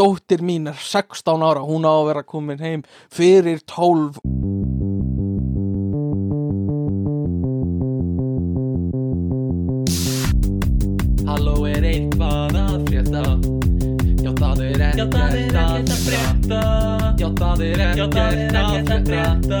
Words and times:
dóttir 0.00 0.40
mín 0.40 0.64
er 0.70 0.78
16 0.80 1.42
ára 1.44 1.60
hún 1.60 1.84
á 1.84 1.92
að 1.92 2.06
vera 2.08 2.22
komin 2.24 2.60
heim 2.64 2.82
fyrir 3.12 3.60
12 3.68 4.16
Halló 11.28 11.66
er 11.68 11.84
eitthvað 11.84 12.56
að 12.62 12.86
frétta? 12.88 13.24
Já 14.24 14.30
það 14.40 14.62
er 14.64 14.80
ekkert 14.88 15.14
að 15.18 16.00
frétta. 16.06 16.62
Já 17.20 17.28
það 17.36 17.60
er 17.66 17.78
ekkert 17.88 18.16
að 18.16 19.04
frétta 19.10 19.60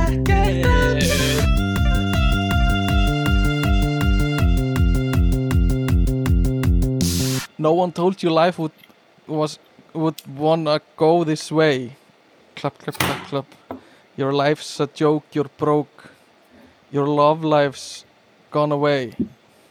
Ekkert 0.00 0.66
að 0.72 0.98
No 7.58 7.72
one 7.74 7.92
told 7.92 8.20
you 8.22 8.30
life 8.30 8.58
would 8.58 8.72
was 9.26 9.58
would 9.94 10.20
wanna 10.36 10.80
go 10.96 11.24
this 11.24 11.50
way. 11.52 11.92
Clap, 12.56 12.78
clap, 12.78 12.98
clap, 12.98 13.26
clap. 13.28 13.80
Your 14.16 14.32
life's 14.32 14.78
a 14.80 14.86
joke, 14.86 15.24
you're 15.32 15.50
broke. 15.58 16.10
Your 16.92 17.06
love 17.06 17.42
life's 17.44 18.04
gone 18.50 18.72
away. 18.72 19.14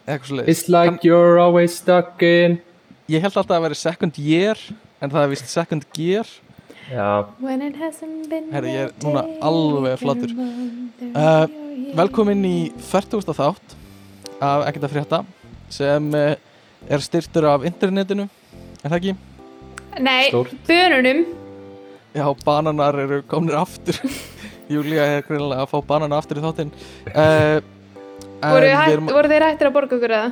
Svolítið. 0.08 0.48
It's 0.50 0.68
like 0.68 1.04
you're 1.04 1.40
always 1.40 1.76
stuck 1.76 2.22
in 2.22 2.60
Ég 3.12 3.20
held 3.24 3.36
alltaf 3.36 3.58
að 3.58 3.66
vera 3.66 3.76
second 3.76 4.18
year, 4.18 4.60
en 5.04 5.12
það 5.12 5.26
er 5.26 5.32
vist 5.34 5.50
second 5.52 5.84
gear. 5.96 6.28
Já, 6.92 7.26
When 7.40 7.62
it 7.62 7.76
hasn't 7.76 8.30
been 8.30 8.50
Herri, 8.52 8.72
ég 8.72 8.90
er 8.90 8.94
núna 9.04 9.24
alveg 9.44 10.00
can 10.00 10.08
wonder 10.08 10.30
Uh, 11.04 11.48
here. 11.48 11.94
Velkomin 11.96 12.44
í 12.48 12.72
40. 12.80 13.20
þátt 13.36 13.76
af 14.42 14.68
Ekkert 14.70 14.88
að 14.88 14.94
frétta 14.96 15.20
sem 15.70 16.08
uh, 16.16 16.36
er 16.90 17.04
styrtur 17.04 17.48
af 17.52 17.66
internetinu, 17.68 18.30
er 18.84 18.90
það 18.90 18.98
ekki? 19.00 19.16
Nei, 20.02 20.30
Stórt. 20.32 20.56
bönunum. 20.68 21.24
Já, 22.14 22.26
bananar 22.46 22.98
eru 23.04 23.22
komnir 23.30 23.58
aftur. 23.60 24.00
Júlía 24.74 25.06
er 25.18 25.26
greinilega 25.28 25.66
að 25.66 25.72
fá 25.74 25.80
banana 25.86 26.18
aftur 26.22 26.40
í 26.40 26.44
þáttinn. 26.44 26.72
Uh, 27.12 27.60
voru, 28.42 28.70
erum, 28.70 29.10
voru 29.12 29.32
þeir 29.32 29.48
hættir 29.50 29.70
að 29.70 29.76
borga 29.76 29.98
okkur 29.98 30.16
eða? 30.20 30.30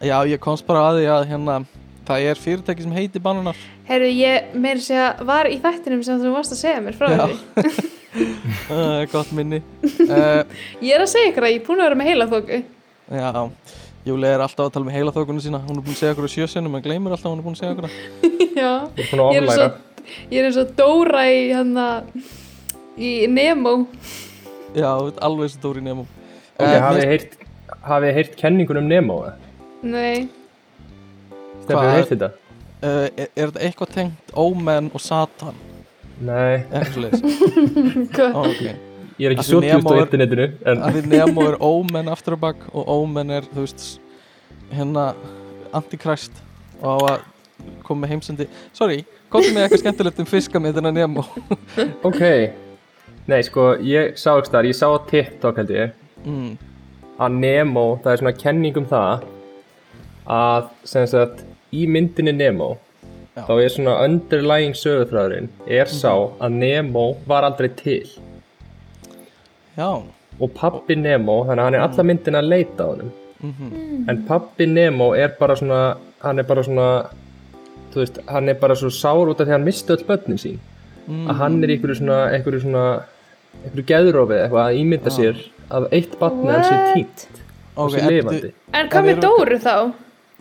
Já, 0.00 0.16
ég 0.26 0.40
komst 0.42 0.66
bara 0.66 0.88
að 0.88 1.00
því 1.00 1.12
að 1.12 1.28
hérna 1.30 1.60
Það 2.10 2.26
er 2.26 2.38
fyrirtæki 2.42 2.82
sem 2.82 2.94
heitir 2.96 3.22
bananar. 3.22 3.58
Herru, 3.86 4.08
ég 4.10 4.54
meiri 4.58 4.82
segja 4.82 5.12
var 5.26 5.46
í 5.46 5.60
þættinum 5.62 6.02
sem 6.06 6.18
þú 6.18 6.32
varst 6.34 6.54
að 6.56 6.62
segja 6.64 6.80
mér 6.82 6.96
frá 6.98 7.10
því 7.12 7.36
uh, 8.74 9.04
Gott 9.12 9.30
minni. 9.36 9.60
Uh, 9.84 10.42
Ég 10.86 10.96
er 10.96 11.04
að 11.04 11.12
segja 11.12 11.30
ykkur 11.30 11.46
að 11.46 11.54
ég 11.54 11.60
er 11.60 11.66
búin 11.68 11.82
að 11.82 11.90
vera 11.90 12.00
með 12.00 12.10
heila 12.10 12.28
þóku 12.32 12.60
Já, 13.10 13.30
Júlía 14.06 14.34
er 14.36 14.40
alltaf 14.40 14.66
að 14.70 14.74
tala 14.74 14.86
með 14.88 14.96
heila 14.96 15.12
þókunum 15.12 15.42
sína 15.44 15.60
Hún 15.66 15.76
er 15.76 15.84
búin 15.84 15.92
að 15.92 15.98
segja 16.00 16.14
okkur 16.14 16.28
á 16.28 16.32
sjösunum 16.32 16.76
En 16.78 16.84
gleymir 16.84 17.12
alltaf 17.12 17.28
hún 17.28 17.40
er 17.40 17.44
búin 17.44 17.56
að 17.56 17.60
segja 17.60 17.74
okkur. 17.74 17.90
Já, 18.60 18.72
er 18.96 19.12
ég 19.20 19.40
er 19.40 19.44
eins 19.44 19.60
og 19.60 20.32
ég 20.32 20.40
er 20.40 20.48
eins 20.48 20.60
og 20.62 20.72
Dóra 20.78 21.24
í 21.28 21.42
hann 21.52 21.76
í 23.00 23.12
Nemo 23.30 23.74
Já, 24.74 24.90
þú 24.96 25.08
ert 25.10 25.22
alveg 25.26 25.52
svo 25.52 25.62
dóri 25.64 25.84
nefnum 25.84 26.06
Ok, 26.60 26.66
hafið 26.66 27.00
þið 27.00 27.10
heyrt, 27.12 27.38
hafið 27.86 28.08
þið 28.08 28.18
heyrt 28.18 28.36
kenningun 28.40 28.80
um 28.82 28.90
Nemo? 28.90 29.16
Nei, 29.82 30.28
Stefnir 31.62 31.74
Hvað? 31.74 31.88
þið 31.88 31.96
heyrt 31.96 32.12
þetta? 32.14 32.30
uh, 32.80 33.06
er, 33.08 33.26
er 33.34 33.50
þetta 33.52 33.64
eitthvað 33.68 33.94
tengt 33.96 34.34
Ómen 34.36 34.90
og 34.94 35.02
Satan? 35.04 35.58
Nei, 36.20 36.60
hvað? 38.14 38.32
Ó, 38.36 38.44
ok 38.44 38.89
ég 39.20 39.26
er 39.28 39.34
ekki 39.34 39.42
Af 39.44 39.48
svo 39.50 39.60
Nemo 39.62 39.92
á 39.92 39.96
er- 39.98 40.06
internetinu 40.06 40.46
en 40.72 40.80
að 40.86 40.96
því 40.96 41.02
Nemo 41.12 41.44
er 41.50 41.58
Ómen 41.60 42.08
aftur 42.12 42.36
og 42.38 42.40
bak 42.46 42.62
og 42.72 42.88
Ómen 42.94 43.30
er, 43.36 43.46
þú 43.52 43.66
veist 43.66 43.84
hérna 44.72 45.10
Antikræst 45.76 46.32
og 46.80 46.88
á 46.88 46.96
að 47.12 47.26
koma 47.84 48.06
með 48.06 48.14
heimsendi. 48.14 48.46
Sorry, 48.72 49.02
komdu 49.28 49.50
með 49.52 49.66
eitthvað 49.66 49.82
skemmtilegt 49.84 50.20
um 50.22 50.28
fiskamindina 50.30 50.90
Nemo. 50.94 51.24
Ok, 52.08 52.22
nei 53.28 53.40
sko, 53.44 53.74
ég 53.84 54.16
sá 54.18 54.32
ekki 54.38 54.54
þar, 54.54 54.68
ég 54.70 54.78
sá 54.78 54.86
TikTok 55.10 55.60
held 55.60 55.74
ég 55.76 55.92
mm, 56.24 56.54
að 57.20 57.36
Nemo, 57.42 57.84
það 58.02 58.12
er 58.14 58.22
svona 58.22 58.36
kenning 58.40 58.80
um 58.80 58.88
það 58.88 59.26
að 60.30 60.70
sem 60.88 61.06
sagt 61.10 61.44
í 61.76 61.84
myndinni 61.90 62.32
Nemo 62.38 62.72
Já. 63.36 63.44
þá 63.46 63.52
er 63.62 63.70
svona 63.76 63.98
underlying 64.06 64.74
sögurþráðurinn 64.78 65.50
er 65.70 65.90
sá 65.92 66.10
að 66.42 66.56
Nemo 66.56 67.04
var 67.30 67.46
aldrei 67.46 67.68
til 67.78 68.08
já. 69.76 70.02
Og 70.40 70.52
pappi 70.54 70.96
Nemo, 70.96 71.44
þannig 71.44 71.60
að 71.60 71.64
hann 71.64 71.74
er 71.74 71.80
alla 71.84 72.02
myndina 72.08 72.38
að 72.40 72.48
leita 72.48 72.84
á 72.84 72.88
honum. 72.90 73.10
Mm. 73.42 74.08
En 74.08 74.22
pappi 74.28 74.66
Nemo 74.66 75.12
er 75.14 75.34
bara 75.38 75.56
svona 75.56 75.96
hann 76.22 76.38
er 76.38 76.42
bara 76.48 76.62
svona 76.62 76.86
veist, 77.94 78.18
hann 78.28 78.48
er 78.48 78.54
bara 78.60 78.74
svo 78.74 78.90
sár 78.92 79.28
út 79.28 79.40
af 79.40 79.46
því 79.46 79.50
að 79.50 79.56
hann 79.58 79.64
misti 79.64 79.92
öll 79.92 80.04
börnin 80.08 80.38
sín. 80.38 80.58
Mm, 81.08 81.26
að 81.30 81.34
hann 81.40 81.62
er 81.64 81.68
í 81.72 81.76
einhverju 81.76 81.96
svona 82.00 82.18
einhverju 82.36 82.60
svona 82.64 82.84
einhverju 83.64 83.86
geðrófi 83.90 84.36
eitthvað 84.38 84.66
að 84.66 84.78
ímynda 84.80 85.10
Já. 85.10 85.16
sér 85.16 85.40
að 85.70 85.88
eitt 85.96 86.18
barni 86.20 86.52
hans 86.52 86.70
er 86.70 86.94
tínt 86.94 87.26
og 87.76 87.84
ok, 87.86 87.92
sé 87.94 88.00
ertu- 88.00 88.12
lifandi. 88.14 88.52
En 88.72 88.88
hvað 88.88 89.08
með 89.08 89.20
Dóru 89.24 89.58
þá? 89.58 89.74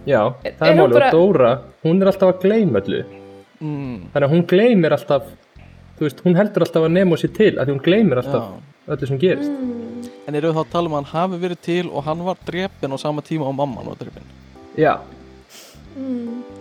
já, 0.05 0.21
það 0.43 0.67
er 0.67 0.71
er 0.71 0.75
málið. 0.79 0.93
Bara- 0.93 1.07
og 1.07 1.13
Dóra, 1.13 1.51
hún 1.83 2.01
er 2.01 2.07
alltaf 2.11 2.29
að 2.35 2.41
gleyma 2.41 2.79
öllu. 2.81 3.03
Mm, 3.59 3.97
þannig 4.13 4.27
að 4.29 4.33
hún 4.33 4.45
gleymir 4.47 4.91
alltaf 4.95 5.23
veist, 5.99 6.21
hún 6.23 6.35
heldur 6.35 6.63
alltaf 6.63 6.83
að 6.83 6.91
Nemo 6.91 7.15
sér 7.15 7.33
til 7.35 7.55
að 7.57 7.65
því 7.65 7.73
hún 7.75 7.83
gleymir 7.83 8.17
alltaf 8.21 8.43
já. 8.43 8.61
Öllu 8.89 9.07
sem 9.09 9.19
gerist. 9.21 9.51
En 10.27 10.37
eru 10.37 10.51
þá 10.53 10.61
að 10.63 10.71
tala 10.73 10.89
um 10.89 10.95
að 10.97 11.03
hann 11.03 11.13
hafi 11.13 11.39
verið 11.43 11.61
til 11.65 11.85
og 11.89 12.03
hann 12.05 12.23
var 12.25 12.39
drepin 12.47 12.93
á 12.93 12.97
sama 13.01 13.23
tíma 13.25 13.47
og 13.49 13.55
mamman 13.57 13.87
var 13.89 13.97
drepin? 13.99 14.25
Já, 14.77 14.99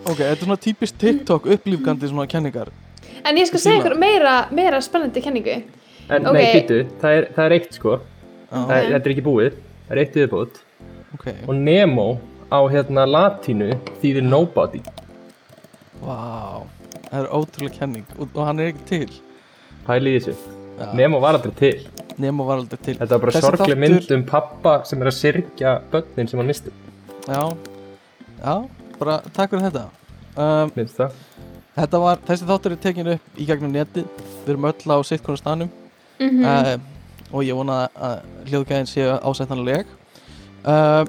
ok, 0.04 0.16
þetta 0.16 0.30
er 0.32 0.44
svona 0.44 0.60
típist 0.60 0.96
TikTok 0.98 1.48
upplýfgandi 1.54 2.08
svona 2.10 2.28
kenningar. 2.30 2.70
En 3.26 3.36
ég 3.36 3.48
skal 3.50 3.60
segja 3.62 3.82
ykkur 3.82 3.98
meira, 3.98 4.36
meira 4.54 4.80
spennandi 4.84 5.22
kenningu. 5.22 5.58
En 6.08 6.26
Ok. 6.26 6.32
nei, 6.32 6.46
býtu 6.54 6.80
það 7.02 7.18
er, 7.18 7.28
það 7.36 7.44
er 7.44 7.56
eitt 7.58 7.76
sko, 7.76 7.98
það 8.50 8.72
er, 8.78 8.88
þetta 8.94 9.04
er 9.04 9.14
ekki 9.14 9.26
búið. 9.26 9.60
Það 9.88 9.92
er 9.96 10.02
eitt 10.04 10.16
viðbútt 10.16 10.58
ok, 11.14 11.26
og 11.48 11.54
Nemo 11.54 12.08
á 12.52 12.58
hérna 12.72 13.04
latínu 13.08 13.74
þýðir 14.00 14.24
nobody. 14.24 14.80
Wow 16.00 16.68
það 17.10 17.24
er 17.24 17.30
ótrúlega 17.32 17.78
kenning. 17.78 18.06
Og, 18.18 18.28
og 18.34 18.46
hann 18.48 18.62
er 18.62 18.72
ekki 18.72 18.86
til. 18.88 19.18
Pæli 19.86 20.16
í 20.16 20.20
þessu. 20.20 20.57
Nemo 20.98 21.20
var 21.22 21.38
aldrei 21.38 21.54
til. 21.58 21.86
Nemo 22.18 22.44
var 22.48 22.62
aldrei 22.62 22.78
til. 22.82 22.96
Þetta 22.98 23.14
var 23.14 23.22
bara 23.24 23.34
Þessi 23.36 23.46
sorgleg 23.46 23.80
mynd 23.82 24.12
um 24.16 24.24
pappa 24.28 24.74
sem 24.88 25.02
er 25.02 25.10
að 25.10 25.16
syrgja 25.18 25.74
börnin 25.92 26.30
sem 26.30 26.40
hann 26.40 26.48
misti 26.50 26.72
já, 27.28 27.42
já, 28.40 28.54
bara 28.98 29.18
takk 29.36 29.52
fyrir 29.52 29.66
þetta. 29.68 29.84
Um, 30.38 30.70
minnst 30.76 30.96
það. 31.00 31.16
Þetta 31.78 32.00
var, 32.02 32.20
þessi 32.26 32.46
þáttur 32.48 32.74
er 32.74 32.80
tekin 32.82 33.10
upp 33.14 33.38
í 33.38 33.46
gegnum 33.46 33.70
neti 33.74 34.02
Við 34.46 34.48
erum 34.54 34.66
öll 34.70 34.94
á 34.94 34.98
sitt 35.06 35.22
konar 35.22 35.38
stanum 35.38 35.70
mm 36.18 36.44
uh, 36.44 36.74
Og 37.28 37.44
ég 37.44 37.54
vona 37.58 37.82
að 37.92 38.22
hljóðgæðin 38.48 38.86
séu 38.88 39.10
ásættanleg. 39.20 39.86
Uh, 40.64 41.04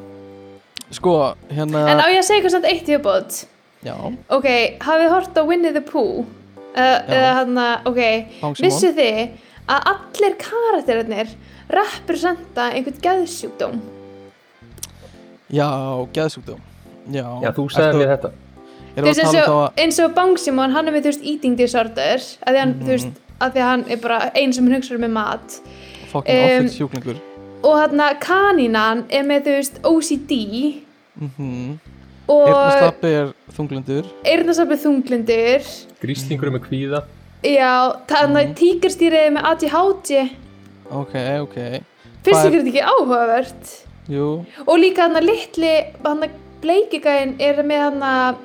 Sko, 0.91 1.13
hérna 1.53 1.86
En 1.94 2.01
á 2.01 2.07
ég 2.09 2.19
að 2.19 2.28
segja 2.28 2.41
ykkur 2.41 2.53
samt 2.57 2.68
eitt 2.69 2.90
í 2.90 2.97
uppbót 2.97 3.44
Já, 3.86 3.96
Ok, 4.34 4.47
hafið 4.84 5.13
hort 5.13 5.38
á 5.38 5.44
Winnie 5.47 5.72
the 5.72 5.84
Pooh? 5.86 6.25
Uh, 6.69 6.97
eða 7.09 7.30
hann 7.40 7.57
að, 7.62 7.88
ok 7.90 8.59
Vissu 8.59 8.91
þið 8.97 9.22
að 9.69 9.88
allir 9.94 10.35
karakterinir 10.41 11.31
representa 11.69 12.72
einhvern 12.74 13.00
geðsjúkdóm. 13.06 13.80
Já, 15.50 15.69
geðsjúkdóm. 16.13 16.62
Já, 17.09 17.25
já, 17.44 17.50
þú 17.53 17.66
sagði 17.74 18.03
mér 18.03 18.13
þetta. 18.16 18.31
Eins 19.00 19.19
um 19.24 19.53
og, 19.53 19.80
eins 19.80 20.00
Bangsimon, 20.16 20.74
hann 20.75 20.90
er 20.90 20.94
með 20.94 21.06
þú 21.06 21.12
veist 21.13 21.25
eating 21.31 21.57
disorder 21.57 22.19
að 22.19 22.53
því 22.53 22.59
hann, 22.59 22.74
Mhm. 22.74 22.85
þú 22.85 22.96
veist, 22.96 23.19
að 23.40 23.53
því 23.56 23.66
hann 23.66 23.85
er 23.90 24.02
bara 24.03 24.31
einn 24.35 24.53
sem 24.53 24.66
hann 24.68 24.80
hugsa 24.80 24.96
um 24.96 25.02
með 25.02 25.13
mat 25.16 25.59
um, 26.13 26.22
offitt 26.22 26.75
sjúklingur. 26.75 27.22
og 27.63 27.78
hann 27.80 28.03
að 28.03 28.19
kanínan 28.25 29.06
er 29.09 29.24
með 29.28 29.46
þú 29.46 29.56
veist 29.57 29.80
OCD 29.84 30.34
mm 31.19 31.31
-hmm. 31.38 31.78
og 32.28 32.47
Eirnaslappi 32.47 33.07
er 33.07 33.34
þunglindur 33.56 34.06
eirnasafið 34.25 34.84
þunglindur 34.86 35.72
gríslingur 36.01 36.51
með 36.51 36.66
kvíða 36.68 37.04
já, 37.44 37.74
þannig 38.09 38.41
að 38.50 38.56
tíkarstýrið 38.59 39.25
er 39.25 39.31
með 39.38 39.47
ADHD 39.51 40.12
Ok, 40.89 41.13
ok. 41.45 41.56
Hvað 42.25 42.39
er- 42.39 42.50
ykkur 42.50 42.56
þetta 42.57 42.71
ekki 42.71 42.86
áhugavert? 42.91 43.74
Jú, 44.09 44.27
og 44.65 44.80
líka 44.81 45.06
hann 45.06 45.15
að 45.19 45.27
litli 45.30 45.74
hann 46.03 46.24
að 46.25 46.38
bleikigæðin 46.63 47.36
er 47.39 47.62
með 47.63 47.83
hann 47.86 48.01
að 48.03 48.39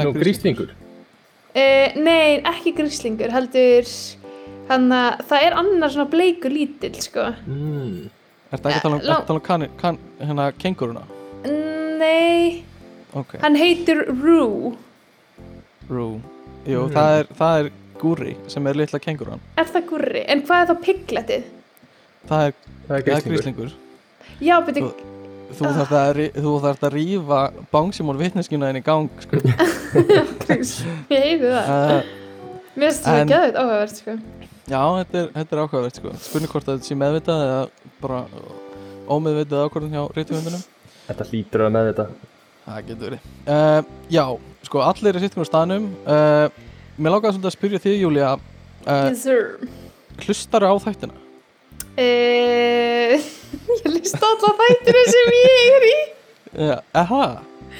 er 0.00 0.06
nú 0.08 0.14
gríslingur. 0.16 0.70
uh, 0.72 1.88
nei, 2.00 2.40
ekki 2.42 2.72
gríslingur 2.78 3.30
heldur 3.30 3.90
hann 4.70 4.88
að 4.90 5.20
það 5.28 5.42
er 5.46 5.58
annar 5.60 5.90
svona 5.94 6.10
bleikur 6.10 6.50
lítill 6.50 6.96
sko. 7.00 7.28
Mm. 7.46 8.08
Er 8.52 8.58
það 8.58 8.70
ekki 8.70 8.78
að 8.78 8.82
tala 8.82 8.96
um, 8.96 9.00
Eh, 9.00 9.26
um 9.26 9.40
kan, 9.40 9.68
kan, 9.78 9.98
hérna 10.20 10.52
kenguruna? 10.58 11.02
nei, 11.98 12.64
Ok, 13.14 13.36
hann 13.42 13.54
heitir 13.56 14.06
Roo. 14.22 14.74
Rú 15.88 16.20
Jú, 16.66 16.80
Mm. 16.86 16.94
það, 16.96 17.18
er, 17.20 17.26
það 17.38 17.58
er 17.64 17.68
gúri 18.00 18.32
sem 18.50 18.66
er 18.66 18.74
litla 18.80 18.98
kenguran 19.02 19.40
er 19.56 19.68
það 19.70 19.84
gurri, 19.90 20.22
en 20.28 20.42
hvað 20.46 20.62
er 20.62 20.70
þá 20.72 20.80
pigletið? 20.86 21.44
Það 22.26 22.46
er, 22.48 22.56
það 22.88 22.96
er 22.96 23.04
það 23.10 23.28
gríslingur 23.30 23.70
já, 24.42 24.56
betur, 24.66 24.88
Þú- 25.46 25.60
þú 25.60 25.70
þarft 25.76 25.92
að, 25.94 26.08
rí- 26.18 26.32
þú 26.42 26.52
þarft 26.64 26.82
að 26.88 26.94
rífa 26.96 27.40
bángsímón 27.72 28.18
vitneskjuna 28.18 28.66
þinn 28.72 28.80
í 28.80 28.84
gang 28.84 29.08
sko. 29.22 29.38
ég 31.14 31.22
heiði 31.22 31.52
það 31.52 31.70
uh, 31.70 32.00
mér 32.76 32.90
finnst 32.90 33.06
það 33.06 33.20
aðeins 33.22 33.56
áhugavert 33.62 34.00
sko. 34.00 34.16
já, 34.66 34.80
þetta 34.98 35.20
er, 35.22 35.28
þetta 35.36 35.56
er 35.56 35.62
ákvæðvert 35.64 36.00
sko. 36.00 36.14
spurning 36.26 36.50
hvort 36.52 36.68
að 36.68 36.78
þetta 36.80 36.90
sé 36.90 36.98
meðvitað 36.98 37.44
eða 37.46 37.60
bara 38.02 38.20
ómeðvitað 39.16 39.66
ákvörðun 39.68 39.94
hjá 39.96 40.04
rítvöndunum 40.18 40.64
Þetta 41.06 41.24
hlýtur 41.30 41.62
að 41.62 41.70
með 41.76 41.88
þetta 41.92 42.06
það 42.66 42.82
getur 42.90 43.10
verið. 43.10 43.26
Uh, 43.46 43.80
já, 44.12 44.24
sko, 44.66 44.82
allir 44.84 45.16
er 45.16 45.24
sitt 45.24 45.36
konar 45.36 45.48
staðnum. 45.48 45.88
Uh, 46.06 46.46
mér 46.98 47.16
lákaði 47.16 47.36
svolítið 47.36 47.50
að 47.50 47.56
spyrja 47.56 47.82
þig 47.84 47.98
Júlía 48.02 48.32
uh, 48.36 49.08
yes 49.10 49.24
sir. 49.26 49.56
hlustar 50.24 50.66
á 50.66 50.72
þættina? 50.82 51.22
Uh, 51.96 53.26
ég 53.80 53.90
líst 53.92 54.18
alla 54.20 54.54
þættina 54.62 55.04
sem 55.12 55.36
ég 55.40 55.76
er 55.76 55.86
í. 55.90 55.96
Eha, 56.56 57.22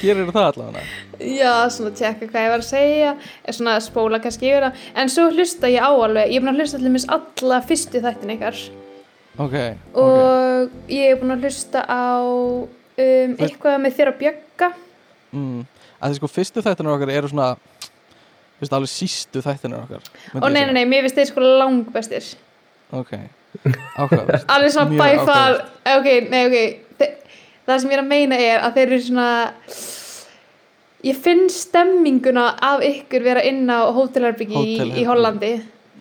gerir 0.02 0.30
það 0.30 0.48
allavega? 0.52 0.86
Já, 1.16 1.52
svona 1.72 1.92
tjekka 1.96 2.28
hvað 2.28 2.44
ég 2.44 2.50
var 2.52 2.62
að 2.62 2.66
segja 2.68 3.12
er 3.16 3.56
svona 3.56 3.76
spóla 3.84 4.20
kannski 4.22 4.50
yfir 4.50 4.68
það. 4.68 4.88
En 5.00 5.12
svo 5.12 5.28
hlusta 5.32 5.70
ég 5.72 5.84
á 5.84 5.90
alveg, 5.90 6.30
ég 6.30 6.38
er 6.38 6.44
búin 6.44 6.52
að 6.52 6.62
hlusta 6.62 6.80
allir 6.80 6.96
mis 6.96 7.08
alla 7.16 7.62
fyrstu 7.64 8.02
þættin 8.04 8.34
ykkar. 8.36 8.64
Ok, 9.36 9.54
ok. 9.92 10.00
Og 10.00 10.92
ég 10.92 11.12
er 11.12 11.20
búin 11.20 11.34
að 11.34 11.48
hlusta 11.48 11.84
á 11.88 12.04
um, 12.96 13.36
eitthvað 13.46 13.78
með 13.84 13.96
þér 13.98 14.12
að 14.12 14.18
bjögga? 14.22 14.70
Mm. 15.36 15.66
að 16.00 16.12
því 16.12 16.18
sko 16.20 16.30
fyrstu 16.30 16.62
þættina 16.64 16.92
okkar 16.94 17.12
eru 17.12 17.30
svona 17.32 17.48
veist 18.60 18.72
alveg 18.72 18.92
sístu 18.92 19.42
þættina 19.44 19.82
okkar 19.82 20.06
og 20.40 20.48
nei, 20.52 20.62
nei, 20.64 20.74
nei, 20.78 20.84
mér 20.88 21.04
finnst 21.04 21.18
þeir 21.18 21.30
sko 21.32 21.44
langbestir. 21.44 22.30
Ok, 22.96 23.12
ákvæðast 23.98 24.48
alveg 24.54 24.72
svona 24.72 25.10
áhugavert. 25.10 25.70
ok, 25.96 26.08
nei, 26.32 26.42
ok. 26.46 26.58
Þe, 26.96 27.10
það 27.68 27.80
sem 27.82 27.92
ég 27.92 27.98
er 27.98 28.04
að 28.04 28.10
meina 28.14 28.40
er 28.40 28.64
að 28.64 28.78
þeir 28.78 28.86
eru 28.88 29.04
svona 29.10 29.28
ég 31.06 31.22
finn 31.22 31.46
stemminguna 31.52 32.48
af 32.64 32.84
ykkur 32.86 33.24
vera 33.26 33.44
inn 33.46 33.66
á 33.68 33.90
hótelherbyggi 33.94 34.56
í, 34.56 34.58
Hótelherbergi. 34.58 35.00
í 35.02 35.06
Hollandi. 35.10 35.52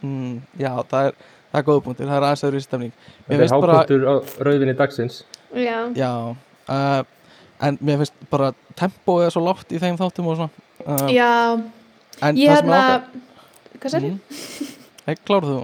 Mm, 0.06 0.36
já, 0.62 0.71
það 0.89 1.09
er, 1.09 1.21
það 1.51 1.59
er 1.62 1.68
góða 1.69 1.86
punktur. 1.88 2.09
Það 2.09 2.18
er 2.18 2.27
aðeins 2.30 2.45
öðru 2.50 2.63
stemning. 2.63 2.94
Mér 2.95 3.25
Þetta 3.25 3.36
er 3.36 3.44
finnst 3.44 3.56
bara, 3.65 3.77
hápunktur 3.80 4.06
á 4.07 4.13
rauðvinni 4.47 4.77
dagsins. 4.80 5.24
Já, 5.56 5.77
já 5.95 6.12
uh, 6.72 7.02
en 7.66 7.78
mér 7.82 8.02
finnst 8.02 8.28
bara 8.32 8.52
tempóið 8.78 9.28
er 9.28 9.36
svo 9.36 9.44
látt 9.46 9.72
í 9.72 9.82
þeim 9.82 9.98
þáttum 10.00 10.30
og 10.32 10.40
svona. 10.40 10.66
Uh, 10.86 11.08
já. 11.14 11.32
en 12.22 12.40
ég 12.40 12.52
það 12.52 12.60
sem 12.60 12.74
er 12.74 12.82
hérna 12.82 13.24
hvað 13.80 13.96
sér? 13.96 14.08
mm, 14.10 14.20
hei, 15.08 15.16
kláruð 15.24 15.52
þú? 15.52 15.64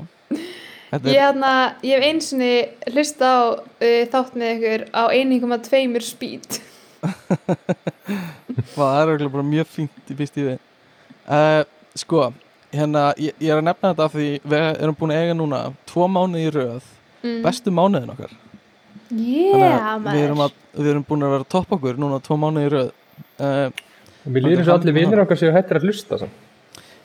Ég, 0.91 0.97
er, 0.97 1.13
hérna, 1.15 1.51
ég 1.87 1.95
hef 1.95 2.07
einsinni 2.09 2.53
hlusta 2.91 3.27
á 3.31 3.39
uh, 3.55 4.01
þátt 4.11 4.37
með 4.39 4.53
ykkur 4.57 4.85
á 4.91 5.03
1,2 5.15 6.03
speed. 6.03 6.61
Það 8.75 8.97
er 8.99 9.09
örugglega 9.09 9.33
bara 9.33 9.47
mjög 9.47 9.69
fínt 9.71 10.11
í 10.11 10.17
fyrst 10.19 10.35
í 10.37 10.43
við 10.45 10.57
uh, 11.25 11.63
sko, 11.97 12.27
hérna 12.75 13.07
ég, 13.17 13.33
ég 13.41 13.53
er 13.53 13.61
að 13.61 13.69
nefna 13.69 13.93
þetta 13.93 14.07
af 14.07 14.17
því 14.17 14.27
við 14.43 14.65
erum 14.69 14.97
búin 14.99 15.15
að 15.15 15.23
eiga 15.23 15.37
núna 15.37 15.61
tvo 15.89 16.09
mánuði 16.11 16.49
í 16.49 16.51
röð. 16.55 16.91
Mm. 17.21 17.41
bestu 17.45 17.69
mánuðin 17.73 18.13
okkar 18.15 18.31
yeah, 19.11 19.97
við 20.05 20.21
erum, 20.25 20.41
að, 20.45 20.57
við 20.77 20.89
erum 20.93 21.05
búin 21.07 21.25
að 21.27 21.33
vera 21.35 21.45
að 21.45 21.51
toppa 21.55 21.77
okkur 21.77 21.99
núna 22.01 22.19
tvo 22.23 22.37
mánuði 22.41 22.67
í 22.69 22.71
röð. 22.75 22.91
Uh, 23.41 23.69
Og 24.21 24.35
líður 24.37 24.59
eins 24.61 24.67
og 24.69 24.75
allir 24.79 24.93
vinnir 24.95 25.21
okkar 25.23 25.39
séu 25.41 25.51
hættir 25.55 25.79
að 25.79 25.87
hlusta 25.89 26.19
samt. 26.21 26.41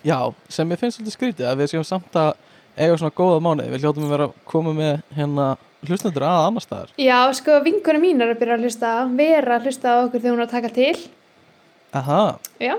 já, 0.06 0.18
sem 0.52 0.70
ég 0.74 0.78
finnst 0.80 0.98
svolítið 1.00 1.14
skrítið 1.16 1.46
að 1.50 1.62
við 1.62 1.70
séum 1.72 1.86
samt 1.88 2.18
að 2.20 2.32
eiga 2.76 2.98
svona 3.00 3.14
góða 3.16 3.38
mánuði. 3.42 3.70
Við 3.72 3.86
hljótum 3.86 4.04
að 4.06 4.12
vera 4.12 4.26
að 4.28 4.34
koma 4.52 4.74
með 4.76 4.98
hérna 5.16 5.46
hlustendur 5.86 6.26
að 6.28 6.42
annar 6.50 6.64
staðar. 6.64 6.90
Já, 7.00 7.18
sko, 7.38 7.56
vinkunum 7.64 8.04
mín 8.04 8.20
er 8.20 8.34
að 8.34 8.40
byrja 8.42 8.58
að 8.58 8.66
hlusta 8.66 8.92
vera 9.16 9.56
að 9.56 9.66
hlusta 9.70 9.94
okkur 10.04 10.20
þegar 10.20 10.34
hún 10.36 10.42
er 10.42 10.46
að 10.46 10.54
taka 10.58 10.72
til. 10.76 10.96
Aha, 11.96 12.20
Já, 12.60 12.74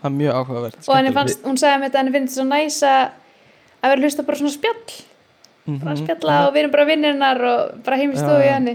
það 0.00 0.08
er 0.08 0.14
mjög 0.16 0.38
áhugavert 0.40 0.88
og 0.88 0.94
henni 0.96 1.12
fannst, 1.12 1.42
hún 1.44 1.58
sagði 1.60 1.84
þetta 1.88 2.00
henni 2.00 2.12
finnst 2.14 2.36
svo 2.38 2.44
næs 2.48 2.78
að 2.88 3.02
að 3.84 3.90
vera 3.90 3.98
að 3.98 4.04
hlusta 4.06 4.24
bara 4.24 4.40
svona 4.40 4.54
spjall 4.54 4.94
bara 5.66 5.94
að 5.94 5.98
Mhm. 5.98 6.04
spjalla 6.04 6.34
og 6.48 6.54
við 6.54 6.58
erum 6.62 6.70
bara 6.74 6.84
vinnirinnar 6.84 7.40
og 7.50 7.84
bara 7.84 7.96
heim 7.96 8.12
í 8.12 8.16
henni 8.16 8.74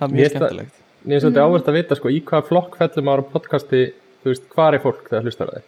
það 0.00 0.06
er 0.08 0.08
mjög 0.08 0.24
það- 0.24 0.36
skemmtilegt 0.36 0.76
Mér 1.06 1.16
er 1.16 1.20
svolítið 1.20 1.44
áverst 1.46 1.68
að 1.68 1.76
vita 1.78 1.96
sko, 1.96 2.08
í 2.12 2.20
hvaða 2.22 2.44
flokk 2.46 2.74
fellum 2.76 3.04
maður 3.08 3.22
á 3.24 3.32
podcasti, 3.32 3.78
þú 4.22 4.28
veist, 4.28 4.42
hvað 4.52 4.74
er 4.74 4.78
fólk 4.84 5.08
þegar 5.08 5.22
hlustar 5.24 5.48
þig? 5.54 5.62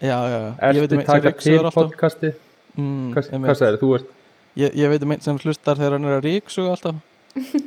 já, 0.00 0.18
já, 0.24 0.38
já. 0.40 0.72
Ég 0.72 0.80
veit 0.80 0.90
Ertu 0.90 0.96
um 0.96 1.04
taka 1.04 1.32
til 1.32 1.58
podcasti? 1.74 2.30
Mm, 2.78 3.12
Hvað, 3.12 3.28
hvað 3.30 3.56
sagðir 3.60 3.78
þú? 3.82 3.94
Ert, 3.98 4.06
ég, 4.56 4.74
ég 4.74 4.88
veit 4.88 5.02
um 5.02 5.12
einn 5.12 5.20
sem 5.20 5.38
hlustar 5.38 5.76
þegar 5.76 5.92
hann 5.98 6.04
er 6.04 6.20
að 6.20 6.24
ríksuga 6.24 6.70
alltaf 6.70 6.94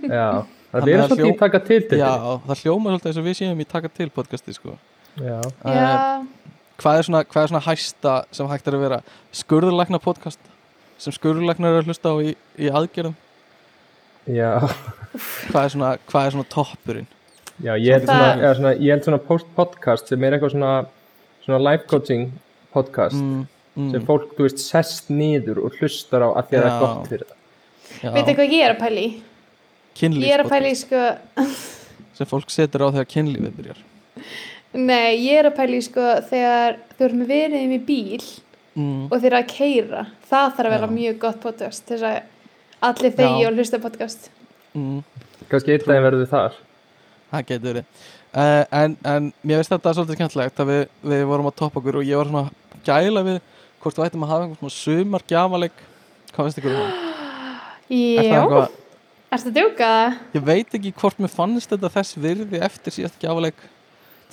já, 0.09 0.45
það 0.73 0.87
er 0.87 0.97
að 0.97 1.07
svolítið 1.07 1.21
hljó- 1.21 1.33
í 1.33 1.37
taka 1.39 1.59
til 1.59 1.81
til 1.89 1.99
já, 1.99 2.11
það 2.47 2.63
hljóma 2.63 2.87
svolítið 2.89 3.05
eins 3.11 3.17
og 3.21 3.25
við 3.29 3.37
séum 3.41 3.61
í 3.61 3.67
taka 3.67 3.87
til 3.93 4.09
podcasti 4.09 4.53
sko. 4.53 4.77
já. 5.21 5.41
Já, 5.65 6.25
hvað, 6.81 6.97
er 6.97 7.03
svona, 7.03 7.23
hvað 7.25 7.43
er 7.43 7.47
svona 7.53 7.61
hæsta 7.67 8.25
sem 8.31 8.47
hægt 8.47 8.67
er 8.67 8.73
að 8.73 8.81
vera 8.89 9.01
skurðurlækna 9.31 9.99
podcast 10.01 10.39
sem 11.03 11.15
skurðurlæknar 11.15 11.75
er 11.75 11.83
að 11.83 11.91
hlusta 11.91 12.13
á 12.13 12.15
í, 12.23 12.33
í 12.57 12.69
aðgerðum? 12.71 13.15
Já, 14.31 14.51
hvað 15.49 15.65
er 15.65 15.73
svona, 15.73 15.89
hvað 16.07 16.27
er 16.27 16.35
svona 16.37 16.49
toppurinn? 16.53 17.09
Já, 17.61 17.73
ég 17.77 17.97
held 17.97 18.07
svona, 18.07 18.29
eða 18.39 18.53
svona, 18.57 18.71
ég 18.79 18.95
held 18.95 19.07
svona 19.07 19.19
post-podcast 19.27 20.09
sem 20.09 20.23
er 20.23 20.35
eitthvað 20.37 20.53
svona, 20.55 20.71
svona 21.43 21.59
life 21.61 21.85
coaching 21.91 22.31
podcast 22.73 23.19
mm, 23.19 23.43
mm, 23.75 23.91
sem 23.93 24.05
fólk, 24.07 24.31
þú 24.37 24.47
veist, 24.47 24.63
sest 24.63 25.11
niður 25.13 25.61
og 25.67 25.77
hlustar 25.77 26.25
á 26.25 26.29
að 26.31 26.49
því 26.49 26.59
að 26.59 26.65
það 26.65 26.71
er 26.71 26.81
gott 26.85 27.11
fyrir 27.11 27.27
það. 27.29 27.37
já, 27.99 28.09
veitu 28.15 28.37
hvað 28.39 28.55
ég 28.55 28.65
er 28.65 28.73
að 28.73 28.81
pæli 28.81 29.03
í? 29.03 29.11
Ég 30.23 30.33
er 30.33 30.41
að 30.45 30.49
pæli 30.55 30.71
í, 30.73 30.79
kynlífspodcast. 30.79 30.87
sko 30.87 31.45
sem 32.17 32.29
fólk 32.29 32.53
setur 32.53 32.87
á 32.87 32.93
þegar 32.95 33.11
kynlífið 33.11 33.59
byrjar. 33.59 33.83
Nei, 34.73 35.11
ég 35.21 35.43
er 35.43 35.51
að 35.51 35.57
pæli 35.59 35.77
í, 35.77 35.85
sko 35.85 36.07
þegar 36.31 36.79
þú 36.95 37.07
erum 37.09 37.21
með 37.21 37.35
veriðum 37.35 37.75
í 37.75 37.81
bíl 37.91 38.25
mm, 38.75 39.05
og 39.09 39.15
þeir 39.19 39.29
eru 39.31 39.39
að 39.39 39.51
keira 39.53 40.03
það 40.29 40.49
þarf 40.57 40.67
að 40.69 40.73
vera 40.75 40.89
Já. 40.89 40.95
mjög 40.97 41.19
gott 41.23 41.39
podcast 41.43 41.85
þess 41.91 42.07
að 42.09 42.19
allir 42.89 43.15
þegi 43.19 43.47
og 43.47 43.57
hlusta 43.59 43.79
á 43.79 43.85
podcast 43.85 44.29
mm, 44.73 44.99
Kannski 45.51 45.75
einn 45.75 45.85
daginn 45.87 46.05
verður 46.07 46.23
við 46.23 46.31
þar. 46.33 46.59
það 47.31 47.47
getur 47.51 47.67
verið 47.69 47.85
uh, 48.33 48.63
en, 48.81 48.97
en 49.13 49.31
mér 49.43 49.61
veist 49.61 49.73
þetta 49.73 49.95
svolítið 49.97 50.19
skemmtilegt 50.19 50.63
að 50.63 50.71
við, 50.73 50.85
við 51.13 51.25
vorum 51.31 51.49
að 51.51 51.57
toppa 51.61 51.81
okkur 51.81 51.99
og 52.01 52.07
ég 52.07 52.21
var 52.21 52.31
svona 52.31 52.45
gæla 52.87 53.25
við 53.29 53.41
hvort 53.83 53.99
við 53.99 54.07
ættum 54.07 54.25
að 54.25 54.33
hafa 54.33 54.47
einhvern 54.47 54.61
svona 54.61 54.77
sumar 54.77 55.27
gjafaleik 55.29 55.83
hvað 56.33 56.47
veist 56.49 56.61
ykkur 56.61 56.73
um 56.73 56.81
það? 56.81 57.11
Er 57.93 58.23
eitthvað- 58.23 58.79
ertu 59.33 59.49
að 59.49 59.55
djóka 59.57 59.87
það? 59.93 60.17
Ég 60.37 60.43
veit 60.47 60.75
ekki 60.77 60.91
hvort 61.01 61.21
mér 61.21 61.31
fannst 61.33 61.71
þetta 61.73 61.89
þess 61.93 62.17
virði 62.21 62.61
eftir 62.63 62.95
síðast 62.95 63.17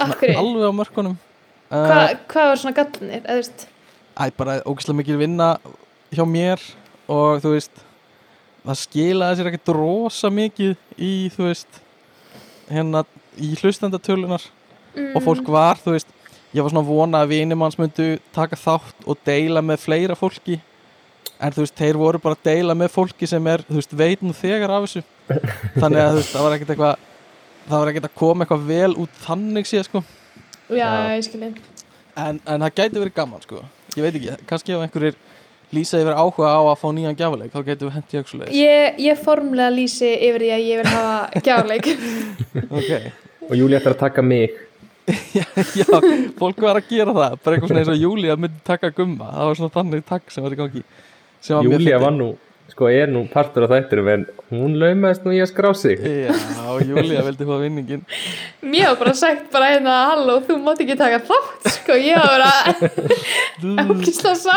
Akkur, 0.00 0.32
alveg 0.32 0.64
á 0.64 0.72
mörkunum 0.72 1.16
uh, 1.16 1.76
Hva, 1.76 1.98
hvað 2.30 2.48
var 2.50 2.60
svona 2.62 2.76
gallinir? 2.78 3.20
eða 3.20 3.34
þú 3.34 3.40
veist? 3.42 3.66
Æ, 4.20 4.28
bara 4.36 4.60
ógislega 4.68 4.98
mikil 5.00 5.20
vinna 5.20 5.54
hjá 6.12 6.24
mér 6.28 6.60
og 7.08 7.40
þú 7.40 7.54
veist 7.56 7.84
það 8.66 8.80
skilaði 8.84 9.38
sér 9.38 9.50
ekkert 9.50 9.74
rosa 9.74 10.28
mikið 10.28 10.74
í 11.00 11.12
þú 11.32 11.46
veist 11.48 11.80
hérna 12.68 13.04
í 13.40 13.54
hlustendatölunar 13.62 14.44
Mm, 14.90 15.12
og 15.14 15.22
fólk 15.22 15.46
var, 15.50 15.78
þú 15.78 15.94
veist 15.94 16.08
ég 16.50 16.64
var 16.64 16.72
svona 16.72 16.82
að 16.82 16.90
vona 16.90 17.20
að 17.22 17.30
vinimanns 17.30 17.78
myndu 17.78 18.08
taka 18.34 18.58
þátt 18.58 19.06
og 19.06 19.20
deila 19.26 19.62
með 19.62 19.84
fleira 19.84 20.16
fólki. 20.18 20.58
En 21.40 21.54
þú 21.54 21.64
veist, 21.64 21.76
þeir 21.78 21.98
voru 22.00 22.20
bara 22.20 22.36
að 22.36 22.48
deila 22.50 22.74
með 22.76 22.90
fólki 22.96 23.28
sem 23.30 23.46
er, 23.48 23.62
þú 23.68 23.78
veist, 23.78 23.94
veit 23.96 24.24
nú 24.24 24.34
þegar 24.36 24.74
af 24.74 24.88
þessu. 24.88 25.04
Þannig 25.80 26.02
að 26.02 26.10
þú 26.10 26.18
veist, 26.18 26.32
það 26.34 26.46
var 26.46 26.56
ekkert 26.56 26.72
eitthvað 26.74 27.06
það 27.70 27.76
var 27.76 27.92
ekkert 27.92 28.08
að 28.08 28.16
koma 28.18 28.44
eitthvað 28.44 28.66
vel 28.72 28.96
út 29.04 29.20
þannig 29.22 29.70
síðan, 29.70 29.86
sko. 29.86 30.02
Já. 30.70 30.88
ég 31.14 31.26
skilji 31.26 31.52
en, 32.18 32.40
en 32.44 32.64
það 32.64 32.74
gæti 32.80 32.98
verið 32.98 33.14
gaman, 33.14 33.42
sko 33.46 33.62
ég 33.96 34.06
veit 34.06 34.20
ekki, 34.20 34.36
kannski 34.50 34.76
ef 34.76 34.84
einhverjir 34.84 35.18
lýsa 35.74 36.02
yfir 36.02 36.18
áhuga 36.18 36.50
á 36.50 36.60
að 36.66 36.78
fá 36.82 36.86
nýjan 36.94 37.18
gjafuleik 37.18 37.54
þá 37.54 37.60
getum 37.66 37.90
við 37.90 37.98
ekki 38.02 38.22
svo 38.26 38.38
leiðis 38.42 38.58
ég, 38.58 39.00
ég 39.06 39.24
formlega 39.24 39.74
lýsi 39.74 40.12
yfir 40.28 40.46
því 40.46 40.52
að 40.56 40.68
ég 40.68 40.80
vil 40.82 40.94
hafa 40.94 41.42
gjafleik 41.46 41.90
ok, 42.78 42.90
Og 43.50 43.56
Júli 43.58 43.74
ætlar 43.74 43.96
að 43.96 44.02
taka 44.04 44.22
mig. 44.22 44.52
já, 45.34 45.42
já, 45.74 45.86
fólk 46.38 46.60
var 46.62 46.78
að 46.78 46.90
gera 46.92 47.10
það 47.16 47.32
bara 47.42 47.56
eitthvað 47.56 47.70
svona 47.72 47.80
eins 47.80 47.90
og 47.90 47.96
Júlía 47.98 48.36
myndi 48.38 48.60
taka 48.66 48.92
gumma. 48.94 49.30
Það 49.32 49.48
var 49.48 49.58
svona 49.58 49.74
þannig 49.74 50.04
takk 50.06 50.30
sem 50.30 50.44
var 50.44 50.54
í 50.54 50.58
gangi. 50.60 50.82
Sem 51.42 51.56
var 51.56 51.66
mjög 51.66 51.74
Júlia 51.74 51.96
fyndið. 51.96 52.04
var 52.04 52.14
nú, 52.14 52.28
sko, 52.72 52.88
er 52.88 53.10
nú 53.10 53.22
partur 53.32 53.64
af 53.66 53.70
þættirum 53.74 54.08
en 54.12 54.24
hún 54.50 54.76
laumaðist 54.80 55.24
nú 55.26 55.32
í 55.34 55.40
að 55.42 55.50
skrá 55.52 55.70
sig. 55.76 55.98
Já, 56.00 56.32
Júlía 56.86 57.22
vildi 57.26 57.46
fá 57.48 57.56
vinningin 57.62 58.02
Mér 58.62 58.90
var 58.92 58.98
bara 59.04 59.14
sagt 59.18 59.50
bara 59.52 59.72
hérna 59.74 59.96
halló, 60.12 60.38
þú 60.46 60.58
mátt 60.62 60.80
ekki 60.84 60.96
taka 61.00 61.18
þátt 61.28 61.70
sko, 61.76 61.96
ég 61.98 62.16
var 62.18 62.30
bara 62.36 62.52
ógislega 63.94 64.34
sá 64.38 64.56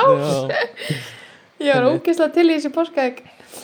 Já, 1.60 1.66
ég 1.66 1.76
Einmitt. 1.76 2.02
ógislega 2.04 2.34
til 2.36 2.48
í 2.50 2.56
þessi 2.58 2.72
porskæk 2.76 3.22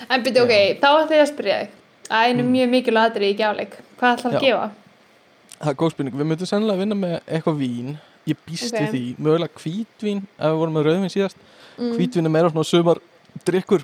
en 0.09 0.23
byrju, 0.25 0.43
ok, 0.45 0.53
þá 0.81 0.87
ætla 1.03 1.17
ég 1.17 1.23
að 1.25 1.31
spyrja 1.33 1.57
þig 1.63 1.75
að 2.09 2.27
einu 2.29 2.45
mjög 2.49 2.69
mikilvæg 2.73 3.09
aðri 3.09 3.31
í 3.33 3.37
gjafleik 3.39 3.73
hvað 3.99 4.13
ætla 4.17 4.29
að 4.29 4.33
Mm. 4.33 4.39
Já. 4.39 4.45
gefa? 4.45 4.69
það 5.59 5.69
er 5.73 5.79
góð 5.81 5.91
spurning 5.93 6.15
Við 6.15 6.29
myndum 6.29 6.47
sennilega 6.49 6.79
vinna 6.83 6.95
með 6.95 7.15
eitthvað 7.27 7.57
vín 7.59 7.97
Ég 8.29 8.37
býst 8.45 8.73
Ok. 8.73 8.79
við 8.81 8.91
því, 8.93 9.03
mögulega 9.19 9.61
hvítvín 9.63 10.19
ef 10.37 10.45
við 10.51 10.57
vorum 10.61 10.73
með 10.77 10.85
rauðvín 10.89 11.13
síðast 11.15 11.37
Mm. 11.79 11.93
Hvítvín 11.95 12.25
er 12.27 12.29
meira 12.33 12.49
svona 12.51 12.65
sumar 12.67 12.97
drikkur 13.47 13.83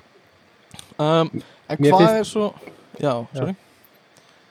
um, 0.98 1.30
En 1.68 1.78
Mér 1.82 1.92
hvað 1.92 2.02
finnst- 2.02 2.20
er 2.20 2.28
svo 2.30 2.50
Já, 3.00 3.12
sorry. 3.36 3.56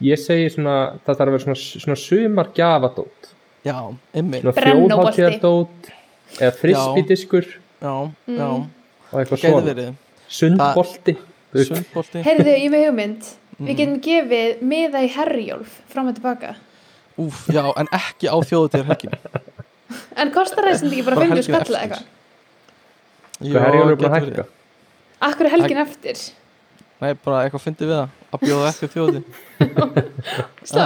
Ég 0.06 0.20
segi 0.20 0.50
svona, 0.54 1.00
það 1.06 1.18
þarf 1.18 1.30
að 1.30 1.32
vera 1.32 1.44
svona, 1.46 1.60
svona 1.62 1.96
sumar 1.98 2.50
gjafadót. 2.54 3.30
Já, 3.66 3.78
ymmið 4.14 4.44
svona 4.44 4.66
þjóðháttíðardót 4.66 5.88
eða 6.36 6.52
frisbídiskur 6.60 7.48
já, 7.48 7.94
já, 8.28 8.50
og 8.52 9.16
eitthvað 9.22 9.42
svona. 9.42 9.88
sundbolti 10.28 11.16
Heyrðu, 11.56 12.52
ég 12.60 12.70
með 12.74 12.86
hugmynd. 12.90 13.30
Mm. 13.56 13.68
Við 13.70 13.78
getum 13.80 14.00
gefið 14.04 14.64
miða 14.68 15.02
í 15.06 15.10
herjólf 15.16 15.78
fram 15.88 16.10
og 16.12 16.18
tilbaka. 16.18 16.58
Úf, 17.16 17.46
já, 17.48 17.64
en 17.80 17.88
ekki 17.96 18.28
á 18.28 18.36
þjóðutíðar 18.44 18.90
helgin 18.92 19.14
En 20.20 20.32
kostar 20.36 20.68
það 20.68 20.82
sem 20.82 20.92
ekki 20.92 21.06
bara 21.08 21.16
Bara 21.22 21.30
50 21.30 21.38
helgin 21.38 21.48
skalla 21.48 21.84
eitthvað? 21.86 22.02
Hvað 23.40 23.66
herjólfur 23.70 23.96
er 23.96 24.10
að 24.10 24.16
hækka 24.18 24.46
Akkur 25.26 25.50
helgin 25.50 25.82
eftir? 25.82 26.20
Nei, 27.02 27.12
bara 27.26 27.42
eitthvað 27.44 27.64
fyndi 27.66 27.88
við 27.90 27.98
það. 27.98 28.14
Að 28.36 28.44
bjóða 28.46 28.70
ekki 28.72 28.88
þjóði 28.94 29.20
Stá, 30.66 30.84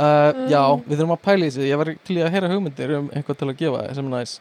Uh, 0.00 0.06
uh, 0.06 0.48
já, 0.48 0.60
við 0.86 0.94
þurfum 0.96 1.12
að 1.12 1.24
pæla 1.26 1.44
í 1.44 1.50
þessu. 1.50 1.64
Ég 1.68 1.80
var 1.80 1.90
til 2.06 2.14
í 2.16 2.22
að 2.24 2.32
heyra 2.32 2.48
hugmyndir 2.48 2.92
um 2.96 3.08
eitthvað 3.12 3.38
til 3.40 3.48
að 3.50 3.58
gefa 3.58 3.82
sem 3.96 4.06
er 4.06 4.14
næs. 4.14 4.32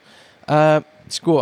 Uh, 0.48 0.80
sko 1.12 1.36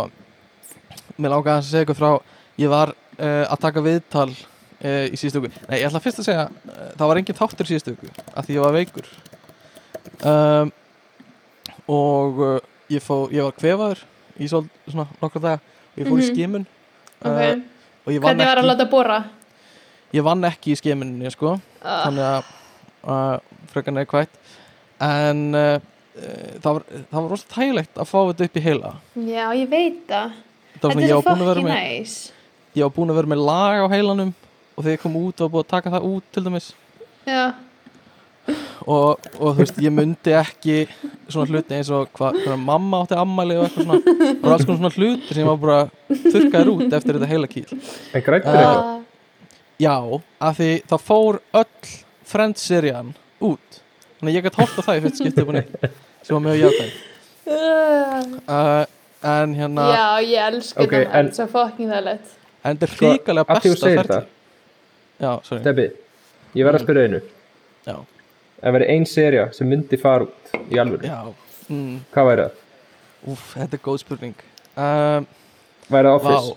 mér 1.18 1.36
aðeins 1.36 1.68
að 1.68 1.68
segja 1.68 1.84
eitthvað 1.84 2.00
frá 2.00 2.10
ég 2.58 2.72
var 2.72 2.92
uh, 2.94 3.44
að 3.44 3.62
taka 3.62 3.84
viðtal 3.84 4.30
uh, 4.32 5.04
í 5.06 5.20
síðustu 5.20 5.44
viku. 5.44 5.62
Nei, 5.68 5.78
ég 5.78 5.86
ætla 5.86 6.02
fyrst 6.02 6.22
að 6.24 6.28
segja 6.32 6.44
það 6.98 7.06
var 7.12 7.22
engin 7.22 7.38
þáttur 7.38 7.70
síðustu 7.70 7.94
viku 7.94 8.26
af 8.34 8.48
því 8.48 8.58
ég 8.58 8.66
var 8.66 8.76
veikur. 8.76 9.08
Og 11.88 12.42
ég, 12.90 13.00
fó, 13.04 13.14
ég 13.30 13.46
var 13.46 13.54
kvefaður 13.56 14.02
í 14.38 14.48
svona 14.50 15.06
nokkra 15.22 15.44
daga 15.44 15.76
ég 15.98 16.06
fór 16.08 16.18
í 16.18 16.24
Mhm. 16.24 16.30
skimun. 16.32 16.66
Ok, 17.18 17.26
uh, 17.26 17.60
og 18.06 18.12
hvernig 18.22 18.44
var 18.46 18.56
að 18.56 18.62
ekki, 18.62 18.70
láta 18.70 18.88
bóra? 18.90 19.18
ég 20.14 20.22
vann 20.24 20.44
ekki 20.48 20.72
í 20.72 20.78
skimuninni 20.78 21.30
sko. 21.34 21.56
Uh, 21.82 22.00
þannig 22.06 22.26
að 22.28 22.44
uh, 23.04 23.38
frekar 23.72 23.92
neikvægt 23.96 24.38
en 25.00 25.54
uh, 25.54 25.78
það 26.58 26.72
var, 26.72 26.82
það 27.12 27.20
var 27.22 27.30
rosa 27.30 27.52
þægilegt 27.54 27.94
að 28.02 28.08
fá 28.10 28.18
þetta 28.32 28.44
upp 28.48 28.56
í 28.58 28.64
heila. 28.64 28.92
Já, 29.14 29.44
ég 29.54 29.68
veit 29.70 30.00
það. 30.08 30.32
Það 30.78 30.82
Þetta 30.82 31.02
er 31.02 31.08
svo 31.08 31.22
að 31.34 31.62
með 31.62 31.72
næs 31.74 32.16
ég 32.78 32.84
var 32.84 32.92
búin 32.94 33.10
að 33.10 33.16
vera 33.18 33.30
með 33.32 33.40
lag 33.48 33.80
á 33.82 33.86
heilanum 33.90 34.34
og 34.76 34.84
þegar 34.84 34.94
ég 34.96 35.00
kom 35.02 35.16
út 35.18 35.40
var 35.42 35.48
búin 35.50 35.64
að 35.64 35.70
taka 35.72 35.90
það 35.90 36.04
út 36.06 36.26
til 36.32 36.42
dæmis. 36.46 36.68
Já, 37.26 37.44
og, 38.86 39.26
og 39.38 39.48
þú 39.52 39.56
veist, 39.58 39.78
ég 39.84 39.92
myndi 39.94 40.32
ekki 40.38 40.76
svona 41.28 41.48
hluti 41.50 41.76
eins 41.78 41.90
og 41.94 42.08
hvað 42.16 42.38
hva, 42.46 42.56
mamma 42.56 43.02
átti 43.04 43.18
ammæli 43.20 43.56
og 43.60 43.66
eitthvað 43.66 43.84
svona. 43.84 44.16
Og 44.42 44.48
alls 44.54 44.64
konar 44.68 44.78
svona 44.80 44.92
hluti 44.96 45.36
sem 45.36 45.48
var 45.50 45.58
bara 45.64 45.80
þurrkaður 46.08 46.70
út 46.76 46.96
eftir 47.00 47.18
þetta 47.18 47.30
heila 47.32 47.50
kýl. 47.52 47.66
En 48.14 48.24
grættir 48.26 48.48
Uh, 48.48 48.58
eitthvað 48.58 48.78
Ah, 48.78 49.00
já, 49.78 49.94
af 50.50 50.56
því 50.58 50.70
það 50.90 51.04
fór 51.10 51.40
öll 51.60 51.92
Friends-serían 52.28 53.12
út. 53.40 53.80
Þannig 54.18 54.32
að 54.32 54.36
ég 54.38 54.46
gæti 54.48 54.58
hótt 54.62 54.78
á 54.78 54.82
það 54.88 54.96
í 54.98 55.02
fyrst 55.04 55.20
skiptið 55.22 55.52
neitt 55.54 55.76
sem 56.26 56.34
var 56.34 56.42
mjög 56.48 56.58
jákvæð 56.64 56.96
uh, 57.46 58.24
uh, 58.50 58.84
en 59.22 59.54
hérna 59.54 59.84
Já, 59.94 60.06
ég 60.26 60.42
elsku 60.48 60.82
Ok, 60.82 60.90
þetta 60.96 61.20
en- 61.22 61.30
Svo 61.36 61.46
fucking 61.52 61.88
það 61.92 62.02
lett 62.08 62.34
en 62.66 62.76
þetta 62.76 62.88
er 62.88 62.92
Sko, 62.96 63.12
ríkalega 63.14 63.54
af 63.54 63.62
því 63.62 63.70
þú 63.70 63.76
besta 63.86 64.02
það. 64.18 64.26
já, 65.22 65.30
sorry. 65.46 65.60
Stebbi, 65.62 65.84
ég 66.58 66.66
verð 66.66 66.78
að 66.80 66.82
spyrja 66.84 67.04
einu. 67.06 67.20
Já, 67.86 67.94
ef 68.62 68.74
verið 68.74 68.90
ein 68.94 69.06
serja 69.06 69.48
sem 69.54 69.68
myndi 69.70 69.98
fara 70.00 70.26
út 70.26 70.56
í 70.72 70.78
alvöru, 70.82 71.06
já, 71.06 71.20
mm, 71.68 71.98
hvað 72.14 72.30
væri 72.32 72.46
það? 72.48 72.64
úf, 73.32 73.44
þetta 73.54 73.78
er 73.78 73.84
góð 73.84 74.00
spurning 74.04 74.34
um, 74.78 75.26
væri 75.90 76.12
það 76.12 76.18
Office? 76.18 76.56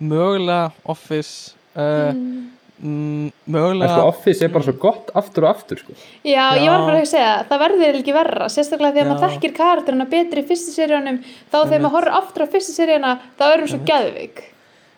mögulega 0.00 0.70
Office 0.84 1.54
uh, 1.76 2.10
mm. 2.12 2.50
en 2.84 3.32
mögulega 3.54 3.92
sko 3.94 4.08
Office 4.10 4.44
er 4.44 4.52
bara 4.54 4.66
svo 4.66 4.74
gott 4.82 5.12
aftur 5.16 5.46
og 5.46 5.52
aftur 5.54 5.78
sko. 5.80 5.94
Já, 6.26 6.42
ég 6.58 6.64
Já. 6.66 6.70
var 6.72 6.86
bara 6.88 6.98
að 7.04 7.10
segja, 7.12 7.34
það 7.50 7.62
verður 7.64 8.00
ekki 8.00 8.16
verra 8.16 8.48
sérstaklega 8.52 8.96
þegar 8.96 9.06
Já. 9.06 9.12
maður 9.12 9.36
þekkir 9.36 9.54
karakterina 9.60 10.08
betri 10.10 10.42
í 10.42 10.48
fyrstu 10.48 10.74
seríunum, 10.74 11.20
þá 11.52 11.56
þegar 11.62 11.84
maður 11.86 11.94
horfir 11.98 12.16
aftur 12.18 12.44
á 12.44 12.48
fyrstu 12.56 12.74
seríuna, 12.76 13.14
þá 13.38 13.44
erum 13.52 13.68
við 13.68 13.72
svo 13.76 13.80
geðvik 13.92 14.42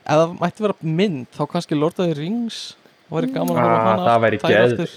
ef 0.06 0.14
það 0.22 0.34
mætti 0.40 0.62
vera 0.66 0.76
mynd 1.02 1.26
þá 1.34 1.42
kannski 1.50 1.78
Lord 1.78 1.98
of 2.00 2.08
the 2.10 2.14
Rings 2.18 2.58
það 3.08 3.16
væri 3.18 3.32
gaman 3.34 3.56
að 3.58 3.62
horfa 3.62 3.76
á 3.76 3.82
Ah, 3.82 3.86
hana 3.90 4.06
það 4.08 4.25
væri 4.26 4.40
aftur. 4.62 4.96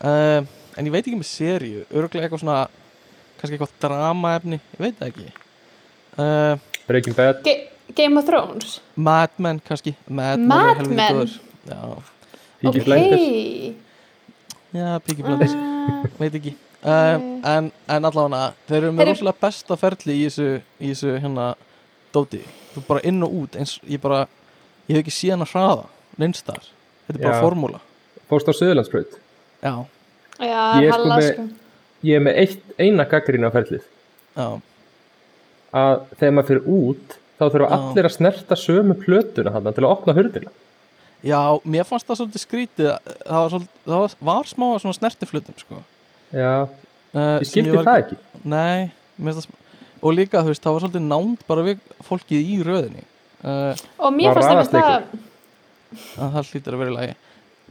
Uh, 0.00 0.40
en 0.74 0.88
ég 0.88 0.94
veit 0.94 1.04
ekki 1.04 1.18
með 1.18 1.30
seríu 1.30 1.84
örgulega 1.90 2.26
eitthvað 2.26 2.42
svona 2.42 2.58
kannski 3.38 3.56
eitthvað 3.58 3.76
dramaefni, 3.84 4.60
ég 4.74 4.82
veit 4.82 4.98
það 4.98 5.12
ekki. 5.12 5.28
Uh, 6.14 6.82
Breaking 6.88 7.16
Bad, 7.18 7.42
Ge 7.46 7.54
Game 7.94 8.18
of 8.18 8.26
Thrones? 8.26 8.78
Mad 8.96 9.34
Men 9.38 9.60
kannski. 9.64 9.94
Mad, 10.08 10.38
er 10.38 10.46
Mad 10.48 10.86
Men? 10.88 11.18
góður. 11.18 11.34
já, 11.68 11.80
Peaky 12.60 12.80
Ok, 12.80 12.84
Blinders. 12.84 13.76
Já, 14.74 14.98
Peaky 15.04 15.22
Blinders. 15.22 15.54
Uh, 15.54 16.06
veit 16.18 16.38
ekki. 16.40 16.54
Um, 16.84 17.22
en, 17.48 17.70
en 17.88 18.04
allavega 18.04 18.50
þeir 18.68 18.82
eru 18.82 18.92
með 18.92 19.08
rosalega 19.08 19.40
besta 19.40 19.76
ferli 19.80 20.18
í 20.20 20.24
þessu, 20.26 20.48
í 20.84 20.90
þessu 20.90 21.14
hérna 21.16 21.46
dóti 22.12 22.42
þú 22.74 22.82
bara 22.88 23.00
inn 23.08 23.24
og 23.24 23.36
út 23.38 23.56
eins 23.56 23.78
ég 23.88 24.02
bara 24.02 24.26
ég 24.84 24.98
hef 24.98 25.00
ekki 25.00 25.14
síðan 25.16 25.46
að 25.46 25.54
hraða 25.54 25.86
neinstar 26.20 26.60
þetta 27.06 27.16
er 27.16 27.22
bara 27.24 27.40
formúla. 27.40 27.80
Fórst 28.28 28.50
á 28.50 28.52
Suðurlandsbraut 28.52 29.16
já, 29.64 29.74
Já, 30.34 30.62
Ég 30.82 30.88
er 30.88 30.92
sko 30.92 30.98
halla 30.98 31.16
með- 31.20 31.34
sko 31.34 31.44
ég 32.04 32.16
er 32.18 32.22
með 32.26 32.38
eitt, 32.42 32.62
eina 32.78 33.04
gaggrín 33.08 33.46
á 33.46 33.50
ferlið. 33.54 33.84
Já, 34.36 34.46
að 35.74 35.94
þegar 36.18 36.34
maður 36.36 36.48
fyrir 36.50 36.66
út 36.74 37.16
þá 37.38 37.44
þurfa 37.50 37.68
Já. 37.70 37.76
allir 37.78 38.08
að 38.08 38.14
snerta 38.16 38.58
sömu 38.58 38.96
plötuna 39.00 39.52
þarna 39.54 39.72
til 39.74 39.84
að 39.86 39.90
opna 39.94 40.14
hurðina. 40.18 40.52
Já 41.24 41.40
mér 41.64 41.86
fannst 41.88 42.06
það 42.10 42.18
svolítið 42.20 42.42
skrítið 42.44 42.88
það 42.90 43.38
var, 43.38 43.50
svolítið, 43.54 43.70
það 43.88 44.04
var, 44.28 44.44
smá 44.50 44.66
svona 44.82 44.98
snertiflutum 44.98 45.56
sko. 45.62 45.80
já, 46.34 46.52
uh, 47.14 47.38
ég 47.40 47.48
skildi 47.48 47.78
það 47.78 48.02
ekki. 48.02 48.18
Nei, 48.44 48.90
mér 49.18 49.32
finnst 49.38 49.48
það 49.48 49.60
og 50.04 50.12
líka 50.18 50.42
þú 50.44 50.50
veist, 50.52 50.62
það 50.66 50.74
var 50.76 50.82
svolítið 50.84 51.06
nánd 51.08 51.44
bara 51.48 51.62
við 51.64 51.78
fólkið 52.04 52.50
í 52.52 52.58
röðinni. 52.66 53.04
Uh, 53.44 53.72
Og 54.04 54.12
mér 54.12 54.34
fannst 54.36 54.74
það 54.74 54.90
að 54.90 56.34
það 56.34 56.50
hlýtur 56.52 56.74
að 56.76 56.82
vera 56.82 56.90
í 56.92 56.96
lagi 56.98 57.14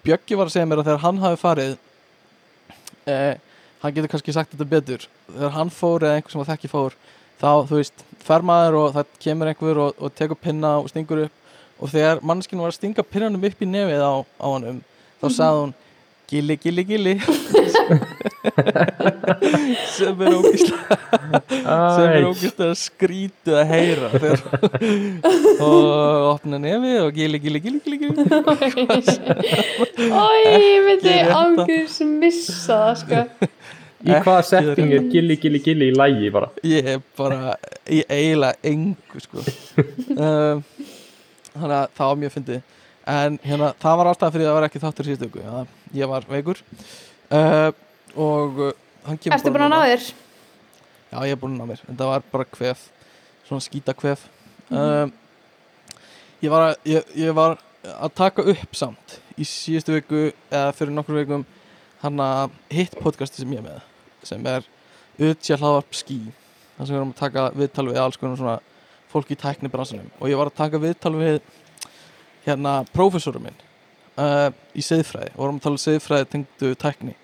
Bjöggi 0.03 0.38
var 0.38 0.50
að 0.50 0.55
segja 0.55 0.67
mér 0.67 0.81
að 0.81 0.89
þegar 0.89 1.03
hann 1.03 1.19
hafi 1.24 1.39
farið 1.39 1.75
eh, 3.07 3.36
hann 3.83 3.93
getur 3.95 4.12
kannski 4.12 4.36
sagt 4.36 4.51
þetta 4.53 4.69
betur. 4.72 5.05
Þegar 5.29 5.53
hann 5.57 5.72
fór 5.72 6.03
eða 6.03 6.17
einhver 6.17 6.33
sem 6.33 6.43
að 6.43 6.50
þekki 6.53 6.72
fór 6.72 6.98
þá, 7.39 7.51
þú 7.69 7.77
veist, 7.79 8.03
fer 8.24 8.43
maður 8.48 8.79
og 8.81 8.89
það 8.98 9.13
kemur 9.25 9.51
einhver 9.51 9.79
og, 9.86 10.01
og 10.03 10.17
tekur 10.17 10.39
pinna 10.39 10.74
og 10.81 10.89
stingur 10.91 11.25
upp. 11.25 11.39
Og 11.79 11.91
þegar 11.91 12.24
mannskinn 12.24 12.62
var 12.63 12.72
að 12.72 12.77
stinga 12.79 13.05
pinnanum 13.07 13.48
upp 13.48 13.63
í 13.63 13.69
nefið 13.69 14.03
á, 14.03 14.13
á 14.24 14.48
hannum 14.48 14.83
þá 15.24 15.27
sagði 15.31 15.63
hún 15.63 15.74
gilli, 16.33 16.57
gilli, 16.57 16.83
gilli. 16.89 17.13
Sem 19.93 20.21
er 20.21 20.33
ógislega 20.35 20.97
sem 21.53 22.09
er 22.09 22.23
Æ, 22.23 22.27
ógislega 22.27 22.75
skrítið 22.77 23.55
að 23.59 23.69
heyra 23.71 24.09
þegar 24.13 24.41
og 25.67 25.85
opna 26.33 26.59
nefið 26.61 26.97
og 27.03 27.11
gilli, 27.15 27.39
gilli, 27.43 27.61
gilli, 27.63 27.99
gilli, 28.01 28.25
Ói, 30.09 30.41
ég 30.43 30.89
myndi 30.89 31.15
ángurs 31.37 31.97
missa 32.09 32.79
það 32.83 32.99
sko. 33.03 33.23
Í 34.03 34.11
hvaða 34.11 34.43
setting 34.43 34.91
er 34.91 35.05
gilli 35.13 35.39
gilli 35.39 35.61
gilli 35.63 35.85
í 35.93 35.95
lægi 35.95 36.31
bara? 36.35 36.51
Ég 36.67 36.89
er 36.97 37.03
bara 37.15 37.55
ég 37.87 38.03
eiginlega 38.11 38.59
engu 38.67 39.23
sko. 39.23 39.43
Um, 40.17 40.63
þannig 41.53 41.77
að 41.77 41.93
það 41.95 42.09
var 42.09 42.17
mjög 42.25 42.33
fyndið 42.35 42.59
en 43.10 43.39
hérna 43.43 43.74
það 43.81 43.98
var 44.00 44.10
alltaf 44.12 44.33
fyrir 44.33 44.48
að 44.48 44.51
það 44.51 44.57
var 44.60 44.67
ekki 44.69 44.83
þáttur 44.83 45.10
ja, 45.43 45.63
ég 45.93 46.12
var 46.12 46.27
veikur. 46.29 46.62
Uh, 47.33 47.72
og 48.15 48.60
uh, 48.62 48.74
hann 49.07 49.17
kemur 49.17 49.38
Ertu 49.38 49.53
búin 49.53 49.65
að 49.65 49.74
ná 49.74 49.79
þér? 49.83 50.07
já 51.13 51.17
ég 51.27 51.36
er 51.36 51.39
búin 51.41 51.55
að 51.55 51.63
ná 51.63 51.72
mér. 51.72 51.83
En 51.89 51.98
það 51.98 52.12
var 52.13 52.25
bara 52.31 52.50
kvef 52.50 52.88
svona 53.48 53.63
skýta 53.63 53.95
kvef 53.98 54.27
um, 54.69 55.12
ég 56.43 56.51
var 56.53 56.69
að 56.69 56.89
ég, 56.89 57.10
ég 57.25 57.36
var 57.36 57.57
að 57.83 58.13
taka 58.15 58.45
upp 58.53 58.77
samt 58.77 59.17
í 59.36 59.45
síðustu 59.48 59.98
viku 59.98 60.22
eða 60.51 60.72
fyrir 60.77 60.95
nokkur 60.95 61.19
vikum 61.19 61.45
hann 62.03 62.22
að 62.24 62.53
hitt 62.72 62.95
podcasti 63.01 63.41
sem 63.41 63.55
ég 63.55 63.63
er 63.63 63.67
með 63.67 64.27
sem 64.27 64.48
er 64.48 64.69
Utja 65.13 65.60
hlaðvarp 65.60 65.93
skí 65.93 66.17
þar 66.74 66.88
sem 66.88 66.95
við 66.95 67.00
erum 67.00 67.12
að 67.12 67.19
taka 67.19 67.41
viðtal 67.53 67.86
við 67.91 68.00
alls 68.01 68.17
konar 68.17 68.39
svona 68.39 68.55
fólk 69.12 69.29
í 69.29 69.38
tækni 69.38 69.69
bransanum 69.69 70.10
og 70.17 70.31
ég 70.31 70.39
var 70.39 70.50
að 70.50 70.57
taka 70.57 70.81
viðtal 70.81 71.13
við 71.19 71.36
hérna 72.45 72.81
prófessorum 72.93 73.47
minn 73.47 73.59
uh, 74.19 74.50
í 74.75 74.83
seðfræði 74.85 75.33
og 75.33 75.41
vorum 75.43 75.59
að 75.59 75.67
tala 75.67 75.79
um 75.79 75.83
seðfræði 75.83 76.29
tengdu 76.31 76.73
tækni. 76.79 77.15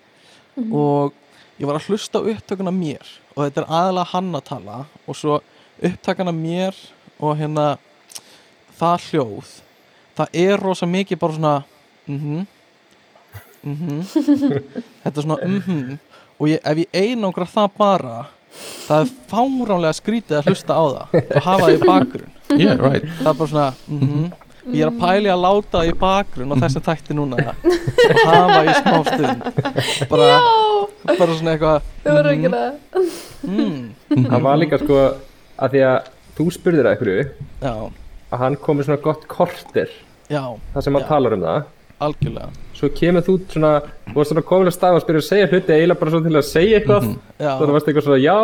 Og 0.60 1.16
ég 1.60 1.68
var 1.68 1.78
að 1.78 1.90
hlusta 1.90 2.20
á 2.20 2.28
upptökuna 2.32 2.72
mér 2.74 3.06
og 3.34 3.44
þetta 3.44 3.62
er 3.62 3.72
aðalega 3.80 4.12
hann 4.14 4.30
að 4.36 4.46
tala 4.48 4.78
og 5.06 5.16
svo 5.18 5.40
upptakana 5.80 6.32
mér 6.34 6.76
og 7.20 7.36
hérna 7.38 7.66
það 8.78 9.06
hljóð 9.10 9.52
það 10.18 10.40
er 10.42 10.60
rosa 10.60 10.88
mikið 10.88 11.20
bara 11.20 11.36
svona 11.36 11.54
mhm 12.08 12.48
mhm. 13.62 14.00
Þetta 15.02 15.16
er 15.16 15.24
svona 15.24 15.38
mhm. 15.44 15.96
Og 16.40 16.48
ég, 16.48 16.60
ef 16.64 16.78
ég 16.80 16.94
einangra 16.96 17.46
það 17.48 17.72
bara 17.76 18.18
það 18.86 19.02
er 19.04 19.10
fáránlega 19.30 19.96
skrítið 19.98 20.38
að 20.38 20.48
hlusta 20.50 20.76
á 20.76 20.84
það 20.84 21.18
og 21.20 21.44
hafa 21.44 21.66
það 21.66 21.74
í 21.74 21.80
bakgrunn. 21.86 22.36
Yeah, 22.50 22.80
right. 22.82 23.04
það 23.20 23.28
er 23.30 23.36
bara 23.38 23.50
svona 23.52 23.66
mhm. 23.86 24.30
Og 24.32 24.49
ég 24.74 24.84
er 24.84 24.90
að 24.90 25.00
pæli 25.00 25.30
að 25.32 25.42
láta 25.44 25.78
það 25.78 25.90
í 25.90 25.94
bakgrunn 26.00 26.54
á 26.54 26.56
þessum 26.64 26.84
þætti 26.86 27.16
núna. 27.16 27.54
Og 28.04 28.20
hafa 28.30 28.60
í 28.62 28.76
smá 28.78 28.96
stund. 29.08 29.48
Bara, 30.10 30.28
bara 31.10 31.36
svona 31.38 31.54
eitthvað 31.54 31.88
það 32.04 32.16
var 32.18 32.28
mhm, 32.28 32.34
ekki 32.34 32.52
það. 32.54 33.10
mm, 33.48 34.24
hann 34.32 34.46
var 34.46 34.60
líka 34.60 34.80
sko 34.82 35.00
að 35.60 35.74
því 35.74 35.84
að 35.90 36.10
þú 36.38 36.48
spurðir 36.56 36.88
að 36.88 36.96
ykkur 36.96 37.12
já, 37.20 37.74
að 38.30 38.42
hann 38.44 38.58
komið 38.64 38.88
svona 38.88 39.04
gott 39.04 39.28
korter. 39.30 39.94
Já, 40.30 40.42
þar 40.74 40.86
sem 40.86 40.98
hann 40.98 41.08
talar 41.08 41.36
um 41.36 41.46
það. 41.46 41.70
Algjörlega. 42.00 42.52
Svo 42.78 42.88
kemur 42.96 43.24
þú 43.26 43.34
svona 43.52 43.72
og 43.82 44.14
var 44.16 44.28
svona 44.30 44.44
komin 44.48 44.70
að 44.70 44.76
stað 44.78 44.96
og 44.96 45.02
spyrja 45.04 45.20
að 45.20 45.26
segja 45.26 45.48
hluti 45.50 45.74
eiginlega 45.74 46.00
bara 46.00 46.14
svona 46.14 46.30
til 46.30 46.38
að 46.40 46.46
segja 46.48 46.78
eitthvað. 46.78 47.08
Mhm. 47.08 47.18
já, 47.36 47.50
þannig 47.50 47.66
að 47.66 47.74
varst 47.76 47.90
eitthvað 47.90 48.06
svona 48.06 48.22
já, 48.24 48.38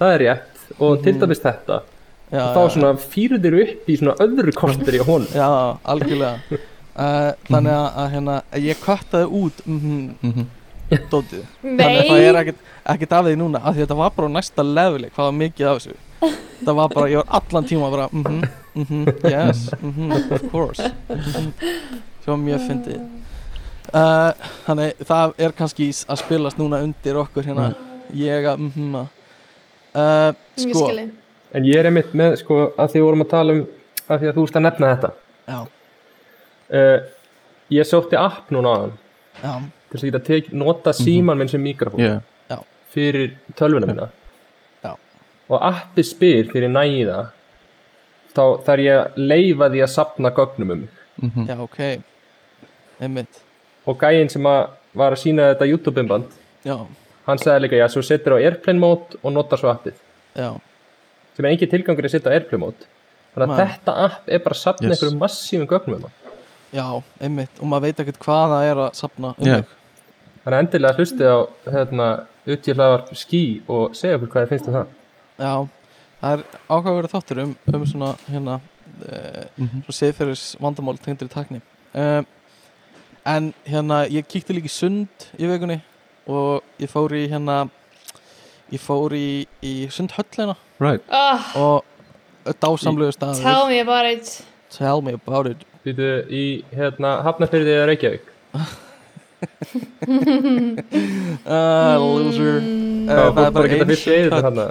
það 0.00 0.14
er 0.14 0.24
rétt. 0.24 0.64
Og 0.82 1.04
til 1.04 1.12
dæmis 1.20 1.42
þetta 1.44 1.76
já, 2.30 2.40
og 2.42 2.56
þá 2.56 2.60
já, 2.60 2.70
svona 2.74 2.92
fýrur 3.00 3.42
þér 3.42 3.58
upp 3.62 3.90
í 3.90 3.98
svona 4.00 4.16
öðru 4.24 4.54
korter 4.56 4.96
í 4.96 5.02
honum. 5.06 5.28
Já, 5.40 5.48
algjörlega. 5.92 6.60
Uh, 6.96 7.30
þannig 7.50 7.76
að, 7.76 7.86
að 8.02 8.08
hérna, 8.14 8.38
ég 8.64 8.80
köttaði 8.82 9.28
út 9.40 9.62
mm 9.66 9.78
-hmm, 10.22 10.48
dótið 11.10 11.44
þannig 11.62 12.00
að 12.00 12.10
það 12.10 12.24
er 12.24 12.40
ekkert, 12.40 12.66
ekkert 12.94 13.14
af 13.18 13.24
því 13.26 13.36
núna 13.36 13.60
af 13.60 13.74
því 13.74 13.84
þetta 13.84 13.98
var 14.00 14.12
bara 14.16 14.32
næsta 14.32 14.64
leveli 14.64 15.10
hvað 15.10 15.30
var 15.30 15.38
mikið 15.42 15.70
af 15.70 15.80
þessu. 15.80 15.96
Það 16.56 16.76
var 16.78 16.88
bara, 16.88 17.08
ég 17.12 17.20
var 17.20 17.26
allan 17.36 17.66
tíma 17.68 17.90
bara 17.92 18.06
mhm, 18.08 18.44
mhm, 18.74 19.08
yes, 19.28 19.66
mhm, 19.82 20.12
of 20.32 20.46
course 20.50 20.86
mhm, 21.08 21.50
var 22.26 22.38
mjög 22.40 22.62
fyndið. 22.68 23.02
Uh, 23.92 24.32
þannig 24.66 25.04
það 25.06 25.34
er 25.38 25.52
kannski 25.58 25.90
að 26.08 26.22
spilast 26.24 26.58
núna 26.58 26.80
undir 26.82 27.18
okkur 27.20 27.44
hérna 27.46 27.68
ég 28.16 28.48
að 28.48 28.64
mhm 28.64 28.96
að 28.96 29.06
uh, 29.96 30.32
sko. 30.56 30.88
En 31.56 31.64
ég 31.64 31.80
er 31.80 31.88
einmitt 31.88 32.12
með 32.16 32.36
sko 32.42 32.58
að 32.76 32.92
því 32.92 33.00
við 33.00 33.06
vorum 33.08 33.24
að 33.24 33.32
tala 33.32 33.56
um 33.56 33.62
að 34.06 34.20
því 34.22 34.28
að 34.30 34.36
þú 34.36 34.44
veist 34.44 34.58
að 34.58 34.64
nefna 34.66 34.90
þetta. 34.92 35.10
Já, 35.46 35.58
uh, 36.78 36.98
ég 37.74 37.88
sótti 37.88 38.18
app 38.20 38.52
núna 38.54 38.72
á 38.72 38.76
hann 38.82 38.94
já, 39.42 39.52
til 39.90 39.96
þess 39.96 40.04
að 40.04 40.10
geta 40.10 40.24
tek, 40.28 40.52
nota 40.52 40.94
síman 40.96 41.38
minn 41.40 41.50
sem 41.50 41.62
mikrofón 41.62 42.04
Yeah. 42.06 42.62
fyrir 42.90 43.32
tölvuna 43.58 43.86
mína. 43.86 44.08
Já. 44.84 44.94
og 45.48 45.62
appi 45.62 46.02
spyr 46.02 46.48
fyrir 46.52 46.70
það 46.72 47.26
þá 48.36 48.44
þarf 48.64 48.84
ég 48.84 49.00
að 49.00 49.16
leifa 49.16 49.68
því 49.72 49.82
að 49.82 49.90
sapna 49.92 50.30
gögnum 50.30 50.70
um 50.70 50.80
mig. 50.80 50.88
Mhm. 51.16 51.46
já, 51.48 51.60
ok. 51.60 52.02
Einmitt, 53.00 53.40
og 53.86 53.98
gæinn 53.98 54.30
sem 54.30 54.42
að 54.42 54.68
var 54.94 55.12
að 55.12 55.20
sína 55.20 55.54
þetta 55.54 55.68
YouTube-inband 55.68 56.24
já, 56.64 56.86
hann 57.26 57.38
sagði 57.38 57.60
líka 57.60 57.76
já, 57.76 57.88
svo 57.88 58.02
setur 58.02 58.36
á 58.36 58.44
airplane 58.44 58.78
mode 58.78 59.16
og 59.22 59.32
notar 59.32 59.58
svo 59.58 59.68
appið. 59.68 59.94
Já 60.36 60.54
sem 61.36 61.44
er 61.44 61.50
engin 61.52 61.70
tilgangur 61.72 62.06
að 62.08 62.14
setja 62.16 62.32
á 62.32 62.36
airplane 62.36 62.62
mode 62.64 62.86
þannig 63.36 63.50
að 63.50 63.56
Nei. 63.56 63.66
þetta 63.66 63.96
app 64.06 64.28
er 64.32 64.38
bara 64.46 64.56
að 64.56 64.62
sapna 64.62 64.88
Yes. 64.88 64.96
einhverjum 65.02 65.20
massífum 65.20 65.66
gögnum 65.70 65.96
um 65.96 66.06
hann 66.06 66.14
já, 66.76 66.86
einmitt, 67.20 67.60
og 67.60 67.66
maður 67.70 67.86
veit 67.86 68.00
ekkert 68.04 68.18
hvað 68.24 68.54
það 68.54 68.68
er 68.70 68.80
að 68.86 68.94
sapna 69.00 69.34
um 69.38 69.46
Já. 69.46 69.56
mig 69.56 69.74
þannig 70.44 70.56
að 70.56 70.62
endilega 70.64 70.96
hlustið 71.00 71.32
á 71.32 71.38
hérna, 71.74 72.06
utjöflaðar 72.46 73.04
skí 73.18 73.42
og 73.68 73.94
segja 73.98 74.16
okkur 74.18 74.30
hvað 74.32 74.46
þið 74.46 74.54
finnst 74.54 74.68
um 74.70 74.78
það 74.78 74.86
Já, 75.36 75.54
það 76.22 76.32
er 76.32 76.44
ákveður 76.76 77.10
þáttur 77.12 77.42
um, 77.44 77.56
um 77.74 77.86
svona 77.86 78.10
hérna 78.30 78.54
uh, 78.56 79.44
Mhm. 79.56 79.82
svona 79.84 79.98
siðferðis 80.00 80.44
vandamál 80.62 80.98
tengdur 81.02 81.28
í 81.28 81.34
takni 81.34 81.60
uh, 81.94 82.22
en 83.26 83.52
hérna 83.66 84.04
ég 84.08 84.26
kíkti 84.30 84.54
líka 84.56 84.70
í 84.70 84.72
sund 84.72 85.26
í 85.38 85.48
vikunni 85.50 85.80
og 86.26 86.62
ég 86.80 86.88
fór 86.90 87.12
í 87.18 87.26
hérna 87.30 87.68
ég 88.72 88.80
fór 88.82 89.12
í, 89.14 89.46
í 89.62 89.74
sundhöllina 89.90 90.56
Right. 90.78 91.02
Oh, 91.10 91.80
og 92.46 92.54
dásamlegu 92.62 93.12
staður. 93.16 93.40
Tell 93.42 93.66
me 93.70 93.80
about 93.80 94.06
it. 94.12 94.44
tell 94.70 95.00
me 95.02 95.12
about 95.16 95.46
it. 95.50 95.62
Býtu 95.86 96.08
í 96.28 96.42
hérna 96.74 97.20
Hafnarfyrði 97.24 97.72
eða 97.78 97.86
Reykjavík? 97.92 98.24
Uh, 101.46 101.96
loser. 102.02 102.60
Mm, 102.60 102.94
Eh, 103.06 103.14
Það 103.14 103.20
er 103.22 103.24
var 103.26 103.34
bara 103.36 103.50
bara 103.54 103.64
að 103.64 103.70
geta 103.70 103.84
ein 103.84 103.90
fyrst 103.92 104.06
eða 104.10 104.16
sundhöll. 104.18 104.42
þarna? 104.42 104.64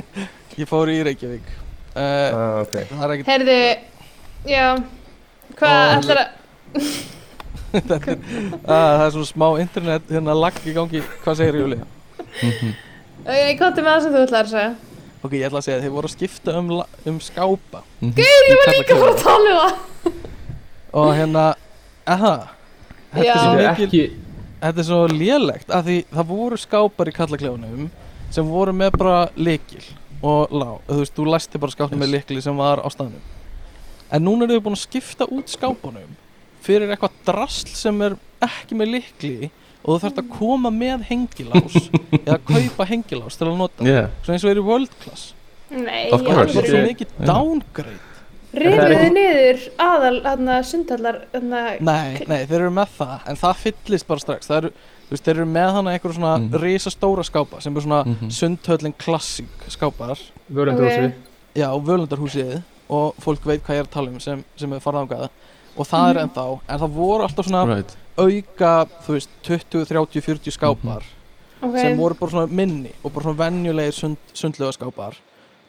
Ég 0.62 0.68
fór 0.70 0.88
í 0.88 0.94
Reykjavík. 1.04 1.48
Uh, 1.94 2.00
ah, 2.00 2.54
ok. 2.62 2.72
það 2.90 3.02
er 3.04 3.12
ekkert 3.14 3.28
Heyrðu, 3.30 3.58
já, 4.50 4.64
hvað 5.58 5.92
ætlar 5.98 6.20
að, 6.22 6.28
uh, 7.74 7.84
það 8.64 9.04
er 9.04 9.12
svona 9.14 9.28
smá 9.28 9.46
internet 9.62 10.08
hérna 10.16 10.34
lag 10.38 10.56
í 10.66 10.74
gangi. 10.74 11.02
Hvað 11.26 11.38
segir 11.42 11.60
Júli? 11.60 11.78
ég 13.28 13.60
komti 13.60 13.84
með 13.84 13.90
það 13.92 14.02
sem 14.06 14.16
þú 14.16 14.22
ætlar 14.24 14.48
að 14.48 14.52
segja. 14.56 14.72
Ok, 15.24 15.32
ég 15.38 15.46
ætla 15.48 15.62
að 15.62 15.64
segja 15.64 15.78
að 15.78 15.84
þið 15.86 15.94
voru 15.94 16.08
að 16.10 16.12
skipta 16.12 16.54
um, 16.60 16.66
um 17.08 17.20
skápa. 17.24 17.80
Ég 18.04 18.58
var 18.60 18.74
líka 18.76 18.96
bara 18.98 19.14
að 19.14 19.22
tala 19.22 19.52
um 19.54 19.60
það. 19.62 20.18
Og 21.00 21.08
hérna, 21.16 21.44
eða 22.04 22.32
Þetta 23.14 23.24
er 23.24 23.38
svo 23.38 23.54
Þetta 23.54 23.54
er 23.54 23.70
mikil 23.70 23.86
ekki 23.86 24.02
Þetta 24.64 24.82
er 24.82 24.86
svo 24.88 24.98
lélegt 25.10 25.72
að 25.76 25.88
því 25.88 25.96
það 26.10 26.28
voru 26.32 26.58
skápar 26.60 27.10
í 27.10 27.14
kallaklefunum 27.16 27.88
sem 28.34 28.50
voru 28.52 28.74
með 28.76 28.98
bara 28.98 29.16
likil 29.36 29.82
og 30.24 30.52
lá, 30.56 30.68
þú 30.88 31.00
veist, 31.00 31.16
þú 31.16 31.26
læsti 31.28 31.60
bara 31.60 31.74
skápnum 31.74 32.00
með 32.00 32.14
likli 32.14 32.40
sem 32.44 32.56
var 32.56 32.80
á 32.80 32.88
staðnum. 32.92 33.24
En 34.08 34.24
núna 34.24 34.46
eru 34.46 34.56
þau 34.56 34.64
búin 34.68 34.78
að 34.78 34.84
skipta 34.86 35.28
út 35.28 35.52
skápunum 35.52 36.14
fyrir 36.64 36.92
eitthvað 36.92 37.18
drasl 37.28 37.74
sem 37.76 38.00
er 38.06 38.16
ekki 38.44 38.78
með 38.78 38.92
likli 38.98 39.50
og 39.84 39.90
þú 39.92 39.98
þarfst 40.04 40.18
að 40.22 40.28
koma 40.38 40.70
með 40.70 41.02
hengilás 41.10 41.74
eða 42.24 42.38
kaupa 42.48 42.86
hengilás 42.88 43.36
til 43.38 43.46
að 43.50 43.56
nota 43.58 43.84
Yeah. 43.84 44.08
svo 44.24 44.32
eins 44.32 44.44
og 44.44 44.50
er 44.50 44.56
í 44.62 44.64
world 44.64 44.90
class 45.04 45.34
Nei, 45.70 46.10
Of 46.12 46.22
course. 46.24 46.52
það 46.54 46.64
er 46.64 46.70
svo 46.70 46.82
mikið 46.88 47.14
downgrade 47.26 48.00
Rifuðu 48.54 48.94
ekki- 48.94 49.14
niður 49.16 49.62
aðal, 49.82 50.18
hérna, 50.22 50.56
sundhallar, 50.62 51.16
hérna, 51.32 51.62
Nei, 51.82 52.20
nei, 52.30 52.44
þeir 52.46 52.60
eru 52.60 52.70
með 52.70 52.92
það 52.98 53.24
en 53.32 53.36
það 53.40 53.56
fyllist 53.64 54.06
bara 54.06 54.20
strax 54.22 54.46
það 54.46 54.58
eru, 54.60 54.70
veist, 55.10 55.24
þeir 55.26 55.34
eru 55.40 55.46
með 55.50 55.72
hana 55.74 55.90
einhver 55.96 56.14
svona 56.14 56.34
Mhm. 56.38 56.60
risastóra 56.62 57.24
skápa 57.26 57.60
sem 57.60 57.76
er 57.76 57.80
svona 57.82 58.04
Mhm. 58.06 58.30
sundhöllin 58.30 58.94
klassík 58.94 59.66
skápar 59.68 60.20
vörundrúsi 60.52 61.06
Ok. 61.08 61.14
já, 61.56 61.68
völundarhúsið 61.82 62.62
og 62.88 63.14
fólk 63.18 63.42
veit 63.44 63.64
hvað 63.64 63.74
ég 63.74 63.80
er 63.80 63.84
að 63.88 63.90
tala 63.90 64.08
um 64.10 64.20
sem, 64.20 64.44
sem 64.56 64.72
er 64.72 64.78
farað 64.78 65.08
ángað 65.08 65.28
og 65.76 65.86
það 65.88 66.10
er 66.14 66.22
ennþá, 66.28 66.60
en 66.68 66.78
það 66.78 66.90
voru 66.94 67.22
alltaf 67.26 67.46
svona 67.48 67.66
Right. 67.74 67.96
Auka, 68.16 68.72
þú 69.06 69.16
veist, 69.16 69.30
20, 69.46 69.84
30, 69.90 70.20
40 70.22 70.54
skápar 70.54 71.02
ok, 71.64 71.76
sem 71.80 71.96
voru 71.98 72.14
bara 72.18 72.30
svona 72.34 72.46
minni 72.50 72.92
og 73.02 73.12
bara 73.14 73.24
svona 73.26 73.40
venjulegir 73.44 73.96
sund, 73.96 74.16
sundlega 74.36 74.72
skápar. 74.76 75.16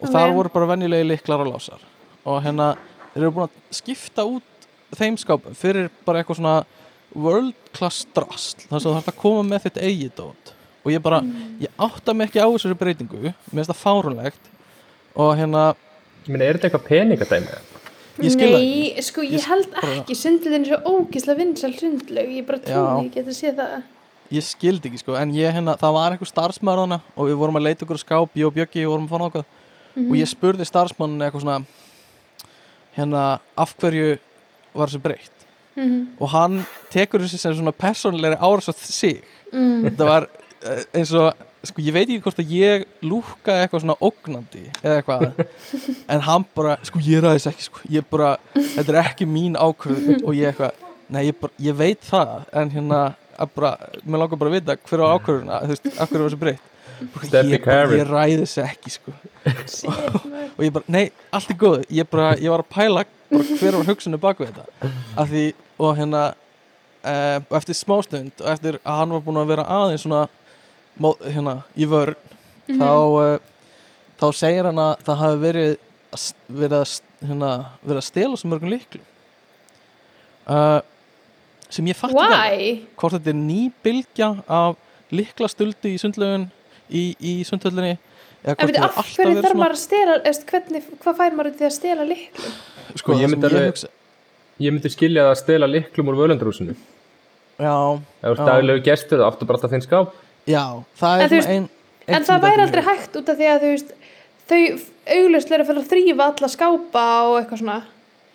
Og 0.01 0.09
Ok. 0.09 0.13
þar 0.13 0.33
voru 0.35 0.49
bara 0.53 0.65
venjulegir 0.75 1.07
liklar 1.07 1.39
og 1.45 1.53
lásar. 1.53 1.79
Og 2.25 2.41
hérna, 2.43 2.75
þeir 3.13 3.23
eru 3.23 3.31
búin 3.31 3.47
að 3.47 3.77
skipta 3.79 4.25
út 4.27 4.43
þeim 4.95 5.15
skápum 5.17 5.55
fyrir 5.55 5.89
bara 6.05 6.21
eitthvað 6.23 6.35
svona 6.41 6.65
world 7.15 7.53
class 7.73 8.05
drasl. 8.13 8.67
Þar 8.69 8.81
sem 8.81 8.91
þú 8.91 8.95
þarf 8.97 9.07
að 9.13 9.21
koma 9.21 9.43
með 9.49 9.63
þitt 9.65 9.81
eigið 9.81 10.11
dót. 10.19 10.51
Og 10.85 10.91
ég 10.91 11.01
bara, 11.01 11.21
ég 11.59 11.69
átta 11.79 12.13
mig 12.13 12.29
ekki 12.29 12.43
á 12.43 12.47
þessari 12.51 12.77
breytingu. 12.77 13.21
Mér 13.23 13.63
finnst 13.63 13.71
það 13.71 13.83
fárunlegt 13.85 14.51
og 15.15 15.35
hérna, 15.37 15.75
Ég 16.25 16.33
meina, 16.33 16.45
er 16.45 16.57
þetta 16.57 16.69
eitthvað 16.69 16.87
peningadæmi? 16.89 17.57
Ég 18.23 18.31
skil 18.31 18.47
það 18.51 18.61
Nei, 18.61 19.01
sko, 19.03 19.21
ég, 19.25 19.31
Ég 19.39 19.47
held 19.49 19.75
ekki, 19.81 20.15
sundlöðin 20.15 20.65
er 20.65 20.69
svo 20.71 20.95
ógislega 21.01 21.37
vinsal 21.41 21.73
sundlög, 21.75 22.29
ég 22.37 22.45
bara 22.47 22.59
trúi, 22.63 23.05
ég 23.05 23.13
geti 23.13 23.33
séð 23.35 23.55
það. 23.59 23.83
ég 24.31 24.43
skildi 24.43 24.89
ekki 24.89 24.99
sko, 25.03 25.15
en 25.19 25.31
ég 25.35 25.51
hérna, 25.53 25.75
það 25.77 25.93
var 25.93 26.11
einhver 26.15 26.27
starfsmæður 26.31 26.79
hana 26.85 27.01
og 27.15 27.27
við 27.29 27.35
vorum 27.37 27.55
að 27.59 27.65
leita 27.67 27.85
okkur 27.85 27.99
skáp, 28.01 28.29
ég 28.35 28.45
og 28.47 28.53
Bjöggi 28.55 28.85
vorum 28.87 29.05
að 29.07 29.09
fara 29.09 29.29
nákvæð 29.29 29.45
Mhm. 29.95 30.09
og 30.11 30.15
ég 30.17 30.27
spurði 30.27 30.65
starfsmann 30.65 31.19
eitthvað 31.21 31.41
svona 31.45 31.65
hérna, 32.97 33.39
af 33.57 33.75
hverju 33.79 34.17
var 34.75 34.87
þessu 34.87 35.01
breytt 35.01 35.31
Mhm. 35.75 36.07
og 36.19 36.29
hann 36.29 36.65
tekur 36.91 37.19
þessi 37.19 37.37
sem 37.39 37.53
svona 37.53 37.71
persónulegri 37.73 38.37
áras 38.39 38.69
á 38.69 38.73
sig 38.75 39.23
Mm. 39.53 39.83
þetta 39.83 40.05
var 40.05 40.27
eh, 40.65 40.83
eins 40.95 41.13
og 41.13 41.33
sko 41.69 41.83
ég 41.83 41.95
veit 41.95 42.05
ekki 42.05 42.21
hvort 42.25 42.41
að 42.41 42.53
ég 42.55 42.85
lúkkaði 43.05 43.65
eitthvað 43.65 43.83
svona 43.83 43.97
ógnandi 44.03 44.63
eða 44.81 44.95
eitthvað. 44.99 45.43
En 46.13 46.23
hann 46.25 46.45
bara, 46.57 46.77
sko 46.85 47.01
ég 47.03 47.23
ræðis 47.23 47.47
ekki 47.49 47.67
sko, 47.67 47.83
ég 47.91 48.07
bara, 48.09 48.35
þetta 48.55 48.85
er 48.93 49.01
ekki 49.01 49.27
mín 49.29 49.57
ákvörð 49.57 50.21
og 50.21 50.31
ég 50.37 50.51
eitthvað, 50.51 50.85
nei 51.13 51.23
ég 51.27 51.39
bara 51.41 51.65
ég 51.65 51.77
veit 51.79 52.05
það, 52.05 52.37
en 52.61 52.73
hérna 52.75 53.01
að 53.35 53.51
bara, 53.57 53.73
mér 54.03 54.23
langar 54.23 54.39
bara 54.41 54.53
að 54.53 54.57
vita 54.59 54.77
hver 54.89 55.03
á 55.03 55.07
ákvörðuna 55.15 55.59
þú 55.65 55.73
veist, 55.73 55.91
af 55.91 56.11
hverju 56.11 56.23
var 56.23 56.31
þessu 56.31 56.41
breytt. 56.45 56.71
Ég, 57.35 57.65
ég 57.99 58.07
ræði 58.07 58.37
þessu 58.39 58.61
ekki 58.63 58.93
sko. 58.93 59.11
Maður. 59.43 60.29
og 60.55 60.61
ég 60.63 60.71
bara, 60.77 60.87
nei, 60.95 61.03
allt 61.35 61.51
er 61.51 61.59
góð 61.59 61.83
ég 61.91 62.07
bara, 62.11 62.31
ég 62.39 62.53
var 62.53 62.63
að 62.63 62.71
pæla 62.71 63.03
bara 63.33 63.59
hver 63.59 63.77
var 63.79 63.89
hugsunni 63.89 64.21
bak 64.21 64.39
við 64.39 64.53
þetta. 64.53 64.93
Af 65.19 65.31
því, 65.33 65.45
og 65.81 65.97
hérna 65.99 66.23
uh, 67.05 67.57
eftir 67.59 67.77
smástund 67.77 68.41
og 68.41 68.49
eftir 68.53 68.79
að 68.81 68.99
hann 69.01 69.15
var 69.15 69.23
búin 69.25 69.41
að 69.41 69.51
vera 69.53 69.67
aðeins 69.77 70.05
svona 70.05 70.25
hérna, 70.99 71.57
í 71.75 71.87
vörn. 71.89 72.15
Mhm. 72.67 72.79
þá 72.81 72.91
uh, 73.21 73.39
þá 74.19 74.25
segir 74.33 74.65
hann 74.69 74.79
að 74.81 75.03
það 75.05 75.21
hafi 75.21 75.41
verið 75.43 75.73
verið 76.47 76.77
að, 76.79 76.93
hérna, 77.27 77.51
verið 77.83 77.99
að 77.99 78.07
stela 78.07 78.39
svo 78.39 78.49
mörgum 78.49 78.71
líklu 78.71 79.01
uh, 80.47 80.79
sem 81.69 81.89
ég 81.91 81.97
fatt 81.99 82.15
ekki 82.15 82.69
hvort 82.95 83.17
þetta 83.17 83.33
er 83.33 83.39
ný 83.41 83.59
bylgja 83.83 84.29
af 84.47 84.79
líklastuldi 85.13 85.93
í 85.93 85.99
sundlögun 86.01 86.47
í, 86.89 87.03
í 87.19 87.33
sundhöllinni 87.47 87.97
eða 88.45 88.55
En 88.55 88.55
hvort 88.55 88.71
veitu, 88.71 88.79
það 88.79 88.87
af 88.87 88.95
er 88.95 88.97
alltaf 89.01 89.13
hverju 89.15 89.35
verið 89.35 89.43
þarf 89.43 89.51
svona 89.51 89.61
maður 89.61 89.75
að 89.75 89.83
stela, 89.83 90.17
eða 90.21 90.49
hvernig, 90.51 90.89
hvað 91.03 91.19
fær 91.19 91.37
maður 91.37 91.51
út 91.51 91.61
í 91.61 91.67
að 91.67 91.75
stela 91.75 92.09
líklu? 92.09 92.51
sko, 92.95 93.15
Ég 93.19 93.25
það 93.25 93.33
myndi 93.35 93.53
ég 93.59 93.85
ég 94.65 94.75
myndi 94.75 94.91
skilja 94.93 95.25
það 95.25 95.33
að 95.33 95.39
stela 95.41 95.67
liklum 95.67 96.11
úr 96.11 96.19
völundarhúsinu. 96.21 96.75
Já, 97.59 97.75
ef 98.21 98.37
þú 98.37 98.45
daglegu 98.47 98.83
gestur 98.85 99.19
það 99.19 99.27
áttu 99.27 99.47
bara 99.49 99.59
alltaf 99.59 99.73
þinn 99.73 99.83
skáp 99.83 100.13
já, 100.47 100.63
það 100.99 101.15
En 101.15 101.25
er 101.25 101.31
þú 101.33 101.41
svona 101.41 101.55
ein, 101.55 101.69
en 102.07 102.27
það 102.29 102.43
væri 102.45 102.65
aldrei 102.65 102.83
hægt 102.89 103.15
út 103.19 103.29
af 103.33 103.39
því 103.39 103.47
að 103.51 103.65
veist 103.65 103.93
þau 104.45 104.61
auglustlega 105.15 105.65
fyrir 105.67 105.81
að 105.81 105.89
þrýfa 105.93 106.27
alla 106.31 106.49
skápa 106.53 107.05
og 107.29 107.37
eitthvað 107.39 107.61
svona. 107.61 107.77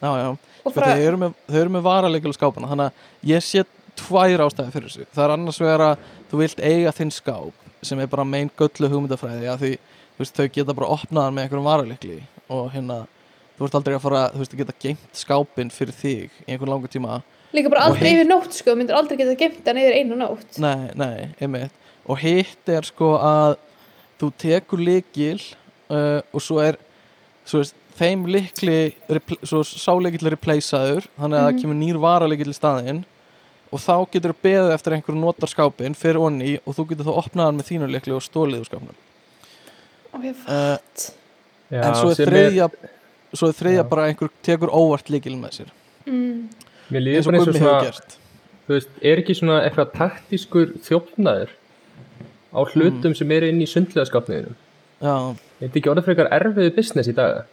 Já, 0.00 0.10
já, 0.16 0.28
sko, 0.62 0.72
bara, 0.74 0.90
þau 0.94 1.04
eru 1.10 1.20
með, 1.20 1.36
eru 1.62 1.74
með 1.76 1.84
varalegil 1.86 2.34
skápana 2.34 2.70
þannig 2.70 2.90
að 2.90 3.30
ég 3.30 3.44
sé 3.46 3.64
tvær 4.00 4.44
ástæði 4.46 4.74
fyrir 4.74 4.88
þessu. 4.90 5.06
Það 5.14 5.24
er 5.26 5.34
annars 5.36 5.60
vegar 5.60 5.84
að 5.86 6.04
þú 6.30 6.40
vilt 6.42 6.60
eiga 6.64 6.92
þinn 6.96 7.14
skáp 7.14 7.66
sem 7.86 8.00
er 8.02 8.10
bara 8.12 8.24
mein 8.28 8.50
göllu 8.58 8.90
hugmyndafræði 8.92 9.54
því 9.60 9.72
veist, 10.20 10.36
þau 10.36 10.48
geta 10.52 10.74
bara 10.76 10.90
opnaðan 10.96 11.36
með 11.36 11.46
einhverjum 11.46 11.68
varalegli 11.70 12.18
og 12.52 12.70
hérna 12.74 13.02
þú 13.56 13.64
veist 13.66 13.76
aldrei 13.78 13.96
að 13.96 14.04
fara, 14.04 14.22
þú 14.34 14.42
veist, 14.42 14.54
að 14.54 14.62
geta 14.62 14.76
geimt 14.84 15.20
skápin 15.20 15.70
fyrir 15.74 15.96
þig 15.96 16.40
í 16.46 16.52
einhvern 16.54 16.74
langa 16.74 16.90
tíma. 16.92 17.20
Líka 17.56 17.70
bara 17.72 17.86
aldrei 17.88 18.08
hitt- 18.12 18.20
yfir 18.20 18.28
nótt 18.30 18.54
sko, 18.56 18.74
myndir 18.78 18.96
aldrei 18.96 19.18
geta 19.20 19.34
gemt 19.40 19.66
hann 19.66 19.80
yfir 19.80 19.96
einu 20.00 20.16
nótt. 20.20 20.58
Nei, 20.62 20.90
nei, 20.94 21.30
einmitt 21.40 21.72
og 22.06 22.18
hitt 22.22 22.68
er 22.72 22.86
sko 22.88 23.14
að 23.18 23.56
þú 24.20 24.30
tekur 24.40 24.82
líkil 24.84 25.38
uh, 25.90 26.20
og 26.32 26.42
svo 26.44 26.60
er 26.64 26.78
svo 27.48 27.62
veist, 27.62 27.76
þeim 28.00 28.26
líkli 28.30 28.78
svo 29.44 29.62
sáleikill 29.66 30.28
er 30.28 30.36
replaceaður 30.36 31.08
þannig 31.18 31.38
að 31.38 31.46
það 31.46 31.52
Mhm. 31.52 31.60
kemur 31.62 31.80
nýr 31.80 31.98
varalegill 32.00 32.52
í 32.52 32.56
staðinn 32.56 33.02
og 33.70 33.78
þá 33.78 33.94
getur 34.12 34.32
þú 34.34 34.42
beðið 34.42 34.74
eftir 34.74 34.94
einhverju 34.96 35.20
notar 35.20 35.48
skápin 35.50 35.94
fyrir 35.94 36.18
onni 36.20 36.58
og 36.64 36.74
þú 36.74 36.88
getur 36.90 37.06
þá 37.06 37.12
opnað 37.24 37.44
hann 37.50 37.58
með 37.60 37.68
þínu 37.70 37.90
líkli 37.94 38.16
og 38.16 38.24
stólið 38.24 38.62
úr 38.64 38.70
skápnum 38.70 38.96
og 40.14 40.24
ég 40.26 40.40
uh, 40.48 40.78
Já, 41.70 41.82
en 41.86 41.94
svo 41.94 42.10
er 42.10 42.26
þriðja 42.26 42.66
svo 43.34 43.46
er 43.52 43.54
þriðja 43.60 43.84
Já. 43.84 43.88
bara 43.92 44.08
einhver 44.10 44.32
tekur 44.42 44.72
óvart 44.74 45.10
líkil 45.12 45.36
með 45.38 45.60
sér 45.60 45.70
mm. 46.06 46.48
eins 46.90 47.26
og 47.26 47.30
bara 47.30 47.38
eins 47.38 47.46
og 47.46 47.54
Gummi 47.54 47.62
hefur 47.62 47.86
gert 47.86 48.16
þú 48.66 48.74
veist, 48.74 48.90
er 49.02 49.22
ekki 49.22 49.36
svona 49.38 49.60
eitthvað 49.66 49.92
taktískur 49.98 50.72
þjófnaður 50.86 51.52
á 52.50 52.60
hlutum 52.74 53.14
sem 53.16 53.30
eru 53.36 53.48
inn 53.48 53.60
í 53.62 53.68
sundlegaskapniðinu 53.70 54.54
Já, 55.00 55.14
er 55.32 55.68
þetta 55.68 55.78
ekki 55.80 55.90
orðið 55.94 56.04
frekar 56.10 56.28
erfiðu 56.36 56.74
business 56.76 57.08
í 57.08 57.14
dag. 57.16 57.44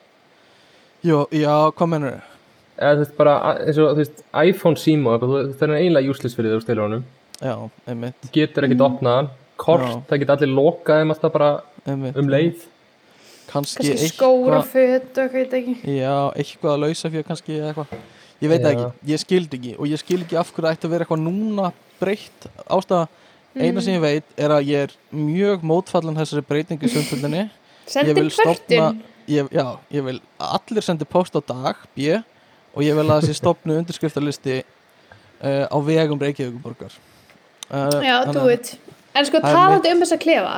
Jó, 1.05 1.21
já, 1.31 1.53
hvað 1.77 1.87
mennur 1.93 2.17
þau? 2.17 2.33
eða 2.77 2.93
þú 2.93 3.01
veist 3.03 3.13
bara 3.17 3.35
eins 3.65 3.77
og 3.81 3.87
þú 3.93 4.01
veist 4.03 4.19
iPhone 4.43 4.77
síma 4.77 5.13
eitthvað, 5.15 5.31
þú 5.31 5.53
það 5.57 5.69
er 5.71 5.77
eiginlega 5.79 6.11
useless 6.13 6.35
fyrir 6.37 6.53
þau 6.57 6.61
stilur 6.65 6.83
honum 6.87 7.05
Já, 7.41 7.53
einmitt, 7.87 8.17
Þú 8.25 8.31
getur 8.33 8.65
ekkert 8.67 8.81
opnað 8.87 9.15
hann. 9.19 9.29
Kort, 9.57 9.81
Já. 9.85 9.95
það 10.09 10.19
geta 10.23 10.35
allir 10.37 10.51
lokað 10.57 10.99
þeim 11.01 11.13
alltaf 11.13 11.33
bara 11.33 11.49
einmitt. 11.85 12.17
um 12.17 12.27
leið. 12.33 12.63
Kannski, 13.47 13.87
kannski 13.87 14.09
skóra 14.11 14.59
eitthvað- 14.59 14.71
föt 14.73 15.17
og 15.17 15.23
eitthvað, 15.23 15.37
ég 15.37 15.51
veit 15.51 15.53
ekki. 15.53 15.75
Já, 15.97 16.15
eitthvað 16.35 16.71
að 16.73 16.81
lausa 16.83 17.09
fyrir 17.13 17.23
kannski 17.29 17.53
eða 17.57 17.69
eitthvað. 17.73 17.87
Ég 18.41 18.49
veit 18.49 18.61
það 18.61 18.73
Já. 18.73 18.77
ekki, 18.77 19.11
ég 19.13 19.19
skildi 19.23 19.57
ekki 19.57 19.75
og 19.79 19.85
ég 19.87 19.97
skil 20.01 20.19
ekki 20.21 20.37
af 20.37 20.51
hverju 20.53 20.67
það 20.67 20.75
ætti 20.77 20.85
að 20.87 20.93
vera 20.93 21.05
eitthvað 21.05 21.23
núna 21.25 21.71
breytt 22.01 22.47
ástæða 22.69 23.07
eina 23.55 23.79
Mm. 23.79 23.81
sem 23.81 23.93
ég 23.93 24.01
veit 24.01 24.23
er 24.37 24.49
að 24.49 24.65
ég 24.67 24.83
er 24.87 24.91
mjög 25.13 25.61
mótfallan 25.63 26.15
þessari 26.17 26.43
breytingu 26.47 26.85
í 26.85 26.89
sundföldinni 26.93 27.49
sendi 27.87 28.13
vil 28.13 28.29
kvörtun 28.29 29.01
ég, 29.27 29.47
Já, 29.51 29.77
ég 29.91 30.03
vil 30.03 30.19
að 30.39 30.59
allir 30.59 30.81
sendi 30.83 31.05
post 31.05 31.33
á 31.35 31.41
dag 31.41 31.75
B 31.95 32.17
og 32.75 32.83
ég 32.83 32.93
vil 32.95 33.07
að 33.09 33.21
þessi 33.23 33.35
stopnu 33.39 33.77
undirskriftarlisti 33.79 34.59
uh, 35.43 35.65
á 35.71 35.77
vegum 35.81 36.19
Reykjavíkuborgar 36.21 36.91
uh, 37.71 38.01
já, 38.03 38.23
þannig 38.25 38.33
do 38.33 38.45
að- 38.45 38.53
it 38.53 38.77
en 39.15 39.25
sko 39.25 39.39
talandi 39.41 39.91
um 39.91 40.01
þessa 40.03 40.19
klefa 40.21 40.55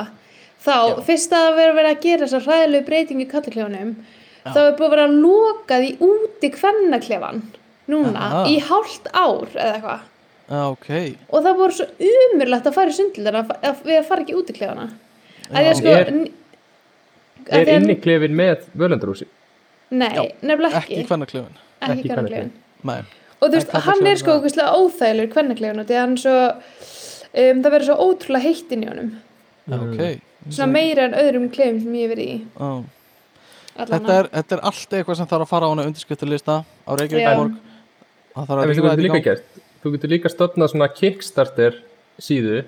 þá, 0.60 0.74
Já. 0.76 1.00
fyrst 1.06 1.32
að 1.32 1.46
það 1.48 1.74
verið 1.74 1.90
að 1.90 2.00
gera 2.04 2.26
þessa 2.26 2.42
hræðilegu 2.44 2.86
breytingu 2.90 3.24
í 3.24 3.30
kallaklefanum 3.30 3.94
Já. 4.44 4.52
þá 4.52 4.58
er 4.66 4.76
búið 4.76 4.86
að 4.86 4.90
vera 4.96 5.06
að 5.08 5.16
loka 5.24 5.78
því 5.80 5.90
úti 6.04 6.50
kvennaklefan 6.58 7.42
núna 7.88 8.20
Aha. 8.28 8.44
í 8.46 8.58
hálft 8.60 9.08
ár 9.16 9.48
eða 9.56 9.74
eitthvað 9.78 10.00
Já, 10.50 10.62
ok. 10.66 10.90
Og 11.30 11.44
það 11.44 11.58
voru 11.60 11.76
svo 11.76 11.86
umurlegt 12.10 12.66
að 12.66 12.74
fara 12.74 12.90
í 12.90 12.96
að 13.30 13.82
við 13.86 13.98
að 14.00 14.08
fara 14.08 14.24
ekki 14.24 14.38
út 14.38 14.50
í 14.50 14.56
klefana 14.56 14.88
sko 15.78 15.94
Er- 17.50 17.68
er 17.68 17.70
inni 17.78 17.96
klefin 18.02 18.34
með 18.36 18.66
völundarhúsi? 18.76 19.26
Nei, 19.90 20.10
Já, 20.14 20.22
nefnilega 20.42 20.82
Ekki 20.82 20.96
ekki, 20.96 21.02
í 21.02 21.08
hvernaklefin 21.08 21.54
ekki, 21.54 21.94
ekki 21.94 22.10
kvennaklefin 22.10 22.50
Nei, 22.90 22.98
og 23.40 23.46
þú 23.48 23.54
veist, 23.56 23.72
En 23.74 23.86
hann 23.86 24.06
er 24.06 24.20
sko 24.20 24.36
óþægilegur 24.76 25.32
kvennaklefin 25.34 25.82
og 25.82 25.88
því 25.88 25.96
að 25.96 26.04
hann 26.04 26.18
svo 26.20 26.36
um, 26.40 27.62
það 27.62 27.70
verður 27.74 27.88
svo 27.88 27.96
ótrúlega 28.04 28.44
heitt 28.44 28.74
inn 28.74 28.84
í 28.84 28.90
honum. 28.90 29.10
Já, 29.70 29.76
ok. 29.78 30.04
Svona 30.50 30.70
meira 30.72 31.06
en 31.08 31.16
öðrum 31.20 31.48
klefum 31.52 31.80
sem 31.84 31.96
ég 31.98 32.06
hef 32.06 32.14
verið 32.14 32.30
í. 32.30 32.36
Já. 32.58 32.70
allan 33.80 34.04
þetta 34.04 34.18
er, 34.18 34.30
þetta 34.36 34.56
er 34.56 34.62
allt 34.70 34.94
eitthvað 34.98 35.18
sem 35.20 35.30
þarf 35.30 35.46
að 35.46 35.50
fara 35.54 35.68
á 35.68 35.70
hana 35.72 35.88
undirskriftarlista 35.88 36.56
á 36.64 36.90
Reykjavík 37.00 37.26
það 38.34 38.48
þarf 38.50 38.56
að 38.56 38.72
hvað 38.80 38.90
þetta 38.90 39.00
í 39.00 39.06
líka 39.06 39.20
gang 39.26 39.59
þú 39.82 39.94
getur 39.94 40.12
líka 40.12 40.32
stofnað 40.32 40.72
svona 40.72 40.90
kickstarter 40.92 41.80
síðu 42.20 42.62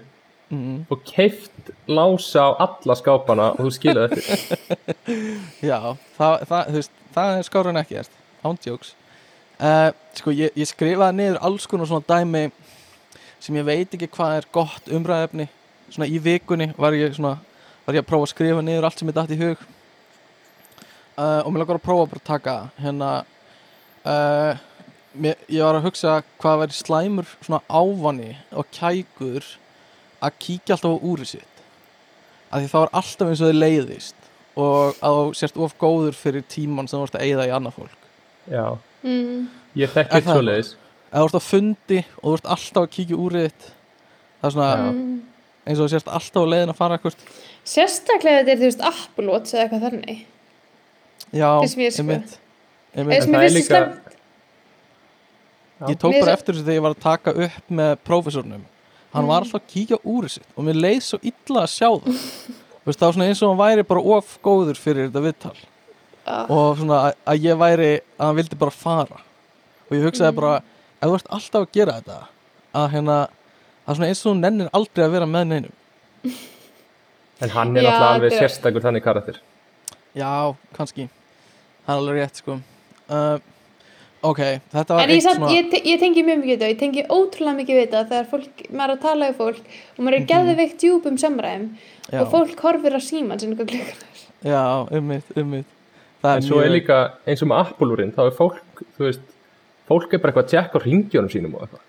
mm, 0.52 0.78
og 0.92 1.04
keift 1.08 1.72
lása 1.90 2.48
á 2.48 2.50
alla 2.66 2.96
skápana 2.98 3.52
og 3.56 3.68
þú 3.68 3.74
skilaði 3.76 4.18
eftir. 4.18 4.82
Já, 5.70 5.78
það, 6.18 6.48
það, 6.50 6.74
veist, 6.78 6.98
það 7.14 7.36
er 7.36 7.48
skára 7.48 7.72
en 7.74 7.82
ekki 7.82 8.00
erst 8.02 8.18
ándjóks 8.42 8.94
uh, 9.60 9.90
sko, 10.18 10.34
ég, 10.34 10.52
ég 10.58 10.68
skrifaði 10.68 11.20
niður 11.20 11.40
alls 11.48 11.68
konar 11.70 11.90
svona 11.90 12.08
dæmi 12.08 12.48
sem 13.42 13.56
ég 13.58 13.66
veit 13.66 13.94
ekki 13.94 14.10
hvað 14.12 14.40
er 14.40 14.52
gott 14.54 14.92
umræðefni 14.92 15.48
svona 15.92 16.08
í 16.08 16.20
vikunni 16.22 16.72
var 16.78 16.96
ég 16.96 17.14
svona 17.16 17.36
var 17.86 17.96
ég 17.96 18.04
að 18.04 18.10
prófa 18.10 18.28
að 18.28 18.32
skrifa 18.32 18.64
niður 18.64 18.86
allt 18.86 19.00
sem 19.00 19.10
ég 19.10 19.16
dætt 19.16 19.34
í 19.34 19.40
hug. 19.40 19.62
Uh, 21.12 21.40
og 21.44 21.50
mér 21.52 21.64
langar 21.64 21.78
að 21.78 21.84
prófa 21.84 22.08
bara 22.08 22.22
að 22.22 22.28
taka 22.28 22.54
hérna 22.80 23.08
uh, 24.08 24.60
mér, 25.14 25.36
ég 25.48 25.62
var 25.64 25.78
að 25.78 25.86
hugsa 25.88 26.18
hvað 26.40 26.60
væri 26.62 26.76
slæmur 26.76 27.32
svona 27.44 27.60
ávani 27.68 28.30
og 28.56 28.68
kækur 28.74 29.46
að 30.22 30.36
kíkja 30.42 30.76
alltaf 30.76 30.94
á 30.94 31.04
úrið 31.04 31.30
sitt 31.34 31.62
að 32.52 32.62
því 32.62 32.70
það 32.72 32.84
var 32.84 32.92
alltaf 33.00 33.32
eins 33.32 33.42
og 33.42 33.50
þið 33.50 33.58
leiðist 33.60 34.28
og 34.62 35.00
að 35.00 35.18
þú 35.18 35.34
sérst 35.40 35.58
of 35.64 35.76
góður 35.80 36.16
fyrir 36.16 36.46
tíman 36.52 36.88
sem 36.88 36.98
þú 36.98 37.04
vorst 37.06 37.18
að 37.18 37.26
eyða 37.28 37.48
í 37.48 37.52
annað 37.56 37.76
fólk 37.80 38.08
já, 38.52 38.64
mm. 39.02 39.44
ég 39.80 39.94
þekki 39.94 40.22
það 40.26 40.38
svo 40.38 40.46
leiðis 40.48 40.72
að 41.12 41.16
þú 41.18 41.24
vorst 41.26 41.38
að 41.40 41.48
fundi 41.48 42.00
og 42.02 42.22
þú 42.22 42.34
vorst 42.34 42.50
alltaf 42.56 42.82
að 42.82 42.92
kíkja 42.96 43.20
úrið 43.26 43.48
þitt 43.48 43.70
það 44.42 44.48
er 44.48 44.54
svona 44.56 44.70
Já. 44.72 44.84
Mm. 44.92 45.16
eins 45.66 45.78
og 45.78 45.84
þú 45.86 45.90
sérst 45.94 46.12
alltaf 46.18 46.44
á 46.44 46.50
leiðin 46.52 46.74
að 46.74 46.80
fara 46.80 46.98
eitthvað 46.98 47.18
sérstaklega 47.72 48.42
þetta 48.42 48.54
er 48.54 48.62
þú 48.62 48.70
veist 48.70 48.86
Watch 49.32 49.54
eða 49.54 49.64
eitthvað 49.66 49.84
þannig 49.88 50.24
já, 51.32 51.48
einmitt, 51.62 52.38
eða 52.92 53.02
einmitt. 53.02 53.22
sem 53.22 53.32
það 53.32 53.42
ég 53.42 53.50
er 53.50 53.56
líka- 53.56 54.11
ég 55.90 55.98
tók 55.98 56.14
bara 56.20 56.32
eftir 56.36 56.54
þessu 56.54 56.64
þegar 56.66 56.78
ég 56.78 56.82
var 56.82 56.94
að 56.94 57.02
taka 57.02 57.30
upp 57.46 57.70
með 57.70 57.96
prófessornum. 58.06 58.62
Hann 59.12 59.26
var 59.26 59.40
Mm. 59.42 59.46
alltaf 59.46 59.60
að 59.60 59.68
kíkja 59.74 59.96
á 59.98 60.06
úrið 60.06 60.30
sitt 60.30 60.46
og 60.56 60.64
mér 60.64 60.78
leið 60.80 61.02
svo 61.02 61.18
illa 61.22 61.62
að 61.62 61.72
sjá 61.72 61.88
það. 62.00 62.20
Þú 62.82 62.86
veist, 62.86 62.98
það 62.98 63.06
var 63.06 63.12
svona 63.12 63.28
eins 63.28 63.42
og 63.42 63.48
hann 63.50 63.58
væri 63.62 63.82
bara 63.88 64.00
of 64.00 64.38
góður 64.42 64.76
fyrir 64.76 65.10
þetta 65.10 65.22
viðtal. 65.26 65.56
Ah. 66.24 66.46
og 66.48 66.76
svona 66.78 66.98
að, 67.10 67.14
að 67.26 67.40
ég 67.42 67.56
væri 67.58 67.90
að 68.18 68.26
hann 68.26 68.36
vildi 68.36 68.56
bara 68.58 68.70
fara. 68.70 69.16
Og 69.90 69.96
ég 69.96 70.04
hugsaði 70.06 70.30
Mm. 70.32 70.36
bara 70.36 70.56
ef 71.02 71.08
þú 71.10 71.14
ert 71.14 71.30
alltaf 71.34 71.62
að 71.62 71.72
gera 71.72 71.92
þetta 72.00 72.18
að 72.74 72.90
hérna 72.92 73.16
það 73.86 73.88
er 73.90 73.94
svona 73.94 74.08
eins 74.08 74.20
og 74.26 74.32
þú 74.32 74.38
nennir 74.40 74.68
aldrei 74.72 75.04
að 75.04 75.10
vera 75.10 75.26
með 75.26 75.46
neinum. 75.50 75.72
En 77.42 77.50
hann 77.50 77.76
er 77.76 77.82
náttúrulega 77.82 78.10
alveg 78.14 78.32
sérstakur 78.38 78.84
þannig 78.84 79.02
karakter. 79.02 79.40
Já, 80.14 80.54
kannski. 80.76 81.08
Það 81.86 81.94
er 81.96 81.98
alveg 82.02 82.20
rétt 82.22 82.36
sko. 82.38 82.60
Uh, 83.10 83.38
ok, 84.22 84.40
þetta 84.72 84.94
var 84.96 85.02
En 85.02 85.10
eitt 85.10 85.26
ég, 85.52 85.70
te- 85.72 85.82
ég 85.90 85.98
tengi 86.00 86.22
mjög 86.26 86.38
mikið 86.42 86.52
við 86.52 86.58
þetta, 86.58 86.70
ég 86.72 86.78
tengi 86.82 87.02
ótrúlega 87.10 87.56
mikið 87.58 87.76
við 87.78 87.84
þetta 87.86 88.02
þegar 88.12 88.26
fólk, 88.30 88.62
maður 88.70 88.90
er 88.90 88.96
að 88.96 89.02
tala 89.02 89.28
við 89.30 89.36
fólk 89.42 89.60
og 89.98 90.00
maður 90.04 90.14
er 90.16 90.20
Mhm. 90.22 90.28
geðveikt 90.32 90.78
djúpum 90.82 91.18
samræðum 91.18 91.68
já, 92.12 92.20
og 92.22 92.30
fólk 92.32 92.60
horfir 92.66 92.92
á 92.94 93.00
síman 93.02 93.40
sinni 93.40 93.56
hvað 93.56 93.68
klukkan 93.72 93.88
er. 93.88 93.96
já, 94.44 94.62
ummitt, 94.98 95.24
ummitt 95.36 95.66
það 96.22 96.36
en 96.36 96.42
svo 96.42 96.60
er 96.62 96.70
líka 96.70 96.98
eins 97.26 97.42
og 97.42 97.48
með 97.48 97.58
Apple-úrin 97.66 98.12
þá 98.12 98.20
er 98.26 98.36
fólk, 98.38 98.84
þú 98.98 99.02
veist 99.08 99.20
fólk 99.88 100.12
er 100.14 100.18
bara 100.18 100.32
eitthvað 100.32 100.44
að 100.46 100.52
tjekka 100.54 100.78
á 100.78 100.84
ringjónum 100.86 101.30
sínum 101.30 101.54
og 101.54 101.62
eitthvað. 101.66 101.80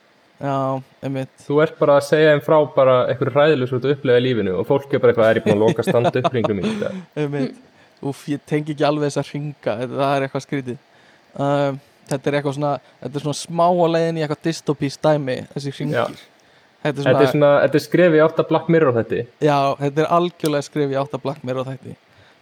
Já, 0.43 0.83
ummitt 1.07 1.29
þú 1.47 1.61
ert 1.63 1.77
bara 1.79 1.97
að 1.99 2.03
segja 2.09 2.33
þeim 2.33 2.41
frá 2.43 2.57
bara 2.75 2.95
einhverju 3.07 3.33
hræðileg 3.37 3.67
svo 3.69 3.79
þú 3.79 3.93
upplega 3.95 4.19
í 4.19 4.25
lífinu 4.25 4.57
og 4.59 4.67
fólk 4.67 4.93
er 4.93 4.99
bara 4.99 5.13
eitthvað 5.13 5.29
er 5.29 5.39
ég 5.39 5.45
búin 5.45 5.61
að 12.03 12.11
í 12.11 12.11
dag?" 12.11 12.11
einmitt, 12.11 12.11
úf, 12.11 12.11
ég 12.11 12.11
tengi 12.11 12.11
ekki 12.11 12.11
alveg 12.11 12.11
þess 12.11 12.11
að 12.11 12.11
þetta 12.11 12.29
er 12.29 12.37
eitthvað 12.37 12.53
þetta 12.53 12.53
svona 12.53 12.79
þetta 13.01 13.17
er 13.17 13.25
svona 13.25 13.39
smá 13.39 13.65
á 13.69 13.85
leiðin 13.95 14.17
í 14.17 14.23
eitthvað 14.23 14.45
dystopís 14.47 14.99
dæmi, 14.99 15.37
þessi 15.53 15.71
Já. 15.71 15.79
ringir 15.79 16.23
þetta 16.83 16.89
er 16.89 16.93
þetta 16.93 17.03
svona, 17.03 17.21
er 17.21 17.31
svona, 17.31 17.51
þetta 17.63 17.79
er 17.79 17.85
skref 17.87 18.13
í 18.13 18.23
átta 18.23 18.47
Black 18.49 18.69
Mirror 18.69 18.97
þetta 18.99 19.21
já, 19.39 19.59
þetta 19.79 20.01
er 20.01 20.09
algjörlega 20.17 20.67
skrif 20.67 20.91
í 20.91 20.99
átt 20.99 21.13
að 21.13 21.23
Black 21.23 21.43
Mirror 21.43 21.69
þætti. 21.71 21.95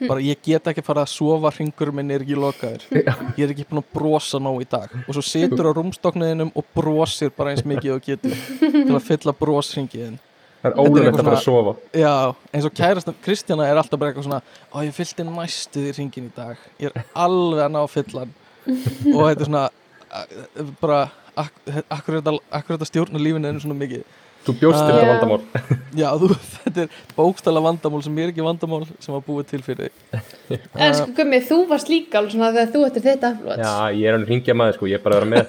Bara 0.09 0.23
ég 0.25 0.39
get 0.41 0.65
ekki 0.65 0.81
fara 0.81 1.03
að 1.05 1.11
sofa 1.13 1.51
ringur 1.53 1.91
minn 1.93 2.09
er 2.09 2.23
ekki 2.23 2.33
lokaður. 2.33 2.87
Ég 3.37 3.43
er 3.45 3.51
ekki 3.53 3.67
búin 3.69 3.83
að 3.83 3.91
brosa 3.93 4.39
nóg 4.41 4.63
í 4.63 4.65
dag. 4.65 4.89
Og 5.05 5.13
svo 5.13 5.21
situr 5.21 5.69
á 5.69 5.77
rúmstokniðinum 5.77 6.49
og 6.57 6.65
brosir 6.73 7.29
bara 7.35 7.53
eins 7.53 7.61
mikið 7.61 7.93
og 7.93 8.01
getur 8.01 8.33
til 8.87 8.95
að 8.97 9.05
fylla 9.05 9.35
brosringiðin 9.37 10.17
það 10.61 10.71
er 10.71 10.75
Þetta 10.77 11.01
eitthvað 11.01 11.19
að 11.19 11.27
fara 11.27 11.37
að 11.37 11.45
sofa. 11.45 11.73
Já, 11.97 12.15
eins 12.53 12.65
og 12.65 12.73
kærastan 12.77 13.15
Kristjana 13.25 13.65
er 13.69 13.79
alltaf 13.81 14.01
bara 14.01 14.11
eitthvað 14.11 14.27
svona 14.27 14.41
ó 14.73 14.77
ég 14.85 14.93
fyllti 14.93 15.25
næstu 15.25 15.85
því 15.85 15.93
ringin 15.97 16.27
í 16.29 16.33
dag. 16.35 16.65
Ég 16.81 16.89
er 16.89 17.07
alveg 17.13 17.63
að 17.65 17.73
ná 17.73 17.79
að 17.81 17.93
fylla 17.95 18.25
hann 18.25 18.35
og 19.15 19.21
þetta 19.27 19.41
er 19.45 19.49
svona 19.49 19.63
uh, 19.69 20.71
bara 20.81 20.99
ak 21.41 21.53
akkur 21.97 22.17
er 22.17 22.21
þetta, 22.21 22.33
er 22.51 22.65
þetta 22.73 22.89
stjórna 22.89 23.21
lífinu 23.23 23.49
en 23.51 23.61
svona 23.63 23.77
mikið. 23.79 24.03
Þú 24.41 24.55
bjóst 24.57 24.79
til 24.81 24.93
Ah. 24.93 24.97
þetta 24.97 25.09
vandamál. 25.11 25.41
Já, 26.01 26.07
þú, 26.17 26.29
þetta 26.63 26.81
er 26.85 26.95
bókstala 27.17 27.61
vandamál 27.61 28.01
sem 28.05 28.17
er 28.23 28.31
ekki 28.33 28.45
vandamál 28.45 28.87
sem 28.99 29.13
var 29.13 29.21
búið 29.27 29.51
til 29.51 29.61
fyrir 29.65 29.91
þig. 29.91 30.23
En 30.81 30.95
sko 30.97 31.13
Gummi, 31.19 31.39
þú 31.45 31.59
varst 31.69 31.91
líka 31.93 32.17
alveg 32.19 32.33
svona 32.35 32.49
þegar 32.55 32.71
þú 32.73 32.81
ættir 32.87 33.05
þetta 33.05 33.31
upplot 33.35 33.61
Já, 33.61 33.73
ég 33.99 34.09
er 34.09 34.17
alveg 34.17 34.31
hringja 34.33 34.55
maður 34.57 34.79
sko, 34.79 34.89
ég 34.89 34.97
er 34.97 35.05
bara 35.05 35.19
að 35.19 35.21
vera 35.21 35.31
með. 35.35 35.45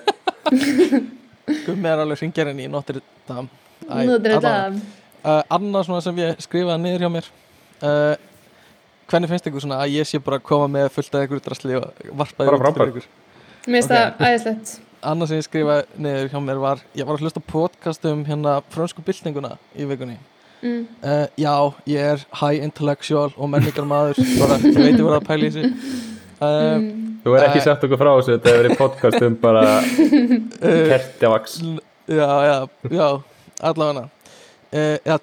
Gummi 1.66 1.88
er 1.88 2.04
alveg 2.04 3.00
Dame. 3.28 3.48
Æ, 3.86 4.04
Nú 4.06 4.14
er 4.16 4.20
þetta 4.22 4.50
allavega. 4.50 4.82
uh, 5.24 5.42
annað 5.56 5.84
svona 5.86 6.02
sem 6.04 6.16
ég 6.20 6.40
skrifaði 6.42 6.82
niður 6.84 7.04
hjá 7.04 7.10
mér 7.16 7.28
uh, 7.86 8.14
hvernig 9.12 9.30
finnst 9.30 9.46
ykkur 9.50 9.62
svona 9.66 9.78
að 9.84 9.92
ég 9.98 10.08
sé 10.08 10.20
bara 10.24 10.38
að 10.40 10.46
koma 10.48 10.70
með 10.72 10.88
fullt 10.96 11.14
af 11.18 11.26
ykkur 11.28 11.42
drasli 11.44 11.76
og 11.78 12.02
varpaði 12.22 12.50
Bara 12.54 12.72
út 12.72 12.78
fyrir 12.80 12.92
ykkur? 12.94 13.06
Mér 13.66 13.78
finnst 13.78 13.92
það 13.92 14.26
æðislegt. 14.28 14.72
Annað 15.12 15.30
sem 15.32 15.40
ég 15.40 15.46
skrifaði 15.48 16.02
niður 16.06 16.28
hjá 16.32 16.40
mér 16.48 16.60
var 16.62 16.82
ég 16.98 17.06
var 17.08 17.16
að 17.18 17.24
hlusta 17.26 17.42
á 17.42 17.50
podcast 17.52 18.06
um 18.10 18.24
hérna 18.26 18.56
frönsku 18.74 19.02
byltinguna 19.06 19.56
í 19.74 19.86
vikunni. 19.90 20.18
Mm. 20.62 20.82
uh, 21.02 21.26
já, 21.34 21.54
ég 21.90 22.04
er 22.12 22.20
high 22.38 22.62
intellectual 22.62 23.32
og 23.34 23.48
menningar 23.50 23.86
maður 23.90 24.20
bara, 24.38 24.60
ég 24.62 24.76
veit 24.78 24.92
ég 24.94 25.00
voru 25.02 25.16
að 25.18 25.24
pæla 25.26 25.48
í 25.48 25.54
þessu. 25.56 25.70
Uh, 26.42 26.78
Mm. 26.82 27.18
Þú 27.22 27.34
er 27.38 27.44
ekki 27.46 27.60
Æ. 27.60 27.64
sagt 27.68 27.84
okkur 27.86 27.98
frá 28.00 28.08
þessu, 28.16 28.32
þetta 28.34 28.50
hefur 28.50 28.62
verið 28.64 28.78
podcast 28.80 29.24
um 29.26 29.34
bara 29.38 29.64
uh, 29.78 30.86
kertjavaks 30.90 31.52
já, 32.10 32.30
já, 32.48 32.56
já 32.90 33.04
allavega. 33.70 34.08
Uh, 34.72 34.96
já, 35.06 35.18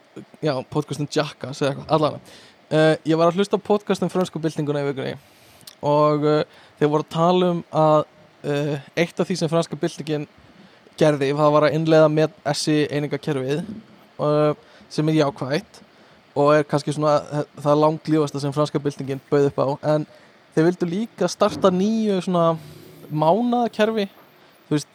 já, 0.48 0.54
podcast 0.72 1.04
um 1.04 1.10
Jackass 1.12 1.60
eða 1.60 1.74
eitthvað, 1.74 1.90
allavega 1.98 2.20
uh, 2.74 2.96
ég 3.06 3.18
var 3.18 3.30
að 3.30 3.40
hlusta 3.40 3.60
á 3.60 3.68
podcast 3.70 4.04
um 4.06 4.12
frönsku 4.12 4.42
byltinguna 4.42 4.84
í 4.84 4.90
vikunni 4.90 5.16
og 5.86 6.26
uh, 6.28 6.42
þeir 6.80 6.92
voru 6.94 7.06
að 7.06 7.14
tala 7.16 7.52
um 7.56 7.62
að 7.72 8.00
uh, 8.04 8.76
eitt 8.96 9.20
af 9.20 9.30
því 9.30 9.40
sem 9.42 9.52
franska 9.52 9.80
byltingin 9.80 10.28
gerði, 11.00 11.32
það 11.32 11.54
var 11.56 11.68
að 11.68 11.78
innleiða 11.78 12.10
með 12.12 12.34
SI 12.60 12.82
einingakerfið 12.92 13.62
sem 14.92 15.10
er 15.12 15.16
jákvætt 15.22 15.78
og 16.40 16.50
er 16.58 16.66
kannski 16.68 16.94
svona 16.96 17.44
það 17.60 17.82
langlífasta 17.84 18.42
sem 18.44 18.54
franska 18.56 18.82
byltingin 18.84 19.22
bauð 19.30 19.48
upp 19.50 19.60
á. 19.60 19.68
En 19.96 20.06
þeir 20.56 20.68
vildu 20.70 20.90
líka 20.90 21.30
starta 21.32 21.72
nýju 21.74 22.20
svona 22.26 22.58
mánaðakerfi. 23.10 24.10
Þú 24.68 24.76
veist, 24.76 24.90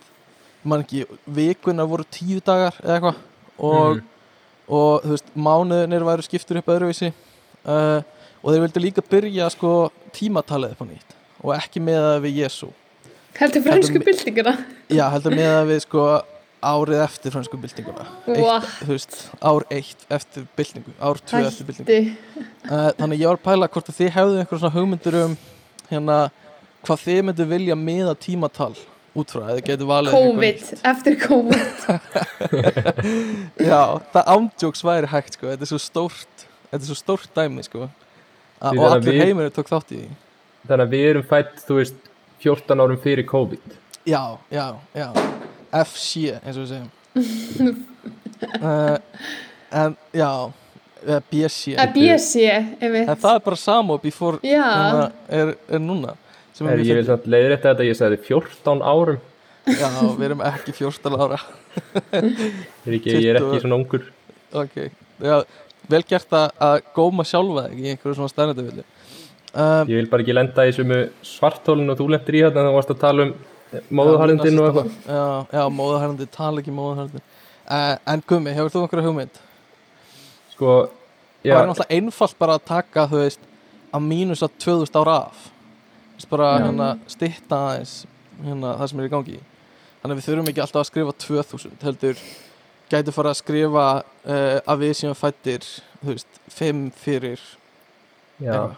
mann 0.64 0.84
ekki 0.84 1.04
vikunar 1.24 1.88
voru 1.90 2.06
tíu 2.12 2.40
dagar 2.44 2.76
eða 2.82 2.96
eitthvað 2.96 3.22
og, 3.58 4.02
og 4.68 5.04
þú 5.04 5.14
veist, 5.16 5.32
mánuðinir 5.34 6.06
væru 6.06 6.26
skiptur 6.26 6.60
upp 6.60 6.72
öðruvísi 6.74 7.12
uh, 7.64 8.00
og 8.42 8.52
þeir 8.52 8.64
vildu 8.66 8.84
líka 8.84 9.04
byrja 9.08 9.50
sko 9.54 9.74
tímatalið 10.14 10.76
upp 10.76 10.84
á 10.84 10.86
nýtt 10.88 11.18
og 11.44 11.54
ekki 11.56 11.82
með 11.84 12.00
það 12.06 12.18
við 12.26 12.40
Jésu 12.44 12.70
Heldur 13.34 13.64
fransku 13.64 13.98
byltinguna. 13.98 14.52
Já, 14.94 15.08
heldur 15.10 15.34
með 15.34 15.48
það 15.50 15.64
við 15.72 15.80
sko 15.82 16.02
árið 16.64 17.00
eftir 17.02 17.34
fransku 17.34 17.58
byltinguna. 17.60 18.04
Vá. 18.28 18.54
eitt, 18.62 18.84
veist, 18.86 19.16
ár 19.42 19.66
eitt 19.74 20.06
eftir 20.14 20.46
byltingu 20.56 20.94
ár 21.00 21.18
tvö 21.18 21.42
eftir 21.48 21.74
Hætti 21.80 21.98
uh, 22.70 22.92
þannig 23.00 23.24
ég 23.24 23.32
var 23.32 23.40
að 23.40 23.44
pæla 23.48 23.68
hvort 23.74 23.90
að 23.90 23.98
þið 23.98 24.14
hefðu 24.14 24.40
einhver 24.40 24.62
svona 24.62 24.74
hugmyndur 24.76 25.18
um 25.24 25.36
hérna 25.90 26.18
hvað 26.86 27.04
þið 27.08 27.20
myndu 27.28 27.48
vilja 27.50 27.78
miða 27.80 28.14
tímatal 28.20 28.72
út 29.14 29.30
frá, 29.30 29.44
eða 29.52 29.62
getur 29.66 29.88
valið 29.90 30.14
COVID, 30.14 30.64
eftir 30.90 31.18
COVID. 31.22 31.84
Já, 33.70 33.82
það 34.14 34.32
ándjóks 34.34 34.82
væri 34.86 35.10
hægt 35.12 35.38
sko, 35.38 35.50
þetta 35.52 35.66
er 35.66 35.70
svo 35.70 35.82
stórt 35.82 36.43
þetta 36.74 36.82
er 36.82 36.90
svo 36.90 36.98
stórt 36.98 37.30
dæmi 37.38 37.64
sko. 37.66 37.86
A 38.60 38.72
Því 38.74 38.78
og 38.82 38.90
allir 38.90 39.12
við- 39.14 39.24
heimurinn 39.28 39.54
tók 39.54 39.70
þátt 39.70 39.94
í 39.94 40.00
því. 40.02 40.10
Þannig 40.68 40.84
að 40.86 40.92
við 40.96 41.06
erum 41.12 41.24
fætt, 41.30 41.54
þú 41.68 41.78
veist, 41.78 42.10
14 42.44 42.80
árum 42.84 43.00
fyrir 43.00 43.26
COVID. 43.28 43.74
Já, 44.08 44.22
já, 44.52 44.66
já. 44.94 45.08
FC, 45.84 46.28
eins 46.44 46.58
og 46.58 46.66
við 46.66 46.74
segjum. 46.74 46.90
Uh, 48.60 48.98
En, 49.72 49.94
já. 50.12 50.28
Að 51.04 51.22
BC, 51.30 51.74
einmitt. 52.80 53.08
En 53.08 53.16
það 53.20 53.34
er 53.38 53.40
bara 53.44 53.56
samo 53.60 53.96
before 54.00 54.38
Já, 54.46 54.62
hérna, 54.64 55.06
er, 55.28 55.50
er 55.76 55.80
núna. 55.82 56.14
Sem 56.56 56.68
er 56.68 56.78
er, 56.78 56.84
Ég 56.86 56.98
vil 57.00 57.06
samt 57.08 57.26
leiðir 57.28 57.56
þetta, 57.60 57.84
ég 57.88 57.98
sagði 57.98 58.18
14 58.24 58.84
árum. 58.84 59.18
Já, 59.68 59.88
við 60.18 60.24
erum 60.28 60.44
ekki 60.46 60.74
14 60.76 61.16
ára. 61.24 61.40
Ég 61.80 62.22
er 62.22 62.96
ekki, 62.98 63.16
ég 63.16 63.28
er 63.34 63.40
20. 63.40 63.48
ekki 63.50 63.62
svona 63.64 63.78
ungur. 63.80 64.06
Ok, 64.62 64.76
já, 65.24 65.36
vel 65.90 66.02
gert 66.08 66.36
að, 66.38 66.82
góma 66.96 67.24
sjálfa 67.28 67.66
þig 67.68 67.80
í 67.84 67.90
einhverju 67.92 68.18
svona 68.18 68.32
stærnandi 68.32 68.66
vilja 68.68 68.84
um, 69.52 69.88
Ég 69.90 69.96
vil 69.98 70.10
bara 70.12 70.24
ekki 70.24 70.36
lenda 70.36 70.66
í 70.68 70.74
sumu 70.76 71.00
svartólinu 71.26 71.94
og 71.94 72.00
þú 72.00 72.08
lendir 72.14 72.38
í 72.38 72.42
hérna 72.44 72.64
en 72.64 72.70
þú 72.70 72.76
varst 72.78 72.94
að 72.94 73.00
tala 73.04 73.28
um 73.28 73.34
móðuharðindin 73.98 74.60
og 74.62 74.68
eitthvað. 74.68 74.92
Já, 75.08 75.24
já 75.58 75.64
móðuharðindi, 75.78 76.28
tala 76.34 76.62
ekki 76.62 76.74
móðuharðindi 76.74 77.22
uh, 77.22 77.96
En 78.12 78.22
Gummi, 78.28 78.54
hefur 78.54 78.70
þú 78.74 78.84
einhverja 78.84 79.08
hugmynd? 79.08 79.40
Sko, 80.54 80.76
Það 81.44 81.58
er 81.60 81.66
náttúrulega 81.68 81.96
einfalt 81.98 82.38
bara 82.40 82.54
að 82.56 82.62
taka, 82.70 83.04
þú 83.10 83.18
veist 83.20 83.42
að 83.94 84.04
mínus 84.08 84.42
að 84.42 84.54
2000 84.64 84.96
ára 85.02 85.16
af. 85.26 85.42
Bara 86.30 86.46
Já. 86.54 86.62
hérna 86.64 86.86
stitta 87.10 87.58
aðeins 87.68 87.94
hérna 88.40 88.70
það 88.78 88.88
sem 88.90 89.02
er 89.02 89.08
í 89.08 89.12
gangi. 89.12 89.40
Þannig 90.00 90.14
að 90.14 90.20
við 90.20 90.28
þurfum 90.28 90.48
ekki 90.52 90.62
alltaf 90.64 90.80
að 90.80 90.88
skrifa 90.88 91.14
2000 91.24 91.84
heldur 91.84 92.22
gæti 92.94 93.14
fara 93.16 93.32
að 93.34 93.40
skrifa 93.42 93.86
uh, 94.00 94.58
að 94.70 94.82
við 94.84 94.92
séum 95.00 95.16
fættir 95.18 95.66
þú 96.00 96.12
veist, 96.14 96.40
5 96.54 96.82
fyrir. 97.04 97.40
Já. 98.42 98.52
Eitthvað. 98.54 98.76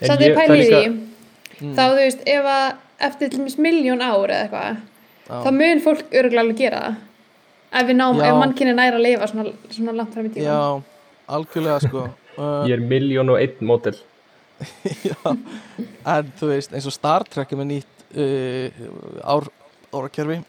En 0.00 0.08
samt 0.08 0.20
ég- 0.20 0.30
ég 0.30 0.36
það 0.36 0.44
er 0.44 0.48
pæli 0.48 0.64
í 0.64 0.70
því 0.72 1.10
Mm, 1.54 1.70
Þá 1.76 1.82
þú 1.86 1.96
veist, 2.00 2.22
ef 2.26 2.46
að 2.50 2.62
eftir 3.06 3.28
til 3.30 3.38
dæmis 3.38 3.54
miljón 3.62 4.00
ár 4.02 4.24
eða 4.26 4.40
eitthvað 4.48 5.44
þá 5.44 5.50
mun 5.54 5.80
fólk 5.84 6.00
örgulega 6.18 6.40
alveg 6.42 6.56
gera 6.58 6.80
það. 6.82 6.96
Ef 7.78 7.86
við 7.88 7.96
náum, 8.00 8.18
Já. 8.18 8.24
ef 8.26 8.38
mannkynni 8.40 8.74
næra 8.74 8.98
að 8.98 9.04
lifa 9.06 9.28
svona, 9.30 9.52
svona 9.70 9.94
langt 9.94 10.12
fram 10.16 10.26
í 10.26 10.32
tíma 10.34 10.48
Já, 10.48 10.82
algjörlega 11.36 11.76
sko. 11.86 12.02
Uh, 12.34 12.64
Ég 12.68 12.74
er 12.74 12.82
miljón 12.90 13.30
og 13.30 13.38
einn 13.38 13.62
mótel 13.70 13.94
Já, 15.06 15.14
en 15.30 16.32
þú 16.40 16.50
veist 16.50 16.74
eins 16.74 16.86
og 16.90 16.96
Star 16.98 17.22
Trek 17.30 17.54
er 17.54 17.60
með 17.62 17.70
nýtt 17.70 18.04
uh, 18.18 18.82
ár, 19.22 19.46
árakerfi 19.94 20.40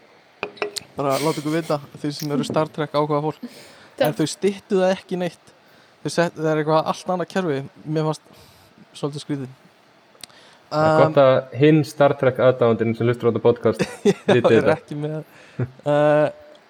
bara 0.97 1.17
láta 1.19 1.41
ykkur 1.41 1.55
vita 1.55 1.77
því 2.01 2.12
sem 2.17 2.31
eru 2.36 2.45
Star 2.47 2.67
Trek 2.71 2.93
ákvaða 2.95 3.21
fólk. 3.27 3.51
Já. 3.95 4.05
en 4.10 4.13
þau 4.17 4.25
styttu 4.27 4.79
það 4.81 4.91
ekki 4.95 5.17
neitt. 5.21 5.53
Þau 6.03 6.10
set, 6.12 6.34
það 6.38 6.49
er 6.51 6.62
eitthvað 6.62 6.89
allt 6.91 7.12
annað 7.15 7.29
kerfi. 7.31 7.60
Mér 7.86 8.08
fannst 8.10 8.25
svolítið 8.95 9.23
skrítið 9.25 9.53
Það 10.75 10.86
er 10.89 11.03
gott 11.05 11.17
að 11.21 11.53
hinn 11.62 11.84
Star 11.88 12.13
Trek 12.19 12.39
aðdáðandinn 12.41 12.95
sem 12.97 13.08
lustur 13.08 13.29
á 13.29 13.31
þetta 13.31 13.43
podcast 13.43 13.84
það 14.25 14.39
viti 14.39 14.55
er 14.58 14.65
þetta. 14.65 14.73
ekki 14.75 14.97
með. 14.99 15.19
Uh, 15.86 16.25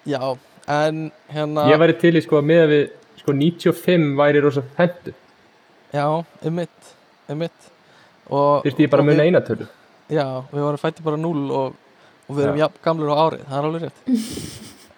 já, 0.06 0.20
en 0.76 1.00
hérna 1.32 1.64
Ég 1.72 1.80
væri 1.80 1.96
til 2.02 2.12
í 2.14 2.22
sko 2.22 2.38
að 2.38 2.46
með 2.52 2.60
að 2.66 2.74
við 2.74 2.84
sko 3.22 3.34
95 3.40 4.12
væri 4.20 4.42
rosa 4.44 4.62
hendu 4.76 5.14
já, 5.96 6.04
emitt 6.46 6.92
emitt 7.32 7.66
og, 8.28 8.62
Þyrfti 8.66 8.84
ég 8.86 8.92
bara 8.92 9.02
að 9.02 9.08
muna 9.08 9.24
við- 9.24 9.30
eina 9.32 9.42
tölu? 9.48 9.66
Já, 10.12 10.26
við 10.52 10.62
varum 10.68 10.82
fætti 10.84 11.02
bara 11.08 11.18
0 11.18 11.50
og, 11.56 11.74
og 12.26 12.36
við 12.36 12.42
erum 12.46 12.58
Já. 12.58 12.64
jafn 12.66 12.82
gamlir 12.84 13.12
á 13.12 13.16
árið, 13.26 13.42
það 13.48 13.58
er 13.58 13.68
alveg 13.70 13.82
rétt 13.86 13.98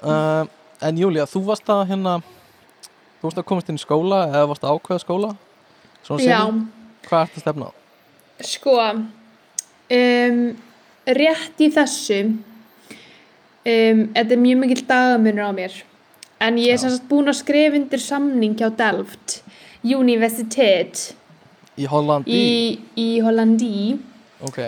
uh, 0.02 0.44
En 0.88 0.94
Júlía, 1.00 1.24
þú 1.26 1.40
varst 1.48 1.66
að 1.74 1.80
hérna 1.90 2.12
þú 3.18 3.24
varst 3.26 3.40
að 3.42 3.46
komast 3.50 3.70
inn 3.72 3.80
í 3.80 3.82
skóla 3.82 4.20
eða 4.30 4.44
varst 4.52 4.62
að 4.64 4.76
ákveða 4.78 5.02
skóla 5.02 5.30
Svona 6.06 6.22
Já, 6.22 6.38
semi, 6.46 6.66
hvað 7.08 7.24
ertu 7.26 7.40
að 7.40 7.44
stefna 7.44 7.66
á? 7.68 7.72
sko 8.46 8.74
um, 8.86 10.38
rétt 11.18 11.62
í 11.64 11.68
þessu 11.74 12.18
um, 12.28 14.02
þetta 14.14 14.36
er 14.36 14.42
mjög 14.44 14.60
mikill 14.62 14.84
dagamunur 14.86 15.50
á 15.50 15.52
mér 15.56 15.74
en 16.46 16.60
ég 16.62 16.70
er 16.70 16.78
Já. 16.78 16.82
sem 16.84 16.94
sagt 16.94 17.08
búin 17.10 17.26
að 17.32 17.40
skrifa 17.40 17.74
undir 17.80 18.02
samning 18.02 18.54
hjá 18.60 18.68
Delft 18.78 19.40
Universitet 19.82 21.08
Í 21.78 21.86
Hollandi? 21.90 22.30
í, 22.30 22.78
í 22.98 23.08
Hollandi 23.22 23.98
Ok, 24.46 24.60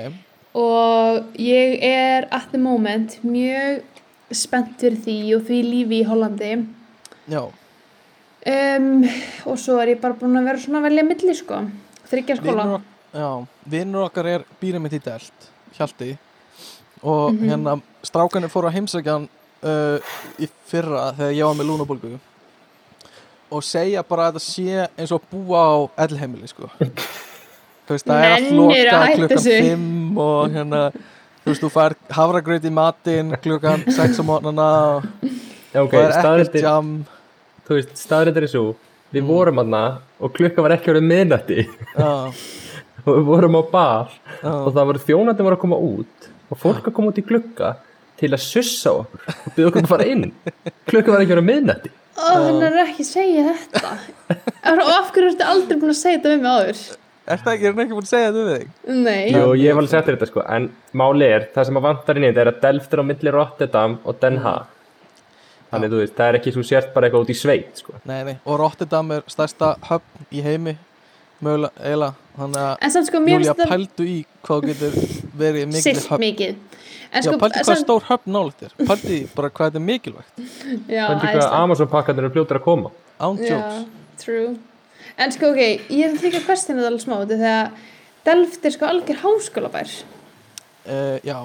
og 0.54 1.36
ég 1.38 1.78
er 1.86 2.26
at 2.34 2.48
the 2.52 2.58
moment 2.58 3.18
mjög 3.22 3.82
spennt 4.34 4.76
fyrir 4.80 4.98
því 5.04 5.16
og 5.36 5.42
því 5.48 5.58
lífi 5.66 6.00
í 6.02 6.06
Hollandi. 6.08 6.52
Já, 7.30 7.42
um, 7.46 9.04
og 9.46 9.58
svo 9.60 9.78
er 9.82 9.94
ég 9.94 10.00
bara 10.02 10.14
búin 10.18 10.38
að 10.40 10.48
vera 10.50 10.58
svona 10.62 10.82
velja 10.86 11.04
milli 11.06 11.34
sko. 11.38 11.60
Þryggja 12.10 12.36
skóla. 12.40 12.80
já, 13.14 13.46
vinnur 13.70 14.08
okkar 14.08 14.26
er 14.26 14.44
býrið 14.62 14.80
mitt 14.82 14.92
í 14.98 15.02
Delt, 15.04 15.50
Hjalti. 15.78 16.16
Og 17.02 17.32
Mhm. 17.32 17.48
hérna 17.48 17.80
strákanir 18.04 18.50
fóru 18.50 18.68
að 18.68 18.74
heimsækja 18.78 19.12
hann 19.12 19.28
uh, 19.62 19.98
í 20.38 20.48
fyrra 20.66 21.12
þegar 21.16 21.32
ég 21.34 21.44
var 21.44 21.54
með 21.54 21.68
lúnabólgu. 21.70 22.18
Og 23.50 23.62
segja 23.64 24.02
bara 24.06 24.28
að 24.30 24.34
þetta 24.34 24.40
sé 24.46 24.88
eins 24.98 25.12
og 25.12 25.22
búa 25.30 25.58
á 25.58 25.78
ellheimili 26.06 26.46
sko 26.48 26.68
þú 27.90 27.96
veist, 27.96 28.06
það 28.06 28.24
er 28.24 28.34
allt 28.36 28.50
að 28.50 28.58
lokað 28.60 29.14
klukkan 29.16 29.32
þessu? 29.34 29.56
5 29.66 30.20
og 30.24 30.52
hérna 30.54 30.82
þú 30.94 31.48
veist, 31.50 31.64
þú 31.64 31.70
fær 31.74 31.96
havragraut 32.14 32.68
í 32.68 32.72
matinn 32.76 33.32
klukkan 33.42 33.82
6 33.96 34.20
á 34.20 34.24
mótnana 34.28 34.68
og 35.00 35.90
það 35.90 36.04
er 36.04 36.14
ekkert 36.20 36.60
jam. 36.62 36.92
Þú 37.66 37.76
veist, 37.80 37.92
staðrindir 37.98 38.46
er 38.46 38.52
svo 38.54 38.70
Við 39.10 39.24
Mm. 39.24 39.26
vorum 39.26 39.58
aðna 39.58 39.78
og 40.22 40.30
klukka 40.36 40.62
var 40.62 40.70
ekki 40.76 40.92
verið 40.92 41.02
miðnætti. 41.10 41.64
Já, 41.98 42.30
og 43.02 43.08
við 43.10 43.24
vorum 43.26 43.56
á 43.58 43.62
bar 43.72 44.12
já, 44.38 44.52
og 44.54 44.68
það 44.76 44.86
var 44.86 44.98
þjónandi 45.02 45.46
var 45.48 45.56
að 45.56 45.62
koma 45.64 45.78
út 45.82 46.28
og 46.46 46.60
fólk 46.62 46.86
að 46.86 46.94
koma 46.94 47.10
út 47.10 47.18
í 47.18 47.24
glugga 47.26 47.72
til 48.20 48.30
að 48.30 48.44
sussa 48.44 48.92
okkur 49.00 49.24
og 49.34 49.56
byggja 49.56 49.66
okkur 49.72 49.82
um 49.82 49.88
að 49.88 49.94
fara 49.96 50.06
inn. 50.12 50.22
Klukka 50.86 51.10
var 51.10 51.24
ekki 51.24 51.34
verið 51.34 51.42
að 51.42 51.48
miðnætti. 51.50 51.90
Ó, 52.20 52.26
hann 52.38 52.62
er 52.68 52.78
ekki 52.84 53.02
að 53.02 53.10
segja 53.10 53.44
þetta. 53.50 53.92
Og 54.78 54.90
af 54.94 55.10
hverju 55.10 55.32
ertu 55.32 55.48
aldrei 55.56 55.78
búin 55.82 55.90
að 55.96 55.98
segja 56.04 56.20
þetta 56.20 56.30
við 56.36 56.42
mig 56.44 56.54
áður 56.54 56.82
Er 57.30 57.38
það 57.44 57.52
ekki, 57.54 57.66
er 57.68 57.74
hann 57.76 57.82
ekki 57.84 57.96
búin 57.96 58.06
að 58.06 58.10
segja 58.10 58.30
þetta 58.32 58.44
við 58.48 58.58
þig? 58.58 58.68
nei, 59.06 59.30
Jú, 59.30 59.46
ég 59.60 59.70
hef 59.70 59.80
alveg 59.80 59.92
sett 59.94 60.08
þetta 60.10 60.28
sko. 60.30 60.42
En 60.56 60.68
máli 60.98 61.28
er, 61.30 61.44
það 61.54 61.68
sem 61.68 61.78
að 61.80 61.84
vantar 61.86 62.18
inn 62.20 62.26
í 62.26 62.30
þetta 62.32 62.42
er 62.46 62.50
að 62.52 62.60
Delft 62.64 62.94
er 62.96 63.02
á 63.02 63.04
milli 63.10 63.34
Rotterdam 63.36 63.96
og 64.04 64.20
Den 64.24 64.38
Haag. 64.44 64.76
Þannig 65.70 65.92
þú 65.92 65.98
veist, 66.02 66.14
það 66.18 66.28
er 66.32 66.38
ekki 66.40 66.52
svo 66.56 66.62
sért 66.66 66.88
bara 66.94 67.06
eitthvað 67.06 67.26
út 67.28 67.30
í 67.30 67.36
sveit 67.38 67.78
sko. 67.78 67.94
Nei, 68.10 68.20
nei, 68.26 68.36
og 68.42 68.56
Rotterdam 68.58 69.12
er 69.14 69.22
stærsta 69.30 69.76
höfn 69.86 70.24
í 70.34 70.42
heimi 70.42 70.74
mögulega, 71.40 71.70
eiginlega. 71.78 72.16
Þannig 72.40 72.64
að 72.64 72.72
en 72.86 72.94
samt 72.94 73.08
sko 73.10 73.20
Júlia 73.30 73.54
það 73.54 73.70
pældu 73.70 74.06
í 74.10 74.16
hvað 74.48 74.66
getur 74.70 74.96
verið 75.44 75.68
mikil 75.70 75.84
silt 75.86 76.08
höfn. 76.10 76.24
mikið. 76.24 76.56
En 77.10 77.22
Já, 77.22 77.26
sko, 77.28 77.36
pældu 77.42 77.60
hvað 77.62 77.70
er 77.76 77.80
stór 77.84 78.04
höfn 78.10 78.34
nálægt 78.34 78.64
þér. 78.64 78.74
Pældu 78.90 79.20
bara 79.36 79.50
hvað 79.54 79.70
þetta 79.70 79.80
er 79.80 79.86
mikilvægt. 79.86 80.42
Já, 80.90 81.04
Þannig 81.06 81.24
hvað. 81.38 81.46
Amazon 81.60 81.90
pakkarnir 81.94 82.26
eru 82.26 82.34
fljótur 82.34 82.58
að 82.60 82.66
koma. 82.66 82.92
Án 83.20 83.38
Já, 83.38 83.54
jokes. 83.54 83.80
true 84.24 84.50
En 85.20 85.32
sko 85.34 85.50
ok, 85.52 85.58
ég 85.92 86.06
er 86.06 86.14
líka 86.22 86.40
questionið 86.46 86.86
alveg 86.88 87.02
smá 87.04 87.18
þegar 87.28 87.72
Delft 88.24 88.64
er 88.68 88.72
sko 88.72 88.88
algjör 88.88 89.18
háskólabær. 89.22 89.90
Uh, 90.88 91.16
Já, 91.24 91.36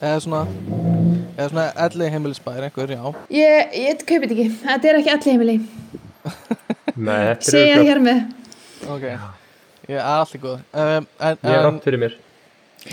eða 0.00 0.20
svona 0.22 0.42
eða 1.34 1.48
svona 1.50 1.64
elli 1.86 2.10
heimilisbæðir 2.14 2.66
einhver, 2.68 2.92
já. 2.94 3.02
Ég, 3.34 3.72
ég 3.80 4.04
kaupi 4.06 4.28
þetta 4.28 4.36
ekki, 4.36 4.46
þetta 4.62 4.90
er 4.90 4.98
ekki 5.00 5.12
allir 5.14 5.32
heimili. 5.32 5.56
Nei, 6.94 7.20
þetta 7.30 7.48
Segja 7.48 7.72
er 7.72 7.80
það 7.80 7.88
hér 7.90 8.02
með. 8.04 8.20
Ok, 8.94 9.06
ég 9.88 9.96
er 9.98 10.04
allir 10.12 10.42
góð. 10.44 10.62
Um, 10.70 11.08
en, 11.18 11.40
Ég 11.42 11.56
er 11.56 11.66
rátt 11.66 11.88
fyrir 11.88 12.02
mér. 12.04 12.16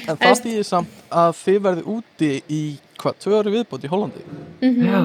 en 0.07 0.17
það 0.23 0.35
stýðir 0.39 0.67
samt 0.67 1.05
að 1.21 1.31
þið 1.43 1.61
verði 1.67 1.85
úti 1.97 2.31
í 2.49 2.61
hvað, 3.01 3.21
tvö 3.21 3.37
ári 3.41 3.55
viðbót 3.59 3.85
í 3.85 3.91
Hollandi? 3.91 4.25
Já, 4.61 4.99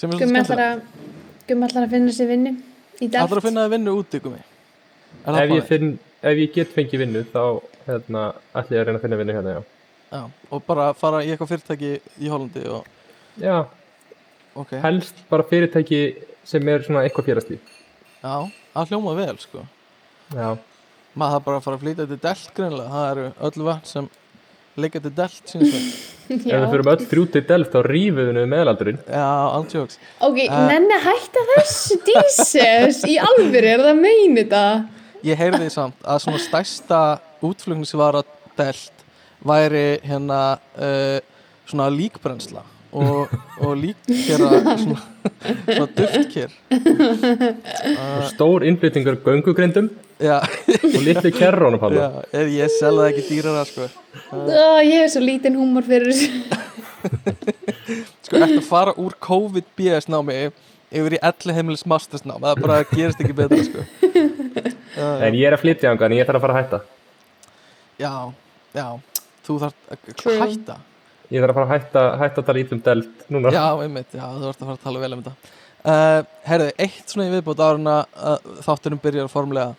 sem 0.00 0.08
er 0.08 0.16
svo 0.16 0.24
Gummi 0.24 0.42
ætlar 0.44 0.64
skemmtilegt. 0.64 1.80
Að 1.84 1.94
finna 1.96 2.14
sér 2.14 2.30
vinnu 2.30 2.56
Delft 3.08 3.30
Ætlar 3.30 3.40
að 3.40 3.46
finna 3.48 3.64
það 3.64 3.74
vinnu 3.74 3.96
úti, 3.96 4.20
gummi? 4.20 4.40
Er 5.24 5.34
það 5.34 5.42
ef 5.42 5.52
ég, 5.54 5.66
finn, 5.70 5.92
ef 6.22 6.40
ég 6.40 6.54
get 6.54 6.72
fengið 6.74 7.02
vinnu 7.04 7.22
þá 7.32 7.42
hérna, 7.86 8.24
ætla 8.52 8.76
ég 8.76 8.82
að 8.82 8.88
reyna 8.88 9.00
að 9.00 9.04
finna 9.06 9.20
vinnu 9.20 9.36
hérna 9.36 9.54
já. 9.56 9.60
Já, 10.10 10.22
og 10.50 10.64
bara 10.66 10.88
fara 10.98 11.22
í 11.22 11.30
eitthvað 11.30 11.52
fyrirtæki 11.52 11.90
í 12.18 12.30
Hollandi 12.32 12.64
og, 12.66 12.86
já, 13.38 13.56
ok, 14.58 14.72
helst 14.82 15.20
bara 15.30 15.46
fyrirtæki 15.46 16.00
sem 16.50 16.70
er 16.72 16.82
svona 16.86 17.04
eitthvað 17.06 17.28
félagslíf. 17.30 17.76
Já, 18.20 18.34
það 18.74 18.90
hljóma 18.90 19.14
vel, 19.20 19.36
sko. 19.40 19.62
Já, 20.34 20.48
maður 21.14 21.36
það 21.36 21.44
bara 21.46 21.60
að 21.60 21.68
fara 21.68 21.78
að 21.78 21.84
flytja 21.84 22.08
til 22.10 22.20
Delt 22.24 22.50
greinlega, 22.56 22.90
það 22.96 23.12
eru 23.12 23.28
öll 23.48 23.68
vatn 23.70 23.90
sem 23.92 24.10
leika 24.78 25.00
til 25.02 25.12
Delt, 25.16 25.54
ef 26.30 26.44
við 26.46 26.66
fyrir 26.70 26.90
öll 26.92 27.06
þrjú 27.10 27.24
til 27.34 27.42
delft 27.48 27.74
þá 27.74 27.80
rífum 27.86 28.20
við 28.20 28.38
við 28.38 28.48
meðalaldurinn 28.52 29.00
Já, 29.06 29.26
Ok, 30.22 30.38
Uh, 30.46 30.66
nenni 30.70 30.94
að 30.94 31.06
hætta 31.08 31.44
þessu 31.54 31.98
díses 32.06 33.02
í 33.08 33.16
alvöru, 33.18 33.66
er 33.66 33.82
það 33.82 33.92
að 33.94 34.02
meina 34.04 34.44
þetta? 34.44 34.64
Ég 35.26 35.40
heyrði 35.40 35.70
samt 35.74 36.06
að 36.06 36.22
svona 36.24 36.42
stærsta 36.42 37.00
útflugnisvara 37.44 38.22
Delt 38.60 39.04
væri 39.46 39.86
hérna 40.04 40.40
uh, 40.76 41.18
svona 41.66 41.88
líkbrennsla 41.94 42.62
og, 42.92 43.32
og 43.60 43.74
líkkera 43.78 44.48
svona, 44.82 45.00
svona 45.64 45.88
duftker. 45.96 46.54
Og 46.70 48.24
stór 48.32 48.66
innflyttingur 48.68 49.20
göngugrindum 49.24 49.90
og 50.20 51.02
litli 51.04 51.32
kerrónum 51.32 51.80
hann 51.84 51.96
já, 51.96 52.08
er 52.36 52.50
ég 52.52 52.72
selða 52.78 53.08
ekki 53.10 53.26
dýrara 53.28 53.64
sko. 53.68 53.86
Ó, 54.34 54.80
ég 54.84 55.04
hef 55.04 55.14
svo 55.14 55.22
lítinn 55.24 55.56
húmor 55.58 55.86
fyrir 55.86 56.10
þessu. 56.12 56.28
Sko, 58.26 58.36
eftir 58.36 58.58
að 58.60 58.66
fara 58.68 58.92
úr 59.00 59.14
COVID-BS 59.24 60.10
námi 60.12 60.34
yfir 60.90 61.16
í 61.16 61.20
elli 61.24 61.54
heimilis 61.56 61.86
masters 61.88 62.26
námi 62.28 62.44
það 62.44 62.60
bara 62.62 62.76
gerist 62.90 63.22
ekki 63.24 63.36
betra 63.38 63.62
sko. 63.66 63.86
Uh, 64.90 65.20
en 65.22 65.36
ég 65.38 65.46
er 65.46 65.54
að 65.54 65.60
flytja 65.62 65.92
ánga 65.94 66.08
en 66.08 66.16
ég 66.16 66.26
þarf 66.26 66.40
að 66.40 66.42
fara 66.42 66.54
að 66.56 66.58
hætta. 66.58 66.78
Já, 68.02 68.14
já, 68.74 68.86
þú 69.46 69.54
þarf 69.62 69.92
að 69.94 70.08
True. 70.18 70.34
hætta 70.40 70.74
ég 71.30 71.42
þarf 71.44 71.50
að 71.54 71.58
fara 71.60 71.66
að 71.66 71.72
hætta, 71.74 72.02
hætta 72.20 72.42
að 72.42 72.48
tala 72.50 72.62
ítlum 72.64 72.82
delft 72.86 73.24
núna. 73.32 73.52
Já, 73.54 73.64
einmitt, 73.84 74.14
já, 74.16 74.24
þú 74.26 74.48
ert 74.50 74.60
að 74.62 74.66
fara 74.70 74.76
að 74.78 74.84
tala 74.86 75.02
vel 75.04 75.12
um 75.16 75.22
þetta. 75.24 75.56
Uh, 75.80 76.18
Herði, 76.44 76.72
eitt 76.84 77.08
svona 77.14 77.28
í 77.28 77.32
viðbót 77.32 77.62
árun 77.64 77.88
að 77.88 78.02
uh, 78.20 78.50
þátturum 78.66 79.00
byrjar 79.00 79.30
formulega 79.32 79.70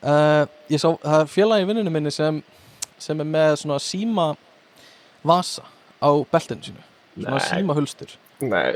uh, 0.00 0.46
Ég 0.72 0.80
sá, 0.80 0.86
það 1.02 1.18
er 1.18 1.28
félagi 1.34 1.66
í 1.66 1.68
vinnunum 1.68 1.92
minni 1.92 2.12
sem, 2.14 2.38
sem 2.96 3.20
er 3.20 3.28
með 3.28 3.58
svona 3.60 3.76
síma 3.84 4.24
vasa 5.20 5.66
á 6.00 6.08
beltinu 6.32 6.64
sínu. 6.70 6.86
Svona 7.18 7.36
Nei. 7.36 7.44
síma 7.50 7.76
hulstur 7.76 8.14
Nei. 8.40 8.72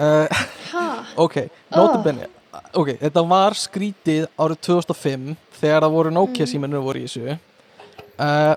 uh, 0.00 0.40
Ha? 0.72 0.86
Ok, 1.20 1.36
notabenni 1.76 2.24
Ok, 2.72 2.94
þetta 3.02 3.22
var 3.28 3.54
skrítið 3.56 4.24
árið 4.40 4.62
2005 4.64 5.36
þegar 5.60 5.84
það 5.84 5.94
voru 5.98 6.10
Nokia 6.16 6.46
símanir 6.48 6.80
voru 6.82 7.00
í 7.02 7.04
þessu. 7.06 7.36
Uh, 8.18 8.54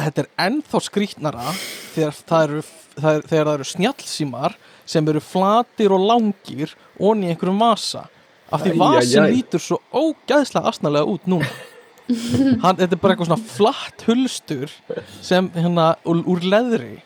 Þetta 0.00 0.22
er 0.22 0.28
ennþá 0.46 0.80
skrítnara 0.84 1.54
þegar 1.94 2.16
það 2.18 2.44
eru, 2.46 2.62
það 2.96 3.10
er, 3.10 3.26
þegar 3.32 3.48
það 3.48 3.52
eru 3.54 3.66
snjallsímar 3.70 4.56
sem 4.90 5.10
eru 5.12 5.22
flatir 5.24 5.94
og 5.94 6.06
langir 6.10 6.74
onni 6.98 7.28
í 7.28 7.34
einhverjum 7.34 7.60
vasa. 7.62 8.06
Af 8.50 8.64
því 8.64 8.72
vasin 8.80 9.28
lítur 9.30 9.62
svo 9.62 9.78
ógæðslega 9.94 10.72
asnalega 10.72 11.12
út 11.12 11.28
núna. 11.30 11.50
Hann, 12.64 12.78
þetta 12.80 12.96
er 12.96 12.98
bara 12.98 13.14
eitthvað 13.14 13.28
svona 13.30 13.50
flatt 13.52 14.06
hulstur 14.08 14.72
sem 15.22 15.50
hérna 15.54 15.92
úr, 16.02 16.24
úr 16.26 16.42
leðri. 16.42 16.96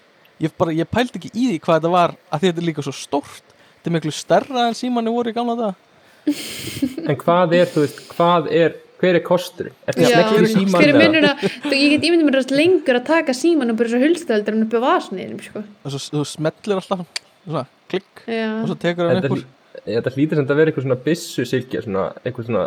Ég, 0.40 0.54
bara, 0.58 0.72
ég 0.74 0.88
pældi 0.88 1.20
ekki 1.20 1.34
í 1.34 1.50
því 1.50 1.58
hvað 1.64 1.80
þetta 1.80 1.92
var 1.92 2.14
að 2.30 2.40
því 2.40 2.50
þetta 2.50 2.62
er 2.62 2.68
líka 2.70 2.86
svo 2.86 2.94
stórt. 2.96 3.52
Þetta 3.76 3.90
er 3.90 3.96
miklu 3.98 4.14
stærra 4.16 4.68
en 4.70 4.78
símanni 4.78 5.12
voru 5.12 5.34
í 5.34 5.36
gamla 5.36 5.58
það 5.60 5.82
en 6.24 7.18
hvað 7.20 7.54
er, 7.58 7.70
þú 7.70 7.84
veist, 7.84 8.00
hvað 8.14 8.48
er 8.54 8.76
hver 9.04 9.18
er 9.20 9.24
kostur? 9.24 9.70
Hver 9.86 10.90
er 10.90 11.18
eða? 11.20 11.34
að 11.36 11.76
ég 11.76 11.96
get 11.96 12.06
ímyndið 12.08 12.28
mér 12.28 12.40
að 12.40 12.54
lengur 12.56 13.00
að 13.00 13.06
taka 13.10 13.36
síman 13.36 13.74
og 13.74 13.80
bara 13.80 13.92
svo 13.92 14.00
hulstöldar 14.02 14.56
en 14.56 14.64
uppi 14.66 14.80
á 14.80 14.86
vasniðinum 14.86 15.42
sko. 15.44 15.64
og 15.84 15.94
svo 15.94 16.00
þú 16.08 16.24
smellir 16.32 16.80
alltaf 16.80 17.04
svona 17.44 17.66
klikk 17.92 18.24
og 18.24 18.32
Já, 18.32 18.48
svo 18.64 18.78
tekur 18.80 19.10
hann 19.10 19.20
Þetta, 19.20 19.30
upp 19.30 19.36
úr 19.36 19.44
þetta 19.84 20.12
hlýtur 20.16 20.40
sem 20.40 20.48
að 20.48 20.60
vera 20.60 20.72
eitthvað 20.72 20.86
svona 20.86 21.00
bissu 21.04 21.46
silkja 21.48 21.84
svona, 21.84 22.04
eitthvað 22.24 22.48
svona 22.48 22.66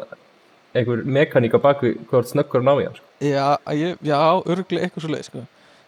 einhver 0.78 1.04
mekaník 1.18 1.56
á 1.58 1.60
bakvið 1.64 2.02
hvort 2.12 2.30
snöggur 2.30 2.62
að 2.62 2.68
ná 2.68 2.74
í 2.76 2.88
hann 2.88 2.98
sko. 2.98 3.08
já, 3.24 3.46
ég, 3.74 4.02
já 4.06 4.20
örglega 4.46 4.88
eitthvað 4.88 5.06
svo 5.06 5.14
leið 5.14 5.30
sko. 5.30 5.46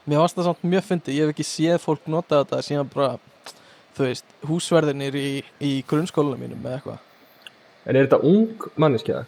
mér 0.10 0.24
varst 0.24 0.40
það 0.40 0.50
samt 0.50 0.64
mjög 0.74 0.88
fyndi 0.88 1.18
ég 1.18 1.28
hef 1.28 1.36
ekki 1.36 1.48
séð 1.48 1.82
fólk 1.84 2.08
nota 2.10 2.42
þetta 2.44 2.62
síðan 2.66 2.90
bara 2.94 3.12
þú 3.98 4.08
veist, 4.08 4.26
húsverðinir 4.48 5.20
í, 5.20 5.30
í 5.62 5.74
grunnskólanum 5.90 6.42
mínum 6.42 6.64
með 6.64 6.80
eitthvað 6.80 7.06
en 7.86 7.96
er 7.98 8.08
þetta 8.08 8.22
ung 8.26 8.70
manneskja? 8.80 9.26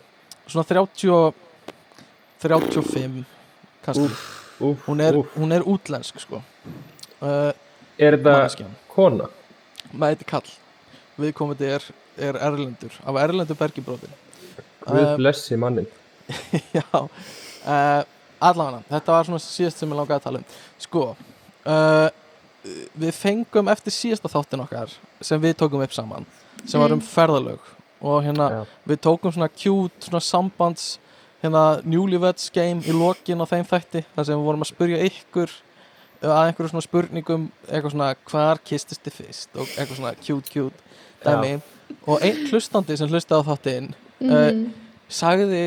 Svona 0.51 0.67
30 0.67 1.11
og- 1.15 1.33
35 2.41 3.25
kannski. 3.85 4.09
Úf, 4.61 4.77
hún, 4.85 5.01
er, 5.01 5.17
úf. 5.17 5.29
hún 5.37 5.53
er 5.53 5.63
útlensk 5.65 6.19
sko. 6.21 6.41
Uh, 7.21 7.49
er 7.97 8.17
þetta 8.17 8.33
manneskjan. 8.33 8.75
kona? 8.93 9.27
með 9.91 10.15
þetta 10.15 10.27
kall 10.29 10.51
viðkomandi 11.21 11.67
er, 11.67 11.85
er 12.17 12.37
erlendur. 12.39 12.93
Af 13.05 13.17
erlendur 13.23 13.57
bergibrótin 13.59 14.13
Guð 14.85 15.15
blessi 15.19 15.57
mannin 15.59 15.87
já. 16.77 16.85
Uh, 16.93 18.01
allavega, 18.41 18.81
þetta 18.89 19.13
var 19.13 19.27
svona 19.27 19.41
síðast 19.43 19.81
sem 19.81 19.91
ég 19.91 19.99
langaði 19.99 20.17
að 20.17 20.23
tala 20.25 20.41
um. 20.41 20.45
Sko 20.81 21.03
uh, 21.11 22.07
við 23.01 23.13
fengum 23.17 23.69
eftir 23.73 23.93
síðasta 23.93 24.31
þáttin 24.31 24.63
okkar 24.65 24.93
sem 25.21 25.41
við 25.41 25.57
tókum 25.59 25.83
upp 25.83 25.93
saman 25.93 26.25
sem 26.65 26.81
var 26.81 26.93
um 26.93 27.01
ferðalög 27.01 27.61
og 28.01 28.23
hérna 28.25 28.49
Já. 28.49 28.61
við 28.89 29.01
tókum 29.05 29.33
svona 29.33 29.49
cute 29.53 30.05
svona 30.05 30.21
sambands 30.25 30.99
hérna 31.41 31.81
newlyweds 31.85 32.51
game 32.53 32.81
í 32.85 32.95
lokin 32.95 33.41
á 33.41 33.45
þeim 33.49 33.67
þætti 33.69 34.03
þar 34.15 34.27
sem 34.27 34.37
við 34.37 34.47
vorum 34.47 34.65
að 34.65 34.71
spyrja 34.73 35.03
ykkur 35.09 35.53
að 36.21 36.39
einhverju 36.45 36.71
svona 36.73 36.85
spurningum 36.85 37.47
eitthvað 37.67 37.95
svona 37.95 38.09
hvar 38.29 38.61
kistist 38.65 39.05
þið 39.05 39.17
fyrst 39.17 39.55
og 39.57 39.69
eitthvað 39.73 39.97
svona 39.97 40.13
cute 40.21 40.53
cute 40.53 40.91
dæmi 41.25 41.55
og 42.05 42.25
einn 42.25 42.45
hlustandi 42.49 42.97
sem 42.97 43.09
hlustaði 43.09 43.41
á 43.41 43.49
þáttinn 43.49 43.89
mm. 44.21 44.61
sagði 45.09 45.63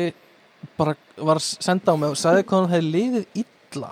bara 0.79 0.95
var 1.17 1.39
að 1.39 1.49
senda 1.63 1.95
á 1.95 1.99
mig 1.99 2.15
og 2.15 2.19
sagði 2.19 2.47
hvað 2.47 2.63
hann 2.63 2.73
hefði 2.73 2.93
liðið 2.95 3.43
illa 3.43 3.91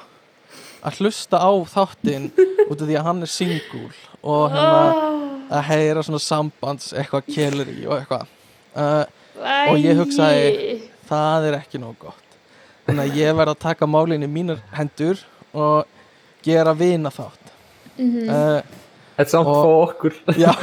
að 0.83 0.99
hlusta 0.99 1.39
á 1.39 1.51
þáttinn 1.75 2.31
út 2.69 2.79
af 2.79 2.87
því 2.87 2.97
að 2.99 3.07
hann 3.09 3.27
er 3.27 3.31
single 3.31 3.91
og 4.23 4.55
hérna 4.55 5.22
að 5.53 5.63
heyra 5.69 6.03
svona 6.05 6.21
sambands 6.23 6.91
eitthvað 6.97 7.27
kelur 7.35 7.69
í 7.69 7.85
og 7.85 7.95
eitthvað. 7.99 8.25
Uh, 8.73 9.05
og 9.69 9.77
ég 9.81 9.97
hugsaði- 9.99 10.81
það 11.09 11.47
er 11.51 11.57
ekki 11.61 11.81
nóg 11.81 11.95
gott. 12.01 12.19
Þannig 12.87 13.03
að 13.11 13.17
ég 13.21 13.35
verð 13.37 13.53
að 13.53 13.59
taka 13.63 13.85
málinn 13.87 14.25
í 14.25 14.29
mínar 14.29 14.59
hendur 14.75 15.19
og 15.53 15.85
gera 16.43 16.73
vina 16.75 17.09
þátt 17.13 17.51
Mhm. 17.97 18.29
uh, 18.29 18.61
Þetta 19.13 19.21
er 19.21 19.29
samt 19.29 19.47
Og- 19.47 19.61
fá 19.61 19.69
okkur. 19.93 20.13
Já. 20.41 20.53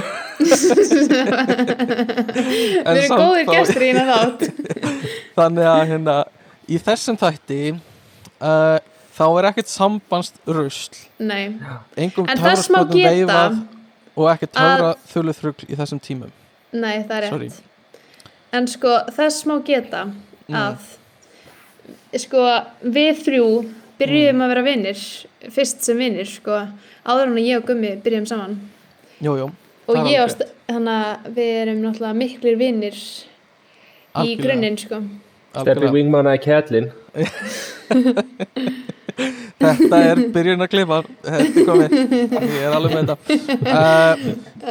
Við 1.61 2.81
En 2.83 2.97
erum 2.97 3.21
góðir 3.21 3.45
þá- 3.47 3.53
gestur 3.55 3.83
í 3.85 3.91
hérna 3.93 4.17
þátt 4.19 4.43
þannig 5.39 5.69
að 5.71 5.83
hérna 5.93 6.17
í 6.71 6.79
þessum 6.83 7.19
þætti 7.21 7.59
uh, 7.75 8.79
þá 9.17 9.25
er 9.39 9.49
ekkert 9.51 9.71
sambandst 9.71 10.41
rusl 10.49 10.97
nei. 11.21 11.57
Engum 12.01 12.27
En 12.31 12.41
þess 12.41 12.71
má 12.73 12.81
töfraskotum 12.83 12.99
geta. 12.99 13.13
veifað 13.15 13.61
og 14.17 14.29
ekkert 14.35 14.53
að- 14.53 14.79
töfra 14.79 14.95
þullu 15.13 15.35
þrugl 15.41 15.69
í 15.69 15.77
þessum 15.77 16.01
tímum 16.01 16.31
Nei, 16.73 17.03
það 17.03 17.11
er 17.17 17.23
rétt. 17.23 17.31
Sorry. 17.31 17.51
En 18.53 18.67
sko, 18.67 18.89
þess 19.17 19.45
má 19.47 19.57
geta 19.65 20.05
Mm. 20.51 20.55
að 20.55 20.77
sko, 22.19 22.45
við 22.85 23.19
þrjú 23.25 23.47
byrjuðum 24.01 24.35
Mm. 24.37 24.43
að 24.43 24.49
vera 24.49 24.63
vinnir 24.63 25.27
fyrst 25.51 25.83
sem 25.83 25.97
vinnir, 25.99 26.27
sko 26.27 26.69
áður 27.07 27.27
en 27.27 27.35
að 27.37 27.47
ég 27.47 27.57
og 27.59 27.67
Gummi 27.67 27.97
byrjuðum 28.03 28.27
saman 28.29 28.57
jú, 29.23 29.37
jú, 29.37 29.51
og 29.89 29.97
ég 30.07 30.19
ást, 30.25 30.43
þannig 30.69 30.97
að 31.25 31.35
við 31.35 31.51
erum 31.63 31.83
náttúrulega 31.83 32.17
miklir 32.17 32.57
vinnir 32.59 32.95
í 34.25 34.37
grunninn, 34.41 34.77
sko 34.79 35.03
Steppi. 35.55 35.91
Wingman 35.93 36.27
að 36.27 36.43
Kjellin 36.45 36.93
þetta 39.61 39.99
er 40.07 40.21
byrjun 40.35 40.65
að 40.65 40.71
klifa 40.73 41.01
þetta 41.25 41.49
er 41.63 41.67
komið, 41.69 41.97
ég 42.37 42.55
er 42.61 42.77
alveg 42.77 42.95
með 42.95 43.11
þetta. 43.11 43.39
Uh, 43.65 44.23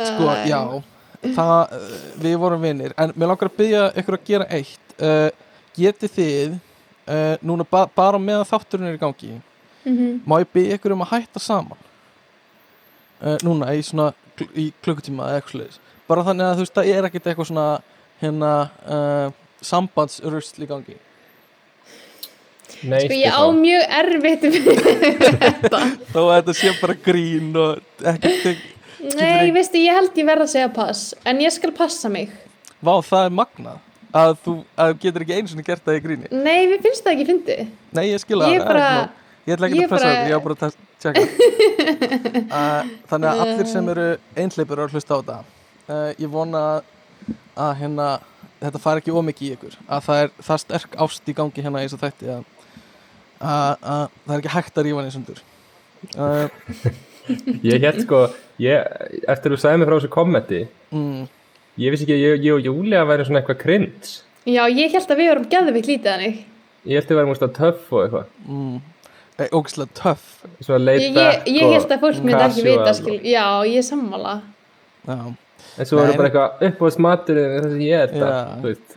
sko, 0.09 0.29
já. 0.49 0.61
Það, 1.35 1.53
uh, 1.75 1.97
við 2.23 2.37
vorum 2.39 2.63
vinnir 2.63 2.95
en 2.95 3.13
mér 3.15 3.31
langar 3.33 3.49
að 3.51 3.57
byggja 3.59 3.83
ykkur 3.99 4.17
að 4.17 4.29
gera 4.29 4.47
eitt. 4.55 4.95
Uh, 4.99 5.27
getið 5.75 6.15
þið 6.15 6.55
uh, 6.55 7.35
núna 7.45 7.67
ba 7.67 7.83
bara 7.95 8.21
meðan 8.21 8.47
þátturinn 8.47 8.91
er 8.91 8.97
í 8.97 9.01
gangi 9.01 9.35
mm 9.35 10.15
má 10.27 10.39
ég 10.41 10.49
byggja 10.53 10.79
ykkur 10.79 10.95
um 10.95 11.05
að 11.05 11.13
hætta 11.15 11.39
saman? 11.39 11.85
Núna 13.43 13.73
í 13.75 13.81
svona 13.83 14.13
kl 14.39 14.47
í 14.55 14.65
klukkutíma 14.83 15.25
eða 15.27 15.39
eitthvað 15.39 15.55
sliðis 15.55 15.79
bara 16.07 16.23
þannig 16.23 16.45
að 16.45 16.53
þú 16.55 16.63
veist 16.63 16.75
það 16.77 16.89
er 16.93 17.07
ekkert 17.07 17.25
eitthvað 17.27 17.47
svona 17.49 17.65
hérna 18.21 18.51
sambandsrusl 19.61 20.63
í 20.63 20.69
gangi 20.69 20.95
Nei, 22.87 23.01
Sko, 23.03 23.15
ég 23.19 23.35
á 23.35 23.43
mjög 23.51 23.81
erfitt 23.99 24.45
með 24.47 24.67
þetta. 24.69 25.79
Þó 26.13 26.19
að 26.23 26.33
þetta 26.37 26.53
sé 26.61 26.73
bara 26.79 26.95
grín 27.03 27.49
og 27.59 28.05
ekkert 28.13 28.67
Nei, 29.19 29.51
veistu, 29.55 29.79
ég 29.79 29.95
held 29.95 30.17
ég 30.19 30.27
verð 30.27 30.43
að 30.45 30.51
segja 30.53 30.69
pass 30.75 31.13
en 31.27 31.39
ég 31.43 31.53
skal 31.55 31.71
passa 31.75 32.09
mig. 32.11 32.31
Vá, 32.83 32.93
það 33.03 33.25
er 33.29 33.35
magnað. 33.35 33.77
Að 34.19 34.31
þú, 34.43 34.53
að 34.81 34.93
getur 35.03 35.23
ekki 35.23 35.35
einu 35.37 35.51
svona 35.51 35.65
gert 35.67 35.83
það 35.85 35.97
í 35.99 36.03
gríni. 36.07 36.29
Nei, 36.33 36.65
mér 36.71 36.79
finnst 36.81 37.03
það 37.05 37.13
ekki 37.13 37.25
fyndi 37.29 37.57
Nei, 37.93 38.05
ég 38.09 38.21
skilja 38.23 38.47
Ég 38.49 38.63
það, 38.63 38.69
bara- 38.71 38.79
það 38.81 38.89
er 38.89 39.03
ekki 39.03 39.05
mál. 39.05 39.15
Ég 39.49 39.55
ætla 39.55 39.67
ekki 39.69 39.79
ég 39.79 39.85
að 39.85 39.91
pressa 39.93 40.07
bara- 40.07 40.15
þetta, 40.15 40.29
ég 40.29 40.35
á 40.35 40.45
bara 40.45 40.55
að 40.65 40.73
tjekka. 41.03 41.27
Uh, 42.49 42.89
Þannig 43.09 43.29
að 43.29 43.39
allir 43.43 43.67
sem 43.69 43.87
eru 43.93 44.05
einhleipur 44.37 44.79
að 44.83 44.93
hlusta 44.95 45.15
á 45.15 45.19
þetta 45.19 45.35
uh, 45.89 46.09
Ég 46.21 46.29
vona 46.33 46.59
að, 46.73 46.79
að 47.65 47.71
hérna 47.83 48.07
þetta 48.59 48.81
fari 48.83 49.01
ekki 49.03 49.13
ómikið 49.15 49.47
í 49.47 49.51
ykkur. 49.55 49.77
Að 49.87 50.03
það 50.07 50.21
er 50.23 50.31
það 50.49 50.61
sterk 50.63 50.97
ást 51.05 51.29
í 51.31 51.35
gangi 51.37 51.63
hérna 51.65 51.81
í 51.83 51.87
þessu 51.87 51.99
þætti 52.01 52.31
að, 52.33 52.43
að, 53.39 53.73
að 53.81 54.05
það 54.13 54.35
er 54.35 54.39
ekki 54.43 54.55
hægt 54.55 54.79
að 54.79 54.87
rífa 54.87 55.01
hann 55.01 55.09
í 55.09 55.15
sundur 55.17 55.43
uh, 56.19 56.47
Ég 57.61 57.83
hétt 57.83 57.99
sko, 58.05 58.23
ég, 58.61 58.87
eftir 59.29 59.53
þú 59.53 59.59
sagði 59.61 59.81
mig 59.81 59.89
frá 59.89 59.97
þessu 59.99 60.13
kommenti 60.13 60.63
mm, 60.95 61.27
Ég 61.79 61.93
vissi 61.93 62.07
ekki 62.07 62.15
að 62.15 62.23
ég, 62.25 62.47
ég 62.47 62.55
og 62.55 62.65
Júlia 62.65 63.05
væri 63.07 63.27
svona 63.27 63.43
eitthvað 63.43 63.61
krins 63.61 64.17
Já, 64.47 64.63
ég 64.71 64.93
held 64.93 65.11
að 65.11 65.19
við 65.19 65.29
vorum 65.29 65.49
geðveikt 65.51 65.89
lítið 65.89 66.07
þannig. 66.09 66.39
Ég 66.87 67.01
held 67.01 67.11
að 67.11 67.19
við 67.19 67.27
múst 67.29 67.43
að 67.43 67.51
töff 67.57 67.91
og 67.91 68.05
eitthvað. 68.05 68.31
Mm, 68.47 68.79
Ógislega 69.55 69.97
töff. 69.99 70.25
Svona 70.63 70.95
Ég, 70.95 71.19
ég, 71.19 71.45
ég 71.59 71.75
held 71.75 71.93
að 71.93 72.01
fólk 72.05 72.23
myndi 72.23 72.41
ekki 72.45 72.65
vita 72.65 72.95
skil, 72.95 73.19
Já, 73.27 73.45
ég 73.67 73.85
sammála. 73.85 74.39
Já. 75.05 75.19
En 75.79 75.87
svo 75.87 75.99
eru 76.01 76.15
bara 76.17 76.29
eitthvað 76.29 76.65
uppáðs 76.69 76.97
maturinn 77.03 77.53
þess 77.53 77.75
að 77.75 77.83
ég 77.83 78.03
er 78.03 78.13
þetta 78.13 78.31
Já. 78.31 78.39
þú 78.63 78.71
veist. 78.71 78.95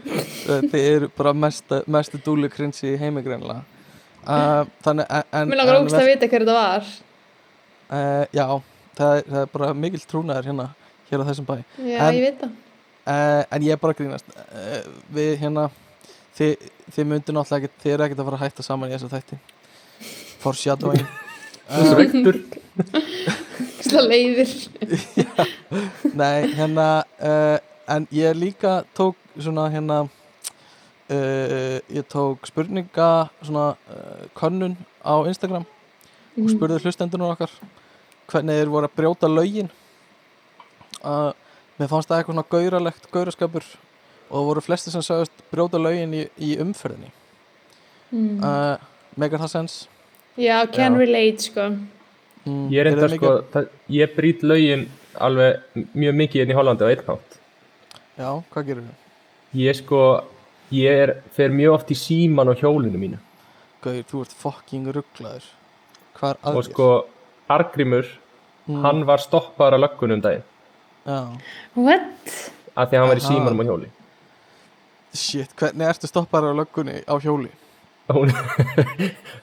þið 0.73 0.87
eru 0.93 1.11
bara 1.19 1.33
mestu, 1.35 2.49
krinsi 2.55 2.95
í 2.95 2.99
heimi 2.99 3.23
greinlega 3.23 3.63
uh, 4.27 4.65
þannig 4.85 5.07
Mér 5.51 5.59
langar 5.61 5.81
ógst 5.81 5.97
að 5.99 6.09
vita 6.11 6.29
hver 6.31 6.45
þetta 6.45 6.57
var. 6.59 6.91
Uh, 7.93 8.25
já, 8.33 8.47
það 8.99 9.17
er, 9.19 9.25
það 9.31 9.41
er 9.43 9.51
bara 9.57 9.73
mikill 9.85 10.05
trúnaður 10.09 10.51
hérna 10.51 10.69
hér 11.11 11.25
á 11.25 11.29
þessum 11.31 11.49
bæ. 11.49 11.57
Já, 11.79 11.99
En- 12.09 12.15
ég 12.17 12.23
veit 12.29 12.39
það. 12.45 12.53
uh, 13.07 13.43
en 13.51 13.67
ég 13.67 13.75
er 13.77 13.83
bara 13.83 13.97
að 13.97 14.01
grínast. 14.03 14.37
Uh, 14.49 14.79
við 15.17 15.35
hérna 15.43 15.67
þið, 16.39 16.71
þið 16.95 17.11
myndir 17.11 17.37
náttúrulega 17.37 17.69
ekki 17.69 17.83
þið 17.85 17.93
eru 17.97 18.07
ekkert 18.07 18.23
að 18.23 18.31
fara 18.31 18.41
að 18.41 18.47
hætta 18.47 18.67
saman 18.69 18.91
í 18.93 18.97
þessu 18.97 19.13
þætti. 19.13 19.41
Foreshadowing. 20.43 21.05
Þessu 21.73 21.93
uh, 21.93 22.01
vektur 22.01 22.37
Sla 23.83 24.03
leiðir 24.07 24.51
nei, 26.21 26.49
hérna 26.57 26.87
uh, 27.23 27.59
en 27.93 28.07
ég 28.13 28.35
líka 28.37 28.83
tók 28.97 29.17
svona 29.39 29.69
hérna 29.73 30.03
uh, 31.13 31.79
ég 31.93 32.09
tók 32.11 32.49
spurninga 32.49 33.11
svona 33.43 33.69
uh, 33.77 34.25
könnun 34.39 34.77
á 35.05 35.15
Instagram 35.29 35.67
og 36.33 36.51
spurði 36.51 36.81
hlustendunum 36.83 37.33
okkar 37.35 37.53
hvernig 38.33 38.61
þeir 38.63 38.73
voru 38.73 38.89
að 38.89 38.97
brjóta 38.97 39.29
lögin. 39.29 39.71
Uh, 41.03 41.33
mér 41.79 41.91
fannst 41.91 42.09
það 42.09 42.23
eitthvað 42.23 42.37
svona 42.37 42.51
gauralegt 42.55 43.11
gauraskapur 43.13 43.67
og 44.33 44.37
það 44.39 44.49
voru 44.49 44.65
flesti 44.65 44.93
sem 44.95 45.05
sagðist 45.05 45.45
brjóta 45.53 45.81
lögin 45.83 46.15
í, 46.17 46.27
í 46.41 46.55
umferðinni. 46.63 47.13
Mm. 48.13 48.41
uh, 48.45 48.77
megar 49.17 49.41
það 49.41 49.53
sens 49.55 49.77
Já, 50.37 50.67
can 50.73 50.93
Já. 50.95 50.99
relate 50.99 51.39
sko. 51.45 51.69
Mm, 52.45 52.69
Ég 52.73 52.81
er 52.81 52.89
enda 52.91 53.09
sko, 53.13 53.33
það, 53.53 53.67
ég 53.93 54.15
brýt 54.17 54.43
lögin 54.43 54.87
alveg 55.21 55.61
mjög 55.93 56.15
mikið 56.17 56.43
inn 56.43 56.53
í 56.53 56.57
Hollandi 56.57 56.87
á 56.89 56.89
einn 56.89 57.05
hátt. 57.07 57.37
Já, 58.17 58.29
hvað 58.53 58.67
gerir 58.71 58.87
þið? 58.87 58.97
Ég 59.61 59.77
sko, 59.77 60.01
ég 60.73 61.03
er, 61.05 61.13
fer 61.37 61.49
mjög 61.53 61.75
oft 61.79 61.91
í 61.93 61.97
síman 61.99 62.49
á 62.49 62.55
hjólinu 62.57 62.99
mínu. 63.01 63.19
Gaur, 63.83 64.03
þú 64.09 64.21
ert 64.25 64.33
fucking 64.39 64.87
rugglaður 64.95 65.47
hvað 66.19 66.37
er 66.37 66.57
og 66.57 66.65
sko, 66.69 66.91
Argrimur 67.51 68.07
Mm. 68.63 68.79
hann 68.85 69.01
var 69.05 69.19
stoppaður 69.19 69.75
að 69.75 69.81
löggunum 69.83 70.15
um 70.15 70.21
daginn. 70.23 70.43
Já, 71.05 71.17
What? 71.75 72.53
af 72.77 72.91
því 72.91 72.95
að 72.95 73.01
hann 73.01 73.09
var 73.11 73.19
í 73.19 73.25
símanum 73.27 73.59
á 73.59 73.65
hjóli. 73.67 73.89
Shit, 75.13 75.51
hvernig 75.59 75.89
ertu 75.91 76.07
stoppar 76.07 76.47
á 76.47 76.55
löggunni 76.55 77.03
á 77.05 77.15
hjóli? 77.19 77.51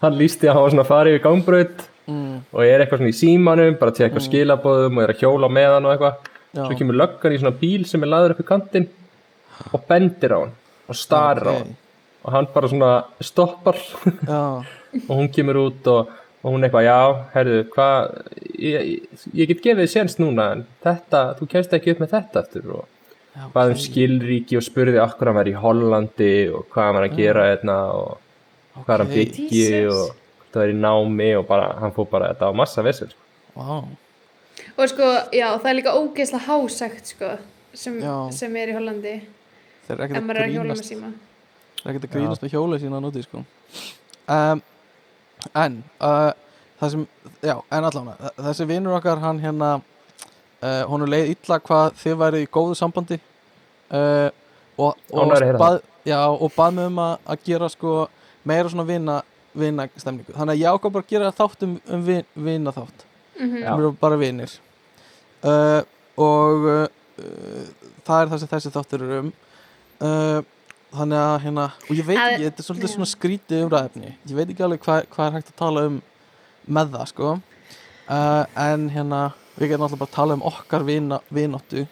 Hann 0.02 0.16
lísti 0.18 0.48
að 0.48 0.54
hann 0.56 0.64
var 0.64 0.72
svona 0.74 0.84
að 0.86 0.92
fara 0.94 1.10
yfir 1.14 1.24
gangbraut 1.28 1.86
Mm, 2.10 2.40
og 2.56 2.64
er 2.66 2.82
eitthvað 2.82 3.04
svona 3.04 3.12
í 3.12 3.18
símanum 3.20 3.76
bara 3.78 3.92
til 3.94 4.08
eitthvað 4.08 4.24
skilabóðum 4.26 4.96
og 4.98 5.04
er 5.04 5.12
að 5.14 5.20
hjóla 5.22 5.50
með 5.54 5.74
hann 5.76 5.86
og 5.86 5.92
eitthvað. 5.94 6.16
Svo 6.58 6.78
kemur 6.80 6.98
löggan 6.98 7.36
í 7.36 7.38
svona 7.38 7.60
bíl 7.60 7.84
sem 7.86 8.02
er 8.02 8.10
laður 8.10 8.32
upp 8.34 8.40
í 8.42 8.46
kantinn 8.50 8.88
og 9.76 9.84
bendir 9.86 10.34
á 10.34 10.40
hann 10.42 10.56
og 10.90 10.98
starir 10.98 11.46
á 11.46 11.54
ok. 11.54 11.60
hann. 11.62 11.76
Og 12.20 12.34
hann 12.36 12.50
bara 12.54 12.68
svona 12.68 12.94
stoppar. 13.24 13.78
Og 15.08 15.12
hún 15.14 15.28
kemur 15.30 15.60
út 15.68 15.86
og, 15.88 16.08
og 16.42 16.54
hún 16.56 16.66
eitthvað, 16.66 16.88
já, 16.88 17.26
herðu, 17.36 17.58
hvað 17.76 18.08
ég, 18.58 18.88
ég, 18.90 19.26
ég 19.38 19.52
get 19.52 19.60
gefið 19.62 19.92
séns 19.92 20.16
núna 20.18 20.48
en 20.56 20.64
þetta, 20.82 21.22
þú 21.38 21.48
kemst 21.52 21.76
ekki 21.78 21.94
upp 21.94 22.02
með 22.02 22.16
þetta 22.16 22.42
eftir 22.42 22.72
og 22.74 22.88
já 23.40 23.46
um 23.46 23.72
ok. 23.72 23.78
skilríki 23.80 24.58
og 24.58 24.66
spurði 24.66 25.00
okkur 25.04 25.30
hann 25.30 25.38
var 25.38 25.50
í 25.50 25.56
Hollandi 25.56 26.34
og 26.52 26.66
hvað 26.74 26.86
hann 26.88 26.98
var 26.98 27.08
að 27.08 27.18
gera 27.20 27.46
hérna 27.48 27.78
og 27.96 28.84
hvað 28.86 29.04
hann 29.04 29.12
byggi 29.14 29.66
og 29.94 30.04
það 30.52 30.64
er 30.64 30.74
í 30.74 30.78
námi 30.80 31.30
og 31.40 31.48
bara, 31.48 31.74
hann 31.80 31.94
fór 31.96 32.10
bara 32.12 32.34
þetta 32.34 32.50
á 32.50 32.54
massa 32.58 32.86
vissir 32.86 33.16
Vá. 33.56 33.84
Og 34.80 34.90
sko, 34.92 35.08
já, 35.36 35.48
það 35.60 35.70
er 35.72 35.78
líka 35.78 35.96
ógeðslega 35.96 36.46
hásækt 36.48 37.14
sko 37.14 37.32
sem, 37.74 38.00
sem 38.36 38.58
er 38.60 38.74
í 38.74 38.76
Hollandi 38.78 39.16
eru 39.94 40.04
ef 40.04 40.10
ekkert 40.10 40.24
að 40.24 40.36
er 40.36 40.42
að 40.44 40.54
hjóla 40.56 40.76
með 40.76 40.84
grínast 40.90 40.92
Það 41.80 41.86
er 41.86 41.94
ekkert 41.94 42.08
að 42.10 42.14
grínast 42.18 42.44
með 42.44 42.54
hjólið 42.56 42.84
sína 42.84 43.02
núti 43.04 43.24
sko. 43.24 43.44
um, 44.36 44.62
En 45.56 45.78
uh, 46.04 46.32
það 46.80 46.94
sem, 46.94 47.06
já, 47.44 47.56
en 47.56 47.88
allavega 47.88 48.32
þessi 48.50 48.68
vinur 48.68 48.98
okkar, 48.98 49.22
hann 49.24 49.40
hérna 49.40 49.72
uh, 49.80 50.84
hún 50.90 51.06
er 51.06 51.14
leið 51.14 51.34
illa 51.34 51.60
hvað 51.64 51.98
þið 52.02 52.18
værið 52.24 52.46
í 52.46 52.50
góðu 52.52 52.76
sambandi 52.76 53.20
uh, 53.96 54.30
og, 54.80 54.96
og, 55.12 55.34
að 55.36 55.52
bað, 55.60 55.82
já, 56.08 56.20
og 56.28 56.52
bað 56.56 56.78
mig 56.78 56.90
um 56.92 57.04
að, 57.04 57.14
að 57.26 57.46
gera 57.48 57.70
sko 57.72 57.98
meira 58.48 58.72
svona 58.72 58.88
vina, 58.88 59.20
vina 59.56 59.88
stemningu 59.96 60.36
þannig 60.36 60.56
að 60.58 60.64
ég 60.64 60.76
ákvað 60.76 60.96
bara 60.98 61.08
að 61.08 61.14
gera 61.16 61.36
þátt 61.40 61.68
um, 61.68 61.78
um 61.88 62.08
vin, 62.08 62.28
vina 62.36 62.76
þátt 62.76 63.06
mm 63.40 63.64
erum 63.64 63.96
bara 64.00 64.18
vinir. 64.20 64.52
Uh, 65.44 65.82
og 66.20 66.66
uh, 66.68 66.88
það 68.04 68.22
er 68.22 68.32
það 68.32 68.40
sem 68.42 68.50
þessi 68.52 68.72
þáttur 68.74 69.06
er 69.06 69.14
um 69.22 69.30
uh, 70.06 70.40
þannig 70.94 71.22
að 71.22 71.36
hérna 71.46 71.66
og 71.86 71.92
ég 71.96 72.08
veit 72.08 72.20
ekki, 72.20 72.46
þetta 72.48 72.64
er 72.64 72.68
svolítið 72.68 72.94
svona 72.96 73.10
skrítið 73.10 73.66
umræðefni 73.66 74.14
ég 74.14 74.38
veit 74.38 74.48
ekki 74.48 74.66
alveg 74.66 74.86
hvað, 74.86 75.04
hvað 75.14 75.28
er 75.28 75.38
hægt 75.38 75.52
að 75.54 75.60
tala 75.62 75.86
um 75.90 76.00
með 76.70 76.94
það 76.94 77.10
sko. 77.14 77.34
Uh, 78.10 78.44
en 78.58 78.88
hérna 78.94 79.22
við 79.58 79.74
getum 79.74 79.86
alltaf 79.86 80.02
bara 80.02 80.10
að 80.10 80.16
tala 80.16 80.38
um 80.38 80.46
okkar 80.50 80.86
vina, 80.88 81.20
vináttu. 81.34 81.86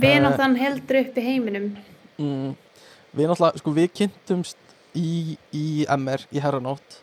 Vináttan 0.00 0.56
heldur 0.58 1.00
upp 1.02 1.16
í 1.16 1.24
heiminum. 1.24 1.70
mm, 2.18 2.50
við 3.12 3.30
náttúrulega, 3.30 3.62
sko 3.62 3.74
við 3.76 3.88
kynntumst 4.00 4.74
í, 4.96 5.38
í 5.52 5.66
MR 5.88 6.26
í 6.32 6.42
herranótt. 6.42 6.98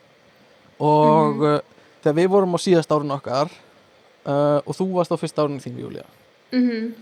Og 0.80 1.42
uh, 1.42 1.58
þegar 2.02 2.18
við 2.20 2.30
vorum 2.34 2.56
á 2.56 2.58
síðast 2.62 2.92
árun 2.92 3.16
okkar 3.16 3.50
uh, 3.50 4.60
og 4.64 4.76
þú 4.76 4.90
varst 4.98 5.14
á 5.14 5.20
fyrsta 5.20 5.46
árun 5.46 5.62
þín 5.62 5.80
Júlía. 5.82 6.06
Mm 6.50 6.94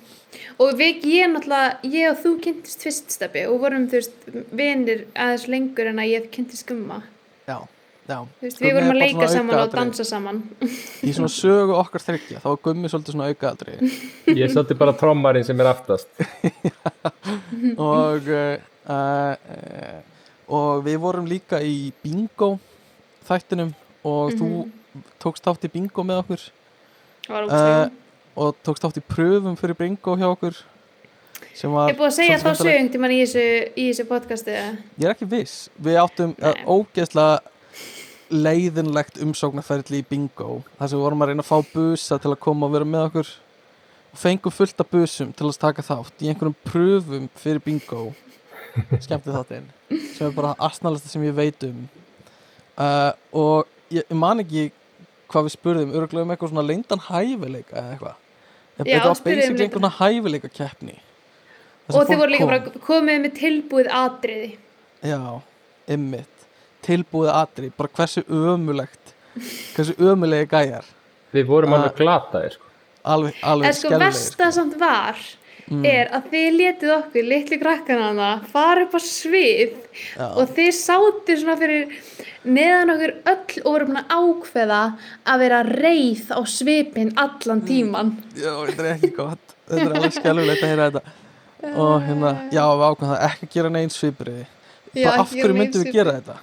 Og 0.59 0.77
við, 0.77 1.05
ég 1.09 1.31
náttúrulega, 1.33 1.79
ég 1.89 2.13
og 2.13 2.21
þú 2.23 2.35
kynntist 2.45 2.85
fyrst 2.85 3.15
steppi 3.17 3.47
og 3.49 3.61
vorum, 3.63 3.89
þú 3.89 4.01
veist, 4.01 4.29
vinir 4.55 5.07
aðeins 5.15 5.47
lengur 5.51 5.91
en 5.91 6.01
að 6.03 6.13
ég 6.13 6.29
kynntist 6.35 6.67
gumma. 6.69 7.01
Já, 7.49 7.63
já. 8.11 8.19
Veist, 8.43 8.61
við 8.61 8.77
vorum 8.77 8.93
að 8.93 9.01
leika 9.05 9.29
saman 9.33 9.63
og 9.63 9.73
dansa 9.73 10.07
saman. 10.09 10.43
Í 11.07 11.15
svona 11.17 11.33
sögu 11.33 11.77
okkar 11.79 12.05
þryggja 12.05 12.43
þá 12.45 12.49
er 12.53 12.61
gummi 12.67 12.93
svolítið 12.93 13.17
svona 13.17 13.31
aukaðaldri 13.33 13.79
Ég 14.35 14.45
er 14.49 14.53
svolítið 14.53 14.81
bara 14.83 14.97
trommarinn 15.01 15.49
sem 15.49 15.65
er 15.65 15.71
aftast. 15.73 16.11
Og 17.91 18.29
uh, 18.29 18.59
uh, 18.91 20.05
og 20.49 20.85
við 20.87 20.99
vorum 21.03 21.27
líka 21.29 21.61
í 21.61 21.91
bingo 22.03 22.55
þættinum 23.29 23.75
og 24.09 24.37
þú 24.39 24.51
tókst 25.21 25.45
þátt 25.45 25.67
í 25.69 25.73
bingo 25.73 26.05
með 26.07 26.23
okkur. 26.23 26.45
Það 27.27 27.35
var 27.35 27.45
uh, 27.45 27.51
ótrúlega 27.53 28.08
og 28.39 28.57
tókst 28.67 28.85
þátt 28.87 29.01
í 29.01 29.05
pröfum 29.11 29.57
fyrir 29.59 29.79
bingo 29.79 30.15
hjá 30.21 30.29
okkur 30.31 30.57
sem 31.59 31.73
var 31.75 31.89
Ég 31.91 31.95
er 31.97 31.99
búið 31.99 32.09
að 32.11 32.17
segja 32.17 32.37
þá 32.39 32.43
skemmtilegt. 32.43 32.65
sögund 32.69 32.93
tímann 32.95 33.15
í 33.15 33.21
þessu, 33.25 33.45
í 33.75 33.85
þessu 33.91 34.07
podcasti 34.09 34.55
eða? 34.55 34.73
ég 34.99 35.07
er 35.09 35.15
ekki 35.15 35.29
viss, 35.33 35.57
við 35.83 35.99
áttum 36.03 36.35
Nei. 36.39 36.55
ógeðslega 36.67 37.39
leiðinlegt 38.29 39.21
umsóknarferðli 39.25 40.03
í 40.03 40.07
bingo 40.09 40.59
þar 40.79 40.91
sem 40.91 40.99
við 40.99 41.05
vorum 41.07 41.23
að 41.25 41.31
reyna 41.33 41.45
að 41.45 41.49
fá 41.49 41.71
busa 41.73 42.19
til 42.21 42.33
að 42.35 42.41
koma 42.45 42.69
og 42.69 42.75
vera 42.75 42.89
með 42.89 43.07
okkur 43.09 43.31
og 44.13 44.21
fengum 44.21 44.53
fullt 44.55 44.83
af 44.85 44.91
busum 44.93 45.31
til 45.37 45.49
að 45.49 45.61
taka 45.63 45.85
þátt 45.87 46.25
í 46.25 46.29
einhverjum 46.33 46.59
pröfum 46.69 47.29
fyrir 47.41 47.63
bingo 47.65 48.11
skemmti 49.05 49.33
þáttinn 49.33 49.71
sem 50.15 50.29
er 50.29 50.37
bara 50.37 50.53
astnalasta 50.69 51.09
sem 51.09 51.25
ég 51.25 51.37
veit 51.39 51.65
um 51.71 51.81
uh, 52.77 53.13
og 53.33 53.65
ég, 53.89 54.05
ég 54.05 54.17
man 54.19 54.45
ekki 54.45 54.69
hvað 55.29 55.49
við 55.49 55.55
spurðum 55.57 55.97
örgulega 55.97 56.27
um 56.29 56.35
eitthvað 56.35 56.53
svona 56.53 56.67
leindan 56.69 57.05
hæfileika 57.09 57.81
eða 57.81 57.95
eitthvað 57.97 58.25
þetta 58.87 59.05
var 59.05 59.21
basically 59.25 59.67
einhverjum 59.67 59.95
hæfileika 59.99 60.51
keppni 60.55 60.99
Og 61.89 62.05
þið 62.05 62.19
voru 62.21 62.33
líka 62.35 62.47
bara 62.51 62.81
komið 62.85 63.21
með 63.25 63.37
tilbúið 63.39 63.87
atriði. 63.97 64.49
Já, 65.09 65.21
ymmit 65.89 66.45
tilbúið 66.85 67.31
atri, 67.33 67.71
bara 67.77 67.93
hversu 67.97 68.25
ömulegt 68.29 69.15
hversu 69.73 69.95
ömulegi 69.97 70.51
gæjar. 70.53 70.85
Við 71.33 71.49
vorum 71.49 71.77
alveg 71.77 71.97
glataðir 71.97 72.57
sko. 72.57 72.65
alveg, 73.05 73.41
alveg 73.43 73.69
En 73.71 73.77
sko 73.79 73.99
versta 74.01 74.51
samt 74.53 74.77
var 74.81 75.17
Mm. 75.69 75.85
er 75.85 76.09
að 76.17 76.31
þið 76.33 76.55
letið 76.57 76.91
okkur 76.95 77.27
litlu 77.29 77.57
krakkana 77.61 78.05
hana 78.09 78.29
fara 78.49 78.87
upp 78.87 78.95
á 78.97 79.01
svið 79.05 79.75
Já. 80.17 80.29
og 80.33 80.49
þið 80.57 80.71
sátu 80.73 81.35
svona 81.37 81.57
fyrir 81.61 81.93
neðan 82.45 82.93
okkur 82.95 83.15
öll 83.33 83.63
og 83.65 83.71
voru 83.73 83.89
búin 83.89 84.01
að 84.01 84.13
ákveða 84.19 84.83
að 85.27 85.41
vera 85.45 85.63
reið 85.67 86.29
á 86.35 86.41
svipin 86.49 87.15
allan 87.19 87.65
tíman 87.67 88.13
Já, 88.37 88.53
þetta 88.69 88.85
er 88.85 88.93
ekki 88.95 89.11
gott. 89.17 89.57
Þetta 89.69 89.83
er 89.85 89.97
alveg 89.99 90.15
skelfilegt 90.17 90.63
að 90.63 90.71
heyra 90.73 90.87
þetta. 90.91 91.17
Og 91.75 91.97
hérna, 92.07 92.31
já, 92.55 92.63
við 92.63 92.85
ákvæmum 92.87 93.11
það 93.11 93.27
ekki 93.29 93.49
að 93.49 93.55
gera 93.57 93.73
neins 93.75 93.99
svipriði 93.99 94.47
bara 94.95 95.23
af 95.23 95.33
hverju 95.33 95.57
myndum 95.57 95.85
við 95.85 95.99
gera 95.99 96.15
þetta? 96.19 96.37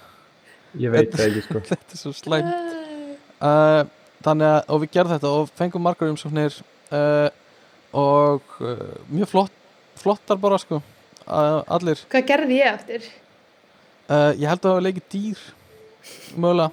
Ég 0.76 0.92
veit 0.92 1.12
það 1.14 1.26
ekki 1.26 1.44
sko. 1.46 1.62
þetta 1.70 1.96
er 1.96 2.00
svo 2.00 2.12
slæmt. 2.16 2.74
Uh, 3.36 3.82
þannig 4.24 4.48
að, 4.50 4.58
og 4.72 4.82
við 4.82 4.92
gerðum 4.96 5.16
þetta 5.16 5.32
og 5.38 5.52
fengum 5.58 5.86
margar 5.86 6.12
umsóknir 6.12 6.58
uh, 6.96 7.28
og 7.96 8.56
uh, 8.60 8.96
mjög 9.12 9.32
flott 9.32 9.62
flottar 9.96 10.40
bara 10.40 10.58
sko 10.60 10.80
uh, 10.80 11.62
allir. 11.72 12.00
Hvað 12.12 12.28
gerði 12.30 12.60
ég 12.60 12.72
eftir? 12.72 13.06
Uh, 14.06 14.32
ég 14.38 14.46
held 14.46 14.60
að 14.60 14.68
það 14.68 14.76
var 14.76 14.86
leikið 14.86 15.06
dýr 15.14 15.46
mögulega. 16.36 16.70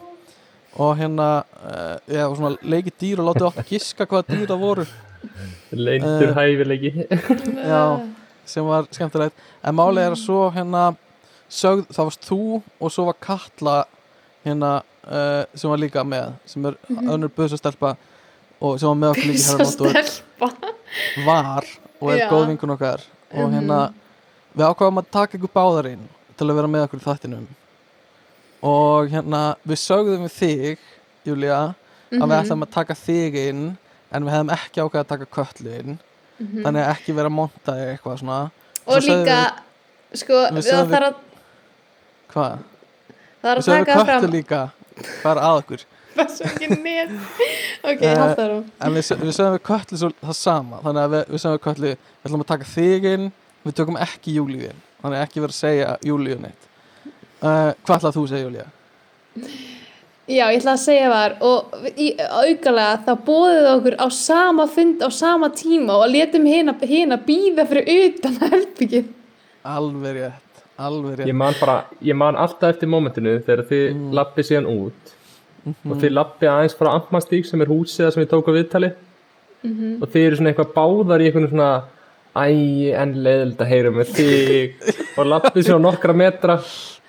Og 0.74 0.96
hérna 0.98 1.28
uh, 1.62 1.98
já, 2.10 2.24
svona 2.36 2.56
leikið 2.66 2.96
dýr 3.04 3.20
og 3.22 3.28
látið 3.30 3.48
okkur 3.52 3.68
giska 3.70 4.06
hvaða 4.10 4.26
dýr 4.32 4.48
það 4.50 4.60
voru. 4.64 4.86
Leindur 5.72 6.30
Eh. 6.30 6.36
hæfileiki. 6.36 6.92
já, 7.70 7.84
sem 8.46 8.66
var 8.66 8.88
skemmtilegt. 8.92 9.36
En 9.64 9.76
málið 9.78 10.08
er 10.08 10.16
að 10.16 10.24
svo 10.24 10.40
hérna 10.56 10.96
sögð, 11.50 11.86
það 11.94 12.10
varst 12.10 12.26
þú 12.30 12.40
og 12.82 12.92
svo 12.92 13.06
var 13.12 13.20
Katla 13.22 13.76
hérna 14.46 14.72
uh, 15.06 15.46
sem 15.56 15.70
var 15.70 15.78
líka 15.78 16.04
með 16.04 16.34
sem 16.50 16.66
er 16.66 16.76
önnur 16.90 17.30
busastelpa 17.38 17.94
og 18.60 18.80
sem 18.82 18.90
var 18.90 18.98
með 19.00 19.14
okkur 19.14 19.30
líka 19.30 19.38
í 19.38 19.44
Svo 19.44 19.58
herramót 19.58 19.82
og 19.82 20.08
stelpa 20.10 20.50
var 21.26 21.66
og 22.02 22.12
er 22.12 22.18
Já. 22.26 22.30
góð 22.34 22.48
vingun 22.50 22.74
okkar. 22.76 23.02
Og 23.34 23.46
Mhm. 23.50 23.54
hérna 23.60 23.94
við 24.58 24.66
ákvaðum 24.74 25.00
að 25.02 25.12
taka 25.12 25.38
ykkur 25.38 25.54
báðarinn 25.56 26.08
til 26.38 26.48
að 26.50 26.56
vera 26.56 26.68
með 26.68 26.84
okkur 26.88 27.00
í 27.00 27.06
þættinum 27.08 27.48
og 28.64 29.10
hérna 29.12 29.44
við 29.68 29.80
sögðum 29.84 30.26
við 30.28 30.36
þig 30.40 30.84
Júlía 31.28 31.58
að 31.64 31.74
við 32.14 32.22
Mhm. 32.22 32.34
ætlum 32.40 32.64
að 32.66 32.72
taka 32.72 32.94
þig 32.96 33.36
inn 33.50 33.64
en 34.14 34.24
við 34.24 34.32
hefðum 34.36 34.52
ekki 34.56 34.82
ákveð 34.84 35.02
að 35.04 35.08
taka 35.14 35.26
köllu 35.34 35.72
inn 35.80 36.00
þannig 36.64 36.84
að 36.84 36.92
ekki 36.94 37.16
vera 37.18 37.30
að 37.32 37.36
monta 37.38 37.74
þig 37.78 37.88
eitthvað 37.98 38.20
svona. 38.20 38.38
Og 38.88 39.02
Svo 39.02 39.14
líka, 39.16 39.38
sko, 40.14 40.34
Við 40.54 40.68
það 40.68 40.92
þarf 40.92 41.08
að, 41.08 41.16
hvað? 42.34 42.58
það 43.42 43.44
þarf 43.44 43.64
Við 43.64 43.74
að 43.74 43.86
taka 43.86 43.98
við 44.00 44.06
fram. 44.06 44.32
líka. 44.32 44.62
Hvað 45.24 45.42
að 45.42 45.58
okkur. 45.64 45.86
Það 46.14 46.42
er 46.62 46.76
net 46.84 47.10
Ok, 47.84 48.02
Eh, 48.04 48.16
halda 48.16 48.36
það 48.38 48.50
rú 48.52 48.58
en 48.82 48.94
við, 48.94 49.04
við 49.18 49.34
sögðum 49.34 49.56
við 49.58 49.64
köllu 49.70 49.98
svo, 49.98 50.10
það 50.24 50.36
sama. 50.38 50.78
Þannig 50.84 51.02
að 51.08 51.10
við, 51.16 51.24
við 51.34 51.40
sögðum 51.44 51.58
við 51.58 51.64
köllu 51.68 51.88
við 51.90 51.98
ætlum 52.28 52.44
að 52.44 52.52
taka 52.54 52.64
þig 52.70 53.06
inn 53.14 53.32
við 53.66 53.74
tökum 53.80 53.98
ekki 53.98 54.36
Júlíu 54.38 54.68
inn. 54.70 54.82
Þannig 55.02 55.18
að 55.18 55.24
ekki 55.26 55.42
vera 55.42 55.54
að 55.56 55.62
segja 55.64 55.98
Júlíu 56.06 56.38
neitt 56.40 56.70
uh, 57.44 57.72
hvað 57.84 57.98
ætlað 58.00 58.18
þú 58.18 58.24
að 58.24 58.32
segja 58.32 58.46
Júlía? 58.48 58.68
Já, 60.24 60.46
ég 60.48 60.62
ætla 60.62 60.78
að 60.78 60.84
segja 60.86 61.10
var 61.12 61.34
og 61.44 61.74
í, 62.00 62.14
aukalega 62.16 63.02
þá 63.04 63.14
bóðið 63.28 63.70
okkur 63.74 63.98
á 64.00 64.08
sama 64.16 64.70
fund 64.72 65.04
á 65.04 65.10
sama 65.12 65.52
tíma 65.52 66.00
og 66.00 66.08
letum 66.14 66.48
hérna 66.48 66.78
hina 66.88 67.20
býða 67.20 67.68
fyrir 67.68 67.92
utan 68.08 68.40
herbyggið 68.40 69.12
alveg 69.64 70.18
rétt 70.22 70.44
alveg 70.78 71.20
rétt. 71.20 71.30
Ég 71.30 71.38
man 71.38 71.56
bara, 71.60 71.78
ég 72.02 72.18
man 72.18 72.38
alltaf 72.40 72.74
eftir 72.74 72.90
momentinu 72.90 73.36
þegar 73.44 73.66
þið 73.70 73.84
mm. 73.94 74.06
lappið 74.18 74.50
síðan 74.50 74.70
út 74.72 75.12
og 75.64 76.00
þið 76.02 76.16
lappið 76.18 76.52
aðeins 76.52 76.78
frá 76.80 76.90
Amtmannstík 76.92 77.48
sem 77.48 77.64
er 77.64 77.72
húsið 77.72 78.06
þar 78.06 78.16
sem 78.16 78.24
við 78.24 78.32
tókum 78.34 78.58
viðtali. 78.58 78.90
Og 79.64 80.08
þið 80.12 80.26
eru 80.28 80.40
svona 80.40 80.52
eitthvað 80.52 80.74
báðar 80.76 81.24
í 81.24 81.28
eitthvað 81.30 81.52
svona 81.54 81.70
æ, 82.34 82.46
en 83.00 83.16
leiðild 83.26 83.64
að 83.64 83.72
heyra 83.72 83.94
með 83.94 84.14
þig. 84.18 84.78
Og 85.18 85.30
lappið 85.30 85.68
sér 85.68 85.80
á 85.80 85.86
nokkra 85.86 86.18
metra. 86.18 86.60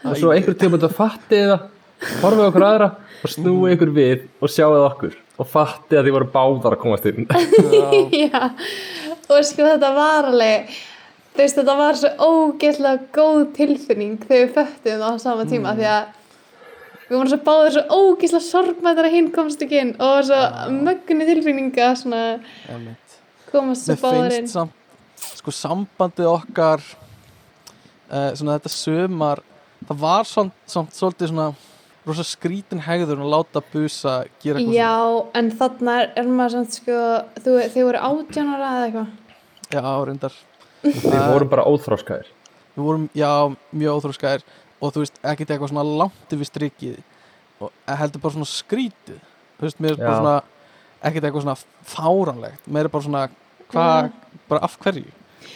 Og 0.04 0.16
svo 0.20 0.32
einhver 0.34 0.56
tíma 0.60 0.78
þetta 0.78 0.92
fattið 0.94 1.46
það 1.52 1.68
horfið 2.20 2.48
okkur 2.50 2.66
aðra 2.66 2.88
og 3.24 3.30
snúið 3.32 3.76
ykkur 3.76 3.92
við 3.96 4.26
og 4.40 4.52
sjáuð 4.52 4.82
okkur. 4.88 5.14
Og 5.40 5.48
fattið 5.50 6.00
að 6.00 6.08
þið 6.08 6.16
voru 6.18 6.32
báðar 6.34 6.76
að 6.76 6.82
komast 6.82 7.06
inn. 7.08 7.30
Já, 8.24 8.50
og 9.30 9.46
sko 9.48 9.70
þetta 9.70 9.94
var 9.96 10.28
alveg 10.30 10.74
þú 11.34 11.42
veist 11.42 11.56
þetta 11.58 11.74
var 11.78 11.96
svo 11.98 12.10
ógeðslega 12.28 13.08
góð 13.14 13.40
tilfinning 13.56 14.20
þegar 14.22 14.44
við 14.44 14.52
föttum 14.54 15.00
það 15.00 15.16
á 15.18 15.24
sama 15.24 15.46
tíma 15.50 15.72
því 15.74 15.88
að 15.90 16.04
við 17.08 17.16
vorum 17.16 17.32
svo 17.32 17.40
báður 17.48 17.74
svo 17.74 17.98
ógeðslega 17.98 18.46
sorgmættar 18.46 19.08
að 19.08 19.16
hinn 19.16 19.30
komst 19.34 19.64
ekki 19.66 19.80
inn 19.82 19.92
og 19.98 20.12
var 20.12 20.28
svo 20.28 20.70
möggunni 20.76 21.26
tilfinninga 21.32 21.90
svona 21.98 22.22
komast 23.50 23.88
svo 23.88 23.96
mér 23.96 24.04
báður 24.04 24.36
inn 24.38 24.52
sko 25.44 25.52
sambandið 25.52 26.30
okkar 26.30 26.80
uh, 28.08 28.32
svona 28.32 28.56
þetta 28.56 28.72
sömar 28.72 29.44
það 29.84 30.00
var 30.00 30.28
samt, 30.28 30.56
samt 30.70 30.96
svolítið 30.96 31.34
svona 31.34 31.50
rosa 32.04 32.24
skrítin 32.24 32.80
hegður 32.84 33.20
að 33.24 33.32
láta 33.32 33.60
busa 33.72 34.14
gera 34.40 34.60
eitthvað 34.60 34.78
Já, 34.78 34.94
en 35.36 35.50
þarna 35.60 35.96
er, 36.00 36.10
er 36.20 36.30
maður 36.30 36.56
samt 36.56 36.78
sko 36.80 36.98
þú, 37.44 37.58
þið 37.76 37.86
voru 37.90 38.02
átján 38.08 38.52
ára 38.54 38.70
eða 38.70 38.88
eitthvað? 38.88 39.12
Svona 39.64 39.84
já, 39.84 40.04
reyndar. 40.08 40.34
Þið 40.84 41.22
vorum 41.32 41.52
bara 41.52 41.66
óþróskaðir 41.68 42.32
við 42.74 42.86
vorum, 42.88 43.08
já, 43.16 43.32
mjög 43.72 44.00
óþróskaðir 44.00 44.46
og 44.80 44.94
þú 44.94 45.04
veist, 45.04 45.20
ekkert 45.22 45.52
eitthvað 45.54 45.72
svona 45.72 45.84
langt 46.02 46.34
yfir 46.36 46.48
strikið 46.48 46.96
og 47.62 47.72
heldur 48.00 48.24
bara 48.24 48.36
svona 48.36 48.50
skrítið 48.50 49.20
þú 49.20 49.68
veist, 49.68 49.80
mér 49.80 49.94
er 49.94 50.00
bara 50.00 50.14
Já. 50.14 50.20
svona 50.20 50.36
ekkert 51.04 51.28
eitthvað 51.28 51.46
svona 51.46 51.58
fáranlegt 51.94 52.66
mér 52.68 52.88
er 52.88 52.92
bara 52.92 53.06
svona, 53.06 53.26
hvað, 53.72 54.10
bara 54.50 54.64
af 54.66 54.78
hverju 54.82 55.12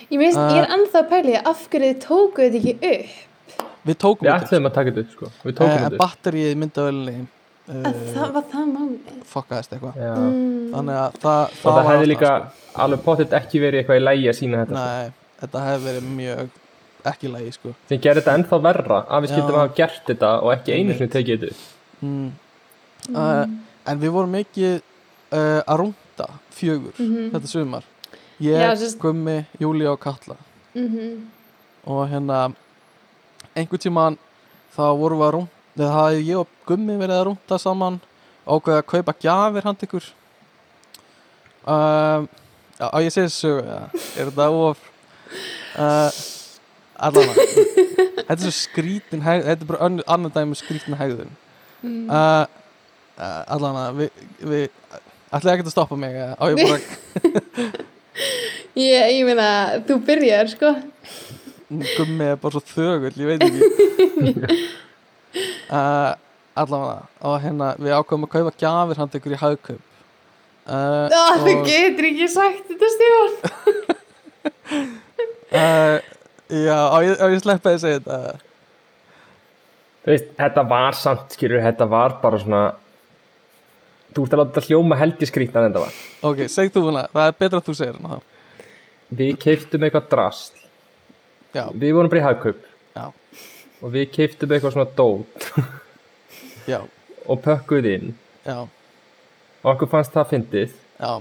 Ég, 0.09 0.19
veist, 0.23 0.39
Uh, 0.39 0.53
ég 0.57 0.63
er 0.65 0.71
ennþá 0.77 1.01
að 1.03 1.09
pæli 1.11 1.35
af 1.45 1.65
hverju 1.69 1.89
þið 1.93 1.99
tókuð 2.05 2.45
þetta 2.45 2.59
ekki 2.59 2.75
upp 2.93 3.89
við 3.89 3.97
tókum 4.03 4.25
Við 4.25 4.31
þetta 4.31 4.39
upp, 4.39 4.47
ætluðum 4.49 4.69
að 4.71 4.75
taka 4.79 4.91
þetta 4.91 5.03
upp 5.05 5.11
sko 5.17 5.27
Við 5.45 5.57
tókum 5.59 5.69
Eh, 5.69 5.75
uh, 5.75 5.83
þetta 5.83 5.97
upp 5.99 6.03
batterið 6.05 6.55
myndavelni 6.63 7.17
uh, 7.19 7.75
uh, 7.75 7.99
Það 8.15 8.33
var 8.39 8.47
það 8.53 8.71
málið 8.73 9.19
fokkaðist 9.33 9.75
eitthvað 9.77 9.99
mm. 9.99 10.71
þannig 10.75 11.01
að 11.03 11.19
það, 11.25 11.43
og 11.43 11.61
það 11.67 11.77
var 11.79 11.89
hefði 11.93 12.09
líka 12.13 12.31
sko. 12.39 12.81
alveg 12.87 13.03
pottitt 13.09 13.37
ekki 13.39 13.61
verið 13.65 13.83
eitthvað 13.83 14.01
í 14.01 14.05
lægi 14.07 14.29
að 14.33 14.39
sína 14.41 14.63
þetta 14.65 14.75
sko. 14.79 14.87
Nei, 14.89 15.35
þetta 15.43 15.65
hefði 15.69 15.87
verið 15.91 16.09
mjög 16.19 16.57
ekki 17.13 17.33
lægi 17.35 17.53
sko 17.59 17.75
sem 17.93 18.01
gerir 18.05 18.21
þetta 18.23 18.37
ennþá 18.39 18.59
verra 18.69 18.99
að 19.09 19.23
við 19.27 19.33
skildum 19.35 19.55
að 19.59 19.63
hafa 19.65 19.77
gert 19.83 20.03
þetta 20.13 20.31
og 20.43 20.53
ekki 20.57 20.75
einu 20.79 20.97
sinni 20.99 21.13
tekið 21.13 21.45
þetta 21.45 21.53
upp. 21.53 21.63
mm. 22.01 22.29
uh, 23.15 23.45
En 23.89 24.01
við 24.03 24.11
vorum 24.13 24.35
ekki 24.41 24.73
uh, 24.79 25.61
að 25.65 25.79
rúnda 25.85 26.27
fjögur 26.57 26.97
Mhm. 26.99 27.31
þetta 27.37 27.49
sumar 27.53 27.85
Ég, 28.41 28.55
Já, 28.61 28.71
sérst- 28.79 28.99
Gummi, 29.03 29.45
Júlía 29.61 29.91
og 29.93 30.01
Katla. 30.01 30.37
Mm 30.75 31.27
og 31.89 32.03
hérna 32.11 32.53
einhvern 33.57 33.81
tímann 33.81 34.17
þá 34.77 34.83
vorum 34.99 35.19
við 35.23 35.27
að 35.27 35.33
rúnda 35.39 35.79
það 35.79 35.93
hafði 35.95 36.25
ég 36.29 36.41
og 36.43 36.49
Gummi 36.69 36.97
verið 37.01 37.15
að 37.17 37.25
rúnda 37.31 37.59
saman 37.63 37.97
ákveða 38.45 38.83
að 38.83 38.87
kaupa 38.91 39.15
gjafir 39.23 39.65
hand 39.65 39.85
ykkur. 39.87 40.09
Um, 41.69 42.29
Já, 42.79 42.87
á 42.95 42.99
ég 43.03 43.11
segi 43.11 43.27
þessu 43.27 43.53
ja. 43.67 43.79
er 44.21 44.29
þetta 44.31 44.45
of 44.55 44.79
uh, 45.79 46.11
allavega. 47.09 47.47
Þetta 48.29 48.37
er 48.37 48.45
svo 48.45 48.53
skrítin 48.55 49.25
hegð 49.25 49.49
þetta 49.49 49.65
er 49.67 49.71
bara 49.73 49.85
önn- 49.89 50.05
annar 50.07 50.31
dæmi 50.37 50.53
um 50.53 50.59
skrítin 50.61 50.99
hegðun. 51.01 51.33
Uh, 51.83 52.45
uh, 53.19 53.43
allan 53.57 53.81
að 53.83 54.03
við, 54.05 54.23
við 54.45 54.69
ætlaði 55.33 55.55
ekkert 55.57 55.71
að 55.73 55.75
stoppa 55.75 55.99
mig 55.99 56.15
eða 56.15 56.37
á 56.39 56.45
ég 56.53 56.63
bara 56.63 56.79
Ég, 58.79 59.11
ég 59.19 59.25
meina, 59.27 59.49
þú 59.87 59.99
byrjar, 60.07 60.49
sko. 60.53 60.73
gummi 61.69 62.31
er 62.33 62.39
bara 62.41 62.55
svo 62.55 62.63
þögull, 62.65 63.13
ég 63.19 63.29
veit 63.29 63.43
ekki 63.45 63.61
uh, 65.69 66.15
allavega 66.63 67.03
og 67.29 67.37
hérna 67.43 67.75
við 67.79 67.93
ákveðum 67.99 68.27
að 68.27 68.33
kaupa 68.35 68.55
gjafir 68.63 69.01
hann 69.03 69.13
ykkur 69.19 69.35
í 69.37 69.41
hagkaup 69.43 69.85
uh, 70.67 71.07
Ó, 71.13 71.23
þú 71.45 71.55
getur 71.69 72.09
ekki 72.09 72.29
sagt 72.33 72.71
þetta, 72.73 72.89
Stefán. 72.95 73.33
uh, 75.53 75.97
já, 76.67 76.79
á 76.89 76.97
ég, 77.05 77.15
ég 77.37 77.45
sleppa 77.45 77.75
að 77.77 77.83
segja 77.85 78.01
þetta 78.03 78.19
Þú 80.09 80.15
veist, 80.15 80.29
þetta 80.39 80.63
var 80.71 80.97
samt, 80.97 81.35
skilur, 81.37 81.61
þetta 81.61 81.85
var 81.91 82.15
bara 82.23 82.39
svona 82.41 82.63
Þú 84.17 84.25
ert 84.25 84.35
að 84.35 84.41
láta 84.41 84.53
þetta 84.57 84.67
hljóma 84.71 84.97
helgi 84.99 85.27
skrýtna 85.29 85.61
en 85.63 85.69
þetta 85.69 85.83
var. 85.85 85.97
Ok, 86.31 86.39
seg 86.49 86.73
þú 86.75 86.83
hana, 86.89 87.03
það 87.13 87.27
er 87.31 87.37
betra 87.43 87.61
að 87.61 87.67
þú 87.69 87.75
segir 87.79 87.99
hana. 88.01 88.21
Við 89.19 89.35
keiftum 89.43 89.85
eitthvað 89.87 90.09
drast 90.13 90.59
já, 91.57 91.65
Við 91.73 91.95
vorum 91.97 92.11
bara 92.13 92.21
í 92.21 92.25
hagkaup. 92.27 92.65
Já, 92.97 93.05
og 93.83 93.93
við 93.95 94.09
keiftum 94.17 94.53
eitthvað 94.57 94.75
svona 94.75 94.91
dót. 94.99 95.49
Já, 96.69 96.81
og 97.31 97.41
pökkuð 97.45 97.89
inn. 97.93 98.11
Já, 98.49 98.59
og 98.65 99.71
okkur 99.75 99.91
fannst 99.93 100.13
það 100.17 100.31
fyndið. 100.33 100.75
Já. 100.99 101.13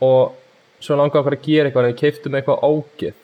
Og 0.00 0.36
svo 0.80 0.96
langaði 0.96 1.20
okkur 1.20 1.36
að 1.36 1.44
gera 1.46 1.68
eitthvað 1.70 1.86
en 1.86 1.92
við 1.92 1.98
keiftum 2.00 2.36
eitthvað 2.38 2.64
ógeð. 2.68 3.16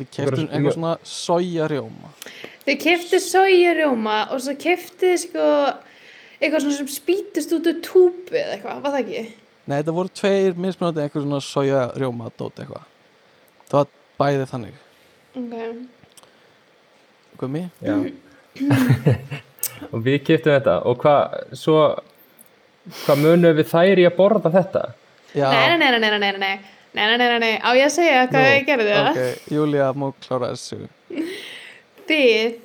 Við 0.00 0.08
keftum 0.14 0.30
Bara- 0.30 0.56
eitthvað 0.56 0.76
svona 0.78 0.94
sojarjóma. 1.04 2.10
Þau 2.64 2.74
keftu 2.86 3.18
sojarjóma 3.24 4.18
og 4.30 4.42
svo 4.46 4.54
keftu 4.62 5.10
sko 5.20 5.46
eitthvað 6.40 6.64
svona 6.64 6.78
sem 6.78 6.90
spítist 6.90 7.52
út 7.56 7.68
úr 7.70 7.80
túpu 7.84 8.36
eða 8.36 8.56
eitthvað, 8.56 8.82
var 8.84 8.94
það 8.94 9.02
ekki? 9.04 9.24
Nei, 9.68 9.76
þetta 9.76 9.96
voru 9.96 10.12
tveir 10.20 10.56
mismunandi 10.58 11.04
eitthvað 11.04 11.26
svona 11.26 11.42
soja 11.44 11.82
rjóma 11.96 12.32
dót 12.34 12.62
eitthvað 12.62 12.86
það 13.70 13.76
var 13.78 13.92
bæðið 14.22 14.48
þannig 14.54 14.76
ok 15.36 15.54
hvað 17.40 17.54
mér? 17.54 17.68
já 17.84 17.94
og 19.92 20.02
við 20.04 20.18
kiptum 20.26 20.56
þetta 20.56 20.80
og 20.88 20.98
hvað, 21.00 21.38
svo 21.56 21.78
hvað 23.04 23.22
munum 23.22 23.56
við 23.56 23.70
þær 23.70 24.02
í 24.02 24.08
að 24.08 24.18
borða 24.18 24.52
þetta? 24.56 24.84
Nei, 25.36 25.76
nei, 25.78 25.78
nei, 25.78 25.98
nei, 26.02 26.18
nei, 26.18 26.36
nei 26.40 26.54
Nei, 26.90 27.04
nei, 27.06 27.18
nei, 27.22 27.38
nei, 27.38 27.52
á 27.62 27.70
ég 27.78 27.86
að 27.86 27.92
segja 27.94 28.22
hvað 28.26 28.44
ég 28.48 28.64
gerði 28.66 28.94
það 28.96 29.08
okay. 29.12 29.34
Júlia 29.54 29.92
múklára 29.94 30.48
þessu 30.50 30.88
Þið 32.08 32.56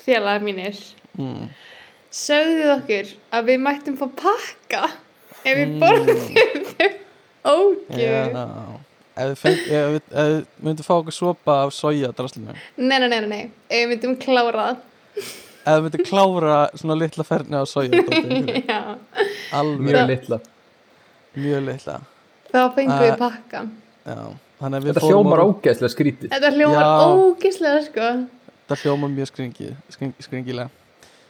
félagar 0.00 0.46
mínir 0.46 0.78
mm 1.20 1.50
sögðuð 2.16 2.72
okkur 2.78 3.12
að 3.36 3.48
við 3.50 3.62
mættum 3.66 3.96
fá 4.00 4.06
pakka 4.20 4.82
ef 5.46 5.58
við 5.58 5.74
borðum 5.82 6.20
þeim 6.26 6.94
ógjöf. 7.46 7.98
Já, 8.00 8.44
ef 9.16 9.30
við, 9.30 9.36
feng, 9.42 9.58
ef 9.66 9.90
við, 9.94 10.02
ef 10.10 10.30
við 10.30 10.38
myndum 10.68 10.86
fá 10.86 10.94
okkur 10.96 11.16
sopa 11.16 11.58
af 11.64 11.74
soja 11.76 12.12
draslinu 12.16 12.54
Nei, 12.54 12.96
nei, 12.98 13.08
nei, 13.08 13.18
nei, 13.18 13.28
nei, 13.32 13.42
ef 13.68 13.82
við 13.82 13.92
myndum 13.92 14.16
klára. 14.22 14.66
Það. 14.66 15.26
ef 15.66 15.76
við 15.76 15.86
myndum 15.88 16.06
klára 16.08 16.56
svona 16.74 16.98
litla 17.02 17.28
ferni 17.28 17.60
af 17.60 17.68
soja 17.70 17.90
mjög 19.86 20.02
litla. 20.10 20.40
Mjög 21.36 21.62
litla. 21.68 22.00
Þá 22.48 22.60
fengum 22.76 22.98
við 23.04 23.14
þannig 24.56 24.78
að 24.78 24.84
við 24.86 24.94
þetta 24.94 25.08
hljómar 25.10 25.42
ógeðslega 25.44 25.92
skrítið. 25.92 26.30
Þetta 26.32 26.50
hljómar 26.54 26.80
Já. 26.80 26.92
ógislega, 27.12 27.80
sko. 27.84 28.06
þetta 28.62 28.78
hljómar 28.80 29.10
mjög 29.12 29.28
skringi, 29.28 29.68
skring, 29.92 30.14
skringilega 30.24 30.85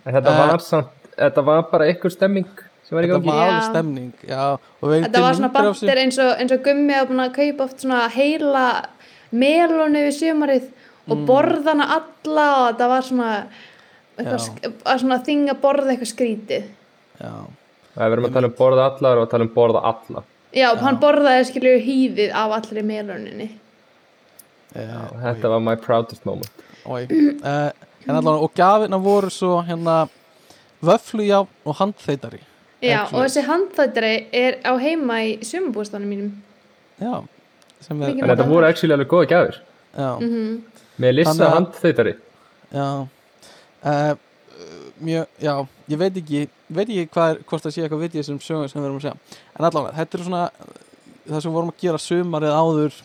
þetta 0.07 0.32
Uh, 0.32 0.38
var 0.48 0.59
samt 0.64 0.88
þetta 1.16 1.42
var 1.44 1.62
bara 1.70 1.84
einhver 1.90 2.11
stemming 2.12 2.46
sem 2.86 2.94
var 2.96 3.02
í 3.02 3.09
þetta 3.09 3.18
gangi. 3.18 3.32
var 3.32 3.48
alveg 3.48 3.68
stemning 3.70 4.12
já, 4.28 4.42
og 4.82 4.90
Þetta 4.92 5.20
var 5.24 5.34
svona 5.34 5.52
bandir 5.52 5.98
eins 6.02 6.18
og, 6.22 6.32
eins 6.38 6.52
og 6.52 6.62
gummi 6.66 6.94
að 6.94 7.09
búin 7.11 7.22
að 7.24 7.32
kaupa 7.38 7.64
oft 7.64 7.80
svona 7.82 8.09
heila 8.14 8.66
melónu 9.32 10.02
við 10.07 10.14
sumarið 10.20 10.68
og 11.09 11.16
Mm. 11.16 11.26
borða 11.26 11.70
hana 11.70 11.84
alla 11.96 12.46
og 12.59 12.66
þetta 12.74 12.88
var 12.88 13.02
svona 13.02 13.46
að 14.18 14.98
svona 15.00 15.18
þing 15.24 15.48
að 15.52 15.61
borða 15.61 15.92
eitthvað 15.92 16.12
skrítið. 16.14 16.64
já, 17.20 17.32
það 17.96 18.11
verðum 18.12 18.26
að 18.28 18.32
tala 18.34 18.46
um 18.50 18.54
borða 18.59 18.86
allar 18.90 19.18
og 19.22 19.30
tala 19.30 19.44
um 19.44 19.52
borða 19.54 19.82
alla. 19.84 20.22
Já, 20.57 20.68
hann 20.80 20.96
borðaði 21.00 21.44
skilju 21.50 21.74
hýðið 21.84 22.30
af 22.32 22.50
allri 22.57 22.82
melóninni. 22.82 23.50
já, 24.74 25.00
þetta 25.22 25.48
var 25.52 25.61
my 25.61 25.76
proudest 25.76 26.24
moment. 26.24 26.50
Oi, 26.86 27.02
uh, 27.44 27.70
en 28.07 28.14
allavega 28.14 28.44
og 28.48 28.54
gafina 28.54 29.00
voru 29.02 29.30
svo 29.30 29.62
hérna 29.66 30.09
vöflujá 30.84 31.42
og 31.64 31.80
handþeitari 31.80 32.42
Já, 32.84 33.07
og 33.09 33.24
þessi 33.24 33.42
handþættari 33.46 34.14
er 34.36 34.59
á 34.62 34.76
heima 34.78 35.22
í 35.24 35.38
sumabústanum 35.42 36.11
mínum. 36.12 36.32
já, 37.00 37.24
sem 37.80 38.02
er 38.02 38.11
en 38.12 38.28
þetta 38.30 38.48
voru 38.48 38.66
actually 38.68 38.94
alveg 38.94 39.09
góða 39.09 39.28
gjafir. 39.32 39.62
Já, 39.96 40.11
Mm 40.20 40.64
með 40.96 41.12
Þannig 41.12 41.18
lissa 41.18 41.50
handþeitari 41.52 42.14
já. 42.72 42.86
Uh, 43.86 44.14
mjög, 45.04 45.26
já, 45.42 45.52
ég 45.92 46.00
veit 46.00 46.16
ekki 46.22 46.42
veit 46.72 46.88
ekki 46.88 47.09
hvað 47.12 47.32
er, 47.34 47.42
hvort 47.46 47.66
það 47.66 47.74
sé 47.74 47.82
eitthvað 47.84 48.04
vitið 48.07 48.26
sem 48.26 48.38
sögum 48.40 48.70
sem 48.70 48.80
við 48.80 48.88
erum 48.88 49.00
að 49.00 49.04
segja, 49.04 49.40
en 49.52 49.68
allavega 49.68 49.98
þetta 49.98 50.18
er 50.18 50.24
svona 50.24 50.44
það 51.26 51.42
sem 51.42 51.50
við 51.50 51.57
vorum 51.59 51.72
að 51.74 51.82
gera 51.84 52.02
sumarið 52.07 52.57
áður 52.57 52.96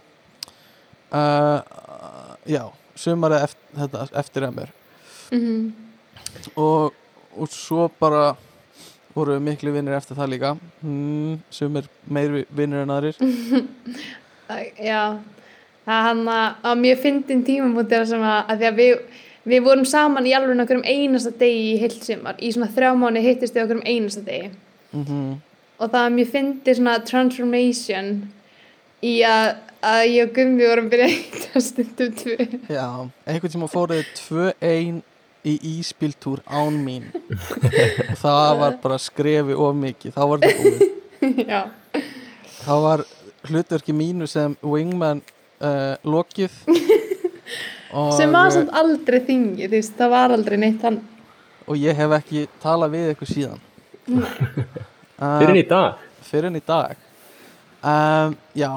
uh, 1.20 1.60
já, 2.48 2.64
sumarið 3.04 3.48
eftir, 3.50 3.76
þetta, 3.82 4.06
eftir 4.24 4.48
emmer 5.32 5.42
-hmm. 5.42 5.72
og, 6.56 6.94
og 7.38 7.48
svo 7.50 7.90
bara 8.00 8.36
voru 9.14 9.36
við 9.36 9.40
miklu 9.40 9.72
vinnir 9.72 9.94
eftir 9.94 10.16
það 10.16 10.30
líka 10.30 10.58
mm, 10.82 11.40
sumir 11.50 11.88
meiri 12.08 12.46
vinnir 12.50 12.84
en 12.84 12.90
aðrir 12.90 13.16
Já, 14.90 15.20
það 15.86 15.96
er 15.96 16.06
hann 16.08 16.24
að, 16.28 16.48
að 16.68 16.82
mjög 16.82 17.02
fyndin 17.06 17.44
tímamútið 17.48 18.06
sem 18.10 18.26
að, 18.26 18.40
að 18.52 18.62
því 18.62 18.68
að 18.70 18.82
við, 18.82 19.22
við 19.54 19.64
vorum 19.68 19.88
saman 19.88 20.28
í 20.28 20.36
alveg 20.36 20.64
okkur 20.66 20.82
um 20.82 20.86
einasta 20.86 21.32
degi 21.40 21.64
í 21.72 21.80
heilt 21.82 22.06
sumar. 22.06 22.38
Í 22.40 22.52
svona 22.54 22.72
þrjá 22.76 22.92
mánu 23.00 23.24
hittist 23.24 23.56
við 23.56 23.66
okkur 23.66 23.80
um 23.80 23.88
einasta 23.88 24.26
degi. 24.28 24.52
mm 24.92 25.32
Og 25.82 25.90
það 25.90 26.04
er 26.06 26.12
mjög 26.14 26.28
fyndið 26.30 26.76
svona 26.78 26.92
transformation 27.10 28.10
í 29.02 29.14
að, 29.26 29.48
að 29.82 30.02
ég 30.12 30.28
og 30.28 30.36
Gummi 30.36 30.68
vorum 30.70 30.90
byrjað 30.92 31.08
að 31.08 31.16
hitta 31.16 31.62
stundum 31.66 32.12
tvö. 32.20 32.36
já, 32.70 32.86
einhvern 33.26 33.54
sem 33.56 33.64
að 33.66 33.72
fóruði 33.74 34.04
2-1 34.20 35.00
í 35.48 35.56
íspiltúr 35.80 36.42
án 36.46 36.78
mín. 36.84 37.08
Og 37.32 38.18
það 38.22 38.52
var 38.60 38.78
bara 38.84 38.98
skrefi 39.02 39.58
of 39.58 39.78
mikið, 39.78 40.14
þá 40.16 40.22
var 40.30 40.44
þetta 40.44 40.66
búið. 40.66 40.88
Já, 41.52 41.62
þá 42.62 42.74
var 42.86 43.04
hlutverki 43.50 43.96
mínu 43.96 44.28
sem 44.30 44.56
wingman 44.66 45.22
uh, 45.62 45.98
lokið. 46.06 46.54
Og, 47.92 48.14
sem 48.20 48.34
var 48.34 48.54
samt 48.54 48.74
aldrei 48.78 49.22
þingið, 49.28 49.68
þú 49.68 49.78
veist, 49.78 49.98
það 49.98 50.14
var 50.16 50.36
aldrei 50.38 50.58
neitt 50.62 50.86
hann. 50.88 51.02
og 51.68 51.78
ég 51.80 51.96
hef 51.96 52.18
ekki 52.18 52.48
talað 52.62 52.98
við 52.98 53.14
ykkur 53.16 53.32
síðan. 53.32 53.62
Uh, 55.22 55.38
fyrir 55.42 55.62
í 55.62 55.66
dag? 55.70 56.02
Fyrir 56.26 56.50
en 56.50 56.58
í 56.58 56.64
dag. 56.66 56.98
Um, 57.82 58.36
já, 58.58 58.72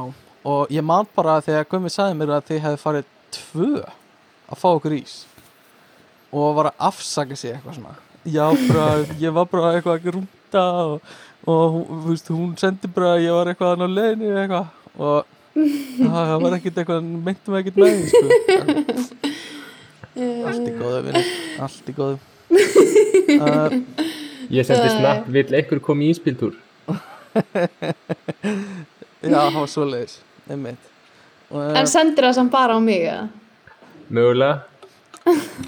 og 0.44 0.72
ég 0.72 0.84
man 0.84 1.08
bara 1.16 1.36
þegar 1.44 1.68
Gummi 1.68 1.92
sagði 1.92 2.16
mér 2.20 2.38
að 2.38 2.50
þið 2.50 2.64
hefði 2.64 2.80
farið 2.80 3.08
tvö 3.34 3.70
að 3.84 4.60
fá 4.60 4.68
okkur 4.70 4.94
ís 4.96 5.16
og 6.35 6.57
var 6.59 6.66
að 6.72 6.78
afsaka 6.89 7.35
sig 7.39 7.51
eitthvað 7.55 7.74
svona. 7.78 7.95
Já, 8.24 8.47
bara, 8.66 8.87
ég 9.20 9.30
var 9.37 9.47
bara 9.53 9.68
eitthvað 9.76 9.97
að 10.01 10.09
rúnda 10.16 10.64
og, 10.89 10.95
og 11.51 11.68
veist, 12.09 12.26
hún 12.32 12.53
sendi 12.61 12.87
bara 12.91 13.09
að 13.14 13.22
ég 13.26 13.32
var 13.37 13.47
eitthvað 13.53 13.85
á 13.85 13.87
leiðinu 13.87 14.26
eitthvað. 14.43 14.66
Og 14.99 15.18
það 16.14 16.35
var 16.43 16.53
ekkert 16.59 16.76
eitthvað 16.82 17.01
meintum 17.28 17.55
ekkert 17.61 17.76
með 17.78 17.89
því 17.95 18.05
sko. 18.11 18.24
allt 20.49 20.68
í 20.70 20.72
góðu 20.78 21.01
vinni 21.09 21.22
allt 21.64 21.87
í 21.91 21.93
góðu. 21.97 22.18
Uh, 23.35 23.68
ég 24.53 24.62
sendi 24.66 24.89
snapp, 24.93 25.26
vill 25.35 25.55
einhver 25.59 25.80
koma 25.82 26.03
í 26.07 26.09
íspiltúr? 26.14 26.55
Já, 29.24 29.39
það 29.39 29.55
var 29.57 29.68
svoleiðis 29.72 30.14
einmitt. 30.51 30.82
Og, 31.51 31.59
uh, 31.61 31.78
En 31.80 31.87
sendir 31.91 32.24
það 32.28 32.35
samt 32.41 32.53
bara 32.53 32.76
á 32.76 32.78
mig, 32.82 33.03
eða? 33.09 33.24
mögulega 34.14 34.55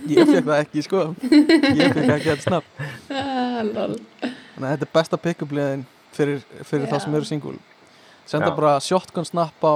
Ég 0.07 0.28
fekk 0.28 0.44
það 0.46 0.59
ekki, 0.61 0.82
sko 0.84 1.02
Ég 1.26 1.94
fekk 1.96 2.11
ekki 2.16 2.28
þetta 2.32 2.42
snapp 2.44 2.64
Ah. 3.11 3.62
Þannig 3.62 4.66
að 4.66 4.72
þetta 4.72 4.86
er 4.86 4.92
besta 4.96 5.16
pick-up 5.20 5.52
liðin 5.57 5.84
fyrir, 6.16 6.42
fyrir 6.64 6.88
þá 6.90 6.96
Já. 6.98 7.00
sem 7.07 7.14
eru 7.18 7.24
single 7.28 7.57
Senda 8.26 8.50
Já. 8.50 8.57
bara 8.59 8.74
shotgun 8.84 9.24
snapp 9.28 9.64
á 9.64 9.74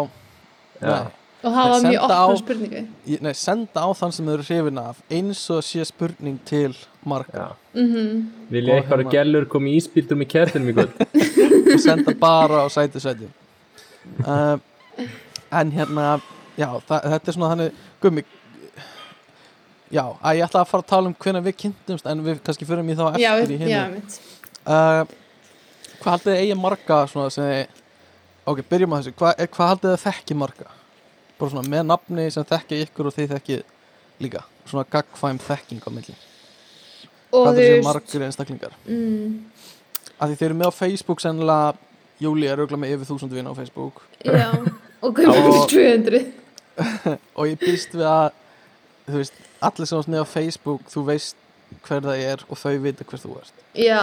nei, 0.80 1.00
Og 1.40 1.54
það 1.54 1.70
var 1.70 1.78
Senda 1.80 1.90
mjög 1.90 2.12
á- 2.12 2.36
spurningu. 2.42 2.80
í- 3.08 3.20
nei, 3.24 3.32
senda 3.32 3.80
á 3.80 3.88
þann 3.96 4.12
sem 4.12 4.28
eru 4.28 4.42
hrifin 4.44 4.78
af 4.82 4.96
eins 5.10 5.42
og 5.50 5.62
sé 5.64 5.84
spurning 5.88 6.38
til 6.44 6.74
marga 7.06 7.32
Já. 7.32 7.48
Mm 7.74 8.26
vilja 8.50 8.74
Og 8.74 8.82
eitthvað 8.82 9.04
hérna- 9.04 9.12
gælur 9.14 9.48
koma 9.48 9.68
í 9.68 9.76
íspiltúr 9.80 10.18
með 10.20 10.28
kærtinum 10.34 10.68
í 10.68 10.74
kvöld 10.74 10.92
og 11.74 11.80
senda 11.80 12.12
bara 12.20 12.64
á 12.64 12.68
sæti 12.68 13.00
sæti 13.00 13.28
uh, 14.26 14.58
En 15.52 15.72
hérna 15.72 16.20
Já, 16.58 16.68
það, 16.84 17.00
þetta 17.14 17.28
er 17.28 17.32
svona 17.32 17.54
þannig 17.54 17.72
Gummi 18.02 18.24
já, 19.90 20.04
að 20.22 20.38
ég 20.38 20.46
ætla 20.46 20.62
að 20.62 20.70
fara 20.70 20.84
að 20.84 20.90
tala 20.92 21.10
um 21.10 21.16
hvernig 21.24 21.46
við 21.48 21.56
kynntumst 21.64 22.06
en 22.10 22.22
við 22.26 22.42
kannski 22.46 22.68
fyrir 22.68 22.86
mig 22.86 22.98
þá 22.98 23.18
já, 23.20 23.32
eftir 23.36 23.54
í 23.56 23.58
já, 23.70 23.82
hinu 23.84 23.98
mitt 23.98 24.20
uh, 24.66 25.02
Hvað 26.00 26.14
haldið 26.14 26.32
þið 26.32 26.38
eigi 26.40 26.56
marga 26.56 26.98
svona 27.10 27.32
sem 27.34 27.78
Ok, 28.48 28.62
byrjum 28.70 28.94
á 28.94 28.98
þessu, 28.98 29.12
Hva, 29.20 29.34
er, 29.36 29.50
hvað 29.52 29.72
haldið 29.74 29.92
þið 29.92 30.04
þekki 30.06 30.36
marga? 30.40 30.70
Bara 31.40 31.52
svona 31.52 31.72
með 31.72 31.84
nafni 31.90 32.24
sem 32.32 32.46
þekki 32.48 32.78
ykkur 32.86 33.10
og 33.10 33.14
þið 33.16 33.34
þekki 33.34 33.58
líka. 34.24 34.42
Svona 34.68 34.86
gagfæm 34.92 35.40
þekking 35.44 35.84
á 35.84 35.90
milli. 35.92 36.16
Og 37.30 37.44
Hvað 37.46 37.60
er 37.60 37.68
þessi 37.68 37.84
margir 37.86 38.24
einstaklingar? 38.26 38.74
mm, 38.88 39.36
Af 40.20 40.28
því 40.30 40.38
þið 40.40 40.46
eru 40.48 40.58
með 40.58 40.72
á 40.72 40.78
Facebook 40.80 41.22
sennilega 41.22 41.76
Júli 42.20 42.48
er 42.50 42.60
auðvitað 42.60 42.82
með 42.82 42.96
yfir 42.96 43.08
þúsund 43.08 43.36
vinn 43.36 43.48
á 43.48 43.54
Facebook. 43.56 44.02
Já, 44.24 44.50
og 45.00 45.20
er 45.22 45.38
200 45.70 46.24
og 47.38 47.46
ég 47.48 47.60
býst 47.60 47.94
við 47.96 48.08
að 48.08 48.26
þú 49.06 49.20
veist, 49.20 49.38
allir 49.60 49.86
sem 49.90 50.00
ást 50.00 50.10
með 50.12 50.24
á 50.24 50.32
Facebook 50.32 50.88
þú 50.92 51.06
veist 51.10 51.36
hver 51.86 52.02
það 52.02 52.20
er 52.26 52.40
og 52.50 52.58
þau 52.58 52.72
vita 52.82 53.04
hver 53.06 53.20
þú 53.22 53.36
ert 53.38 53.58
Já, 53.78 53.98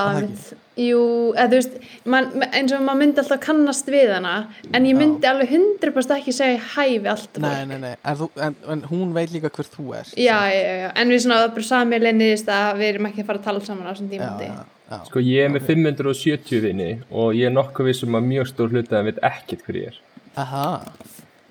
jú, 0.80 1.00
eða 1.36 1.48
þú 1.52 1.58
veist 1.58 1.74
man, 2.08 2.30
eins 2.56 2.72
og 2.72 2.84
maður 2.86 3.00
myndi 3.02 3.20
alltaf 3.24 3.42
kannast 3.44 3.90
við 3.92 4.14
hana 4.16 4.36
en 4.72 4.88
ég 4.88 4.96
Já. 4.96 5.00
myndi 5.02 5.28
alveg 5.28 5.52
100% 5.58 6.14
ekki 6.16 6.36
segja 6.38 6.62
hæ 6.78 6.86
við 7.04 7.10
allt 7.12 7.42
nei, 7.44 7.66
nei, 7.68 7.76
nei, 7.84 7.92
en, 8.00 8.16
þú, 8.22 8.30
en, 8.48 8.56
en 8.72 8.86
hún 8.92 9.12
veit 9.18 9.34
líka 9.36 9.52
hver 9.52 9.68
þú 9.74 9.90
ert 10.00 10.16
Já, 10.16 10.40
já, 10.54 10.64
já, 10.86 10.90
en 10.96 11.12
við 11.12 11.22
svona 11.26 11.42
það 11.42 11.50
er 11.50 11.54
bara 11.60 11.70
sami 11.74 12.02
leinniðist 12.06 12.52
að 12.56 12.72
við 12.82 12.92
erum 12.94 13.12
ekki 13.12 13.24
að 13.26 13.30
fara 13.34 13.42
að 13.44 13.48
tala 13.50 13.66
saman 13.68 13.88
á 13.88 13.92
þessum 13.92 14.08
já, 14.08 14.14
tímandi 14.16 14.48
já, 14.48 14.58
já. 14.88 15.00
Sko 15.12 15.26
ég 15.28 15.44
er 15.44 15.52
með 15.52 15.66
Ok. 15.68 15.72
570 15.76 16.62
vini 16.64 16.92
og 17.12 17.34
ég 17.36 17.50
er 17.52 17.58
nokkuð 17.58 17.90
vissum 17.92 18.16
að 18.16 18.30
mjög 18.32 18.52
stór 18.54 18.72
hluti 18.72 18.96
að 18.96 19.10
veit 19.12 19.20
ekkert 19.28 19.66
hver 19.68 19.82
ég 19.82 19.90
er. 19.92 19.98
Aha. 20.40 20.68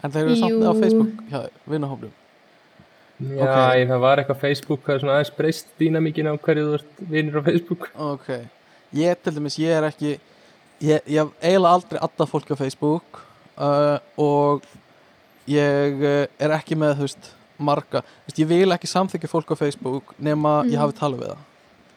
en 0.01 0.15
þeir 0.15 0.23
eru 0.31 0.37
samt 0.41 0.65
á 0.65 0.73
Facebook 0.81 1.61
vinnahóflum 1.69 2.15
Já, 3.17 3.43
Ok. 3.43 3.77
ég, 3.81 3.89
það 3.89 4.01
var 4.01 4.19
eitthvað 4.21 4.41
Facebook, 4.41 4.81
það 4.85 4.95
er 4.95 4.99
svona 5.01 5.13
aðeins 5.17 5.37
breyst 5.37 5.67
dýnamíkin 5.81 6.29
á 6.29 6.35
hverju 6.37 6.65
þú 6.67 6.75
ert 6.75 6.99
vinir 7.11 7.39
á 7.41 7.43
Facebook. 7.47 7.91
ok, 7.97 8.27
ég 8.95 9.17
til 9.23 9.33
dæmis, 9.35 9.57
ég 9.59 9.73
er 9.73 9.87
ekki 9.89 10.11
ég, 10.83 11.01
ég 11.09 11.23
hef 11.23 11.31
eiginlega 11.41 11.73
aldrei 11.73 11.99
alltaf 12.03 12.29
fólk 12.31 12.51
á 12.53 12.57
Facebook 12.61 13.23
uh, 13.57 13.99
og 14.21 14.63
ég 15.49 16.03
uh, 16.05 16.27
er 16.39 16.51
ekki 16.59 16.77
með, 16.77 16.97
þú 16.99 17.07
veist, 17.09 17.31
marga 17.59 18.03
þú 18.05 18.29
veist, 18.29 18.39
ég 18.45 18.47
vil 18.53 18.71
ekki 18.77 18.87
samþykja 18.93 19.33
fólk 19.33 19.49
á 19.49 19.57
Facebook 19.57 20.13
nema 20.21 20.65
ég 20.69 20.77
Mhm. 20.77 20.81
hafi 20.85 20.99
talað 21.01 21.21
við 21.21 21.29
það 21.33 21.43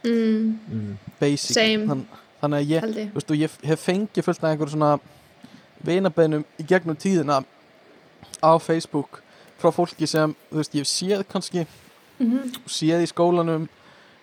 mm, 0.04 0.60
Mm. 0.72 0.98
basic 1.20 1.52
Same. 1.54 1.86
Þann, 1.88 2.06
þannig 2.42 2.60
að 2.64 2.68
ég, 2.72 2.80
held 2.82 2.96
ég 2.96 3.10
þú 3.12 3.14
veist, 3.20 3.32
og 3.32 3.38
ég 3.38 3.68
hef 3.68 3.86
fengið 3.86 4.24
fullt 4.24 4.44
af 4.44 4.50
einhverjum 4.54 4.76
svona 4.78 5.00
vinabeinum 5.84 6.46
í 6.60 6.64
gegnum 6.66 6.96
tíðina 6.96 7.44
á 8.44 8.52
Facebook 8.60 9.22
frá 9.62 9.72
fólki 9.76 10.08
sem, 10.08 10.36
þú 10.52 10.62
veist, 10.62 10.74
ég 10.76 10.86
hef 10.86 10.92
séð 10.94 11.24
kannski 11.32 11.66
Mhm. 12.20 12.52
séð 12.68 13.04
í 13.06 13.08
skólanum 13.14 13.68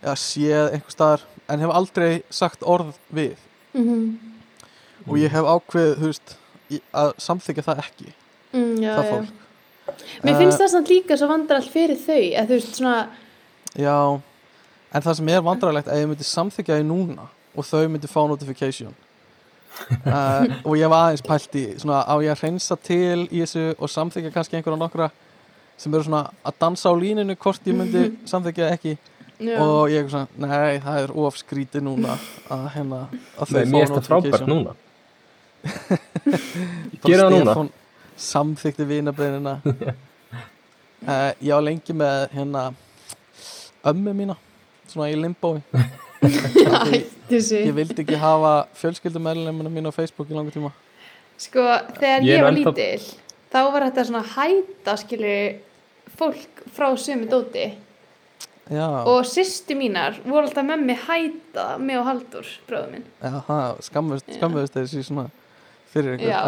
eða 0.03 0.17
séð 0.21 0.73
einhver 0.75 0.93
staðar 0.93 1.21
en 1.49 1.61
hef 1.61 1.71
aldrei 1.71 2.23
sagt 2.31 2.61
orð 2.63 2.95
við 3.15 3.37
Mhm. 3.75 4.19
og 5.09 5.17
ég 5.17 5.31
hef 5.31 5.45
ákveð, 5.45 5.95
þú 5.97 6.07
veist 6.11 6.37
að 6.95 7.13
samþykja 7.19 7.63
það 7.65 7.79
ekki 7.85 8.13
Mm, 8.53 8.77
já, 8.81 8.97
það 8.97 9.05
já. 9.05 9.11
fólk 9.11 9.29
Mér 10.25 10.37
finnst 10.39 10.59
það 10.61 10.69
samt 10.71 10.89
líka 10.89 11.17
svo 11.17 11.29
vandrar 11.29 11.57
allt 11.61 11.71
fyrir 11.73 11.97
þau 11.97 12.37
að 12.37 12.47
þú 12.47 12.55
veist 12.57 12.75
svona 12.77 13.09
já, 13.77 14.21
en 14.93 15.03
það 15.03 15.15
sem 15.17 15.29
er 15.29 15.41
vandrarlegt 15.43 15.89
að 15.89 16.01
ég 16.03 16.09
myndi 16.09 16.25
samþykja 16.25 16.79
því 16.81 16.85
núna 16.87 17.29
og 17.57 17.65
þau 17.65 17.89
myndi 17.89 18.09
fá 18.09 18.27
notification 18.29 18.95
uh, 20.07 20.47
og 20.67 20.77
ég 20.77 20.89
var 20.89 21.11
aðeins 21.11 21.23
pælt 21.27 21.55
í 21.55 21.65
svona 21.79 22.03
á 22.07 22.15
ég 22.25 22.33
að 22.33 22.41
hreinsa 22.43 22.77
til 22.83 23.27
í 23.29 23.43
þessu 23.45 23.75
og 23.79 23.89
samþykja 23.93 24.33
kannski 24.35 24.57
einhverja 24.57 24.79
nokkra 24.81 25.11
sem 25.77 25.95
eru 25.95 26.07
svona 26.07 26.23
að 26.47 26.55
dansa 26.63 26.89
á 26.91 26.95
líninu 26.97 27.37
hvort 27.37 27.67
ég 27.69 27.77
myndi 27.77 28.07
samþykja 28.29 28.71
ekki. 28.77 28.97
Já. 29.37 29.59
og 29.61 29.91
ég 29.93 30.01
er 30.01 30.09
svona, 30.09 30.29
nei, 30.41 30.79
það 30.81 30.99
er 31.03 31.11
of 31.21 31.35
skrítið 31.37 31.83
núna 31.85 32.15
að 32.49 32.63
hérna 32.73 33.01
að 33.37 33.51
þau 33.51 33.59
mér 33.59 33.67
fá 33.69 33.77
er 33.83 33.91
þetta 33.91 34.05
frábært 34.07 34.47
notification. 34.47 34.49
núna. 34.49 34.73
Gera 37.05 37.27
það 37.27 37.35
núna. 37.35 37.53
Stefán 37.53 37.69
samþykti 38.17 38.87
vinabreinina 38.89 39.53
uh, 39.67 41.33
ég 41.45 41.53
á 41.53 41.61
lengi 41.61 41.93
með 42.01 42.23
hérna 42.33 42.63
ömmu 43.93 44.15
mína 44.17 44.39
svona 44.89 45.11
í 45.13 45.19
limbói 45.21 45.61
sig 47.29 47.67
ég 47.69 47.75
vildi 47.77 48.07
ekki 48.07 48.17
hafa 48.23 48.55
fjölskyldumæðlumina 48.81 49.69
mín 49.77 49.91
á 49.91 49.93
Facebook 49.93 50.33
í 50.33 50.37
langa 50.39 50.55
tíma. 50.55 50.73
Sko, 51.37 51.61
þegar 52.01 52.25
Ég 52.25 52.33
ég, 52.39 52.41
var 52.47 52.55
ennþá- 52.57 52.73
lítil 52.73 53.05
þá 53.57 53.61
var 53.73 53.87
þetta 53.89 54.05
svona 54.11 54.23
hæta 54.37 54.97
skilur 55.01 55.57
fólk 56.21 56.63
frá 56.77 56.91
sömu 57.01 57.27
dóti 57.33 57.67
já, 58.71 58.87
og 59.09 59.25
sýstu 59.29 59.77
mínar 59.79 60.21
voru 60.27 60.45
alltaf 60.47 60.65
með 60.69 60.85
mig 60.91 61.01
hæta 61.09 61.67
mig 61.81 61.97
og 62.01 62.07
Haldur, 62.11 62.47
bróður 62.69 62.93
minn 62.95 63.09
skammust 63.89 64.77
þessi 64.77 65.03
svona 65.09 65.27
fyrir 65.93 66.17
ykkur 66.19 66.29
Já, 66.29 66.41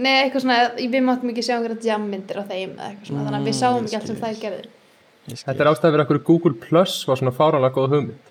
nei, 0.00 0.12
eitthvað 0.24 0.44
svona, 0.46 0.58
við 0.78 1.02
máttum 1.04 1.32
ekki 1.34 1.42
sjá 1.44 1.56
einhverja 1.58 1.90
jammyndir 1.92 2.38
á 2.40 2.44
þeim 2.48 2.76
eða 2.78 2.86
eitthvað 2.92 3.10
svona, 3.10 3.24
þannig 3.26 3.40
að 3.40 3.48
við 3.48 3.54
Mm, 3.54 3.60
sáum 3.60 3.84
ekki 3.88 3.98
allt 3.98 4.06
sem 4.10 4.20
þær 4.22 4.36
skil. 4.38 4.60
Þetta 5.30 5.62
er 5.64 5.68
ástæði 5.70 5.92
fyrir 5.94 6.04
okkur 6.06 6.20
Google 6.30 6.54
Plus 6.62 6.94
var 7.08 7.18
svona 7.20 7.34
fáránlega 7.36 7.74
góð 7.76 7.92
hugmynd. 7.92 8.30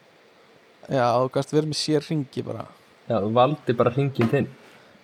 já, 0.89 1.05
þú 1.21 1.29
gæst 1.35 1.53
verið 1.53 1.69
með 1.69 1.79
sér 1.83 2.07
ringi 2.09 2.41
bara 2.47 2.65
Já, 3.09 3.15
þú 3.21 3.29
valdi 3.37 3.73
bara 3.77 3.91
hringin 3.93 4.31
þinn. 4.31 4.47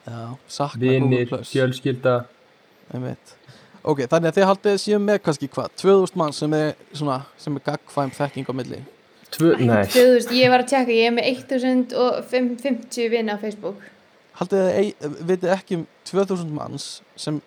já, 0.07 0.17
sakna 0.47 0.79
Google 0.79 0.95
Vinir, 0.95 1.27
Plus 1.29 1.51
fjölskylda. 1.53 2.15
Einmitt. 2.93 3.37
Ok, 3.85 4.01
þannig 4.09 4.31
að 4.31 4.37
þið 4.39 4.47
haldið 4.49 4.77
séu 4.81 4.99
með 5.01 5.17
kannski 5.25 5.49
hvað, 5.53 5.73
2000 5.81 6.19
mann 6.21 6.33
sem 6.33 6.53
er 6.57 6.71
svona, 6.91 7.19
sem 7.41 7.57
er 7.57 7.65
gagfæm 7.67 8.13
þekking 8.15 8.49
á 8.49 8.53
milli? 8.57 8.79
Tvö, 9.35 9.51
nei, 9.61 9.83
2000, 9.93 10.31
ég 10.37 10.53
var 10.53 10.63
að 10.63 10.71
tjekka, 10.71 10.95
ég 10.95 11.09
er 11.09 11.13
með 11.13 11.27
1050 11.33 13.11
vini 13.13 13.35
á 13.35 13.37
Facebook. 13.41 13.83
Haldið 14.39 14.69
þið, 14.71 15.19
vitið 15.29 15.53
ekki 15.55 15.77
um 15.79 15.83
2000 16.09 16.55
manns 16.55 16.87
sem 17.19 17.37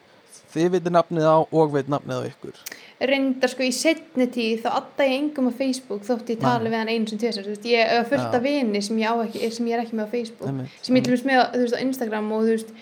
þið 0.53 0.69
vitið 0.77 0.95
nafnið 0.95 1.27
á 1.29 1.39
og 1.43 1.73
veit 1.75 1.91
nafnið 1.93 2.23
á 2.23 2.29
ykkur? 2.29 2.61
Reyndar 3.09 3.53
sko 3.53 3.67
í 3.67 3.73
setni 3.75 4.27
tíð 4.33 4.63
þá 4.65 4.69
adda 4.81 5.07
ég 5.07 5.17
engum 5.19 5.51
á 5.51 5.53
Facebook 5.59 6.07
þótt 6.07 6.33
ég 6.33 6.41
tali 6.43 6.69
Nei. 6.69 6.73
við 6.73 6.79
hann 6.81 7.09
tvisar, 7.11 7.45
þú 7.45 7.53
veist, 7.55 7.67
ég 7.69 7.93
er 7.99 8.07
fullt 8.09 8.39
af 8.39 8.45
vini 8.45 8.83
sem 8.85 9.03
ég, 9.03 9.11
á 9.11 9.15
ekki, 9.27 9.51
sem 9.55 9.69
ég 9.69 9.77
er 9.77 9.85
ekki 9.85 9.99
með 9.99 10.09
á 10.09 10.15
Facebook. 10.15 10.49
Einmitt, 10.51 10.79
sem 10.87 10.99
ég 10.99 11.05
til 11.05 11.15
dæmis 11.15 11.27
með 11.29 11.43
á, 11.43 11.47
þú 11.53 11.65
veist, 11.65 11.77
á 11.77 11.85
Instagram 11.85 12.33
og 12.33 12.47
þú 12.47 12.57
veist, 12.57 12.73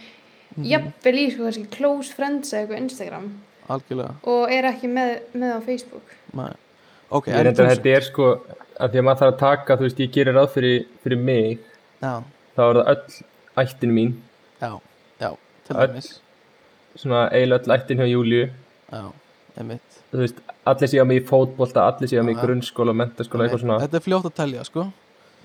jafnvel 0.64 1.18
í 1.20 1.26
sko 1.32 1.44
kannski 1.46 1.66
close 1.76 2.14
friends 2.14 2.52
eða 2.52 2.62
eitthvað 2.62 2.78
á 2.78 2.82
Instagram. 2.84 3.26
Algjörlega, 3.66 4.14
og 4.30 4.52
er 4.54 4.68
ekki 4.70 4.88
með, 4.90 5.12
með 5.34 5.57
á 5.59 5.61
Facebook. 5.66 6.14
Nei. 6.38 6.52
Ok, 7.11 7.28
ég 7.30 7.42
reyndar 7.46 7.66
að 7.66 7.72
þetta 7.76 7.94
er 7.96 8.07
sko, 8.07 8.28
að 8.82 8.92
því 8.92 9.00
að 9.00 9.07
maður 9.07 9.20
þarf 9.22 9.32
að 9.32 9.40
taka, 9.42 9.76
þú 9.78 9.86
veist, 9.86 10.00
ég 10.02 10.14
gerir 10.14 10.34
ráð 10.34 10.48
fyrir, 10.54 10.86
fyrir 11.04 11.20
mig, 11.22 11.61
Já, 12.02 12.12
þá 12.57 12.62
er 12.66 12.78
það 12.78 12.90
öll 12.92 13.18
ættin 13.62 13.94
mín, 13.94 14.14
já, 14.61 14.70
já, 15.22 15.28
til 15.66 15.76
dæmis. 15.80 16.09
Svona 16.96 17.22
eiginlega 17.30 17.62
öll 17.62 17.76
ættin 17.76 18.02
hjá 18.02 18.09
Júliu, 18.11 18.48
Já, 18.90 19.04
einmitt. 19.59 20.00
Þú 20.11 20.22
veist, 20.22 20.42
allir 20.66 20.90
séu 20.90 21.07
mig 21.07 21.22
í 21.22 21.26
fótbolta, 21.26 21.86
allir 21.90 22.11
séu 22.11 22.22
mig 22.26 22.36
í 22.36 22.42
grunnskóla, 22.42 22.94
mentaskóla, 22.94 23.46
eitthvað 23.46 23.64
svona, 23.64 23.78
Þetta 23.84 23.98
er 24.00 24.07
fljótt 24.07 24.28
að 24.30 24.36
telja, 24.40 24.66
sko. 24.66 24.88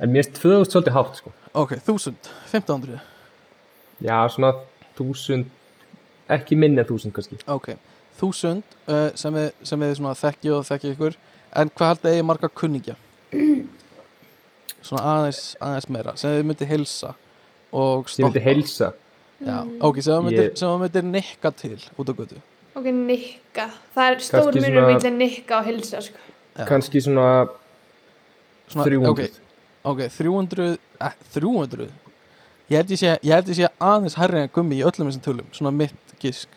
En 0.02 0.14
mér 0.14 0.26
er 0.26 0.34
2000 0.38 0.70
svolítið 0.74 0.98
hátt, 0.98 1.22
sko. 1.22 1.34
Ok, 1.62 1.76
1000, 1.78 2.30
1500 2.54 3.02
Já, 4.02 4.18
svona 4.34 4.56
1000, 5.04 5.46
ekki 6.38 6.58
minni 6.60 6.82
en 6.82 6.88
1000 6.88 7.14
kannski. 7.16 7.40
Ok, 7.52 7.74
1000 8.22 8.62
uh, 8.88 9.10
sem 9.16 9.36
við, 9.36 9.52
sem 9.64 9.80
við 9.84 10.02
þekki 10.22 10.54
og 10.56 10.66
þekki 10.70 10.96
ykkur 10.96 11.20
En 11.52 11.68
hvað 11.68 11.90
haldið 11.90 12.14
eigi 12.14 12.24
marga 12.24 12.48
kunningja? 12.48 12.94
Svona 14.88 15.02
aðeins, 15.18 15.42
aðeins 15.60 15.90
meira 15.92 16.14
sem 16.20 16.38
þið 16.38 16.46
myndi 16.48 16.68
heilsa 16.70 17.12
og 17.76 18.08
Sem 18.12 18.26
myndi 18.26 18.44
heilsa. 18.44 18.94
Já, 19.42 19.58
ok, 19.84 20.00
sem 20.00 20.14
það 20.14 20.24
myndir, 20.28 20.48
Ég- 20.48 20.56
sem 20.60 20.70
það 20.70 20.82
myndir 20.86 21.06
nikka 21.10 21.52
til 21.58 21.76
út 21.98 22.08
á 22.08 22.14
götu 22.14 22.40
ok, 22.78 22.88
nikka, 22.96 23.68
það 23.96 24.12
er 24.12 24.20
stór 24.26 24.56
munur 24.56 24.68
svona- 24.68 24.88
millir 24.88 25.16
nikka 25.18 25.58
og 25.60 25.66
hilsa 25.66 26.02
sko. 26.02 26.18
Já. 26.56 26.66
Kannski 26.66 27.02
svona 27.02 27.50
Svona, 28.68 28.86
300. 28.86 29.10
Ok, 29.10 29.20
ok, 29.84 30.00
300 30.10 30.78
eh, 31.02 31.14
300 31.34 31.90
Ég 32.72 32.78
held 32.80 32.92
ég 32.94 33.00
sé, 33.02 33.16
ég 33.20 33.34
held 33.36 33.50
ég 33.52 33.58
sé 33.58 33.68
aðeins 33.84 34.16
hærri 34.16 34.46
en 34.46 34.52
gummi 34.56 34.78
í 34.80 34.84
öllum 34.88 35.10
þessum 35.10 35.24
tölum 35.26 35.48
Svona 35.56 35.74
mitt 35.76 36.14
gisk 36.24 36.48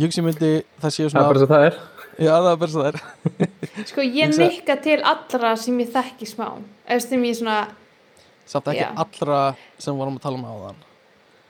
Ég 0.00 0.14
sem 0.14 0.24
myndi, 0.26 0.52
það 0.82 0.94
séu 0.96 1.04
Það 1.06 1.08
er 1.08 1.12
svona 1.12 1.26
bara 1.28 1.42
svo 1.42 1.48
það 1.50 1.66
er. 1.68 1.76
Já, 2.14 2.30
það 2.32 2.48
er 2.52 2.58
bara 2.62 2.72
svo 2.72 2.84
það 2.84 2.96
er 2.96 2.98
sko, 3.90 4.04
ég 4.06 4.32
nikka 4.38 4.76
til 4.82 4.96
allra 5.10 5.52
sem 5.60 5.78
ég 5.82 5.90
þekki 5.94 6.28
smá 6.30 6.46
eða 6.86 7.04
sem 7.04 7.24
ég 7.26 7.36
svona, 7.40 7.58
Samt 8.46 8.70
ekki 8.72 8.82
Já. 8.84 8.90
allra 9.04 9.38
sem 9.82 9.98
vorum 9.98 10.18
að 10.20 10.24
tala 10.26 10.38
um 10.40 10.46
áðan 10.50 10.80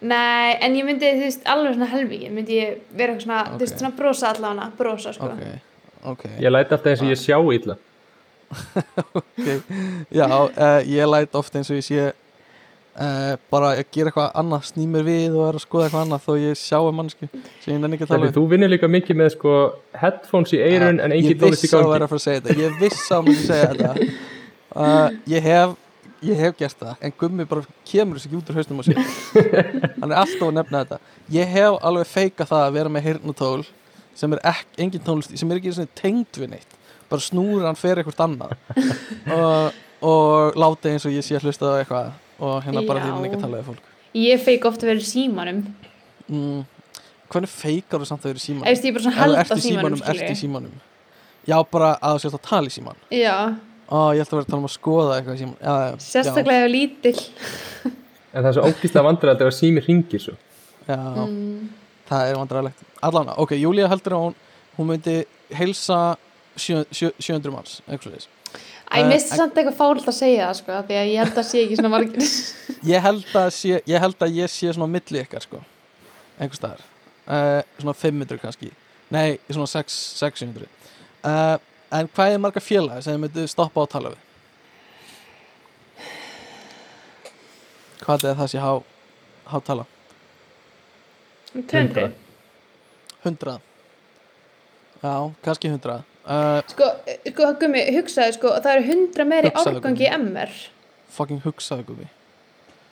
nei, 0.05 0.57
en 0.65 0.75
ég 0.77 0.85
myndi 0.89 1.13
þú 1.19 1.25
veist, 1.27 1.45
alveg 1.49 1.77
svona 1.77 1.89
helvigi, 1.93 2.31
myndi 2.33 2.59
ég 2.59 2.81
vera 2.97 3.13
eitthvað 3.15 3.27
svona, 3.29 3.45
þú 3.55 3.61
veist, 3.63 3.77
Ok. 3.77 3.81
svona 3.85 3.95
brosa 4.01 4.33
allavega 4.35 4.69
brosa, 4.81 5.13
sko 5.17 5.31
Ok, 5.31 5.45
ok 6.15 6.25
Ég 6.41 6.53
læti 6.57 6.77
alltaf 6.77 6.91
eins 6.95 7.05
og 7.05 7.13
ég 7.13 7.21
sjá 7.23 7.39
illa. 7.59 7.77
okay. 9.21 9.61
Já, 10.13 10.27
uh, 10.29 10.81
ég 10.89 11.09
læt 11.13 11.35
oft 11.41 11.57
eins 11.61 11.71
og 11.73 11.81
ég 11.81 11.87
sé 11.87 12.11
uh, 12.95 13.35
bara 13.53 13.73
að 13.75 13.83
gera 13.95 14.11
eitthvað 14.11 14.33
annað 14.41 14.67
sný 14.71 14.87
mér 14.91 15.07
við 15.07 15.37
og 15.39 15.47
að 15.49 15.61
skoða 15.65 15.87
eitthvað 15.89 16.05
annað 16.05 16.27
þó 16.27 16.33
ég 16.41 16.59
sjáu 16.61 16.91
mannsku 16.95 17.29
sem 17.31 17.75
ég 17.75 17.81
nenni 17.81 17.99
ekki 17.99 18.07
að 18.07 18.13
tala 18.13 18.21
Þannig 18.21 18.37
þú 18.37 18.45
vinnir 18.53 18.73
líka 18.73 18.91
mikið 18.91 19.21
með 19.21 19.31
sko 19.37 19.55
headphones 20.03 20.55
í 20.55 20.61
eirun 20.63 21.01
en 21.01 21.15
engin 21.15 21.33
ég 21.33 21.41
tónlist 21.41 21.65
í 21.65 21.69
viss 21.69 21.77
að 21.77 21.85
gangi 21.85 21.95
vera 21.95 22.09
að 22.09 22.13
fara 22.13 22.23
að 22.23 22.27
segja 22.27 22.45
þetta. 22.45 22.59
Ég 22.63 22.77
viss 22.83 23.07
að 23.09 23.25
maður 23.29 23.49
segja 23.49 23.73
þetta. 23.73 24.11
Uh, 24.75 25.09
ég 25.31 25.49
hef 25.49 25.81
ég 26.25 26.41
hef 26.41 26.57
gert 26.57 26.79
það, 26.81 26.95
en 27.05 27.15
Gummi 27.21 27.47
bara 27.49 27.65
kemur 27.85 28.19
þessi 28.19 28.31
ekki 28.31 28.39
út 28.39 28.51
úr 28.51 28.59
hausnum 28.59 28.81
á 28.81 28.85
sér. 28.87 29.01
Hann 30.01 30.11
er 30.13 30.21
alltaf 30.23 30.47
að 30.47 30.55
nefna 30.57 30.83
þetta. 30.85 30.99
Ég 31.35 31.53
hef 31.53 31.79
alveg 31.91 32.09
feika 32.09 32.47
það 32.49 32.65
að 32.65 32.77
vera 32.79 32.93
með 32.95 33.09
heyrnatól 33.09 33.65
sem 34.17 34.37
er 34.37 34.43
ekki, 34.55 34.75
engin 34.87 35.05
tónlist 35.05 35.35
sem 35.37 35.53
er 35.53 35.61
ekki 35.61 35.89
tengd 35.99 36.41
við 36.41 36.53
neitt. 36.55 36.77
Bara 37.11 37.25
snúra 37.25 37.69
hann 37.69 37.79
fyrir 37.79 38.01
eitthvað 38.01 38.25
annað. 38.25 38.55
Og, 39.35 39.81
og 40.05 40.57
láta 40.61 40.91
eins 40.91 41.05
og 41.09 41.15
ég 41.15 41.25
sé 41.25 41.37
að 41.37 41.47
hlusta 41.49 41.69
á 41.73 41.81
eitthvað 41.81 42.13
og 42.45 42.63
hérna 42.67 42.85
bara 42.87 43.03
því 43.03 43.11
hann 43.15 43.29
ekki 43.29 43.39
að 43.41 43.45
tala 43.47 43.61
við 43.61 43.69
fólk. 43.71 43.91
Ég 44.21 44.43
feik 44.45 44.67
ofta 44.71 44.89
verið 44.89 45.07
símanum. 45.09 45.61
Mm, 46.29 46.63
hvernig 47.33 47.53
feikar 47.53 48.03
þú 48.03 48.09
samt 48.11 48.25
að 48.25 48.33
vera 48.33 48.43
í 48.43 48.45
símanum? 48.45 48.69
Veist, 48.69 48.87
ég 48.87 48.97
bara 48.97 49.05
svona 49.09 49.45
í 49.45 49.65
símanum, 49.65 50.03
skilju 50.03 50.39
símanum? 50.41 50.79
Já, 51.45 51.57
bara 51.69 51.95
að 51.99 52.17
þú 52.17 52.25
sést 52.25 52.39
að 52.39 52.45
tala 52.47 52.71
í 52.71 52.73
síman 52.73 53.01
Já, 53.13 53.37
Ó, 53.85 54.17
ég 54.17 54.23
ætla 54.25 54.33
að 54.33 54.39
vera 54.39 54.45
að 54.47 54.53
tala 54.55 54.63
um 54.63 54.69
að 54.71 54.73
skoða 54.73 55.17
eitthvað 55.19 55.35
í 55.35 55.41
síman 55.43 55.59
já, 55.61 55.75
já, 55.85 55.97
sérstaklega 56.01 56.63
ef 56.65 56.71
lítill. 56.73 57.25
En 58.33 58.39
það 58.39 58.49
er 58.49 58.55
svo 58.57 58.63
ógíslega 58.71 59.05
vandræðilegt 59.05 59.43
þegar 59.43 59.57
sími 59.59 59.83
ringir 59.85 60.23
svo. 60.25 60.33
Já, 60.89 60.97
mm. 60.97 61.67
það 62.09 62.31
er 62.31 62.39
vandræðilegt 62.41 62.87
allan, 63.05 63.35
ok, 63.45 63.53
Júlía 63.61 63.91
heldur 63.93 64.17
að 64.17 64.25
hún 64.25 64.39
hún 64.77 64.91
myndi 64.91 65.19
heilsa 65.55 65.99
sjö, 66.57 66.85
sjö, 66.91 67.11
700 67.19 67.55
manns, 67.55 67.77
eitthvað 67.89 68.19
þess 68.19 68.31
Æ, 68.93 68.99
Eh, 69.01 69.09
misti 69.09 69.33
en- 69.33 69.39
samt 69.41 69.55
eitthvað 69.59 69.77
fált 69.79 70.05
að 70.09 70.15
segja 70.19 70.49
það 70.51 70.57
sko 70.61 70.73
Því 70.89 70.97
að 71.01 71.09
ég 71.11 71.19
held 71.25 71.39
að 71.41 71.47
sé 71.49 71.63
ekki 71.65 71.77
svona 71.79 71.91
margir. 71.95 72.27
Ég 72.95 73.01
held 73.01 73.31
að 73.41 73.49
sé, 73.57 73.79
ég 73.89 74.01
held 74.05 74.19
að 74.27 74.35
ég 74.37 74.51
sé 74.53 74.73
svona 74.77 74.91
milli 74.93 75.23
ykkar 75.25 75.41
sko 75.47 75.61
einhvers 76.39 76.59
staðar. 76.61 76.83
Uh, 77.25 77.63
svona 77.81 77.95
500 77.97 78.39
kannski. 78.43 78.69
Nei, 79.15 79.39
svona 79.49 79.67
6, 79.71 79.95
600 80.21 80.67
uh, 81.25 81.57
en 81.95 82.09
hvað 82.13 82.35
er 82.35 82.39
marga 82.43 82.61
félag 82.61 83.01
sem 83.05 83.15
þið 83.15 83.23
myndu 83.25 83.47
stoppa 83.49 83.81
á 83.81 83.85
að 83.87 83.93
tala 83.95 84.13
við? 84.13 84.21
Hvað 88.05 88.25
er 88.29 88.37
það 88.41 88.51
sé 88.53 88.61
há, 88.61 88.73
há 89.49 89.57
tala? 89.65 89.87
200 91.55 92.11
100 93.25 93.61
já, 95.05 95.15
kannski 95.47 95.71
100 95.71 96.03
uh, 96.27 96.61
Sko, 96.73 96.91
sko, 97.31 97.49
gummi, 97.61 97.87
hugsaði 97.97 98.37
sko 98.39 98.55
Það 98.59 98.71
eru 98.77 98.87
100 98.93 99.29
meiri 99.31 99.53
Hugsaðu, 99.53 99.81
árgangi 99.81 100.11
MR. 100.19 100.55
Fucking 101.17 101.43
hugsaðu 101.45 101.89
gumi 101.91 102.11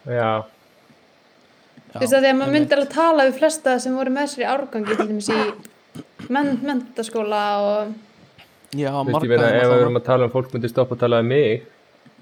Já, 0.09 0.43
Þú 1.93 2.01
veist 2.01 2.15
að 2.17 2.25
því 2.25 2.31
að 2.31 2.39
maður 2.39 2.55
myndi 2.57 2.77
alveg 2.77 2.91
tala 2.95 3.25
við 3.29 3.35
flesta 3.37 3.73
sem 3.83 3.97
voru 3.99 4.13
með 4.15 4.31
sér 4.33 4.43
í 4.43 4.49
árgangi 4.49 4.95
til 4.97 5.07
dæmis 5.11 5.29
í 5.29 5.41
men 6.33 6.55
mentaskóla 6.65 7.43
og 7.61 7.91
já, 8.73 8.89
hérna 8.89 9.51
ef 9.59 9.67
við 9.69 9.75
erum 9.77 9.99
að 10.01 10.07
tala 10.07 10.29
um 10.29 10.33
fólk 10.33 10.55
myndi 10.55 10.71
stoppa 10.73 10.97
að 10.97 11.03
tala 11.03 11.19
um 11.21 11.29
mig. 11.29 11.67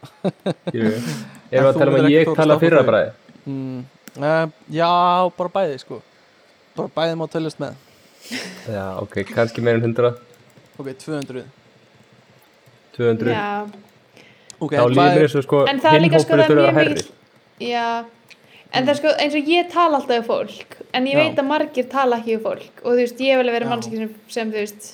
Erum 0.74 1.04
við 1.52 1.68
að 1.68 1.78
tala 1.78 1.92
um 1.92 1.98
að 2.00 2.08
ég 2.10 2.32
tala 2.34 2.56
fyrra 2.58 2.82
bræði 2.88 3.12
mm, 3.44 3.78
uh, 4.16 4.50
já, 4.74 4.90
bara 5.38 5.54
bæði 5.54 5.78
sko. 5.84 6.00
Bara 6.74 6.92
bæði 6.96 7.20
má 7.20 7.24
töljast 7.30 7.62
með. 7.62 7.78
Já, 8.66 8.84
ok, 9.04 9.20
kannski 9.30 9.62
meira 9.62 9.78
en 9.78 9.86
100 9.92 10.18
ok, 10.80 10.90
200 11.04 11.44
200 12.96 13.34
Já, 13.34 13.46
ok, 14.60 14.72
Þá 14.76 14.86
líður 14.94 15.36
og 15.40 15.46
sko 15.46 15.60
en 15.70 15.82
það 15.82 15.98
er 15.98 16.04
líka 16.06 16.22
sko 16.24 16.38
það 16.40 16.44
er 16.46 16.60
mjög 16.60 16.80
mikið 16.80 17.10
Já, 17.70 17.86
en 18.72 18.86
það 18.86 18.92
er 18.94 19.00
sko 19.00 19.12
eins 19.24 19.36
og 19.40 19.52
ég 19.54 19.70
tala 19.72 20.00
alltaf 20.00 20.16
við 20.16 20.26
fólk 20.30 20.78
en 20.96 21.06
ég 21.10 21.16
Já. 21.16 21.20
veit 21.22 21.42
að 21.42 21.48
margir 21.50 21.88
tala 21.92 22.18
ekki 22.20 22.36
við 22.36 22.42
fólk 22.48 22.82
og 22.84 22.90
þú 22.90 22.98
veist, 23.02 23.22
ég 23.24 23.40
verið 23.44 23.66
Já. 23.66 23.70
mannski 23.74 24.00
sem, 24.00 24.14
sem 24.36 24.52
þú 24.52 24.62
veist 24.64 24.90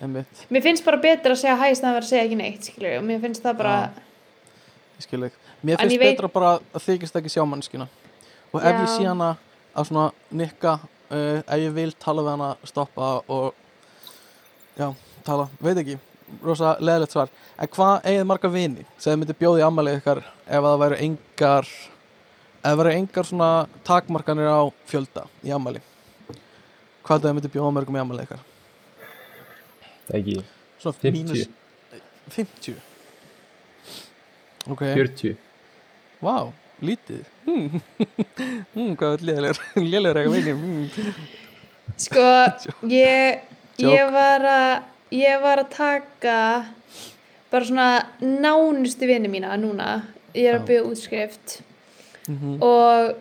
einmitt, 0.00 0.44
Mér 0.50 0.64
finnst 0.64 0.84
bara 0.86 1.00
betur 1.00 1.34
að 1.34 1.42
segja 1.42 1.58
hæst 1.60 1.84
en 1.84 1.90
að 1.90 1.98
vera 1.98 2.06
að 2.06 2.12
segja 2.12 2.24
ekki 2.26 2.38
neitt 2.40 2.68
skilur, 2.70 2.96
og 2.98 3.04
mér 3.06 3.20
finnst 3.24 3.44
það 3.44 3.58
bara 3.60 3.74
ég 4.96 5.06
skil 5.06 5.22
ekki 5.28 5.38
mér 5.62 5.80
finnst 5.80 5.94
ég 5.94 6.02
veit- 6.02 6.16
betra 6.16 6.32
bara 6.32 6.52
að 6.74 6.86
þykist 6.86 7.18
ekki 7.20 7.32
sjá 7.32 7.44
mannskina 7.48 7.88
og 8.50 8.60
ef 8.62 8.72
Já. 8.72 8.80
ég 8.80 8.90
sé 8.96 9.06
hana 9.08 9.30
að 9.76 9.90
svona 9.90 10.06
nikka 10.32 10.78
uh, 10.80 11.40
ef 11.44 11.58
ég 11.60 11.74
vil 11.76 11.92
tala 12.00 12.24
við 12.26 12.32
hana 12.34 12.50
stoppa 12.66 13.10
og 13.28 13.54
já, 14.80 14.88
tala, 15.26 15.48
veit 15.60 15.78
ekki. 15.82 15.98
Rosa 16.44 16.76
leðilegt 16.78 17.14
svar. 17.14 17.30
En 17.58 17.70
hvað 17.74 18.04
eigið 18.06 18.26
marga 18.30 18.50
vini 18.52 18.84
sem 19.02 19.18
myndi 19.18 19.34
bjóði 19.36 19.64
ammælið 19.66 19.98
ykkar 19.98 20.20
ef 20.22 20.66
það 20.66 20.76
væru 20.84 21.00
engar 21.06 21.70
ef 22.60 22.68
það 22.68 22.80
væru 22.82 22.92
engar 22.94 23.26
svona 23.26 23.50
takmarkanir 23.86 24.50
á 24.52 24.62
fjölda 24.86 25.26
í 25.42 25.50
ammæli 25.56 25.82
hvað 27.06 27.24
það 27.24 27.36
myndi 27.36 27.50
bjóða 27.50 27.74
mörgum 27.74 27.96
í 27.96 28.02
ammælið 28.04 28.26
ykkar? 28.28 28.42
Ekki, 30.18 30.36
svona 30.82 30.96
50, 31.02 31.14
mínus 31.16 31.40
50 32.30 32.78
ok, 34.70 34.82
40 34.84 35.38
Vá, 36.20 36.52
lítið. 36.84 37.22
Hmm. 37.46 37.80
hmm, 38.74 38.90
Hvað 39.00 39.14
er 39.14 39.22
lélegur? 39.24 39.60
Lélegur 39.80 40.18
eitthvað 40.20 40.34
veginn 40.36 40.58
hmm. 40.60 41.14
Sko, 41.96 42.26
ég, 42.92 43.40
Joke. 43.80 43.94
ég 43.94 44.12
var 44.12 44.44
að 44.50 44.74
ég 45.14 45.42
var 45.42 45.62
að 45.62 45.72
taka 45.74 46.36
bara 47.50 47.66
svona 47.66 47.88
nánustu 48.20 49.08
vini 49.10 49.30
mína 49.30 49.56
núna, 49.58 50.04
ég 50.34 50.52
er 50.52 50.60
að 50.60 50.68
byggja 50.70 50.86
útskrift. 50.86 51.60
Mm 52.28 52.60
og, 52.62 53.16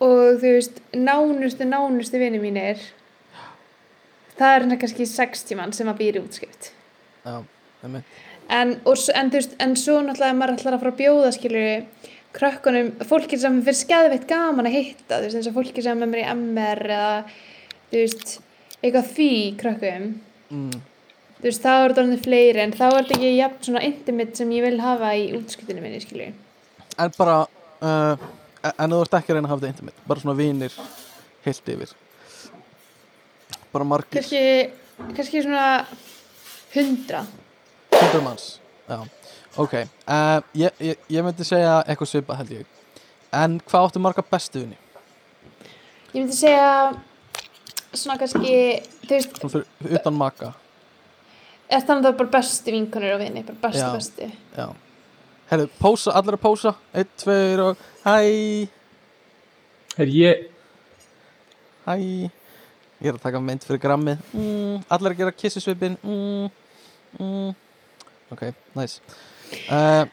og 0.00 0.40
þú 0.40 0.54
veist 0.56 0.80
nánustu, 0.96 1.66
nánustu 1.68 2.18
vini 2.18 2.40
mínir 2.42 2.80
það 4.40 4.54
er 4.54 4.64
hérna 4.64 4.78
kannski 4.80 5.06
60 5.06 5.58
mann 5.58 5.74
sem 5.76 5.88
að 5.90 6.00
býra 6.00 6.20
í 6.20 6.24
útskrift. 6.24 6.70
Já, 7.26 7.42
einmitt. 7.84 8.20
en, 8.48 8.76
og, 8.88 9.02
en, 9.14 9.32
veist, 9.34 9.56
en 9.60 9.76
svo 9.76 10.00
náttúrulega 10.04 10.38
maður 10.38 10.56
ætlar 10.56 10.76
að 10.76 10.84
fara 10.84 10.94
að 10.94 11.00
bjóða 11.02 11.32
skilur 11.36 11.70
krökkunum, 12.36 12.92
fólki 13.10 13.38
sem 13.40 13.58
fyrir 13.66 13.80
skeðveitt 13.80 14.28
gaman 14.30 14.70
að 14.70 14.78
hitta, 14.78 15.20
veist, 15.20 15.36
eins 15.36 15.50
og 15.50 15.58
fólki 15.58 15.84
sem 15.84 15.98
er 15.98 16.00
með 16.00 16.12
mér 16.14 16.22
í 16.22 16.28
MR 16.32 16.82
eða 16.96 17.12
veist, 17.92 18.38
eitthvað 18.80 19.12
því 19.16 19.32
krökkum 19.60 20.08
mm. 20.48 20.80
Þú 21.40 21.48
veist, 21.48 21.62
þá 21.64 21.70
er 21.72 21.92
þetta 21.92 22.04
alveg 22.04 22.24
fleiri 22.24 22.62
en 22.64 22.74
þá 22.76 22.84
er 22.86 22.96
þetta 22.98 23.16
ekki 23.16 23.30
jafn 23.36 23.64
svona 23.66 23.82
intimate 23.86 24.40
sem 24.40 24.52
ég 24.56 24.66
vil 24.66 24.80
hafa 24.82 25.14
í 25.16 25.30
útskiptinu 25.38 25.84
minni, 25.84 26.02
skilju 26.04 26.30
En 27.00 27.14
bara 27.16 27.36
uh, 27.80 28.28
En 28.76 28.92
þú 28.92 29.00
ert 29.06 29.14
ekki 29.16 29.32
að 29.32 29.38
reyna 29.38 29.48
að 29.48 29.54
hafa 29.54 29.62
þetta 29.62 29.72
intimate 29.74 30.08
Bara 30.10 30.24
svona 30.24 30.36
vinir 30.36 30.74
heilt 31.46 31.70
yfir. 31.72 31.94
Bara 33.72 33.86
margir. 33.88 34.18
Kannski, 34.18 34.42
kannski 35.16 35.44
svona 35.46 35.64
hundra 36.74 37.24
Hundra 37.94 38.20
manns 38.26 38.50
Já, 38.90 39.00
ok 39.56 39.74
uh, 39.80 40.42
ég, 40.58 40.76
ég, 40.82 41.08
ég 41.08 41.24
myndi 41.24 41.46
segja 41.46 41.80
eitthvað 41.86 42.12
svipað 42.12 42.42
held 42.42 42.54
ég. 42.58 42.78
En 43.32 43.60
hvað 43.62 43.88
áttu 43.88 44.02
marga 44.02 44.24
bestu 44.26 44.64
vini? 44.64 44.78
ég 46.10 46.24
myndi 46.24 46.34
segja 46.34 46.90
svona 47.94 48.18
kannski 48.18 48.54
þú 49.06 49.14
veist, 49.14 49.68
utan 49.94 50.16
maka 50.18 50.52
er 51.70 51.84
þannig 51.86 52.00
að 52.00 52.06
það 52.06 52.12
er 52.12 52.18
bara 52.20 52.32
bestu 52.34 52.74
vinkonur 52.74 53.14
og 53.14 53.22
vini, 53.22 53.44
bara 53.46 53.62
bestu 53.64 53.84
Já. 53.84 53.90
bestu. 53.94 54.30
Já. 54.56 54.66
Herru, 55.50 55.66
pósa, 55.80 56.14
allir 56.18 56.36
að 56.36 56.42
pósa. 56.44 56.74
Einn, 56.94 57.10
tveir 57.18 57.62
og 57.64 57.86
hæ. 58.04 58.16
Er 60.00 60.12
ég, 60.14 60.44
Hæ. 61.86 61.96
Ég 63.00 63.08
er 63.08 63.16
að 63.16 63.22
taka 63.22 63.40
mynd 63.40 63.64
fyrir 63.64 63.80
grammið. 63.80 64.20
Mm, 64.36 64.82
Allir 64.92 65.14
að 65.14 65.22
gera 65.22 65.32
kissisvipin 65.32 65.96
mm, 66.04 66.50
mm. 67.16 67.54
Ok, 68.30 68.42
nice. 68.76 69.00
Uh, 69.64 70.04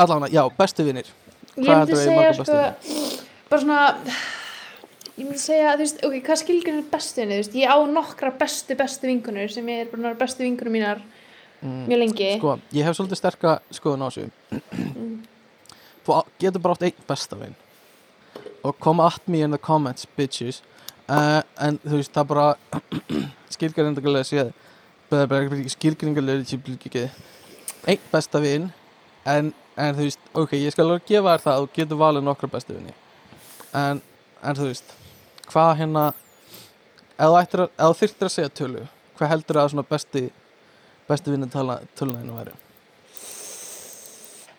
Allavega, 0.00 0.32
já, 0.32 0.42
bestu 0.56 0.86
vinir. 0.86 1.10
Ég 1.54 1.68
Hvað 1.68 1.68
myndi 1.68 1.76
heldurðu 1.76 2.00
að 2.00 2.04
eigi 2.04 2.08
segja 2.08 2.16
marga 2.18 2.72
sko 3.12 3.24
bara 3.50 3.62
svona 3.62 4.24
ég 5.18 5.24
myndi 5.28 5.38
segja, 5.38 5.74
þú 5.76 5.82
veist, 5.84 6.00
ok, 6.06 6.14
hvað 6.26 6.40
skilgur 6.42 6.78
er 6.80 6.86
bestu 6.90 7.20
vinni, 7.22 7.36
þú 7.38 7.42
veist, 7.44 7.58
ég 7.60 7.70
á 7.70 7.76
nokkra 7.86 8.30
bestu 8.40 8.76
bestu 8.78 9.06
vinkonur 9.10 9.52
sem 9.52 9.68
er 9.70 9.84
bara 9.90 10.02
náttúrulega 10.02 10.22
bestu 10.24 10.42
vinkonur 10.46 10.74
mínar 10.74 11.02
mm, 11.62 11.84
mjög 11.90 12.00
lengi. 12.02 12.30
Sko, 12.40 12.56
ég 12.74 12.88
hef 12.88 12.96
svolítið 12.98 13.20
sterka 13.20 13.52
skoðun 13.78 14.04
á 14.04 14.08
þessu. 14.10 14.26
Þú 16.04 16.16
á- 16.18 16.26
getur 16.42 16.60
bara 16.64 16.74
átt 16.76 16.82
einn 16.88 17.06
besta 17.08 17.38
vin 17.40 17.54
Og 18.64 18.74
come 18.80 19.04
at 19.04 19.20
me 19.28 19.42
in 19.44 19.50
the 19.52 19.58
comments, 19.58 20.06
bitches. 20.16 20.62
Uh, 21.08 21.42
En 21.60 21.76
þú 21.84 21.98
veist, 22.00 22.12
það 22.16 22.26
bara 22.32 22.46
Skilgringarlega 23.54 24.24
séð 24.24 24.52
Skilgringarlega 25.74 27.10
Einn 27.86 28.00
besta 28.12 28.40
vin 28.40 28.70
en, 29.28 29.52
en 29.76 29.94
þú 29.96 30.06
veist, 30.08 30.20
ok, 30.32 30.52
ég 30.56 30.72
skal 30.72 30.86
alveg 30.88 31.04
gefa 31.08 31.34
þér 31.36 31.44
það 31.44 31.54
að 31.54 31.60
Þú 31.64 31.70
getur 31.76 32.00
valið 32.00 32.24
nokkra 32.24 32.48
bestu 32.52 32.76
vini. 32.76 32.94
En, 33.76 34.00
en 34.42 34.56
þú 34.56 34.68
veist 34.70 34.94
Hvað 35.50 35.72
hérna 35.82 36.04
Ef 37.14 37.30
þú, 37.30 37.38
ættir 37.38 37.64
að, 37.66 37.72
að 37.78 38.34
segja 38.34 38.50
tölu 38.50 38.84
Hvað 39.14 39.32
heldur 39.36 39.62
að 39.62 39.72
svona 39.74 39.88
besti 39.88 40.28
Besti 41.08 41.30
vinni 41.34 41.50
tölunæðinu 41.52 42.38
væri 42.38 42.54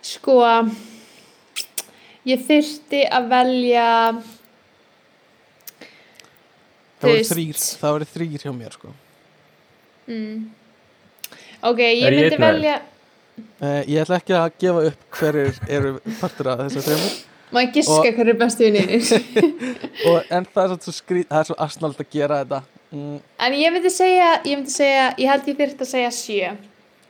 sko 0.06 0.38
ég 2.26 2.42
þyrfti 2.46 3.02
að 3.10 3.30
velja 3.32 3.86
það 7.02 7.10
voru 7.10 7.28
þrýr 7.30 7.62
það 7.62 7.96
voru 7.96 8.10
þrýr 8.14 8.46
hjá 8.46 8.52
mér 8.56 8.78
sko. 8.78 8.94
Mm. 10.06 10.50
ok, 11.66 11.80
ég 11.82 12.06
Er 12.06 12.18
myndi 12.20 12.42
velja 12.42 12.76
uh, 12.82 13.82
ég 13.90 14.02
ætla 14.04 14.20
ekki 14.22 14.38
að 14.38 14.50
gefa 14.62 14.84
upp 14.92 15.08
hverjir 15.20 15.62
eru 15.80 15.96
partur 16.20 16.52
af 16.54 16.66
þessar 16.66 16.86
þreymur 16.90 17.16
maður 17.54 17.74
giska 17.76 18.00
Og- 18.00 18.16
hver 18.18 18.30
er 18.34 18.40
bestu 18.40 18.66
vinnir 18.66 19.06
og 20.10 20.32
en 20.34 20.48
það 20.56 20.72
er 20.76 20.80
svo 20.86 20.94
skrít 20.96 21.30
það 21.30 21.40
er 21.44 21.50
svo 21.52 21.58
asnald 21.68 22.00
að 22.02 22.10
gera 22.16 22.40
þetta. 22.44 22.62
Mm, 22.96 23.20
en 23.48 23.54
ég 23.60 23.74
myndi 23.76 23.92
segja 23.94 24.32
ég 24.46 24.56
myndi 24.58 24.72
segja, 24.74 25.06
ég 25.20 25.30
held 25.32 25.48
ég 25.52 25.58
þyrfti 25.62 25.86
að 25.86 25.92
segja 25.92 26.12
sjö. 26.16 26.52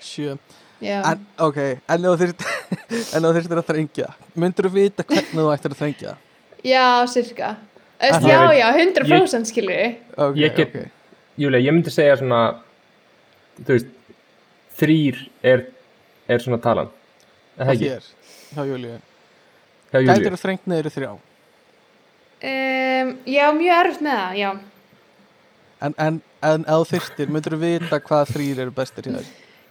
Sjö. 0.01 0.35
Já, 0.83 0.97
en 1.07 1.21
ok, 1.39 1.57
en 1.87 2.03
þú 2.11 3.31
þyrftir 3.37 3.61
að 3.61 3.67
þrengja 3.69 4.09
myndur 4.35 4.67
þú 4.67 4.73
vita 4.75 5.05
hvernig 5.07 5.31
þú 5.39 5.45
ættir 5.53 5.71
að 5.71 5.79
þrengja? 5.79 6.15
Já 6.67 6.83
cirka 7.07 7.53
Öst, 8.03 8.25
já, 8.27 8.41
já, 8.51 8.65
100% 8.75 9.47
skilur 9.47 9.95
ok, 10.19 10.35
Ég 10.35 10.57
get- 10.57 10.67
ok, 10.75 10.91
Júlia, 11.39 11.61
ég 11.63 11.71
myndi 11.77 11.93
segja 11.95 12.17
svona 12.19 12.41
þú 13.61 13.71
veist 13.71 13.87
þrýr 14.75 15.21
er, 15.47 15.63
er 16.27 16.43
svona 16.43 16.59
talan. 16.59 16.89
Er 17.55 17.69
það 17.71 17.83
þér? 17.85 18.09
Hjá 18.51 18.65
Júliu 18.67 18.97
gætir 20.03 20.35
þú 20.35 20.41
þrengt 20.41 20.75
í 20.75 20.93
þrjá 20.97 21.11
um, 21.15 21.17
já, 23.25 23.45
mjög 23.55 23.79
erfitt 23.79 24.05
með 24.05 24.19
það, 24.19 24.37
já 24.41 24.49
en, 25.85 25.93
en, 25.97 26.21
en 26.41 26.61
ef 26.65 26.75
þú 26.75 26.85
þyrftir 26.91 27.33
myndur 27.33 27.55
þú 27.55 27.59
vita 27.63 27.95
hvað 28.03 28.29
þrýr 28.33 28.57
eru 28.65 28.75
bestir 28.75 29.03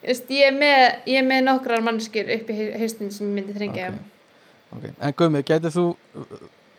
Just, 0.05 0.29
ég, 0.29 0.51
er 0.51 0.53
með, 0.53 0.83
ég 1.09 1.23
er 1.23 1.25
með 1.25 1.47
nokkrar 1.47 1.81
mannskir 1.85 2.29
upp 2.35 2.51
í 2.53 2.55
haustin 2.77 3.13
sem 3.13 3.25
ég 3.25 3.37
myndi 3.39 3.55
þrengja 3.57 3.87
Ok. 3.95 4.03
Ok, 4.75 4.85
en 4.99 5.15
Guðmi, 5.15 5.41
gætið 5.47 5.77
þú 5.77 5.85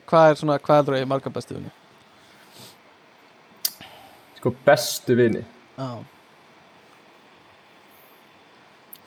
hvað 0.10 0.30
er 0.30 0.40
svona, 0.40 0.58
hvað 0.62 0.82
er 0.82 0.90
þú 0.90 1.00
í 1.00 1.10
marga 1.10 1.32
bestu 1.34 1.56
vinni? 1.56 1.72
Sko 4.40 4.54
bestu 4.66 5.18
vini 5.18 5.44
Já 5.78 5.90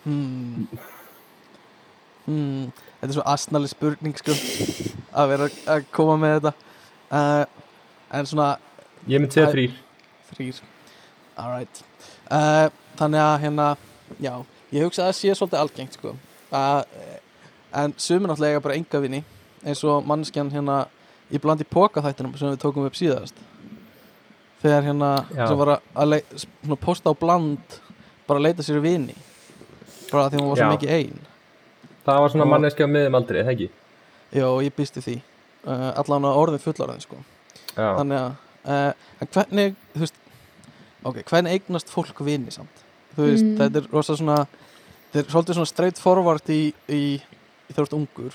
hmm. 0.05 0.69
Hmm. 2.29 2.69
Þetta 2.99 3.09
er 3.13 3.15
svo 3.17 3.25
asnali 3.31 3.69
spurning 3.71 4.17
sko 4.19 4.35
að 5.19 5.29
vera 5.33 5.49
að 5.75 5.85
koma 5.95 6.17
með 6.19 6.35
þetta. 6.39 6.53
Uh, 7.09 7.45
en 8.19 8.27
svona 8.29 8.49
Ég 9.09 9.21
myndi 9.23 9.37
segja 9.39 9.53
þrýr 9.53 9.77
þrýr 10.35 10.59
alright 11.39 11.81
uh, 12.35 12.67
þannig 12.99 13.23
að 13.23 13.37
hérna, 13.45 13.67
já 14.21 14.33
ég 14.75 14.85
hugsa 14.85 15.07
að 15.07 15.11
það 15.13 15.17
sé 15.21 15.37
svolítið 15.39 15.61
algengt 15.63 15.97
sko 15.97 16.13
að, 16.53 16.83
eh, 16.99 17.47
en 17.81 17.95
sumir 18.01 18.29
náttúrulega 18.29 18.57
eiga 18.59 18.65
bara 18.67 18.77
enga 18.77 19.01
vini 19.05 19.23
eins 19.65 19.81
og 19.89 20.05
mannskjan 20.09 20.51
hérna 20.53 20.83
í 21.33 21.41
blandi 21.41 21.65
póka 21.69 22.03
þættinum 22.05 22.37
sem 22.41 22.51
við 22.53 22.61
tókum 22.63 22.87
upp 22.89 22.97
síðast. 22.97 23.37
Þegar 24.63 24.87
hérna 24.89 25.11
sem 25.33 25.59
var 25.61 25.73
að, 25.77 25.89
að 25.95 26.11
lei- 26.13 26.25
svona 26.43 26.79
posta 26.83 27.13
á 27.13 27.15
bland 27.21 27.79
bara 28.29 28.41
að 28.41 28.47
leita 28.49 28.67
sér 28.67 28.81
vini 28.85 29.15
bara 30.11 30.29
því 30.33 30.41
hún 30.41 30.49
var 30.51 30.61
svo 30.61 30.69
Já. 30.69 30.73
mikið 30.77 30.95
ein 30.99 31.28
Það 32.09 32.21
var 32.25 32.33
svona 32.33 32.47
Og- 32.47 32.53
manneski 32.55 32.85
á 32.85 32.89
miðum 32.89 33.17
aldrei, 33.19 33.43
eða 33.45 33.53
ekki? 33.55 33.69
já, 34.33 34.47
ég 34.65 34.73
býsti 34.77 35.01
því 35.05 35.17
uh, 35.69 35.91
allan 36.01 36.25
á 36.29 36.33
orðin 36.37 36.63
fullorðin 36.65 37.01
sko 37.05 37.17
Já, 37.77 37.89
þannig 38.01 38.19
að 38.19 38.33
uh, 38.69 39.29
hvernig 39.33 39.75
þú 39.95 40.03
veist 40.03 40.19
ok, 41.09 41.23
hvernig 41.31 41.53
eignast 41.59 41.93
fólk 41.93 42.21
vini 42.27 42.51
samt 42.55 42.85
þú 43.17 43.29
veist, 43.29 43.45
Mm. 43.45 43.57
þetta 43.61 43.81
er 43.83 43.89
rosa 43.93 44.17
svona 44.17 44.39
þetta 45.13 45.23
er 45.27 45.33
svolítið 45.33 45.57
svona 45.59 45.71
straight 45.73 45.99
forward 46.03 46.51
í, 46.53 46.61
í, 46.89 47.03
í 47.69 47.77
ert 47.77 47.93
ungur 47.97 48.35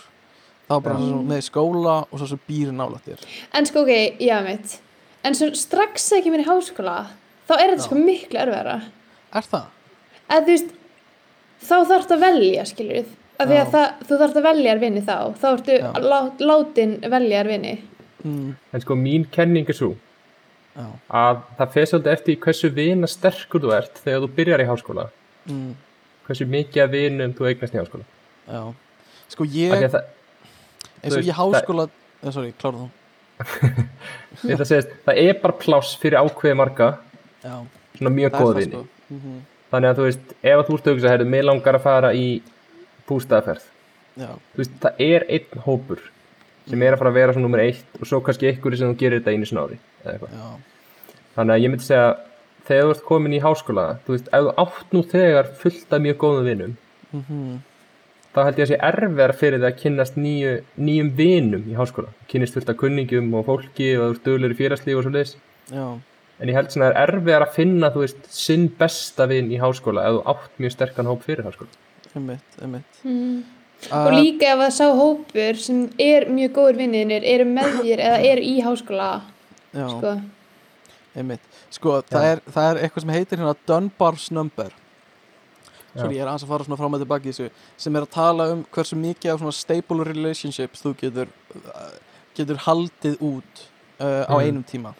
þá 0.70 0.76
bara 0.82 0.96
Já. 0.98 1.02
svona 1.06 1.24
með 1.34 1.42
skóla 1.50 1.96
og 2.10 2.18
svo 2.22 2.28
sem 2.34 2.42
býr 2.50 2.72
nálægt 2.74 3.06
þér 3.10 3.26
En 3.54 3.66
sko, 3.70 3.84
ok, 3.84 4.22
já, 4.24 4.38
mitt. 4.46 4.78
En 5.24 5.36
svo 5.38 5.50
strax 5.56 6.10
þegar 6.10 6.20
ég 6.20 6.24
kemur 6.30 6.42
í 6.44 6.48
háskóla, 6.50 6.96
þá 7.48 7.54
er 7.60 7.74
þetta 7.74 7.86
sko 7.86 7.96
miklu 8.00 8.40
erfæra. 8.42 8.78
er 9.34 9.46
það? 9.52 9.66
Að 10.30 10.42
þú 10.48 10.56
veist, 10.56 10.74
þá 11.64 11.76
þarf 11.92 12.12
að 12.16 12.24
velja, 12.26 12.66
skilur 12.66 12.98
við. 12.98 13.12
Af 13.42 13.50
því 13.50 13.58
að 13.60 13.70
það, 13.74 13.86
þú 14.08 14.18
þarf 14.22 14.38
að 14.38 14.46
velja 14.48 14.72
þér 14.74 14.82
vini 14.84 15.04
þá. 15.04 15.18
Þá 15.42 15.46
ertu 15.50 15.78
Já. 15.80 15.88
lá, 16.04 16.18
látin 16.40 16.96
velja 17.02 17.42
þér 17.42 17.50
vini. 17.50 17.74
Mm, 18.24 18.50
en 18.72 18.84
sko 18.84 18.98
mín 19.00 19.26
kenning 19.34 19.70
er 19.70 19.76
svo 19.76 19.90
já, 20.78 20.86
að 21.12 21.42
það 21.58 21.74
fer 21.74 21.88
svolítið 21.90 22.14
eftir 22.14 22.38
hversu 22.46 22.70
vina 22.72 23.10
sterkur 23.12 23.64
þú 23.66 23.74
ert 23.76 24.00
þegar 24.00 24.24
þú 24.24 24.30
byrjar 24.38 24.64
í 24.64 24.68
háskóla. 24.70 25.08
Mm, 25.50 25.72
hversu 26.28 26.48
mikið 26.54 26.86
af 26.86 26.94
vinum 26.94 27.36
þú 27.38 27.50
eignast 27.50 27.76
í 27.76 27.82
háskóla. 27.82 28.08
Já. 28.48 28.62
Sko 29.34 29.48
ég, 29.50 29.74
að 29.76 29.96
það, 29.98 30.12
eins 31.02 31.18
og 31.18 31.28
ég 31.28 31.40
háskóla 31.40 31.88
eh, 31.90 32.30
sorry, 32.32 32.54
klára 32.62 32.84
þú 32.84 32.92
ég 34.48 34.54
ætla 34.54 34.64
að 34.64 34.70
segja, 34.70 35.00
það 35.08 35.20
er 35.24 35.40
bara 35.42 35.58
pláss 35.60 35.98
fyrir 36.00 36.22
ákveði 36.22 36.60
marga. 36.60 36.92
Já, 37.44 37.56
svona 37.98 38.14
mjög 38.14 38.36
það 38.36 38.46
góð 38.46 38.54
það 38.54 38.62
vini 38.62 38.78
sko. 38.78 38.86
Mm 39.10 39.42
þannig 39.74 39.90
að 39.90 40.00
þú 40.00 40.08
veist, 40.08 40.34
ef 40.44 40.60
að 40.60 40.68
þú 40.68 40.76
ert 40.78 40.90
að 40.92 41.08
herri, 41.10 41.30
mig 41.34 41.46
langar 41.48 41.78
að 41.80 41.86
fara 41.88 42.12
í 42.14 42.28
þú 44.54 44.62
veist, 44.62 44.76
það 44.84 45.02
er 45.08 45.26
einn 45.30 45.66
hópur 45.66 46.04
sem 46.70 46.86
er 46.86 46.96
að 46.96 47.02
fara 47.02 47.12
að 47.12 47.20
vera 47.20 47.36
svona 47.36 47.48
nummer 47.48 47.64
eitt 47.64 48.00
og 48.00 48.08
svo 48.08 48.22
kannski 48.24 48.52
einhverju 48.52 48.80
sem 48.80 48.94
þú 48.94 49.00
gerir 49.02 49.20
þetta 49.20 49.34
einu 49.36 49.50
snári 49.50 49.80
þannig 50.04 51.56
að 51.56 51.64
ég 51.66 51.74
myndi 51.74 51.88
segja 51.88 52.08
þegar 52.68 52.88
þú 52.88 52.96
ert 52.96 53.06
komin 53.10 53.36
í 53.36 53.44
háskóla 53.44 53.86
þú 54.06 54.16
veist, 54.16 54.32
ef 54.32 54.48
þú 54.48 54.56
átt 54.64 54.96
nú 54.96 55.04
þegar 55.12 55.54
fullt 55.60 55.96
af 55.98 56.04
mjög 56.08 56.20
góðum 56.24 56.50
vinum 56.52 56.76
mm 57.12 57.62
þá 58.34 58.40
held 58.48 58.60
ég 58.60 58.66
að 58.66 58.72
sé 58.72 58.78
erfiðar 58.88 59.36
fyrir 59.38 59.62
það 59.62 59.68
að 59.70 59.76
kynnast 59.82 60.16
nýju, 60.18 60.54
nýjum 60.82 61.12
vinum 61.18 61.68
í 61.70 61.76
háskóla. 61.78 62.10
Kynnist 62.32 62.56
fullt 62.58 62.72
af 62.72 62.80
kunningum 62.80 63.30
og 63.38 63.46
fólki 63.46 63.92
og 64.02 64.18
duglegur 64.26 64.56
í 64.56 64.58
félagslíf 64.58 64.98
og 64.98 65.06
svo 65.06 65.14
leiðis 65.14 65.36
en 66.42 66.50
ég 66.50 66.58
held 66.58 66.74
svona 66.74 66.90
að 66.90 66.96
það 66.96 67.04
er 67.04 67.14
erfiðar 67.14 67.46
að 67.46 67.54
finna 67.56 67.92
þú 67.94 68.02
veist, 68.04 68.24
sinn 68.34 68.66
besta 68.80 69.28
vin 69.30 69.52
í 69.54 69.60
háskóla 69.62 70.08
ef 70.10 70.18
þú 70.18 70.24
átt 70.34 70.58
mjög 70.64 70.74
sterkan 70.74 71.10
hóp 71.12 71.22
fyrir 71.28 71.46
háskóla 71.46 71.70
einmitt, 72.16 72.58
einmitt 72.62 73.00
Mm. 73.04 73.44
uh, 73.92 74.06
Og 74.08 74.14
líka 74.14 74.52
ef 74.54 74.60
að 74.68 74.72
sá 74.78 74.86
hópur 74.96 75.58
sem 75.60 75.90
er 76.00 76.26
mjög 76.32 76.54
góður 76.56 76.78
vinniðinir, 76.84 77.24
eru 77.34 77.46
með 77.50 77.74
þér 77.82 78.00
eða 78.10 78.22
eru 78.32 78.42
í 78.42 78.56
háskóla, 78.64 79.10
já, 79.74 79.88
sko. 79.90 80.14
einmitt 81.16 81.42
sko, 81.74 81.98
það 82.10 82.30
er, 82.32 82.42
það 82.54 82.70
er 82.72 82.82
eitthvað 82.86 83.02
sem 83.06 83.14
heitir 83.18 83.38
hérna 83.44 83.56
Dunbar's 83.68 84.32
number 84.32 84.72
Sorry, 85.96 86.16
ég 86.18 86.24
er 86.24 86.30
aðeins 86.32 86.44
að 86.48 86.50
fara 86.50 86.66
svona 86.66 86.78
fram 86.80 86.96
og 86.98 87.02
tilbaki 87.04 87.30
þessu 87.30 87.50
sem 87.78 87.96
er 88.00 88.02
að 88.08 88.14
tala 88.16 88.48
um 88.56 88.64
hversu 88.74 88.96
mikið 88.98 89.34
af 89.36 89.42
svona 89.44 89.54
stable 89.54 90.06
relationships 90.08 90.82
þú 90.82 90.94
getur 90.98 91.28
uh, 91.60 91.92
getur 92.34 92.58
haldið 92.66 93.20
út 93.22 93.66
uh, 94.02 94.26
á 94.26 94.34
Mhm. 94.34 94.42
einum 94.48 94.64
tíma 94.66 94.94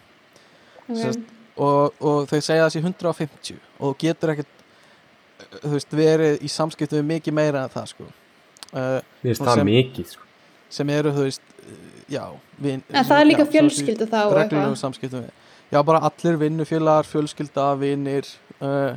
Okay. 0.84 1.00
Sest, 1.00 1.20
og, 1.56 1.94
og 2.04 2.26
þau 2.28 2.40
segja 2.44 2.66
þessi 2.68 2.82
150 2.84 3.56
og 3.80 3.94
þú 3.94 3.98
getur 4.04 4.32
ekkert 4.34 4.53
þú 5.62 5.72
veist, 5.76 5.96
verið 5.98 6.42
í 6.44 6.50
samskiptum 6.52 7.00
við 7.02 7.08
mikið 7.14 7.36
meira 7.38 7.62
en 7.66 7.72
það 7.74 7.86
sko 7.92 8.04
uh, 8.06 9.00
Mér 9.22 9.30
finnst 9.30 9.42
það 9.46 9.54
sem- 9.60 9.70
mikið 9.70 10.06
sko. 10.14 10.22
sem 10.74 10.90
eru, 10.90 11.12
þú 11.14 11.24
veist, 11.28 11.42
já 12.10 12.24
vin, 12.58 12.82
En 12.90 13.04
það 13.08 13.20
er 13.20 13.26
líka 13.30 13.44
já, 13.46 13.50
fjölskyldu 13.56 14.06
þá 14.10 14.18
eitthvað. 14.42 14.76
samskiptum 14.82 15.24
við 15.24 15.32
já, 15.72 15.82
bara 15.82 16.00
allir 16.10 16.36
vinnufélagar, 16.42 17.06
fjölskylda, 17.08 17.68
vinnir 17.80 18.28
uh, 18.60 18.94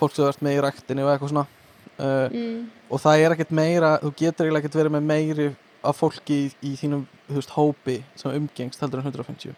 fólk 0.00 0.14
sem 0.16 0.26
ert 0.28 0.40
með 0.44 0.56
í 0.58 0.62
ræktinu 0.66 1.04
og 1.06 1.12
eitthvað 1.14 1.34
svona 1.34 1.46
uh, 1.46 2.28
Mm. 2.32 2.70
og 2.90 3.00
það 3.02 3.20
er 3.26 3.34
ekkert 3.36 3.50
meira, 3.52 3.90
þú 4.02 4.10
getur 4.16 4.46
eiginlega 4.46 4.64
ekkert 4.64 4.78
verið 4.80 4.94
með 4.96 5.02
meiri 5.10 5.48
af 5.84 5.96
fólki 6.00 6.36
í, 6.46 6.46
í 6.64 6.70
þínum 6.80 7.02
þú 7.28 7.36
veist, 7.38 7.52
hópi 7.56 7.96
sem 8.16 8.32
umgengst 8.36 8.80
heldur 8.80 9.00
en 9.02 9.10
150 9.12 9.52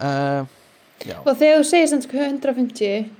uh, 0.00 0.44
já, 1.04 1.16
Og 1.24 1.36
þegar 1.36 1.60
þú 1.60 1.66
segir 1.68 2.02
sko 2.02 2.22
150, 2.24 3.10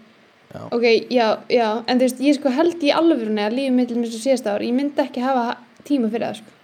já, 0.53 0.62
ok, 0.68 0.86
já, 1.11 1.26
já, 1.53 1.68
en 1.86 1.98
þú 1.98 2.07
veist, 2.07 2.22
ég 2.28 2.38
sko 2.38 2.53
held 2.53 2.84
í 2.84 2.92
alvörunni 2.94 3.44
að 3.46 3.59
lífið 3.59 3.76
mitt 3.78 3.96
mér 3.96 4.12
svo 4.12 4.22
síðast 4.22 4.48
ár, 4.50 4.64
ég 4.66 4.76
myndi 4.76 5.05
ekki 5.05 5.24
hafa 5.24 5.48
tíma 5.88 6.12
fyrir 6.12 6.28
það, 6.28 6.38
sko. 6.42 6.55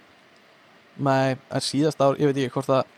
með 1.09 1.35
en 1.57 1.67
síðast 1.67 2.01
ár, 2.05 2.17
ég 2.19 2.31
veit 2.31 2.41
ekki 2.43 2.55
hvort 2.57 2.71
það 2.71 2.95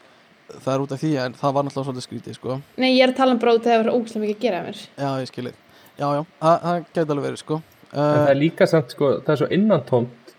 það 0.52 0.74
er 0.74 0.84
út 0.84 0.94
af 0.94 1.00
því, 1.02 1.12
en 1.24 1.36
það 1.40 1.54
var 1.56 1.68
náttúrulega 1.68 1.88
svolítið 1.88 2.08
skrítið 2.08 2.40
sko, 2.40 2.62
Nei, 2.76 2.90
ég 2.92 3.04
er 3.06 3.14
að 3.14 3.20
tala 3.22 3.36
um 3.36 3.42
brót 3.42 3.64
þegar 3.64 3.78
það 3.78 3.86
var 3.86 3.94
ógæslega 3.96 4.26
mikið 4.26 4.38
að 4.38 4.46
gera 4.46 4.62
að 4.62 4.66
mér. 4.68 4.82
já, 4.98 5.12
ég 5.22 5.30
skilji 5.32 5.54
já, 6.02 6.08
já, 6.08 6.24
það, 6.42 6.58
það 6.66 6.82
gæti 6.82 7.06
alveg 7.06 7.28
verið 7.28 7.42
sko. 7.42 7.62
En 7.92 8.00
það 8.00 8.22
uh, 8.22 8.32
er 8.32 8.40
líka 8.40 8.68
samt 8.72 8.96
sko, 8.96 9.12
það 9.22 9.34
er 9.34 9.40
svo 9.42 9.50
innantómt 9.56 10.34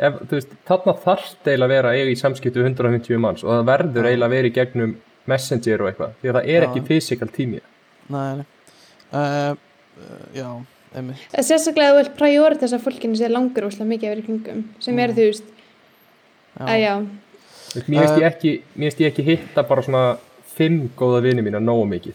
ef, 0.00 0.18
þú 0.26 0.36
veist, 0.38 0.54
þarna 0.68 0.94
þarf 1.04 1.30
eiginlega 1.44 1.66
að 1.66 1.74
vera 1.74 1.94
eiga 1.96 2.12
í 2.12 2.18
samskiptu 2.18 2.64
150 2.64 3.22
manns 3.22 3.44
og 3.46 3.52
það 3.52 3.66
verður 3.70 4.08
eiginlega 4.10 4.28
að 4.30 4.36
vera 4.36 4.50
í 4.50 4.54
gegnum 4.56 4.94
messenger 5.30 5.84
og 5.84 5.90
eitthvað, 5.90 6.14
því 6.20 6.30
að 6.30 6.38
það 6.38 6.52
er 6.54 6.64
Já. 6.64 6.68
ekki 6.68 6.84
fysikal 6.88 7.30
tími 7.34 7.60
nei, 8.10 8.40
nei. 8.40 8.46
Uh, 9.10 9.18
uh, 9.20 9.69
já, 10.34 10.48
einmitt 10.94 11.34
er 11.38 11.42
sérstaklega 11.46 11.90
að 11.90 11.96
þú 11.96 12.02
vilt 12.02 12.16
prioritisa 12.18 12.78
fólkinu 12.82 13.16
sem 13.16 13.32
langur 13.32 13.66
ógæslega 13.68 13.90
mikið 13.92 14.06
að 14.08 14.14
vera 14.14 14.22
í 14.22 14.26
kringum, 14.28 14.64
sem 14.80 14.94
Mm. 14.94 15.02
eru, 15.04 15.12
þú 15.18 15.26
veist, 15.28 15.44
að 16.60 16.80
já, 16.84 16.94
Þú 17.70 17.74
veist, 17.78 17.88
mér 17.88 18.00
finnst 18.00 18.16
Eh. 18.16 18.20
ég 18.20 18.26
ekki 18.32 18.52
mér 18.76 18.90
finnst 18.90 19.00
ég 19.00 19.12
ekki 19.12 19.24
hitta 19.24 19.62
bara 19.68 19.82
svona 19.82 20.18
fimm 20.56 20.90
góða 20.96 21.22
vini 21.22 21.42
mína 21.42 21.60
nógu 21.62 21.86
mikið 21.88 22.14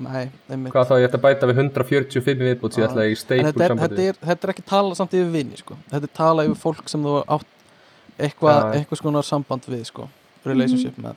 nei, 0.00 0.28
einmitt 0.50 0.72
hvað 0.72 0.88
þá 0.88 0.94
ég 1.00 1.08
ætti 1.08 1.18
að 1.18 1.24
bæta 1.26 1.46
við 1.48 1.56
145 1.56 2.40
viðbútt 2.44 2.72
sem 2.74 2.82
ég 2.84 2.90
ætla 2.90 3.04
í 3.06 3.10
en 3.10 3.16
steipul 3.16 3.44
þetta 3.52 3.64
er, 3.64 3.68
þetta, 3.68 3.68
sambandi 3.68 4.08
er, 4.08 4.14
þetta 4.26 4.44
er 4.48 4.52
ekki 4.54 4.64
tala 4.66 4.94
samt 4.94 5.12
yfir 5.16 5.30
vini 5.32 5.56
sko. 5.56 5.76
þetta 5.90 6.02
er 6.04 6.14
tala 6.16 6.44
yfir 6.44 6.56
fólk 6.60 6.88
sem 6.88 7.02
þú 7.02 7.14
átt 7.28 7.46
eitthvað, 8.18 8.58
Já. 8.60 8.80
eitthvað 8.80 8.96
skonar 9.00 9.24
samband 9.24 9.62
við 9.68 9.84
sko, 9.86 10.08
relationship 10.44 10.96
með 10.98 11.14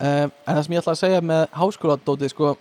um, 0.00 0.32
en 0.46 0.56
það 0.56 0.62
sem 0.64 0.74
ég 0.74 0.82
ætla 0.82 0.92
að 0.92 1.02
segja 1.04 1.20
með 1.20 1.48
háskóladótið 1.60 2.30
sko, 2.32 2.56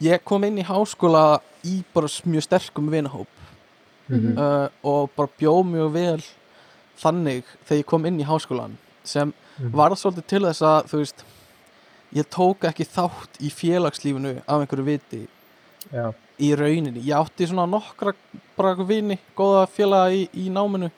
ég 0.00 0.22
kom 0.24 0.44
inn 0.44 0.58
í 0.58 0.64
háskóla 0.64 1.40
í 1.64 1.82
bara 1.94 2.06
mjög 2.26 2.42
sterkum 2.46 2.90
vinahóp 2.90 3.26
Mhm. 4.08 4.38
uh, 4.38 4.68
og 4.82 5.10
bara 5.16 5.28
bjó 5.38 5.62
mjög 5.62 5.92
vel 5.92 6.22
þannig 6.98 7.44
þegar 7.66 7.78
ég 7.82 7.86
kom 7.86 8.06
inn 8.06 8.20
í 8.20 8.24
háskólan 8.24 8.76
sem 9.04 9.34
Mhm. 9.60 9.72
var 9.72 9.90
svolítið 9.90 10.26
til 10.26 10.40
þess 10.42 10.62
að 10.62 10.86
þú 10.88 10.98
veist 10.98 11.24
ég 12.14 12.24
tók 12.30 12.64
ekki 12.64 12.84
þátt 12.86 13.36
í 13.40 13.50
félagslífinu 13.50 14.42
af 14.48 14.60
einhverju 14.62 14.84
viti 14.84 15.28
Já, 15.92 16.12
í 16.40 16.54
rauninni, 16.56 17.00
ég 17.04 17.14
átti 17.16 17.46
svona 17.46 17.66
nokkra 17.68 18.14
bara 18.56 18.74
eitthvað 18.74 18.86
vini, 18.88 19.18
góða 19.36 19.66
félaga 19.68 20.10
í, 20.12 20.28
í 20.34 20.48
náminu 20.50 20.90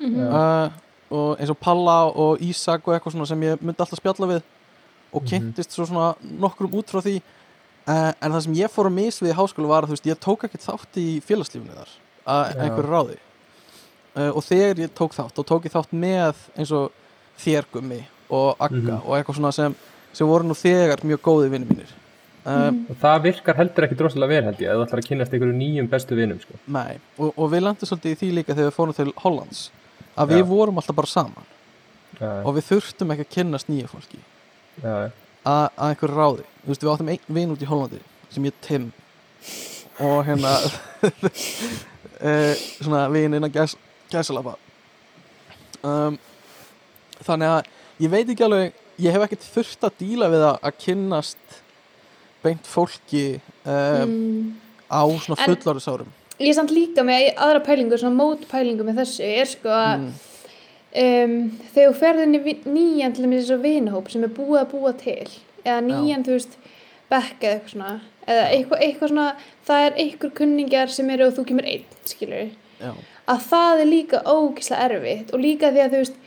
Mhm. 0.00 0.20
uh, 0.28 0.70
og 1.10 1.38
eins 1.38 1.50
og 1.50 1.58
Palla 1.60 2.04
og 2.14 2.38
Ísak 2.40 2.86
og 2.86 2.94
eitthvað 3.00 3.12
svona 3.14 3.26
sem 3.26 3.40
ég 3.40 3.58
myndi 3.62 3.78
alltaf 3.80 3.98
spjalla 3.98 4.26
við 4.28 4.42
og 5.12 5.22
Mhm. 5.22 5.28
kynntist 5.54 5.70
svo 5.72 5.86
svona 5.86 6.14
nokkrum 6.22 6.70
út 6.72 6.86
frá 6.90 7.00
því 7.00 7.22
uh, 7.88 8.12
en 8.20 8.32
það 8.34 8.42
sem 8.46 8.58
ég 8.60 8.72
fór 8.74 8.90
að 8.90 8.96
mis 8.98 9.20
við 9.22 9.32
í 9.32 9.36
háskóla 9.38 9.68
var 9.72 9.82
að 9.86 9.92
þú 9.92 9.96
veist, 9.96 10.06
ég 10.10 10.20
tók 10.24 10.44
ekki 10.48 10.60
þátt 10.62 11.00
í 11.00 11.06
félagslífinu 11.24 11.76
þar 11.78 11.92
að 12.28 12.42
Já. 12.54 12.62
einhverju 12.66 12.92
ráði 12.92 13.18
uh, 14.16 14.30
og 14.36 14.42
þegar 14.44 14.82
ég 14.84 14.94
tók 14.98 15.14
þátt 15.16 15.38
og 15.42 15.46
tók 15.48 15.68
ég 15.68 15.74
þátt 15.74 15.94
með 15.96 16.42
eins 16.58 16.72
og 16.76 16.90
þér 17.38 17.68
gummi 17.72 18.02
og 18.28 18.56
Agga 18.60 18.76
Mhm. 18.98 19.06
og 19.06 19.14
eitthvað 19.16 19.38
svona 19.38 19.52
sem, 19.56 19.74
sem 20.12 20.26
voru 20.28 20.44
nú 20.44 20.54
þegar 20.58 21.00
mjög 21.06 21.20
góði 21.24 21.50
vinni 21.54 21.66
mínir 21.70 21.92
uh, 22.44 22.70
Mhm. 22.70 22.86
og 22.90 22.96
það 23.02 23.22
virkar 23.22 23.56
heldur 23.56 23.84
ekki 23.86 23.96
droslega 23.96 24.28
vel 24.28 24.44
held 24.44 24.58
ég, 24.60 24.68
ef 24.68 24.76
þú 24.76 24.84
ætlar 24.86 25.00
að 25.02 25.08
kynast 25.08 25.32
einhverju 25.32 25.56
nýjum 25.56 25.88
bestu 25.88 26.14
vinum, 26.16 26.40
sko. 26.40 26.54
Nei, 26.66 26.98
og, 27.18 27.32
og 27.36 27.50
við 27.52 27.62
lendum 27.64 27.88
svolítið 27.88 28.12
í 28.12 28.18
því 28.20 28.28
líka 28.34 28.54
þegar 28.54 28.70
við 28.70 28.76
fórum 28.76 28.96
til 28.96 29.12
Hollands 29.22 29.70
að 30.18 30.28
Já. 30.30 30.34
við 30.36 30.44
vorum 30.50 30.76
alltaf 30.82 30.96
bara 30.96 31.06
saman 31.06 31.46
Já, 32.20 32.42
og 32.44 32.54
við 32.56 32.64
þurftum 32.72 33.12
ekki 33.14 33.24
að 33.26 33.32
kynnast 33.36 33.68
nýja 33.70 33.88
fólki 33.88 34.18
já, 34.82 35.10
að, 35.48 35.66
einhverju 35.88 36.16
ráði 36.18 36.46
Þú 36.62 36.72
veist, 36.72 36.82
við 36.84 36.92
áttum 36.92 37.10
einn 37.14 37.34
vin 37.38 37.52
út 37.54 37.62
í 37.64 37.68
Hollandi 37.70 38.00
sem 38.28 38.44
ég 38.44 38.56
Tim. 38.64 38.90
Og 40.04 40.18
hérna 40.26 40.50
e, 42.20 42.32
svona 42.82 43.06
vin 43.12 43.36
innan 43.38 43.52
gæs, 43.54 43.76
gæsalapa 44.12 44.56
um, 45.86 46.18
þannig 47.24 47.54
að 47.54 47.72
ég 48.04 48.12
veit 48.12 48.28
ekki 48.34 48.46
alveg 48.46 48.76
ég 48.98 49.14
hef 49.14 49.24
ekkert 49.28 49.48
þurft 49.54 49.88
að 49.88 49.98
díla 50.02 50.28
við 50.32 50.44
að, 50.50 50.60
að 50.68 50.78
kynnast 50.84 51.58
beint 52.44 52.68
fólki 52.70 53.26
um, 53.64 54.08
Mm. 54.08 54.54
á 54.90 55.02
svona 55.20 55.42
fullarisárum 55.44 56.12
Ég 56.38 56.52
er 56.52 56.54
samt 56.54 56.70
líka 56.70 57.02
með 57.02 57.32
aðra 57.34 57.60
pælingu, 57.66 57.96
svona 57.98 58.14
mótpælingu 58.14 58.84
með 58.86 59.00
þessu, 59.00 59.24
er 59.26 59.48
sko 59.50 59.72
að 59.74 59.88
mm, 60.04 60.12
um, 60.94 61.50
þegar 61.74 61.92
þú 61.92 61.98
ferð 61.98 62.22
inn 62.24 62.34
í 62.38 62.42
vi- 62.44 62.62
nýjan 62.66 63.14
til 63.16 63.24
þess 63.28 63.50
að 63.54 63.62
vinahóp 63.66 64.10
sem 64.10 64.24
er 64.24 64.28
búið 64.38 64.60
að 64.62 64.70
búa 64.72 64.92
til 64.98 65.28
eða 65.64 65.80
nýjan, 65.84 66.24
þú 66.24 66.36
veist, 66.38 66.56
bekk 67.10 67.42
eða 67.42 67.52
eitthvað 67.58 67.72
svona, 67.74 68.00
eða 68.28 68.46
eitthvað, 68.54 68.82
eitthvað 68.86 69.08
svona 69.12 69.28
það 69.68 69.84
er 69.88 69.92
einhver 70.04 70.30
kunningjar 70.40 70.88
sem 70.92 71.10
eru 71.10 71.26
og 71.28 71.36
þú 71.38 71.44
kemur 71.50 71.64
einn, 71.68 71.84
skilur 72.04 72.48
já, 72.80 72.92
að 73.28 73.44
það 73.50 73.80
er 73.84 73.86
líka 73.92 74.22
ógislega 74.24 74.88
erfitt 74.88 75.32
og 75.34 75.40
líka 75.44 75.70
því 75.74 75.84
að 75.84 75.92
þú 75.94 76.02
veist 76.02 76.18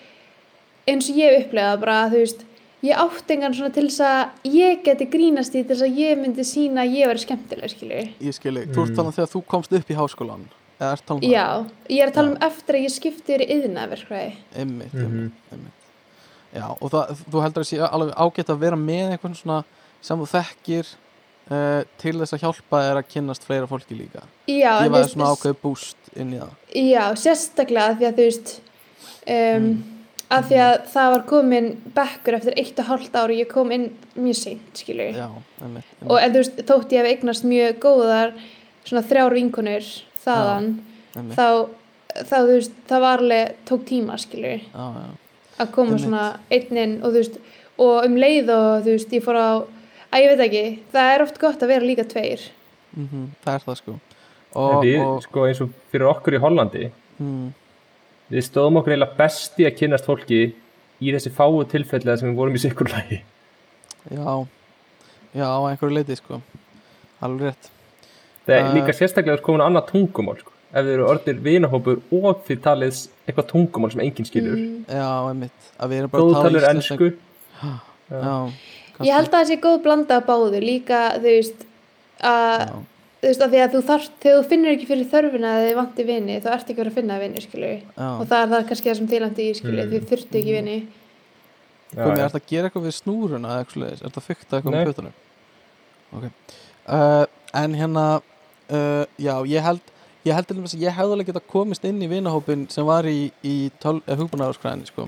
eins 0.92 1.10
og 1.10 1.16
ég 1.22 1.32
hef 1.36 1.46
upplegað 1.48 1.80
bara 1.86 1.98
þú 2.12 2.22
veist 2.26 2.46
ég 2.82 2.98
átt 2.98 3.30
engan 3.36 3.54
svona 3.54 3.74
til 3.74 3.88
þess 3.90 4.02
að 4.02 4.54
ég 4.58 4.80
geti 4.86 5.06
grínast 5.14 5.54
í 5.56 5.62
til 5.64 5.76
þess 5.76 5.86
að 5.86 6.00
ég 6.02 6.18
myndi 6.18 6.46
sína 6.50 6.82
að 6.86 6.96
ég 6.98 7.08
veri 7.12 7.22
skemmtileg 7.26 7.70
skilur 7.76 8.08
ég 8.26 8.34
skilji, 8.38 8.64
þú 8.74 8.82
ert 8.86 8.90
Mm. 8.92 8.96
talað 8.98 9.16
þegar 9.20 9.32
þú 9.36 9.42
komst 9.48 9.74
upp 9.78 9.90
í 9.94 9.98
háskólan 10.00 10.48
um 10.82 11.20
já, 11.22 11.46
ég 11.90 12.02
er 12.02 12.10
að 12.10 12.14
tala 12.18 12.32
um 12.32 12.38
eftir 12.42 12.76
að 12.76 12.86
ég 12.88 12.94
skipti 12.96 13.34
yfir 13.36 13.44
í 13.46 13.50
yðnaverkvæði 13.58 14.34
Einmitt, 14.58 14.94
Mhm. 14.94 15.06
einmitt, 15.06 15.52
einmitt. 15.52 15.78
Já, 16.56 16.66
og 16.82 16.90
það, 16.92 17.16
þú 17.32 17.42
heldur 17.46 17.64
að 17.64 17.70
sé 17.70 17.78
alveg 17.88 18.16
ágætt 18.18 18.50
að 18.50 18.60
vera 18.60 18.76
með 18.76 19.12
einhvern 19.14 19.36
svona 19.38 19.64
sem 20.02 20.20
þú 20.20 20.28
þekkir 20.32 20.90
uh, 21.52 21.84
til 22.02 22.14
þess 22.20 22.34
að 22.34 22.42
hjálpa 22.44 22.82
þér 22.86 22.98
að 23.02 23.08
kynnast 23.14 23.44
fleira 23.48 23.68
fólki 23.68 23.96
líka. 23.98 24.24
já, 24.48 24.74
þér 24.82 24.92
veist, 24.98 25.14
svona 25.16 25.30
ákveð 25.36 25.56
búst 25.62 26.12
inn 26.16 26.34
í 26.34 26.40
það. 26.42 26.52
já, 26.76 27.06
sérstaklega 27.16 27.96
því 28.00 28.06
að 28.10 28.20
þú 28.20 28.28
veist 28.28 28.60
um, 29.28 29.66
Mm. 29.72 29.84
að 30.32 30.46
því 30.48 30.58
að 30.64 30.76
það 30.94 31.12
var 31.12 31.24
komin 31.28 31.66
bekkur 31.96 32.34
eftir 32.38 32.54
eitt 32.58 32.80
og 32.80 32.86
hálft 32.88 33.12
ári 33.20 33.40
ég 33.42 33.50
kom 33.52 33.72
inn 33.72 33.90
mjög 34.16 34.36
seint 34.36 34.74
skilur 34.80 35.12
Já, 35.14 35.28
einmitt. 35.62 35.84
einmitt. 36.02 36.10
og 36.10 36.18
en 36.22 36.32
þú 36.34 36.38
veist, 36.42 36.62
þótt 36.66 36.90
ég 36.96 37.02
hef 37.06 37.10
eignast 37.16 37.44
mjög 37.44 37.80
góðar 37.80 38.34
svona 38.86 39.04
þrjár 39.04 39.34
vinkonur 39.36 39.84
þaðan 40.26 40.70
einmitt. 41.16 41.36
þá, 41.38 41.48
þá 42.30 42.36
þú 42.38 42.54
veist, 42.54 42.78
það 42.90 43.04
var 43.06 43.24
alveg 43.26 43.56
tók 43.70 43.86
tíma 43.90 44.18
skilur 44.22 44.60
Já, 44.62 44.86
já, 45.02 45.10
að 45.62 45.72
koma 45.76 45.96
Einmitt. 45.96 46.06
svona 46.06 46.26
einn 46.52 46.82
inn 46.86 46.96
og 47.02 47.12
þú 47.12 47.18
veist 47.22 47.38
og 47.82 48.06
um 48.06 48.18
leið 48.22 48.50
og 48.56 48.86
þú 48.86 48.96
veist, 48.96 49.14
ég 49.18 49.26
fór 49.26 49.40
á 49.42 49.50
að 50.12 50.24
ég 50.26 50.32
veit 50.34 50.46
ekki, 50.48 50.64
það 50.92 51.14
er 51.16 51.26
oft 51.26 51.40
gott 51.42 51.64
að 51.64 51.74
vera 51.76 51.88
líka 51.88 52.08
tveir 52.08 52.48
mm 52.98 53.28
það 53.46 53.54
er 53.56 53.66
það 53.66 53.78
sko. 53.80 53.98
Og, 54.52 54.74
við, 54.84 54.98
og 55.00 55.22
sko, 55.24 55.46
eins 55.48 55.62
og 55.64 55.70
fyrir 55.94 56.10
okkur 56.12 56.36
í 56.36 56.40
Hollandi, 56.44 56.90
mm, 57.24 57.46
við 58.34 58.44
stóðum 58.44 58.82
okkur 58.82 58.92
eiginlega 58.98 59.16
besti 59.22 59.64
að 59.64 59.78
kynnast 59.80 60.10
fólki 60.10 60.40
í 61.02 61.14
þessi 61.16 61.32
fáu 61.32 61.62
tilfelli 61.72 62.18
sem 62.20 62.28
við 62.34 62.36
vorum 62.42 62.58
í 62.58 62.64
sikkurlægi. 62.66 63.22
já, 64.12 64.34
já, 65.32 65.46
á 65.48 65.60
einhverju 65.70 65.96
leiti 65.96 66.18
sko. 66.20 66.42
Alveg 67.24 67.54
rétt. 67.54 67.72
Það 68.48 68.56
er 68.58 68.66
Uh, 68.66 68.74
líka 68.76 68.94
sérstaklega 68.98 69.38
að 69.38 69.44
komin 69.46 69.62
á 69.62 69.68
annað 69.70 69.90
tungumál, 69.92 70.38
sko. 70.42 70.52
Ef 70.72 70.86
þið 70.86 70.94
eru 70.96 71.08
orðir 71.12 71.42
vinahópur 71.46 71.98
og 72.16 72.44
þið 72.48 72.62
talið 72.64 73.00
eitthvað 73.28 73.48
tungumál 73.52 73.92
sem 73.92 74.02
enginn 74.06 74.26
skilur. 74.30 74.56
Mm. 74.58 74.86
Já, 74.88 75.10
einmitt. 75.30 75.68
Að 75.80 75.90
við 75.92 75.98
erum 76.02 76.12
bara 76.14 76.24
Þú 76.24 76.32
að 76.32 76.46
tala 76.48 76.72
ennsku. 76.72 77.10
Já, 78.12 78.36
ég 79.06 79.14
held 79.16 79.28
að 79.30 79.36
það 79.36 79.50
sé 79.52 79.58
góð 79.64 79.78
blanda 79.84 80.18
af 80.22 80.26
báðu 80.28 80.62
líka 80.64 81.02
þú 81.18 81.28
veist 81.28 81.62
að 82.22 82.64
þú 83.22 83.28
veist, 83.30 83.42
að 83.46 83.52
því 83.54 83.60
að 83.62 83.76
þú 83.76 83.82
þarft, 83.92 84.14
þegar 84.24 84.40
þú 84.42 84.48
finnur 84.50 84.72
ekki 84.76 84.88
fyrir 84.90 85.08
þörfina 85.12 85.52
að 85.58 85.66
þið 85.68 85.76
vanti 85.78 86.06
vini, 86.08 86.40
þá 86.42 86.48
ert 86.56 86.64
ekki 86.66 86.74
að 86.74 86.82
vera 86.82 86.92
að 86.92 86.98
finna 86.98 87.20
vini, 87.22 87.42
skilju, 87.46 87.70
já. 87.94 88.08
og 88.18 88.24
það 88.32 88.42
er 88.42 88.50
það 88.56 88.66
kannski 88.72 88.90
það 88.90 88.98
sem 89.02 89.10
þýlandi 89.12 89.46
í, 89.46 89.54
skilju, 89.60 89.84
Mm. 89.86 89.92
þið 89.92 90.08
þurftu 90.12 90.40
ekki 90.42 90.56
vini 90.58 90.78
Já, 91.92 92.04
Komið, 92.06 92.18
já. 92.18 92.24
er 92.24 92.30
þetta 92.32 92.40
að 92.42 92.50
gera 92.52 92.68
eitthvað 92.70 92.86
við 92.88 92.96
snúruna 92.98 93.50
eða 93.52 93.62
eitthvað 93.66 93.82
leiðis? 93.84 94.02
Er 94.02 94.08
þetta 94.10 94.22
að 94.22 94.28
fykta 94.32 94.58
eitthvað 94.58 94.72
Nei. 94.72 94.80
með 94.80 94.90
putunum? 94.92 95.16
Ok. 96.16 96.26
Uh, 96.88 97.26
en 97.62 97.74
hérna, 97.76 98.06
uh, 98.72 99.04
já, 99.22 99.34
ég 99.52 99.62
held, 99.66 99.92
ég 100.28 100.36
held 100.38 100.48
til 100.50 100.58
dæmis 100.58 100.76
að 100.78 100.86
ég 100.86 100.96
hefði 100.98 101.16
alveg 101.18 101.30
getað 101.32 101.48
komist 101.52 101.86
inn 101.88 102.02
í 102.02 102.10
vinahópin 102.12 102.68
sem 102.72 102.86
var 102.88 103.08
í, 103.10 103.32
í 103.44 103.56
hugbúnaðarskræðinni, 103.84 104.88
sko. 104.92 105.08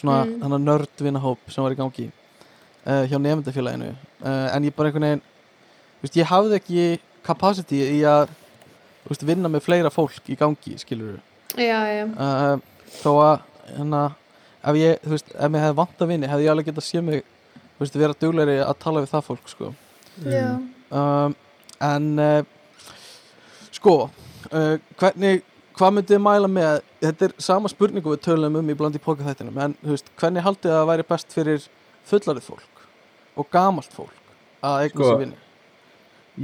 Svona 0.00 0.24
Mm. 0.24 0.38
þannig 0.42 0.64
nörd 0.66 1.02
vinahóp 1.06 1.38
sem 1.50 1.64
var 1.64 1.72
í 1.72 1.78
gangi 1.78 2.08
uh, 2.86 3.04
hjá 3.08 3.18
nefndafélaginu. 3.20 3.92
Uh, 4.24 4.48
en 4.56 4.64
ég 4.66 4.74
bara 4.76 4.90
einhvern 4.90 5.06
veginn, 5.08 5.22
þú 6.00 6.06
veist, 6.08 6.16
ég 6.18 6.28
hafði 6.32 6.58
ekki 6.58 6.86
capacity 7.24 7.78
í 7.98 8.00
að, 8.08 8.28
þú 9.04 9.12
veist, 9.14 9.24
vinna 9.30 9.48
með 9.48 9.64
fleira 9.64 9.90
fólk 9.94 10.28
í 10.28 10.36
gangi, 10.36 10.74
skilur 10.82 11.20
uh, 12.18 12.58
þó 13.00 13.10
að 13.22 13.36
hérna, 13.76 14.02
ef 14.64 14.76
ég, 14.80 14.98
þú 15.04 15.14
veist, 15.14 15.30
ef 15.38 15.50
mér 15.54 15.64
hefði 15.64 15.78
vant 15.80 16.02
að 16.04 16.10
vinni 16.12 16.28
hefði 16.32 16.44
ég 16.44 16.52
alveg 16.54 16.68
getað 16.70 16.84
séð 16.88 17.02
mig 17.06 17.22
þú 17.78 17.84
veist, 17.84 17.96
vera 18.02 18.16
duglegri 18.20 18.58
að 18.64 18.76
tala 18.84 19.00
við 19.04 19.12
það 19.14 19.24
fólk 19.30 19.48
sko. 19.52 19.70
já 20.24 20.44
um, 20.90 21.34
en 21.80 22.10
uh, 22.22 22.44
sko 23.84 23.96
uh, 24.08 24.76
hvernig, 24.96 25.42
hvað 25.76 25.96
myndið 25.98 26.20
mæla 26.24 26.48
með 26.48 26.80
þetta 27.04 27.28
er 27.28 27.34
sama 27.44 27.68
spurningu 27.68 28.14
við 28.14 28.22
tölum 28.24 28.56
um 28.60 28.70
í 28.72 28.76
bland 28.78 28.96
í 28.96 29.02
pokaþættinum, 29.04 29.58
en 29.60 29.74
veist, 29.84 30.08
hvernig 30.20 30.44
haldið 30.46 30.70
þið 30.70 30.78
að 30.80 30.88
væri 30.94 31.06
best 31.12 31.34
fyrir 31.36 31.66
fullarið 32.08 32.46
fólk 32.48 32.84
og 33.36 33.48
gamalt 33.52 33.92
fólk 33.92 34.32
að 34.64 34.86
eiga 34.86 34.94
Sko. 34.94 35.08
sér 35.10 35.20
vinni 35.26 35.40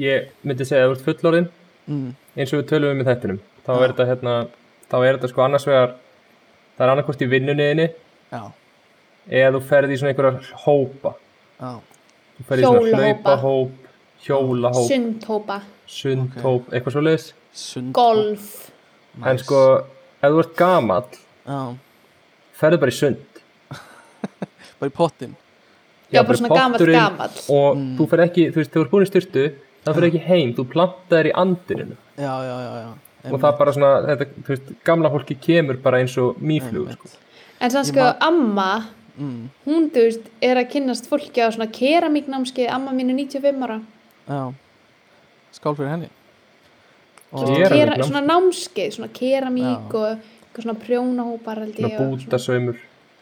Ég 0.00 0.28
myndi 0.46 0.62
segja 0.68 0.84
að 0.86 0.92
þú 0.92 0.94
ert 0.94 1.06
fullorðinn, 1.08 1.46
mm, 1.90 2.10
eins 2.36 2.52
og 2.54 2.60
við 2.60 2.66
tölum 2.70 2.92
um 2.94 3.00
í 3.02 3.06
þættinum. 3.08 3.38
Þá 3.66 3.70
Já. 3.72 3.78
er 3.82 3.88
þetta 3.90 4.04
hérna, 4.06 4.34
þá 4.86 4.94
er 5.00 5.16
þetta 5.16 5.30
sko 5.32 5.42
annars 5.42 5.64
vegar, 5.66 5.96
það 6.76 6.84
er 6.84 6.92
annarkvort 6.92 7.24
í 7.24 7.28
vinnunniðinni 7.32 7.86
já, 8.30 8.42
eða 9.40 9.50
þú 9.56 9.62
ferði 9.72 9.96
í 9.96 9.98
svona 9.98 10.12
einhverja 10.12 10.60
hópa. 10.62 11.12
já, 11.58 11.72
Þú 12.38 12.46
ferði 12.52 12.62
í 12.62 12.68
svona 12.68 13.00
hlaupahóp, 13.02 13.90
hjólahóp, 14.28 14.86
sundhópa, 14.92 15.58
sundhóp, 15.90 16.68
eitthvað 16.70 16.94
svo 16.96 17.02
leiðis. 17.04 17.28
sund 17.52 17.92
golf 17.96 18.50
En 19.26 19.38
sko, 19.42 19.60
ef 20.22 20.30
þú 20.30 20.38
ert 20.44 20.52
gamall, 20.56 21.16
já, 21.46 21.58
ferðu 22.60 22.78
bara 22.84 22.92
í 22.92 22.94
sund. 22.94 23.40
bara 24.78 24.90
í 24.90 24.94
pottin 24.94 25.32
já, 26.12 26.22
bara 26.22 26.38
svona 26.38 26.54
gamall 26.54 26.86
gamall. 26.94 27.34
Og 27.50 27.76
Mm. 27.76 27.96
þú 27.98 28.06
fer 28.12 28.22
ekki, 28.26 28.44
þú 28.54 28.60
veist, 28.62 28.70
þú 28.74 28.84
ert 28.84 28.90
búin 28.94 29.06
í 29.06 29.10
styrtu, 29.10 29.44
þá 29.84 29.90
fer 29.96 30.06
ekki 30.08 30.22
heim, 30.28 30.54
þú 30.54 30.64
plantaðir 30.72 31.30
í 31.30 31.34
andininu. 31.42 31.96
já, 32.16 32.34
já, 32.46 32.56
já, 32.66 32.72
já. 32.84 32.90
Og 33.32 33.40
það 33.42 33.58
bara 33.58 33.72
svona, 33.76 33.90
þetta, 34.06 34.26
þú 34.46 34.54
veist, 34.54 34.70
gamla 34.84 35.10
fólki 35.12 35.36
kemur 35.40 35.76
bara 35.82 35.98
eins 36.00 36.16
og 36.22 36.38
mýflugur, 36.40 36.94
sko. 36.96 37.08
en 37.60 37.70
sann 37.70 37.84
sko, 37.84 38.06
amma 38.20 38.86
mm, 39.18 39.48
hún, 39.66 39.90
þú 39.90 40.06
veist, 40.06 40.30
er 40.40 40.56
að 40.62 40.70
kynnast 40.72 41.10
fólki 41.10 41.42
á 41.42 41.50
svona 41.52 41.66
keramíknámskeið, 41.70 42.70
amma 42.70 42.92
mín 42.96 43.10
er 43.10 43.18
95 43.26 43.62
ára. 43.66 43.80
Já 44.30 44.54
skál 45.52 45.74
fyrir 45.76 45.90
henni 45.94 46.08
kera, 47.30 47.94
námskeið? 47.94 48.04
svona 48.08 48.22
námskeið, 48.26 48.92
svona 48.96 49.08
keramík 49.14 49.64
Já. 49.64 49.94
og 49.94 50.06
eitthvað 50.10 50.64
svona 50.64 50.78
prjónahópar 50.84 51.60
held 51.62 51.74
Svona 51.76 51.88
ég 51.88 52.00
og 52.00 52.18
svona- 52.18 52.26
bútasaumur. 52.26 52.76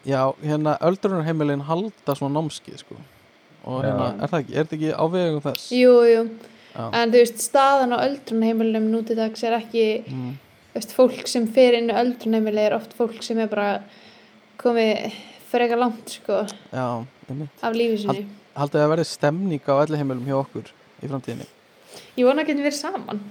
já, 0.06 0.34
hérna 0.42 0.78
öldrunarheimilin 0.80 1.60
halda 1.68 2.14
svona 2.16 2.32
námskið 2.40 2.78
sko 2.78 2.96
og 3.64 3.82
hérna, 3.84 4.14
Já. 4.16 4.22
er 4.22 4.28
það 4.28 4.40
ekki, 4.42 4.54
er 4.56 4.64
þetta 4.64 4.76
ekki 4.78 4.92
á 4.96 5.04
vegum 5.12 5.40
þess 5.42 5.70
jú, 5.72 5.94
jú 6.08 6.28
Já. 6.78 6.90
en 6.94 7.10
þú 7.12 7.18
veist, 7.20 7.38
staðan 7.38 7.92
á 7.92 7.98
öldrunheimilum 8.06 8.90
núti 8.92 9.16
dags 9.16 9.42
er 9.44 9.52
ekki 9.58 10.04
mm, 10.08 10.32
þú 10.72 10.74
veist, 10.78 10.92
fólk 10.96 11.26
sem 11.28 11.46
fer 11.46 11.74
inn 11.74 11.90
á 11.90 12.00
öldrunheimili 12.00 12.58
er 12.64 12.74
oft 12.76 12.94
fólk 12.96 13.22
sem 13.22 13.38
er 13.38 13.46
bara 13.48 13.82
komið 14.58 15.12
frekar 15.50 15.78
langt 15.78 16.08
sko 16.08 16.46
já, 16.72 17.04
einmitt. 17.28 17.50
af 17.62 17.74
lífi 17.74 17.98
sinni 18.06 18.26
haldið 18.56 18.80
að 18.84 18.90
verði 18.94 19.04
stemning 19.06 19.60
á 19.68 19.74
öllu 19.84 19.96
heimilum 19.96 20.24
hjá 20.26 20.38
okkur 20.46 20.64
í 21.02 21.08
framtíðinni 21.08 21.46
ég 22.18 22.26
vona 22.28 22.42
að 22.44 22.50
geta 22.52 22.66
verið 22.66 22.78
saman 22.80 23.22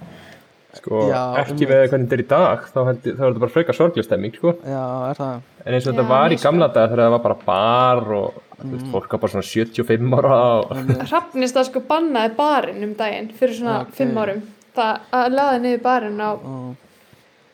sko, 0.78 0.98
Já, 1.08 1.20
ekki 1.40 1.54
einmitt. 1.54 1.70
með 1.70 1.84
hvernig 1.92 2.08
þetta 2.08 2.16
er 2.18 2.22
í 2.22 2.28
dag 2.28 2.66
þá, 2.68 2.80
held, 2.88 3.06
þá 3.06 3.22
er 3.22 3.30
þetta 3.30 3.42
bara 3.44 3.54
frekar 3.54 3.76
sorglistemming 3.78 4.34
sko. 4.36 4.52
já, 4.62 4.82
er 5.10 5.18
það 5.18 5.38
en 5.64 5.74
eins 5.78 5.86
og 5.86 5.88
Já, 5.88 5.96
þetta 5.96 6.08
var 6.10 6.34
í 6.34 6.38
gamla 6.42 6.68
dag 6.74 6.90
þegar 6.92 7.04
það 7.04 7.14
var 7.16 7.24
bara 7.24 7.38
bar 7.46 8.02
og 8.18 8.42
mm. 8.64 8.90
fólk 8.92 9.14
var 9.16 9.22
bara 9.24 9.32
svona 9.32 9.48
75 9.48 10.18
ára 10.18 10.36
og 10.58 10.74
Hrafnist 11.08 11.56
að 11.56 11.70
sko 11.70 11.82
bannaði 11.88 12.34
barinn 12.38 12.84
um 12.84 12.92
daginn 12.98 13.32
fyrir 13.38 13.56
svona 13.58 13.78
Ok. 13.86 13.94
fimm 13.98 14.20
árum 14.20 14.44
það 14.76 15.08
að 15.22 15.32
laði 15.38 15.62
niður 15.64 15.82
barinn 15.88 16.20
á 16.22 16.30
og 16.36 16.76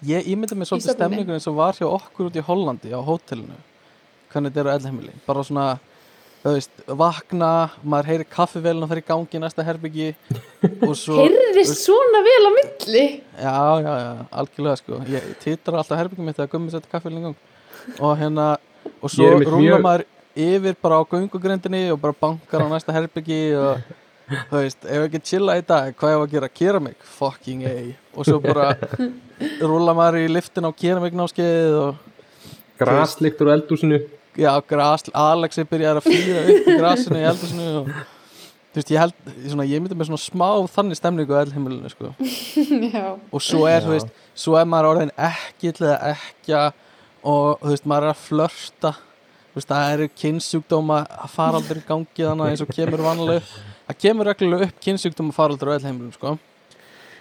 ég 0.04 0.26
ímyndi 0.34 0.58
mig 0.58 0.68
svolítið 0.68 0.90
Ísafirði. 0.90 0.98
stemningun 0.98 1.38
eins 1.38 1.48
og 1.48 1.56
var 1.56 1.78
hjá 1.78 1.86
okkur 1.88 2.28
út 2.28 2.36
í 2.36 2.44
Hollandi 2.44 2.92
á 2.92 3.00
hótelinu 3.00 3.56
hvernig 4.34 4.50
þetta 4.52 4.60
eru 4.64 4.74
öllu 4.74 4.90
heimili 4.90 5.14
bara 5.24 5.44
svona, 5.46 5.68
veist, 6.52 6.70
vakna 7.00 7.48
maður 7.88 8.08
heyri 8.10 8.24
kaffivélina 8.28 8.88
fyrir 8.90 9.04
gangi 9.08 9.38
í 9.38 9.40
næsta 9.40 9.64
herbyggi 9.64 10.10
og 10.88 10.92
svo 11.00 11.16
heyrðist 11.22 11.78
svona 11.86 12.20
vel 12.26 12.42
á 12.44 12.50
milli? 12.58 13.04
Já, 13.40 13.54
já, 13.80 13.92
já, 14.02 14.10
algjörlega 14.42 14.76
sko. 14.82 14.98
Ég 15.08 15.30
titrar 15.40 15.80
alltaf 15.80 16.00
herbyggjum 16.02 16.28
mitt 16.28 16.36
þegar 16.36 16.52
gummi 16.52 16.74
setja 16.74 16.90
kaffið 16.92 17.16
í 17.16 17.22
gang. 17.24 17.38
Og 18.00 18.12
hérna 18.20 18.48
og 19.00 19.12
svo 19.12 19.30
er 19.30 19.40
rúlar 19.40 19.62
mjög- 19.62 19.84
maður 19.88 20.04
yfir 20.44 20.76
bara 20.82 20.98
á 21.00 21.02
göngugrindinni 21.14 21.82
og 21.94 22.00
bara 22.02 22.18
bankar 22.20 22.64
á 22.64 22.68
næsta 22.74 22.92
herbyggi 22.96 23.40
og 23.56 23.78
þú 24.50 24.60
veist, 24.60 24.84
ef 24.88 25.06
ekki 25.06 25.20
chilla 25.30 25.56
í 25.60 25.64
dag 25.68 25.94
hvað 26.00 26.18
var 26.18 26.26
að 26.28 26.34
gera, 26.36 26.48
kera 26.60 26.80
mig, 26.80 26.96
fucking 27.16 27.64
a. 27.68 27.74
Og 28.16 28.28
svo 28.28 28.36
bara 28.44 28.74
rúlar 29.70 29.96
maður 29.96 30.20
í 30.24 30.28
liftin 30.32 30.68
á 30.68 30.72
kera 30.76 31.00
mig 31.00 31.16
námskeið 31.16 31.78
og 31.80 32.04
graslikt 32.80 33.40
úr 33.44 33.52
eldúsinu 33.54 34.00
já, 34.36 34.50
gras, 34.68 35.06
Alexi 35.14 35.64
byrjar 35.68 36.00
að 36.00 36.08
flýða 36.08 36.42
upp 36.44 36.68
í 36.68 36.76
grasinu 36.80 37.20
í 37.20 37.26
eldhúsinu 37.30 37.70
og 37.80 37.88
þú 38.74 38.80
veist, 38.80 38.90
ég 38.90 38.98
held, 38.98 39.14
svona, 39.52 39.66
ég 39.70 39.82
myndi 39.82 39.96
með 39.98 40.08
svona 40.10 40.22
smá 40.24 40.48
þannig 40.74 40.98
stemningu 40.98 41.36
á 41.36 41.42
eldheimilinu 41.44 41.90
sko. 41.92 42.10
Já, 42.94 43.04
og 43.14 43.44
svo 43.44 43.68
er, 43.70 43.78
Já. 43.78 43.84
þú 43.86 43.92
veist, 43.92 44.14
svo 44.44 44.56
er 44.58 44.66
maður 44.66 44.90
orðin 44.94 45.12
ekkill 45.28 45.76
eða 45.78 46.14
ekkja 46.14 46.62
og 47.24 47.62
þú 47.62 47.70
veist, 47.70 47.86
maður 47.92 48.08
er 48.08 48.14
að 48.14 48.24
flörta 48.24 48.94
þú 48.96 49.60
veist, 49.60 49.70
það 49.70 49.92
eru 49.92 50.08
kynnsjúkdóma 50.24 50.98
faraldur 51.30 51.78
í 51.78 51.86
gangi 51.86 52.26
þannig 52.26 52.50
eins 52.50 52.64
og 52.64 52.74
kemur 52.74 53.04
vanlega 53.06 53.44
það 53.86 54.00
kemur 54.02 54.30
reglulega 54.32 54.68
upp 54.68 54.80
kynnsjúkdóma 54.88 55.36
faraldur 55.36 55.70
á 55.70 55.78
heimilum, 55.78 56.10
sko. 56.16 56.34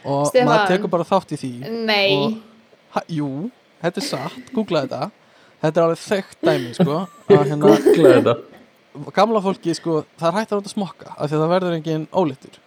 Og 0.03 0.26
Stefán. 0.31 0.49
maður 0.49 0.72
tekur 0.73 0.91
bara 0.91 1.06
þátt 1.07 1.35
í 1.35 1.40
því 1.40 1.52
nei. 1.85 2.15
og, 2.18 2.40
ha, 2.98 3.03
jú, 3.14 3.30
þetta 3.84 4.02
er 4.02 4.07
satt, 4.10 4.49
googla 4.56 4.88
þetta 4.88 5.11
þetta 5.64 5.80
er 5.80 5.85
alveg 5.85 6.02
þekkt 6.03 6.49
dæmi, 6.49 6.73
sko 6.77 6.98
að 7.34 7.45
hérna, 7.52 8.35
gamla 9.15 9.44
fólki, 9.44 9.76
sko, 9.77 10.02
það 10.19 10.30
er 10.30 10.38
hægt 10.40 10.52
að 10.52 10.61
láta 10.61 10.73
smokka 10.73 11.14
af 11.14 11.30
því 11.30 11.38
að 11.38 11.44
það 11.44 11.53
verður 11.56 11.77
engin 11.77 12.10
ólittur 12.11 12.60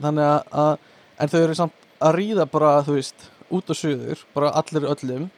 þannig 0.00 0.30
að, 0.30 0.56
að, 0.62 0.72
en 1.20 1.32
þau 1.32 1.40
eru 1.42 1.58
samt 1.58 1.76
að 2.00 2.16
ríða 2.16 2.48
bara, 2.50 2.72
þú 2.86 2.96
veist, 2.96 3.28
út 3.50 3.72
og 3.72 3.78
suður 3.78 4.24
bara 4.36 4.54
allir 4.60 4.88
öllum 4.88 5.28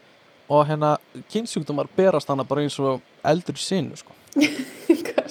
og 0.53 0.66
hérna, 0.69 0.97
kynnsjúkdómar 1.33 1.91
berast 1.97 2.31
hana 2.31 2.47
bara 2.47 2.65
eins 2.65 2.79
og 2.83 3.01
eldur 3.27 3.59
í 3.59 3.62
sinu, 3.62 3.99
sko. 3.99 4.15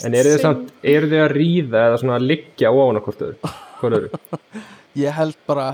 En 0.02 0.16
eru 0.18 0.32
þið 0.34 0.42
samt, 0.42 0.70
eru 0.88 1.10
þið 1.12 1.20
að 1.22 1.34
ríða 1.36 1.82
eða 1.88 1.98
svona 2.02 2.16
að 2.18 2.24
liggja 2.26 2.72
ofan 2.74 3.00
hvort 3.06 3.20
öðru? 3.22 4.22
Ég 5.02 5.14
held 5.14 5.36
bara, 5.48 5.66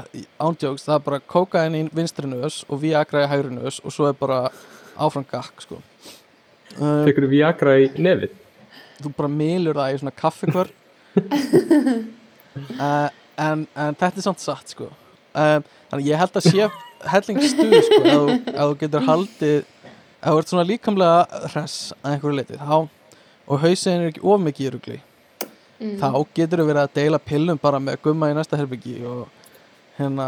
ándjóks, 0.44 0.84
það 0.84 0.98
er 0.98 1.06
bara 1.06 1.20
kókain 1.32 1.78
í 1.78 1.84
vinstri 1.96 2.28
nös 2.30 2.60
og 2.68 2.82
viagra 2.82 3.24
í 3.24 3.30
hægri 3.32 3.56
nös 3.56 3.80
og 3.82 3.96
svo 3.96 4.10
er 4.10 4.18
bara 4.20 4.42
áfram 5.06 5.26
gakk, 5.32 5.62
sko. 5.66 5.80
Um, 6.78 7.06
tekur 7.08 7.28
viagra 7.32 7.78
í 7.82 7.88
nefið? 7.98 8.34
Þú 9.02 9.12
bara 9.18 9.30
milur 9.32 9.78
það 9.78 9.94
í 9.94 10.00
svona 10.02 10.16
kaffekvör 10.18 10.70
uh, 12.80 13.10
en, 13.38 13.66
en 13.78 13.96
þetta 13.98 14.14
er 14.22 14.26
samt 14.26 14.42
satt 14.44 14.74
sko. 14.74 14.90
Um, 15.38 15.66
þannig 15.92 16.08
ég 16.10 16.22
held 16.22 16.38
að 16.40 16.48
sé 16.50 16.70
hellingsstuð 17.08 17.76
sko 17.86 18.00
að 18.02 18.14
þú, 18.14 18.38
að 18.54 18.72
þú 18.72 18.78
getur 18.84 19.06
haldið 19.06 19.58
að 20.18 20.32
þú 20.34 20.40
ert 20.42 20.52
svona 20.54 20.66
líkamlega 20.66 21.44
hress 21.52 21.76
að 22.02 22.16
einhverju 22.16 22.38
leiti 22.40 22.58
þá, 22.58 22.78
og 23.48 23.62
hausinn 23.62 24.02
er 24.02 24.10
ekki 24.12 24.24
of 24.26 24.42
mikið 24.48 24.70
í 24.70 24.74
rugli 24.78 24.98
Mm. 25.78 26.00
þá 26.02 26.08
getur 26.34 26.58
þú 26.58 26.64
verið 26.72 26.80
að 26.88 26.94
deila 26.98 27.18
pillum 27.22 27.60
bara 27.62 27.78
með 27.78 28.00
gumma 28.02 28.32
í 28.32 28.34
næsta 28.34 28.58
herbyggi 28.58 28.96
og 29.06 29.28
hérna 30.00 30.26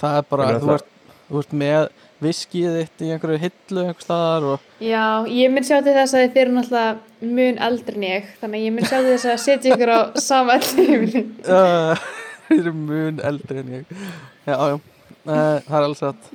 það 0.00 0.14
er 0.16 0.24
bara, 0.30 0.46
þú 0.54 0.70
það- 0.70 0.78
ert, 0.78 0.86
þú 1.26 1.42
ert 1.42 1.52
með 1.60 1.82
viskið 2.20 2.78
þitt 2.78 3.04
í 3.04 3.10
einhverju 3.14 3.42
hillu 3.44 3.84
einhver 3.84 4.04
staðar 4.04 4.48
og 4.54 4.64
já, 4.84 5.04
ég 5.32 5.52
mun 5.52 5.66
sjá 5.66 5.78
til 5.80 5.94
þess 5.96 6.16
að 6.16 6.24
þið 6.26 6.40
eru 6.42 6.56
náttúrulega 6.56 7.30
mun 7.36 7.60
eldri 7.68 7.96
en 7.96 8.08
ég 8.08 8.32
þannig 8.40 8.66
ég 8.66 8.74
mun 8.76 8.88
sjá 8.88 8.96
til 8.98 9.12
þess 9.14 9.30
að 9.30 9.44
setja 9.44 9.74
ykkur 9.76 9.94
á 9.94 10.00
sama 10.20 10.58
uh, 10.60 12.08
þeir 12.50 12.58
eru 12.58 12.74
mun 12.74 13.20
eldri 13.24 13.62
en 13.62 13.72
ég. 13.78 13.96
Já, 14.44 14.54
já, 14.54 14.76
uh, 14.76 15.56
það 15.66 15.76
er 15.78 15.84
alls 15.86 16.02
satt. 16.02 16.30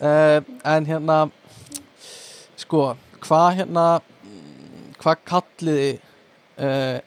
Uh, 0.00 0.38
en 0.70 0.86
hérna 0.88 1.18
sko, 2.60 2.84
hvað 3.24 3.48
hérna 3.58 3.86
hvað 5.00 5.24
kalliði 5.28 5.90
uh, 6.60 6.98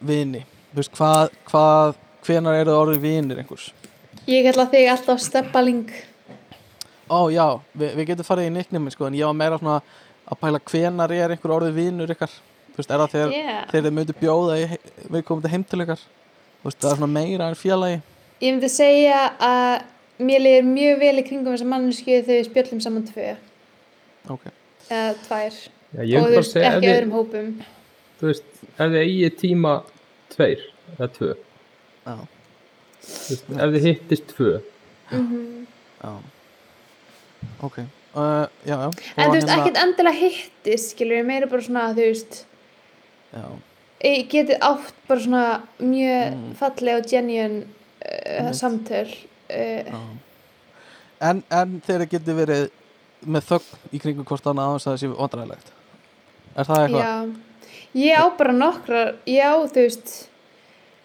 vini? 0.00 0.44
Þú 0.70 0.80
veist, 0.80 0.94
hvað, 0.96 1.34
hvað 1.48 1.96
hvenar 2.26 2.60
eru 2.60 2.72
það 2.72 2.82
orðið 2.82 3.04
vinir 3.04 3.42
einhvers? 3.42 3.68
Ég 4.28 4.44
kalla 4.48 4.68
þig 4.72 4.90
alltaf 4.92 5.22
steppaling 5.24 5.86
ó 7.10 7.20
já, 7.32 7.46
vi, 7.72 7.88
við 7.96 8.06
getum 8.12 8.26
farið 8.26 8.48
í 8.48 8.52
nicknami 8.54 8.92
sko, 8.92 9.08
en 9.08 9.16
ég 9.18 9.28
var 9.28 9.36
meira 9.36 9.58
svona 9.60 9.80
að 10.28 10.40
pæla 10.42 10.60
hvenar 10.70 11.14
er 11.16 11.34
einhver 11.34 11.54
orðið 11.56 11.78
vinur 11.78 12.12
ykkar? 12.14 12.32
Þú 12.72 12.80
veist, 12.80 12.92
er 12.92 13.02
það 13.02 13.14
þegar, 13.14 13.34
yeah. 13.34 13.62
þegar 13.70 13.86
þið 13.86 13.96
myndu 13.96 14.16
bjóða 14.18 14.58
í, 14.60 14.66
við 15.08 15.24
komum 15.28 15.52
heim 15.52 15.64
til 15.66 15.80
ykkar? 15.84 16.04
Þú 16.60 16.68
veist, 16.68 16.80
það 16.82 16.90
er 16.90 17.00
svona 17.00 17.10
meira 17.14 17.48
en 17.48 17.58
félagi. 17.58 17.98
Ég 18.38 18.54
myndi 18.54 18.70
segja 18.70 19.22
að 19.48 19.72
mér 20.28 20.44
liður 20.44 20.68
mjög 20.68 21.02
vel 21.02 21.12
í 21.16 21.26
kringum 21.26 21.54
þessa 21.54 21.70
mannsku 21.72 22.12
þegar 22.12 22.30
við 22.36 22.48
spjöllum 22.50 22.84
saman 22.84 23.08
tvö. 23.08 23.26
Ok, 24.34 24.48
eða 24.86 25.10
tvær. 25.24 25.60
Já, 25.88 26.00
ég 26.04 26.16
og 26.20 26.24
þú 26.24 26.30
bara 26.30 26.40
veist, 26.42 26.58
ekki 26.70 26.90
öðrum 26.92 27.14
hópum. 27.16 27.52
Þú 28.18 28.30
veist, 28.30 28.48
ef 28.70 28.80
þið 28.82 28.98
eigið 29.02 29.38
tíma 29.42 29.76
tveir 30.34 30.66
eða 30.96 31.12
tvö. 31.16 31.30
Já, 32.04 32.16
þú 33.08 33.30
veist, 33.32 33.54
ef 33.54 33.76
þið 33.76 33.86
hittist 33.88 34.34
tvö. 34.34 34.58
Já 35.08 36.12
ok, 37.62 37.78
uh, 37.78 38.46
já, 38.66 38.76
já. 38.76 38.90
En 39.16 39.30
þú 39.30 39.34
veist, 39.38 39.48
ekkert 39.56 39.80
endilega 39.82 40.18
hittist 40.20 40.92
skilur 40.94 41.20
ég 41.20 41.26
meira 41.28 41.46
bara 41.50 41.62
svona, 41.66 41.88
þú 41.96 42.06
veist 42.08 42.38
já, 43.34 43.44
ég 44.04 44.28
geti 44.32 44.58
átt 44.60 44.94
bara 45.08 45.20
svona 45.24 45.44
mjög 45.80 46.36
Mm. 46.38 46.54
falleg 46.60 47.00
og 47.02 47.08
genuine 47.10 47.62
uh, 47.64 48.38
Einmitt. 48.38 48.56
samtöl 48.60 49.08
uh, 49.08 49.82
já. 49.92 50.00
En, 51.20 51.42
en 51.50 51.80
þeir 51.86 52.06
geti 52.12 52.34
verið 52.38 52.68
með 53.26 53.48
þögn 53.48 53.92
í 53.92 53.98
kringum 53.98 54.24
hvort 54.28 54.46
annað 54.46 54.68
aðeins 54.70 54.86
að 54.86 54.92
það 54.92 55.00
sé 55.02 55.08
vandræðilegt 55.18 55.70
er 56.58 56.68
það 56.68 56.82
eitthvað? 56.84 57.02
já, 57.02 57.14
ég 57.98 58.20
á 58.22 58.24
bara 58.38 58.52
nokkrar 58.54 59.14
ég 59.26 59.42
á, 59.42 59.54
þú 59.66 59.82
veist 59.82 60.12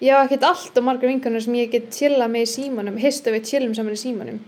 ég 0.03 0.13
á 0.13 0.21
ekkert 0.27 0.43
allt 0.45 0.77
og 0.77 0.85
margar 0.85 1.09
vinkunum 1.09 1.41
sem 1.41 1.55
ég 1.57 1.71
get 1.73 1.89
chilla 1.95 2.27
með 2.29 2.45
í 2.45 2.51
símanum, 2.53 2.97
hist 3.01 3.25
og 3.27 3.33
við 3.33 3.47
chillum 3.49 3.73
saman 3.77 3.97
í 3.97 4.01
símanum 4.03 4.39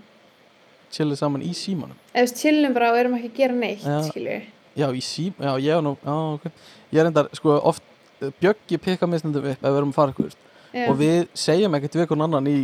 chillið 0.93 1.21
saman 1.21 1.45
í 1.45 1.53
símanum. 1.57 1.97
Eða 2.13 2.35
chillum 2.41 2.75
bara 2.75 2.91
og 2.93 2.99
erum 2.99 3.17
ekki 3.17 3.31
að 3.31 3.39
gera 3.39 3.57
neitt 3.57 3.85
Já. 3.85 3.97
skilur 4.09 4.45
já, 4.75 4.87
í 4.91 5.01
sím, 5.03 5.33
já, 5.39 5.53
ég 5.61 5.71
er 5.77 5.83
nú 5.83 5.95
já, 6.03 6.15
ok, 6.35 6.49
ég 6.91 6.99
er 7.01 7.09
endar, 7.09 7.29
sko, 7.35 7.55
oft 7.63 7.83
uh, 8.21 8.31
Bjöggi 8.41 8.79
pikka 8.81 9.07
misnendum 9.07 9.45
upp 9.47 9.55
ef 9.55 9.63
við 9.63 9.79
erum 9.79 9.93
að 9.93 9.99
fara 9.99 10.29
Já. 10.75 10.89
og 10.89 10.97
við 10.99 11.27
segjum 11.31 11.75
ekkert 11.77 11.95
við 11.95 12.03
einhvern 12.03 12.25
annan 12.25 12.47
í 12.51 12.55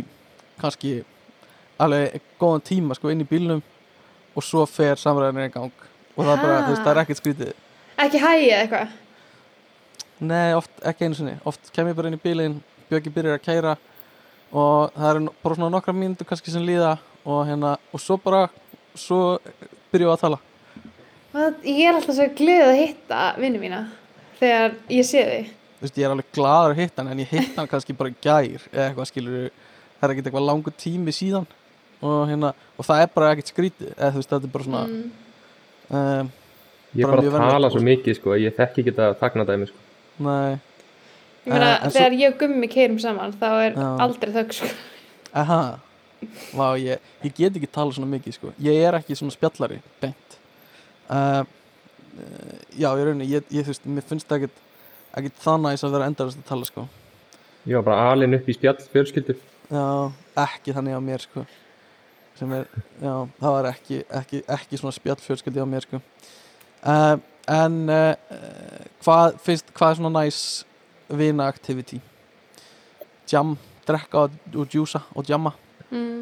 kannski 0.60 0.98
alveg 1.80 2.20
góðan 2.40 2.64
tíma 2.68 2.96
sko 2.98 3.08
inn 3.08 3.24
í 3.24 3.28
bílnum 3.28 3.62
og 4.36 4.44
svo 4.44 4.66
fer 4.68 5.00
samræðinir 5.00 5.48
í 5.48 5.52
gang. 5.54 5.86
Og 6.12 6.26
það 6.26 6.32
er 6.34 6.42
bara, 6.42 6.58
þú 6.66 6.74
veist, 6.74 6.82
það 6.82 6.90
er 6.92 7.00
ekkert 7.02 7.20
skrítið. 7.20 7.54
Ekki 8.04 8.20
hægja 8.20 8.58
eitthvað? 8.60 8.92
Nei, 10.22 10.52
oft 10.56 10.84
ekki 10.88 11.08
einu 11.08 11.16
sinni, 11.16 11.38
oft 11.48 11.72
kem 11.72 11.88
ég 11.88 11.96
bara 11.96 12.12
inn 12.12 12.18
í 12.18 12.22
bílinn 12.22 12.60
Bjöggi 12.90 13.14
byrjar 13.14 13.40
að 13.40 13.46
kæra 13.46 13.72
og 14.52 14.92
það 14.92 15.08
eru 15.08 15.32
bara 15.40 15.56
svona 15.56 15.72
nokkra 15.72 15.96
mínútur 15.96 16.28
kannski 16.28 16.52
sem 16.52 16.64
líða 16.68 16.98
og 17.24 17.46
hérna, 17.48 17.76
og 17.92 18.00
svo 18.02 18.16
bara 18.22 18.48
svo 18.98 19.38
byrjum 19.92 20.10
við 20.10 20.14
að 20.16 20.24
tala 20.26 20.38
Og 21.32 21.64
ég 21.64 21.86
er 21.88 21.96
alltaf 21.96 22.16
svo 22.18 22.26
glöð 22.36 22.66
að 22.68 22.78
hitta 22.82 23.20
vinnu 23.40 23.60
mína 23.62 23.82
þegar 24.40 24.74
ég 24.92 25.06
sé 25.08 25.22
þig 25.24 25.46
þú 25.52 25.86
veist, 25.86 25.96
ég 25.98 26.04
er 26.06 26.12
alveg 26.14 26.28
gladur 26.36 26.74
að 26.74 26.82
hitta 26.82 27.02
hann 27.02 27.12
en 27.14 27.22
ég 27.24 27.30
hitta 27.32 27.60
hann 27.60 27.70
kannski 27.70 27.96
bara 27.96 28.12
gær 28.22 28.66
eða 28.72 28.88
eitthvað 28.90 29.08
skilur 29.10 29.48
það 29.48 30.06
er 30.08 30.14
ekkert 30.14 30.28
eitthvað 30.28 30.48
langur 30.50 30.76
tími 30.78 31.14
síðan 31.16 31.46
og 32.02 32.26
hérna, 32.28 32.52
og 32.76 32.86
það 32.86 33.04
er 33.04 33.10
bara 33.14 33.30
ekkert 33.32 33.52
skrítið 33.52 33.90
eða 33.94 34.10
þú 34.12 34.20
veist, 34.20 34.32
þetta 34.34 34.48
er 34.48 34.54
bara 34.56 34.68
svona 34.68 34.84
mm. 34.90 35.02
um, 35.90 36.32
Ég 36.92 37.06
er 37.06 37.08
Bara 37.08 37.22
að 37.24 37.54
tala 37.54 37.70
svo 37.72 37.80
mikið 37.80 38.16
sko, 38.18 38.34
ég 38.36 38.52
þekki 38.52 38.82
ekki 38.82 38.92
þetta 38.92 39.14
tagnadæmi 39.22 39.68
sko. 39.70 39.78
nei, 40.26 40.58
Ég 41.46 41.54
meina, 41.54 41.68
Eh, 41.72 41.78
en 41.86 41.90
svo- 41.90 41.94
þegar 41.96 42.16
ég 42.20 42.34
og 42.34 42.38
gummi 42.42 42.68
keirum 42.68 42.98
saman 43.00 43.32
þá 43.40 43.48
er 43.50 43.72
Já. 43.72 43.86
aldrei 44.04 44.32
þögg 44.34 44.52
sko. 44.58 44.68
aha 45.32 45.60
Vá, 46.52 46.66
ég, 46.80 47.00
ég 47.24 47.34
get 47.36 47.56
ekki 47.56 47.70
tala 47.72 47.94
svona 47.94 48.10
mikið 48.12 48.36
sko. 48.38 48.52
ég 48.62 48.82
er 48.86 48.98
ekki 48.98 49.16
svona 49.18 49.34
spjallari 49.34 49.80
beint 50.02 50.36
uh, 51.08 51.42
já, 52.76 52.88
ég 52.88 53.04
rauninni 53.06 53.30
ég, 53.30 53.48
ég, 53.50 53.64
þú 53.64 53.72
veist, 53.72 53.88
mér 53.88 54.06
finnst 54.08 54.28
það 54.28 54.42
ekkit 54.44 54.60
ekkit 55.12 55.40
það 55.44 55.64
næs 55.66 55.84
að 55.84 55.96
vera 55.96 56.08
endarast 56.08 56.40
að 56.40 56.46
tala 56.48 56.68
sko. 56.68 56.86
Ég 57.68 57.76
var 57.76 57.84
bara 57.90 58.12
alin 58.14 58.36
upp 58.36 58.46
í 58.48 58.56
spjall 58.56 58.78
fjölskyldu 58.92 59.36
já, 59.36 59.84
ekki 60.44 60.74
þannig 60.76 60.96
á 60.96 61.00
mér 61.04 61.24
sko. 61.26 61.44
sem 62.38 62.52
er, 62.56 62.64
já, 63.00 63.12
það 63.40 63.56
var 63.58 63.68
ekki 63.72 64.00
ekki, 64.20 64.42
ekki 64.56 64.80
svona 64.80 64.96
spjall 64.96 65.20
fjölskyldi 65.20 65.62
á 65.62 65.68
mér 65.68 65.86
sko. 65.86 66.00
uh, 66.82 67.16
en 67.50 67.82
uh, 67.90 68.14
hvað 69.04 69.38
finnst, 69.44 69.74
hvað 69.76 69.90
er 69.90 70.00
svona 70.00 70.22
næs 70.22 70.40
vina 71.12 71.48
activity 71.50 72.00
jam, 73.28 73.56
drekka 73.86 74.26
og 74.28 74.66
djúsa 74.68 75.02
og 75.16 75.28
jamma 75.28 75.52
mm. 75.92 76.18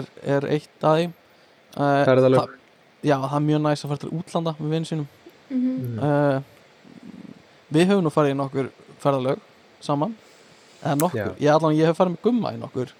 er, 0.00 0.08
er 0.36 0.46
eitt 0.56 0.84
af 0.84 0.98
því 0.98 1.06
uh, 1.08 2.04
Ferðalög. 2.08 2.40
það- 2.42 2.52
Já, 3.06 3.16
það 3.22 3.36
er 3.38 3.44
mjög 3.46 3.60
næst 3.66 3.84
að 3.86 3.90
fara 3.92 4.02
til 4.02 4.12
útlanda 4.18 4.54
með 4.58 4.76
vinn 4.76 4.86
sínum 4.92 5.08
Mm 5.46 5.98
uh, 6.02 6.40
Við 7.70 7.88
höfum 7.90 8.02
nú 8.06 8.10
farið 8.14 8.32
í 8.34 8.38
nokkur 8.38 8.68
ferðalög 9.02 9.40
saman 9.82 10.14
nokkur, 10.86 11.18
Já. 11.18 11.28
ég, 11.42 11.50
allan, 11.50 11.74
ég 11.74 11.86
hef 11.90 11.96
farið 11.98 12.14
með 12.16 12.22
gumma 12.26 12.52
í 12.54 12.58
nokkur 12.60 12.92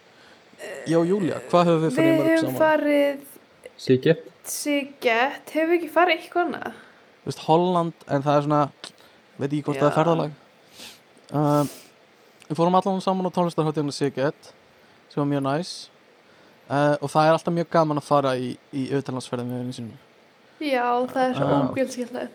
og 0.97 1.07
Júlia, 1.11 1.41
hvað 1.51 1.69
höfum 1.71 1.85
við 1.85 1.97
farið 1.97 2.13
Við 2.17 2.31
höfum 2.31 2.47
saman? 2.47 2.61
farið 2.63 3.21
Siggi 3.77 4.15
Sigett, 4.47 5.51
hefur 5.53 5.71
við 5.73 5.77
ekki 5.81 5.91
farið 5.95 6.17
eitthvað 6.21 6.45
annað? 6.47 6.77
Þú 7.23 7.31
veist, 7.31 7.43
Holland, 7.49 8.05
en 8.07 8.23
það 8.27 8.37
er 8.39 8.45
svona 8.47 8.61
veit 9.37 9.49
ekki 9.51 9.63
hvort 9.67 9.81
það 9.81 9.89
er 9.89 9.93
Já. 9.93 9.99
ferðalag 9.99 10.31
uh, 11.35 11.75
Við 12.47 12.59
fórum 12.61 12.79
allan 12.79 13.03
saman 13.03 13.27
á 13.27 13.31
tónlistarhóttíðinu 13.35 13.95
Siget 13.97 14.53
sem 15.11 15.19
var 15.23 15.31
mjög 15.33 15.43
næs 15.49 15.73
uh, 16.71 16.97
og 17.01 17.11
það 17.13 17.29
er 17.29 17.37
alltaf 17.37 17.57
mjög 17.57 17.71
gaman 17.77 18.03
að 18.03 18.09
fara 18.09 18.35
í, 18.39 18.51
í 18.73 18.89
auðvitaðlandsferðin 18.91 19.53
með 19.53 19.63
vinn 19.63 19.79
sínum. 19.79 20.03
Já, 20.57 20.87
það 21.13 21.23
er 21.23 21.35
svo 21.37 21.47
Já. 21.47 21.57
ógjölskillega 21.71 22.29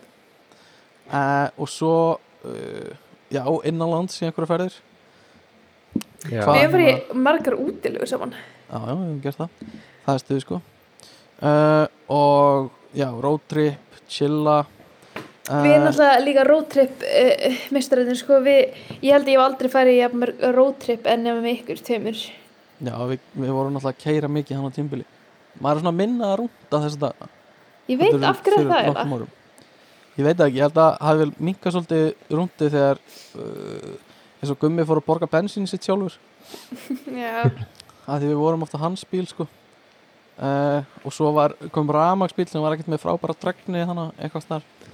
uh, 1.10 1.48
og 1.56 1.70
svo 1.70 1.94
uh, 2.46 2.92
já, 3.32 3.42
innanlands 3.68 4.20
í 4.20 4.26
einhverja 4.28 4.50
ferðir. 4.50 4.76
Við 6.22 6.38
höfum 6.38 6.76
farið 6.76 6.90
í 6.92 7.22
margar 7.24 7.56
útilegur 7.58 8.10
saman. 8.10 8.36
Já, 8.68 8.76
já, 8.76 8.92
við 8.92 9.00
hefum 9.00 9.16
gert 9.24 9.40
það. 9.40 9.72
Það 10.04 10.14
er 10.14 10.22
stuð 10.22 10.44
sko. 10.44 10.60
Uh, 11.42 11.86
og 12.14 12.70
já, 12.94 13.08
roadtrip 13.10 13.96
chilla 14.06 14.60
uh, 14.62 15.62
Við 15.64 15.72
erum 15.72 15.88
náttúrulega 15.88 16.20
líka 16.22 16.44
roadtrip 16.46 17.02
uh, 17.08 17.64
mistarinn, 17.74 18.14
sko, 18.18 18.38
við, 18.44 18.76
ég 19.00 19.16
held 19.16 19.26
að 19.26 19.32
ég 19.32 19.40
hef 19.40 19.46
aldrei 19.48 19.72
farið 19.72 19.98
í 19.98 20.52
roadtrip 20.54 21.10
en 21.10 21.26
nefnum 21.26 21.42
með 21.42 21.58
ykkur 21.58 21.82
tveimur. 21.88 22.22
Já, 22.82 22.96
við, 23.08 23.22
við 23.38 23.54
vorum 23.54 23.76
náttúrulega 23.76 23.94
að 23.94 24.02
keira 24.02 24.32
mikið 24.32 24.58
hann 24.58 24.72
á 24.72 24.76
tímbili 24.76 25.06
maður 25.60 25.78
er 25.78 25.84
svona 25.84 25.96
minna 25.96 26.32
að 26.32 26.38
rúnda 26.42 26.82
þess 26.86 27.06
að 27.08 27.30
Ég 27.90 27.98
veit 27.98 28.24
af 28.24 28.42
hverju 28.44 28.66
það 28.68 28.86
er 28.86 28.96
það. 28.96 29.24
ég 30.16 30.26
veit 30.26 30.42
ekki, 30.44 30.58
ég 30.58 30.66
held 30.66 30.78
að 30.78 30.92
hafi 31.02 31.22
vel 31.22 31.32
minkað 31.48 31.74
svolítið 31.76 32.36
rúndi 32.38 32.68
þegar 32.68 33.00
uh, 33.42 33.94
eins 34.38 34.52
og 34.52 34.60
Gummi 34.62 34.86
fór 34.86 35.00
að 35.00 35.08
borga 35.08 35.28
bensín 35.30 35.66
sitt 35.70 35.86
sjálfur. 35.86 36.14
Já, 37.22 37.50
að 38.06 38.22
því 38.22 38.30
við 38.30 38.38
vorum 38.38 38.64
ofta 38.66 38.80
hans 38.82 39.04
bíl 39.08 39.24
sko. 39.30 39.48
Uh, 40.42 40.82
og 41.04 41.12
svo 41.14 41.28
var, 41.36 41.54
kom 41.74 41.90
ramagsbíl 41.92 42.46
sem 42.48 42.62
var 42.62 42.74
ekkert 42.74 42.88
með 42.90 43.02
frábæra 43.02 43.34
dregni 43.36 43.82
þannig 43.84 44.14
eitthvað 44.16 44.44
starf 44.46 44.86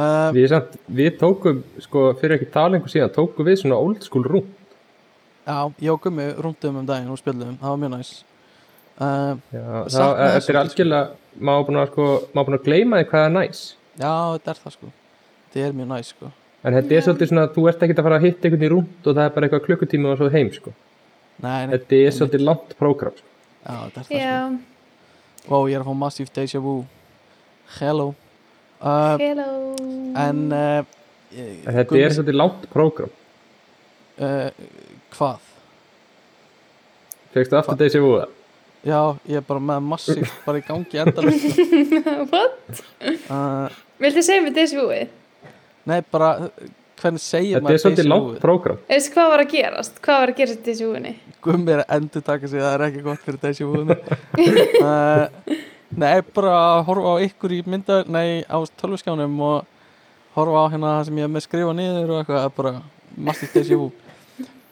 uh, 0.00 0.30
Við, 0.32 0.54
við 0.88 1.18
tókum, 1.20 1.60
sko, 1.84 2.06
fyrir 2.18 2.38
ekki 2.38 2.48
einhver 2.62 2.90
síðan, 2.90 3.12
tókum 3.14 3.46
við 3.46 3.60
svona 3.60 3.76
old 3.76 4.06
school 4.06 4.24
rúm. 4.24 4.48
Já, 5.46 5.56
ég 5.84 5.90
og 5.92 6.00
Gummi 6.04 6.28
rúndum 6.44 6.78
um 6.80 6.86
daginn 6.88 7.10
og 7.14 7.18
spjöldum, 7.20 7.56
það 7.60 7.74
var 7.74 7.80
mjög 7.82 7.92
næs 7.96 8.12
uh, 9.00 9.34
Já, 9.52 9.64
Saknaði 9.88 10.22
það, 10.24 10.32
þetta 10.38 10.52
er 10.54 10.60
algjörlega, 10.62 11.04
maður 11.48 11.66
búin 11.68 11.80
að, 11.82 11.88
sko, 11.92 12.06
maður 12.34 12.48
búin 12.50 12.58
að 12.58 12.64
gleyma 12.68 13.00
því 13.02 13.08
hvað 13.12 13.26
er 13.28 13.34
næs. 13.38 13.62
já, 13.98 14.14
þetta 14.36 14.54
er 14.54 14.62
það 14.64 14.76
sko 14.78 14.92
þetta 15.52 15.66
er 15.68 15.76
mjög 15.80 15.92
næs 15.94 16.14
sko 16.14 16.32
En 16.64 16.72
þetta 16.72 16.94
er 16.96 17.02
svolítið 17.04 17.28
svona, 17.28 17.42
þú 17.52 17.62
ert 17.68 17.82
ekki 17.84 17.94
að 18.00 18.06
fara 18.06 18.16
að 18.16 18.22
hitta 18.24 18.48
einhvern 18.48 18.62
í 18.64 18.68
rúmt 18.72 19.08
og 19.10 19.16
það 19.18 19.26
er 19.26 19.32
bara 19.34 19.46
eitthvað 19.50 19.64
klukkutíma 19.66 20.12
og 20.14 20.20
svo 20.22 20.28
heim, 20.32 20.48
sko. 20.54 20.70
nei, 21.44 21.66
nei, 21.66 21.72
Þetta 21.74 21.98
er 22.00 22.14
svolítið 22.16 22.44
langt 22.48 22.70
prógram, 22.78 23.18
sko. 23.18 23.26
já, 23.66 23.74
þetta 23.84 24.00
er 24.00 24.06
það 24.08 24.22
já, 24.22 24.38
sko 25.42 25.58
og 25.58 25.66
ég 25.68 25.76
er 25.76 25.82
að 25.84 25.90
fá 25.90 25.98
massíf 26.00 26.30
deja 26.32 26.60
vu 26.64 26.72
hello 27.76 28.06
uh, 28.80 29.16
hello. 29.20 29.48
en 30.24 30.40
uh, 30.56 30.86
þetta 31.34 32.00
er 32.00 32.14
svolítið 32.16 32.38
langt 32.40 32.64
prógram. 32.72 33.12
Hvað? 35.18 35.50
Fegstu 37.34 37.58
aftur 37.58 37.80
þessi 37.80 38.02
vúða? 38.04 38.28
já, 38.84 38.98
ég 39.32 39.40
er 39.40 39.44
bara 39.48 39.62
með 39.64 39.84
massíf 39.88 40.32
bara 40.44 40.60
í 40.60 40.64
gangi 40.66 40.98
endalist 41.00 41.58
What? 42.32 42.80
uh, 43.32 43.68
Viltu 44.02 44.22
segja 44.26 44.44
mér 44.44 44.56
þessi 44.58 44.76
búið? 44.80 45.12
nei, 45.88 46.00
bara 46.12 46.34
hvernig 47.00 47.20
segir 47.24 47.58
Þetta 47.60 47.72
er 47.74 47.80
svolítið 47.82 48.06
langt 48.08 48.36
prógram. 48.40 48.78
Veist 48.88 49.10
hvað 49.12 49.30
var 49.32 49.42
að 49.42 49.50
gerast? 49.54 49.98
Hvað 50.04 50.20
var 50.22 50.32
að 50.32 50.38
gerast 50.42 50.60
í 50.62 50.68
þessi 50.70 50.86
búinni? 50.88 51.14
Gummi 51.44 51.74
er 51.74 51.82
að 51.82 51.96
endur 51.98 52.24
taka 52.24 52.48
sig 52.48 52.62
það 52.62 52.74
er 52.76 52.84
ekki 52.86 53.02
gott 53.04 53.24
fyrir 53.26 53.40
þessi 53.42 53.66
húðinu 53.68 53.96
uh, 54.84 55.58
Nei, 55.94 56.14
bara 56.34 56.54
að 56.58 56.84
horfa 56.88 57.10
á 57.14 57.24
ykkur 57.24 57.52
í 57.54 57.60
mynda 57.70 58.00
nei, 58.10 58.42
á 58.50 58.58
tölvuskjánum 58.80 59.34
og 59.48 59.68
horfa 60.36 60.64
á 60.64 60.72
hérna 60.72 60.94
það 60.98 61.04
sem 61.08 61.20
ég 61.20 61.28
hef 61.28 61.34
með 61.36 61.44
skrifa 61.48 61.74
niður 61.78 62.14
og 62.14 62.22
eitthvað, 62.22 62.48
bara 62.56 62.72
massið 63.28 63.52
þessi 63.58 63.78
hú 63.78 63.90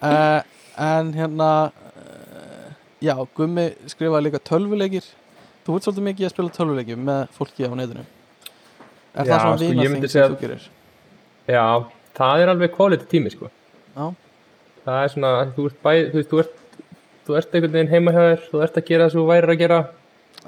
uh, 0.03 0.41
En 0.83 1.13
hérna 1.17 1.49
uh, 1.71 2.69
já, 3.05 3.15
Gummi 3.37 3.67
skrifaði 3.93 4.27
líka 4.29 4.41
tölvuleikir 4.49 5.07
Þú 5.63 5.77
ert 5.79 5.87
svolítið 5.87 6.07
mikið 6.09 6.27
að 6.29 6.35
spila 6.35 6.55
tölvuleikir 6.59 7.01
með 7.11 7.25
fólki 7.37 7.67
á 7.69 7.73
netinu 7.79 8.05
Er 9.13 9.27
Já, 9.29 9.33
það 9.35 9.43
svona 9.43 9.57
sko, 9.59 9.67
vina 9.69 9.89
myndi 9.93 10.09
þing 10.09 10.15
sem 10.15 10.33
þú 10.33 10.39
gerir? 10.41 10.63
Já, 11.53 11.65
það 12.17 12.43
er 12.45 12.51
alveg 12.55 12.71
quality 12.73 13.09
tími, 13.11 13.33
sko. 13.35 13.51
Já, 13.93 14.07
Það 14.87 15.01
er 15.05 15.11
svona, 15.13 15.33
þú 15.55 15.67
ert 15.69 15.83
bæ, 15.85 15.91
þú 16.15 16.23
þú 16.31 16.39
ert, 16.43 16.55
þú 17.27 17.37
ert 17.39 17.53
einhvern 17.59 17.75
veginn 17.77 17.91
heima 17.93 18.15
hjá 18.17 18.23
þér, 18.25 18.41
þú 18.49 18.63
ert 18.65 18.79
að 18.81 18.87
gera 18.89 19.05
það 19.05 19.13
sem 19.13 19.21
þú 19.21 19.27
værir 19.29 19.53
að 19.53 19.61
gera, 19.61 19.79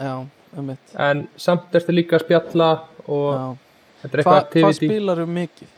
já, 0.01 0.15
um 0.57 0.67
mitt 0.73 0.95
en 1.05 1.21
samt 1.45 1.77
ertu 1.79 1.95
líka 1.95 2.17
að 2.19 2.25
spjalla 2.25 2.71
og 3.05 3.29
Já. 3.35 3.45
þetta 4.03 4.19
er 4.19 4.25
Hva, 4.25 4.35
eitthvað 4.35 4.35
Hvað 4.35 4.41
activity. 4.47 4.89
spilar 4.89 5.21
þú 5.23 5.27
mikið? 5.37 5.74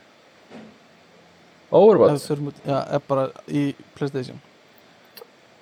Overwatch, 1.71 2.29
við 2.31 2.61
Já, 2.67 2.77
er 2.95 3.01
bara 3.07 3.29
í 3.47 3.63
Playstation 3.97 4.39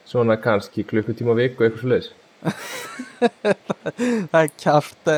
svona 0.05 0.35
kannski 0.37 0.83
klukkutíma 0.85 1.33
á 1.33 1.39
viku, 1.39 1.65
eitthvað 1.65 1.81
svo 1.81 1.89
leiðis. 1.89 2.11
Það 4.31 4.41
er 4.43 4.51
kjárt 4.61 5.09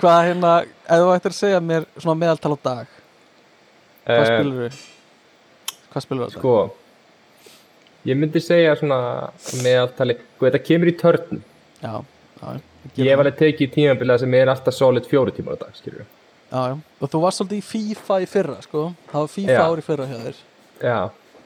Hvað 0.00 0.20
hérna, 0.28 0.52
ef 0.90 1.02
þú 1.04 1.12
ættir 1.14 1.30
að 1.34 1.36
segja 1.38 1.60
mér 1.62 1.86
svona 2.00 2.16
meðaltal 2.18 2.56
á 2.56 2.58
dag 2.64 2.96
Hvað 4.04 4.24
Eh, 4.24 4.26
spilur 4.32 4.58
þú? 4.64 4.80
Hvað 5.92 6.04
spilur 6.04 6.26
þú? 6.26 6.40
Sko, 6.40 6.54
ég 8.10 8.18
myndi 8.18 8.42
segja 8.42 8.74
svona 8.80 8.98
meðaltali, 9.62 10.18
sko 10.34 10.48
þetta 10.48 10.60
kemur 10.66 10.90
í 10.90 10.96
törn. 11.00 11.40
Já, 11.80 11.94
já 12.42 12.48
Ég 13.00 13.08
hef 13.08 13.22
alveg 13.22 13.38
tekið 13.38 13.70
tímabilið 13.78 14.20
sem 14.20 14.34
er 14.36 14.50
alltaf 14.52 14.76
solid 14.76 15.06
fjóri 15.08 15.32
tímar 15.32 15.56
á 15.56 15.62
dag, 15.62 15.72
skilur 15.78 16.02
við. 16.02 16.10
Já, 16.54 16.62
og 17.02 17.10
þú 17.10 17.20
varst 17.24 17.40
svolítið 17.40 17.58
í 17.58 17.64
FIFA 17.66 18.16
í 18.22 18.26
fyrra, 18.30 18.56
sko. 18.62 18.82
Það 19.10 19.24
var 19.24 19.30
FIFA 19.34 19.54
Já. 19.56 19.62
ári 19.66 19.82
fyrra 19.82 20.06
Já, 20.84 20.98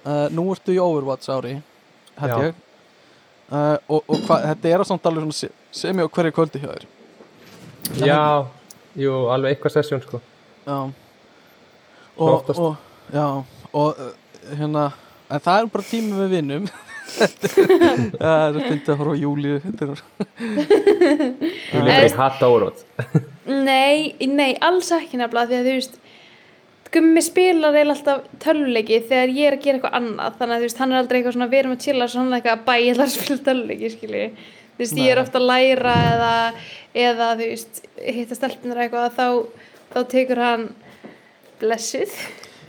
uh, 0.05 0.26
Nú 0.36 0.44
ertu 0.52 0.74
í 0.74 0.80
Overwatch 0.82 1.30
ári, 1.32 1.55
held 2.20 2.43
ég. 2.44 2.55
Uh, 3.48 3.78
Og, 3.89 4.02
og 4.05 4.18
hvað, 4.28 4.43
þetta 4.51 4.68
er 4.68 4.82
á 4.85 4.85
samt 4.85 5.06
alveg 5.09 5.24
svona 5.24 5.39
se- 5.39 5.55
semi 5.72 6.05
á 6.05 6.09
hverju 6.12 6.35
kvöldi 6.36 6.60
hjá 6.60 6.68
þér. 6.74 6.85
Já, 8.05 8.47
jú, 9.01 9.14
alveg 9.32 9.55
eitthvað 9.56 9.76
sessjón, 9.78 10.02
sko. 10.05 10.20
Já. 10.66 10.78
Og, 12.18 12.51
og, 12.59 12.76
Já, 13.14 13.24
og 13.72 13.97
uh, 13.97 14.12
hérna 14.59 14.90
En 15.30 15.40
það 15.44 15.59
er 15.62 15.66
bara 15.72 15.85
tími 15.85 16.16
við 16.16 16.30
vinnum 16.36 16.68
Það 18.20 18.43
er 18.43 18.59
að 18.59 18.59
finna 18.64 18.93
að 18.93 18.98
horfa 19.01 19.14
á 19.14 19.22
júli 19.22 19.55
Þetta 19.64 19.86
er 21.94 22.16
hata 22.18 22.51
Overwatch. 22.51 22.85
Nei, 23.48 24.14
nei, 24.28 24.52
alls 24.64 24.90
ekki 24.94 25.18
nefnilega 25.20 25.48
því 25.48 25.59
að 25.59 25.68
þú 25.68 25.74
veist 25.78 25.98
Gummi 26.89 27.20
spilar 27.20 27.76
eiginlega 27.76 27.98
alltaf 27.98 28.28
tölvuleiki 28.40 29.02
þegar 29.10 29.32
ég 29.36 29.51
er 29.51 29.56
að 29.59 29.64
gera 29.64 29.76
eitthvað 29.76 29.97
annað 29.98 30.36
þannig 30.39 30.55
að 30.55 30.62
þú 30.62 30.68
veist, 30.68 30.78
hann 30.80 30.93
er 30.93 31.01
aldrei 31.02 31.18
eitthvað 31.18 31.35
svona 31.36 31.48
við 31.52 31.60
erum 31.60 31.74
að 31.74 31.82
chilla 31.85 32.06
svona 32.09 32.39
eitthvað 32.39 32.62
bæ, 32.64 32.74
ég 32.80 32.93
ætla 32.94 33.05
að 33.05 33.12
spila 33.12 33.44
tölvuleiki 33.48 33.90
skilji, 33.93 34.22
þú 34.72 34.80
veist, 34.80 35.01
ég 35.02 35.12
er 35.12 35.20
ofta 35.20 35.43
að 35.43 35.48
læra 35.51 35.97
eða, 36.14 36.30
eða 37.05 37.28
þú 37.35 37.51
veist 37.52 37.82
hitta 38.06 38.39
stelpunar 38.39 38.80
eitthvað 38.86 39.18
þá, 39.18 39.26
þá 39.93 40.01
tekur 40.14 40.43
hann 40.47 40.64
blessuð 41.60 42.16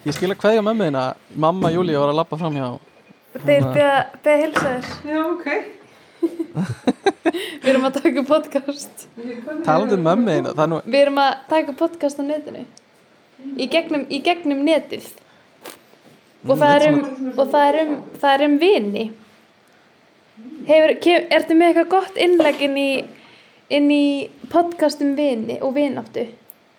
Ég 0.08 0.16
skil 0.16 0.30
að 0.32 0.38
kveðja 0.40 0.62
mömmu 0.64 0.86
þína. 0.88 1.02
Mamma 1.44 1.70
Júlía 1.74 2.00
var 2.00 2.14
að 2.14 2.22
lappa 2.22 2.38
fram 2.40 2.56
hjá 2.56 2.68
þeir 3.36 3.68
beða 3.74 4.00
að 4.24 4.42
hilsa 4.44 4.72
þér. 4.74 4.90
Já, 5.10 5.20
ok. 5.30 5.48
Við 7.64 7.70
erum 7.72 7.86
að 7.88 8.00
taka 8.02 8.24
podcast. 8.28 9.06
Talandi 9.66 9.96
um 9.96 10.04
mömmu 10.08 10.36
er 10.40 10.70
nú, 10.72 10.80
Við 10.86 11.00
erum 11.04 11.22
að 11.22 11.32
taka 11.52 11.76
podcast 11.78 12.20
á 12.20 12.24
netinu. 12.26 12.66
Í 13.56 13.68
gegnum, 13.72 14.04
í 14.12 14.20
gegnum 14.26 14.64
netið. 14.68 15.08
Og 16.48 16.56
það 16.60 16.74
er 16.76 16.86
um 16.90 17.00
Og 17.36 17.46
það 17.52 17.64
er 17.70 17.78
um, 17.84 17.94
það 18.20 18.34
er 18.34 18.46
um 18.48 18.58
vini. 18.62 19.06
Hefur, 20.70 20.94
kem, 21.04 21.26
ertu 21.36 21.56
með 21.60 21.72
eitthvað 21.74 21.90
gott 21.94 22.20
innlegg 22.26 22.62
inn 22.64 22.78
í 22.80 22.90
inn 23.70 23.90
í 23.94 24.04
podcast 24.50 25.02
um 25.06 25.14
vini 25.18 25.60
og 25.62 25.76
vináttu? 25.76 26.24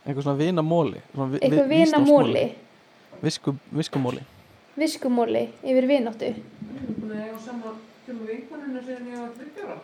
Einhver 0.02 0.24
svona 0.24 0.40
vinamóli 0.40 0.98
eitthvað 1.14 1.68
vi- 1.68 1.76
vinamóli. 1.84 2.44
Visku, 3.22 3.54
viskumóli 3.76 4.24
viskumóli 4.80 5.44
yfir 5.62 5.86
vináttu 5.90 6.32
Nei, 7.10 7.28
og 7.34 7.40
sama 7.44 7.74
sem 8.06 8.18
vinkonuna 8.26 8.80
sem 8.86 9.06
ég 9.12 9.18
var 9.20 9.30
þryggjara. 9.38 9.76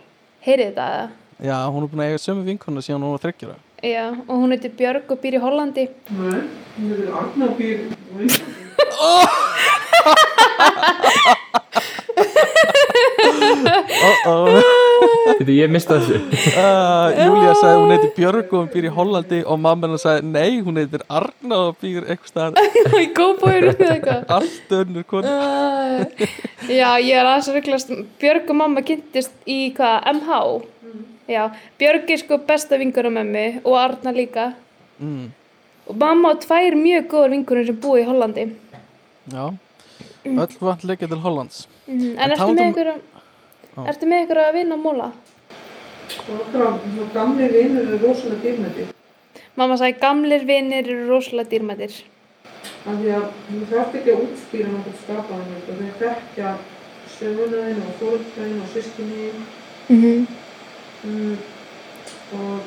heyrið 0.47 0.67
þetta 0.73 0.87
eða? 0.97 1.09
já, 1.51 1.57
hún 1.71 1.83
er 1.85 1.89
búin 1.93 2.03
að 2.05 2.11
eiga 2.11 2.23
sömu 2.27 2.45
vinkona 2.49 2.81
síðan 2.87 3.05
hún 3.07 3.15
var 3.17 3.25
þryggjara 3.27 3.57
já, 3.85 4.05
og 4.29 4.35
hún 4.41 4.55
heitir 4.57 4.73
Björg 4.79 5.11
og 5.13 5.21
býr 5.25 5.37
í 5.39 5.43
Hollandi 5.45 5.85
Nei, 6.17 6.41
hún 6.79 6.95
er 6.97 7.13
Arna 7.23 7.47
býr 7.59 7.79
vinkonuna. 8.17 8.55
oh 8.97 9.27
-oh. 14.27 14.86
Þetta 15.37 15.53
ég 15.53 15.73
mista 15.73 15.99
þessu. 16.01 16.21
Uh, 16.57 17.13
Júlia 17.13 17.53
sagði 17.59 17.81
hún 17.83 17.93
heitir 17.93 18.13
Björg 18.17 18.53
og 18.55 18.61
hún 18.63 18.69
býr 18.73 18.87
í 18.89 18.91
Hollandi 18.97 19.39
og 19.45 19.59
mamma 19.61 19.87
hennar 19.87 20.01
sagði 20.01 20.29
nei, 20.31 20.61
hún 20.65 20.79
heitir 20.81 21.03
Arna 21.13 21.59
og 21.67 21.77
býr 21.83 22.07
eitthvað 22.13 22.57
í 23.03 23.09
góðbóður 23.17 23.67
allt 24.39 24.73
önnur 24.79 25.05
konu 25.09 25.33
Uh, 25.37 26.05
já, 26.71 26.89
ég 27.03 27.13
er 27.19 27.27
aðeins 27.29 27.51
að 27.51 27.59
rugglast 27.59 27.93
Björg 28.23 28.49
og 28.53 28.59
mamma 28.63 28.85
kynntist 28.87 29.35
í 29.45 29.59
hvað, 29.77 30.09
MH 30.15 30.39
já, 31.35 31.43
Björg 31.81 32.15
er 32.15 32.23
sko 32.23 32.39
besta 32.49 32.79
vingur 32.81 33.09
á 33.09 33.13
mömmu 33.19 33.45
og 33.65 33.77
Arna 33.81 34.15
líka. 34.17 34.47
Mm, 35.03 35.29
og 35.91 36.01
mamma 36.01 36.33
á 36.33 36.41
tvær 36.47 36.79
mjög 36.81 37.11
góður 37.13 37.35
vingur 37.37 37.63
sem 37.69 37.81
búi 37.83 38.01
í 38.05 38.09
Hollandi. 38.09 38.49
Já, 39.35 39.51
öll 40.25 40.57
vant 40.63 40.89
leikja 40.89 41.11
til 41.13 41.21
Hollands. 41.27 41.67
Mm, 41.91 42.17
en 42.17 42.97
En 43.77 43.91
ertu 43.91 44.07
með 44.09 44.23
ykkur 44.25 44.39
að 44.41 44.55
vinna 44.57 44.77
á 44.77 44.81
móla? 44.81 45.07
Og 46.27 46.41
okkar 46.41 46.79
svo 46.83 47.09
gamli 47.15 47.49
vinnur 47.53 47.95
er 47.95 48.03
rosalega 48.03 48.43
dýrmætti. 48.45 48.87
mamma 49.57 49.77
sagði 49.81 50.01
gamlir 50.01 50.47
vinnir 50.47 50.85
eru 50.85 51.09
rosalega 51.11 51.51
dýrmættir 51.51 52.03
Af 52.87 52.97
því 53.01 53.13
að 53.15 53.27
þú 53.49 53.61
þarft 53.71 53.95
ekki 53.99 54.13
að 54.13 54.23
útskýra 54.25 54.71
náttúrulega 54.73 55.03
skapaðan 55.03 55.53
þetta. 55.53 55.77
Þeir 55.79 55.95
þekkja 56.01 56.51
sögunaðin 57.17 57.83
og 57.83 57.95
fóröldræðin 58.01 58.61
og 58.63 58.69
sískinni 58.75 59.29
mm 59.89 60.03
-hmm. 60.03 60.27
mm, 61.05 61.37
og 62.41 62.61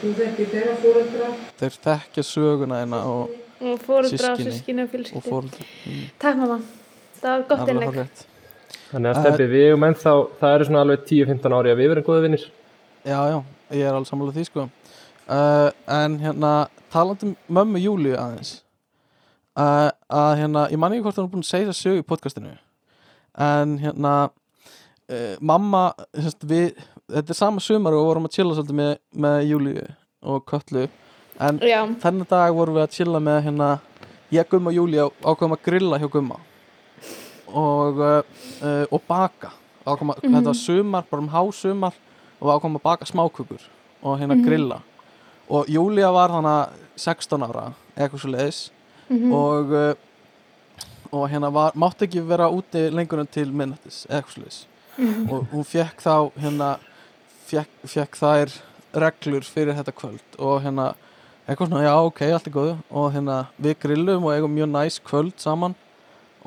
þú 0.00 0.14
þekkir 0.20 0.50
þeirra 0.54 0.74
fóröldra. 0.82 1.28
þeir 1.60 1.78
þekkja 1.86 2.22
söguna 2.22 2.80
hérna 2.80 3.02
og, 3.12 3.30
og 3.60 3.78
fóruldra 3.86 4.32
og 4.32 4.42
sískinu 4.46 4.82
og 4.82 4.88
og 4.88 4.92
fjölskyldu 4.94 5.30
fóröldri 5.30 5.66
mm, 5.86 6.04
takk 6.18 6.36
mamma, 6.36 6.60
það 7.20 7.30
var 7.30 7.44
gott 7.48 7.68
hárrétt. 7.68 8.26
Þannig 8.88 9.10
að 9.10 9.20
stefni 9.20 9.48
við 9.52 9.68
og 9.74 9.82
menn 9.82 9.98
þá 9.98 10.12
Það 10.40 10.54
eru 10.54 10.68
svona 10.68 10.84
alveg 10.84 11.04
10-15 11.10 11.56
ári 11.58 11.72
að 11.72 11.80
við 11.80 11.90
verðum 11.92 12.08
góða 12.08 12.24
vinnir 12.24 12.46
já, 13.08 13.18
já, 13.30 13.38
ég 13.76 13.84
er 13.84 13.94
alveg 13.94 14.08
sammála 14.08 14.34
því 14.34 14.44
sko. 14.48 14.64
Uh, 15.28 15.68
en 15.92 16.16
hérna 16.20 16.52
talandi 16.92 17.30
um 17.30 17.36
mömmu 17.56 17.80
Júliu 17.80 18.16
aðeins. 18.18 18.58
Uh, 19.58 19.88
að 20.12 20.32
hérna, 20.42 20.66
ég 20.72 20.80
man 20.80 20.94
ekki 20.94 21.06
hvort 21.06 21.18
hann 21.18 21.28
er 21.28 21.32
búin 21.32 21.44
að 21.46 21.50
segja 21.50 21.70
það 21.70 21.78
sögu 21.78 22.02
í 22.02 22.06
podcastinu. 22.08 22.52
En 23.48 23.76
hérna 23.80 24.12
uh, 24.28 25.34
mamma, 25.40 25.84
semst, 26.16 26.44
við 26.48 26.72
þetta 27.08 27.32
er 27.32 27.38
sama 27.38 27.62
sumar 27.64 27.96
og 27.96 28.02
við 28.02 28.10
vorum 28.10 28.28
að 28.28 28.34
chilla 28.36 28.56
svolítið 28.56 28.78
með, 28.80 28.90
með 29.24 29.38
Júliu 29.48 29.84
og 30.28 30.42
Köllu 30.48 30.84
en 31.38 31.60
já, 31.64 31.80
þennan 32.02 32.28
dag 32.28 32.56
vorum 32.56 32.76
við 32.76 32.84
að 32.84 32.96
chilla 32.96 33.20
með 33.22 33.38
hérna 33.46 33.68
ég, 34.34 34.48
Gumma 34.50 34.72
og 34.72 34.76
Júlia 34.76 35.06
ákveðum 35.22 35.56
að 35.56 35.64
grilla 35.64 36.00
hjá 36.02 36.08
Gumma 36.12 36.40
og, 37.54 37.98
uh, 37.98 38.84
og 38.92 39.02
baka. 39.08 39.50
Ákveðum 39.86 40.12
að, 40.14 40.22
þetta 40.26 40.44
var 40.44 40.54
sumar, 40.54 41.04
bara 41.10 41.22
um 41.22 41.28
hásumar 41.32 41.94
og 42.40 42.50
ákveðum 42.52 42.76
að 42.76 42.82
baka 42.82 43.04
smákukur 43.08 43.62
og 44.02 44.18
hérna 44.20 44.36
grilla. 44.44 44.80
Og 45.48 45.66
Júlia 45.72 46.10
var 46.12 46.28
þannig 46.28 46.68
16 46.96 47.42
ára 47.48 47.72
eitthvað 47.96 48.20
svo 48.20 48.30
leiðis 48.34 48.70
Mhm. 49.08 49.32
og 49.32 49.70
uh, 49.72 49.94
og 51.12 51.30
hérna 51.30 51.48
var, 51.50 51.72
mátti 51.72 52.04
ekki 52.04 52.20
vera 52.28 52.50
úti 52.52 52.90
lengur 52.92 53.20
en 53.22 53.26
til 53.26 53.48
minnættis 53.52 54.02
eitthvað 54.10 54.34
svo 54.34 54.42
leiðis 54.42 54.66
Mhm. 54.98 55.30
og 55.32 55.46
hún 55.52 55.64
fekk 55.64 56.02
þá 56.02 56.30
hérna 56.36 56.78
fekk, 57.46 57.68
fekk 57.86 58.16
þær 58.18 58.52
reglur 58.92 59.40
fyrir 59.46 59.74
þetta 59.78 59.92
kvöld 59.96 60.36
og 60.38 60.60
hérna 60.62 60.94
eitthvað 61.48 61.68
svona, 61.70 61.82
já 61.86 61.94
ok, 62.04 62.20
allt 62.32 62.46
er 62.46 62.50
góðu. 62.52 62.76
Og 62.90 63.12
hérna 63.14 63.46
við 63.62 63.78
grillum 63.80 64.24
og 64.24 64.32
eigum 64.34 64.54
mjög 64.54 64.68
næs 64.70 65.00
kvöld 65.00 65.32
saman 65.40 65.74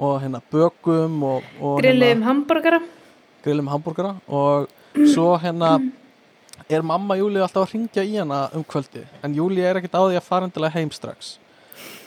og 0.01 0.17
hérna 0.23 0.41
bökum 0.51 1.23
og, 1.23 1.49
og 1.61 1.81
hérna, 1.85 2.13
hambúrgara 2.25 2.81
grillum 3.45 3.67
hambúrgara 3.69 4.15
og 4.27 4.69
svo 5.13 5.35
hérna 5.41 5.75
er 6.69 6.81
mamma 6.81 7.17
Júli 7.19 7.41
alltaf 7.41 7.67
að 7.67 7.75
ringja 7.75 8.03
í 8.05 8.17
hana 8.17 8.47
um 8.57 8.63
kvöldi 8.65 9.03
en 9.21 9.35
Júli 9.37 9.61
er 9.61 9.77
ekkert 9.77 9.97
á 9.97 10.01
því 10.01 10.17
að 10.17 10.27
fara 10.27 10.47
endilega 10.47 10.77
heim 10.79 10.91
strax. 10.93 11.37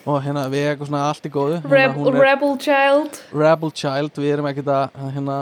Og 0.05 0.19
hérna 0.21 0.45
við 0.53 0.67
eitthvað 0.69 0.89
svona 0.91 1.05
allt 1.09 1.25
í 1.25 1.31
góðu. 1.33 1.61
Hérna, 1.63 1.77
Reb 1.79 2.09
er 2.11 2.19
Rebel 2.21 2.59
Child. 2.61 3.21
Rebel 3.33 3.71
child, 3.73 4.19
við 4.21 4.35
erum 4.35 4.49
ekkert 4.51 4.69
að 4.75 4.99
hérna, 5.15 5.37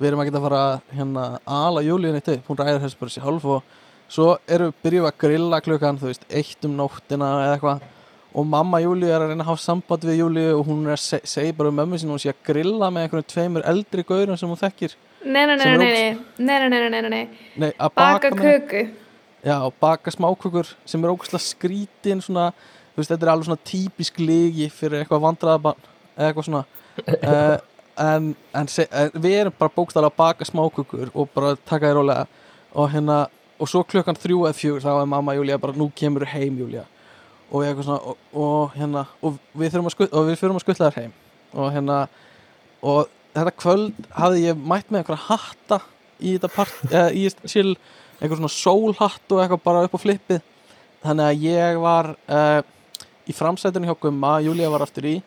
við 0.00 0.08
erum 0.08 0.22
ekkert 0.24 0.38
að 0.40 0.46
fara 0.48 0.62
hérna, 0.90 1.26
ala 1.58 1.84
Júlíu 1.86 2.14
neitt 2.14 2.32
upp, 2.32 2.48
hún 2.50 2.58
ræður 2.58 2.82
þessu 2.86 2.98
bara 3.04 3.14
sjálf 3.14 3.46
og 3.54 3.76
svo 4.08 4.32
erum 4.48 4.72
við 4.72 4.82
byrjuð 4.86 5.06
að 5.12 5.20
grilla 5.22 5.62
klukkan, 5.62 6.00
þú 6.00 6.10
veist, 6.10 6.26
eitt 6.32 6.66
um 6.66 6.74
nóttina 6.80 7.30
eða 7.44 7.54
eitthvað 7.54 7.86
og 8.38 8.46
mamma 8.46 8.78
Júlíu 8.78 9.08
er 9.10 9.18
að 9.24 9.32
reyna 9.32 9.42
að 9.42 9.50
hafa 9.50 9.62
samband 9.64 10.04
við 10.06 10.20
Júlíu 10.20 10.50
og 10.60 10.68
hún 10.68 10.84
er 10.86 10.94
að 10.94 11.00
se 11.02 11.18
segja 11.26 11.54
bara 11.58 11.72
um 11.72 11.78
mömmu 11.80 11.98
sinni 11.98 12.12
og 12.12 12.18
hún 12.18 12.22
sé 12.22 12.30
að 12.30 12.42
grilla 12.46 12.90
með 12.94 13.06
einhvern 13.06 13.28
tveimur 13.32 13.64
eldri 13.66 14.04
gaurum 14.06 14.38
sem 14.38 14.50
hún 14.50 14.60
þekkir. 14.60 14.94
Nei, 15.24 15.44
nei, 15.48 15.56
nei, 15.58 15.64
nei, 15.64 15.78
nei, 15.78 15.88
nei, 16.38 16.58
nei, 16.58 16.68
nei, 16.68 16.78
nei, 16.78 17.00
nei, 17.02 17.10
nei. 17.10 17.22
Nei, 17.58 17.70
að 17.74 17.94
baka 17.98 18.30
með- 18.30 18.44
köku. 18.44 18.82
Já, 19.42 19.56
baka 19.80 20.10
smákökur 20.14 20.70
sem 20.86 21.04
er 21.04 21.10
ógæslega 21.10 21.42
skrítin 21.42 22.22
svona, 22.22 22.52
þú 22.92 23.00
veist, 23.00 23.10
þetta 23.10 23.26
er 23.26 23.32
alveg 23.32 23.48
svona 23.48 23.64
típisk 23.70 24.20
ligi 24.22 24.68
fyrir 24.70 25.02
eitthvað 25.02 25.24
vandræðabann 25.24 25.88
eða 26.18 26.28
eitthvað 26.28 26.46
svona. 26.46 26.64
Uh, 27.08 27.56
en, 28.12 28.28
en, 28.54 28.68
se, 28.70 28.86
en 28.92 29.10
við 29.14 29.40
erum 29.40 29.56
bara 29.58 29.74
bókstæðlega 29.74 30.12
að 30.12 30.20
baka 30.22 30.46
smákökur 30.46 31.10
og 31.14 31.32
bara 31.34 31.56
taka 31.56 31.90
þér 31.90 31.98
rólega. 31.98 32.28
Og 32.78 32.92
hérna, 32.92 33.18
og 33.58 33.70
svo 33.70 33.82
klukkan 33.82 34.18
þrjú 34.18 34.44
eða 34.46 34.58
fjögur 34.60 34.86
þá 34.86 34.92
er 35.00 35.10
mamma 35.10 35.34
Júlía 35.34 35.58
bara, 35.58 35.74
nú 35.74 35.90
kemur 35.90 36.26
heim 36.30 36.62
Júlía 36.62 36.86
og 37.48 37.64
ég 37.64 37.70
eitthvað 37.70 37.86
svona 37.88 38.00
og, 38.10 38.24
og 38.36 38.74
hérna, 38.76 39.04
og 39.24 39.38
við 39.56 39.72
þurfum 39.72 39.90
að 39.90 39.94
skutt 39.94 40.16
og 40.16 40.26
við 40.28 40.40
fyrir 40.40 40.56
að 40.56 40.64
skuttla 40.64 40.90
þér 40.90 40.98
heim. 41.02 41.14
Og 41.54 41.70
hérna, 41.72 41.98
og 42.84 43.00
þetta 43.36 43.54
kvöld 43.62 44.08
hafði 44.16 44.44
ég 44.44 44.60
mætt 44.60 44.90
með 44.90 45.02
einhverja 45.02 45.26
hatta 45.28 45.80
í 46.18 46.34
þetta 46.36 46.52
part, 46.54 46.78
eða 46.92 47.08
í 47.12 47.26
chill 47.48 47.74
einhver 48.18 48.40
svona 48.40 48.52
sólhatt 48.52 49.34
og 49.34 49.42
eitthvað 49.42 49.64
bara 49.64 49.84
upp 49.86 49.96
á 49.96 50.04
flippið. 50.04 50.44
Þannig 51.04 51.28
að 51.28 51.44
ég 51.46 51.82
var 51.82 52.12
uh, 52.12 52.60
í 53.28 53.36
framsætinu 53.36 53.88
hjá 53.88 53.98
Gumma 54.02 54.38
Júlía 54.42 54.70
var 54.72 54.84
aftur 54.84 55.06
í 55.06 55.18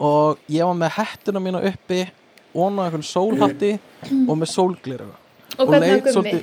og 0.00 0.40
ég 0.50 0.64
var 0.64 0.78
með 0.78 0.96
hettuna 0.96 1.42
mína 1.44 1.60
uppi 1.70 2.02
og 2.54 2.80
á 2.80 2.82
einhvern 2.86 3.06
sólhatti 3.06 3.74
og 4.28 4.34
með 4.40 4.50
sólgliru 4.50 5.10
og 5.60 5.68
hvernig 5.68 6.00
var 6.00 6.14
gummi? 6.16 6.40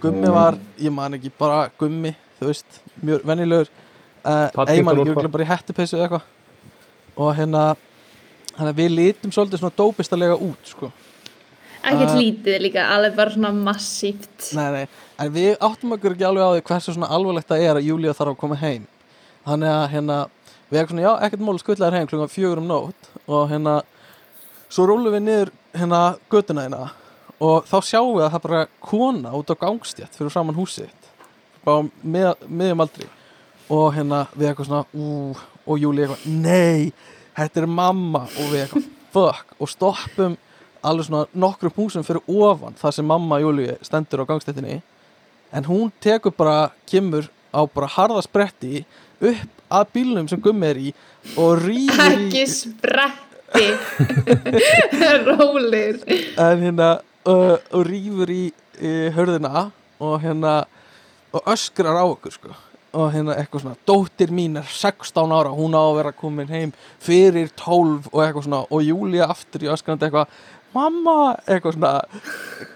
Gummi 0.00 0.30
var, 0.32 0.56
ég 0.80 0.92
man 0.94 1.16
ekki, 1.18 1.30
bara 1.38 1.68
Gummi 1.78 2.14
þú 2.38 2.48
veist, 2.48 2.80
mjög 3.04 3.26
venjulegur 3.28 3.70
uh, 4.24 4.50
Paddington 4.54 4.98
ég 4.98 5.02
örugglega 5.04 5.32
bara 5.32 5.44
í 5.44 5.48
hettupeysu 5.48 5.96
eða 5.98 6.06
eitthvað. 6.06 6.28
Og 7.14 7.32
hérna 7.38 7.64
þannig 8.54 8.70
að 8.70 8.80
við 8.80 8.94
litum 8.98 9.34
svolítið 9.34 9.62
svona 9.62 9.78
dópistarlega 9.78 10.38
út 10.48 10.70
sko. 10.70 10.90
Ekkert 11.84 12.14
Uh, 12.14 12.16
lítið 12.16 12.62
líka, 12.64 12.86
alveg 12.94 13.16
bara 13.18 13.34
svona 13.34 13.50
massíft. 13.52 14.52
Nei, 14.56 14.68
nei, 14.72 14.84
en 15.20 15.32
við 15.34 15.58
áttum 15.60 15.92
okkur 15.98 16.14
ekki 16.14 16.24
alveg 16.24 16.46
á 16.48 16.54
því 16.54 16.62
hversu 16.70 16.94
svona 16.96 17.10
alvarlegt 17.12 17.50
það 17.50 17.64
er 17.66 17.80
að 17.80 17.88
Júlía 17.90 18.14
þarf 18.16 18.32
að 18.32 18.40
koma 18.40 18.56
heim. 18.56 18.86
Þannig 19.44 19.72
að 19.74 19.84
hérna 19.92 20.18
við 20.70 20.80
erum 20.80 20.92
svona, 20.94 21.04
já, 21.04 21.12
ekkert 21.26 21.44
mál 21.44 21.60
skuttlaðir 21.60 21.98
heim 21.98 22.08
klukkan 22.08 22.32
fjögur 22.32 22.62
um 22.62 22.70
nótt. 22.70 23.10
Og 23.28 23.50
hérna 23.52 23.76
svo 24.72 24.88
rúlum 24.88 25.12
við 25.12 25.26
niður 25.26 25.52
hérna 25.76 26.02
göttuna 26.32 26.64
hérna. 26.64 26.88
Og 27.44 27.68
þá 27.68 27.76
sjáum 27.84 28.14
við 28.16 28.24
að 28.24 28.32
það 28.32 28.46
bara 28.48 28.66
kona 28.80 29.34
út 29.36 29.52
á 29.52 29.54
gangstjætt 29.60 30.16
fyrir 30.16 30.32
framann 30.32 30.56
húsið 30.56 30.92
bara 31.64 31.84
með, 32.02 32.32
miðjum 32.48 32.84
aldri 32.84 33.08
og 33.72 33.94
hérna 33.96 34.24
við 34.34 34.50
eitthvað 34.50 34.70
svona 34.70 34.84
ú, 34.92 35.34
og 35.64 35.80
Júlía 35.80 36.08
eitthvað, 36.08 36.26
nei 36.44 36.92
þetta 37.36 37.62
er 37.62 37.70
mamma. 37.70 38.24
Og 38.38 38.50
við 38.52 38.64
eitthvað 38.64 38.88
fuck. 39.14 39.54
Og 39.58 39.70
stoppum 39.70 40.36
alveg 40.84 41.08
svona 41.08 41.28
nokkrum 41.32 41.74
húsum 41.76 42.04
fyrir 42.06 42.24
ofan 42.28 42.76
þar 42.80 42.96
sem 42.98 43.08
mamma 43.08 43.40
Júlíu 43.42 43.78
stendur 43.84 44.24
á 44.24 44.28
gangstættinni 44.28 44.82
en 45.54 45.68
hún 45.68 45.92
tekur 46.02 46.34
bara, 46.36 46.72
kemur 46.90 47.30
á 47.54 47.62
bara 47.70 47.88
harða 47.88 48.22
spretti 48.26 48.84
upp 49.22 49.62
að 49.72 49.92
bílnum 49.94 50.28
sem 50.28 50.42
gummi 50.42 50.68
er 50.68 50.80
í 50.82 50.92
og 51.40 51.64
ekki 51.64 52.42
í 52.42 52.50
spretti. 52.50 53.68
Rólir 55.28 56.02
en 56.10 56.66
hérna 56.66 56.90
uh, 57.24 57.56
og 57.72 57.86
rýfur 57.86 58.34
í 58.34 58.44
í 58.82 58.94
hörðina 59.14 59.68
og 60.02 60.16
hérna 60.22 60.64
og 61.34 61.46
öskrar 61.54 61.94
á 61.94 62.04
okkur 62.04 62.34
sko 62.34 62.54
og 62.94 63.12
hérna 63.14 63.36
eitthvað 63.38 63.64
svona, 63.64 63.80
dóttir 63.88 64.32
mín 64.34 64.58
er 64.60 64.68
16 64.70 65.34
ára 65.34 65.52
hún 65.54 65.76
á 65.76 65.82
að 65.82 65.96
vera 65.98 66.12
komin 66.16 66.50
heim 66.50 66.74
fyrir 67.02 67.50
12 67.58 68.10
og 68.12 68.20
eitthvað 68.22 68.46
svona 68.46 68.62
og 68.70 68.86
Júlia 68.86 69.28
aftur 69.34 69.66
í 69.66 69.70
öskrandi 69.74 70.08
eitthvað 70.08 70.32
mamma, 70.74 71.34
eitthvað 71.46 71.76
svona 71.78 71.92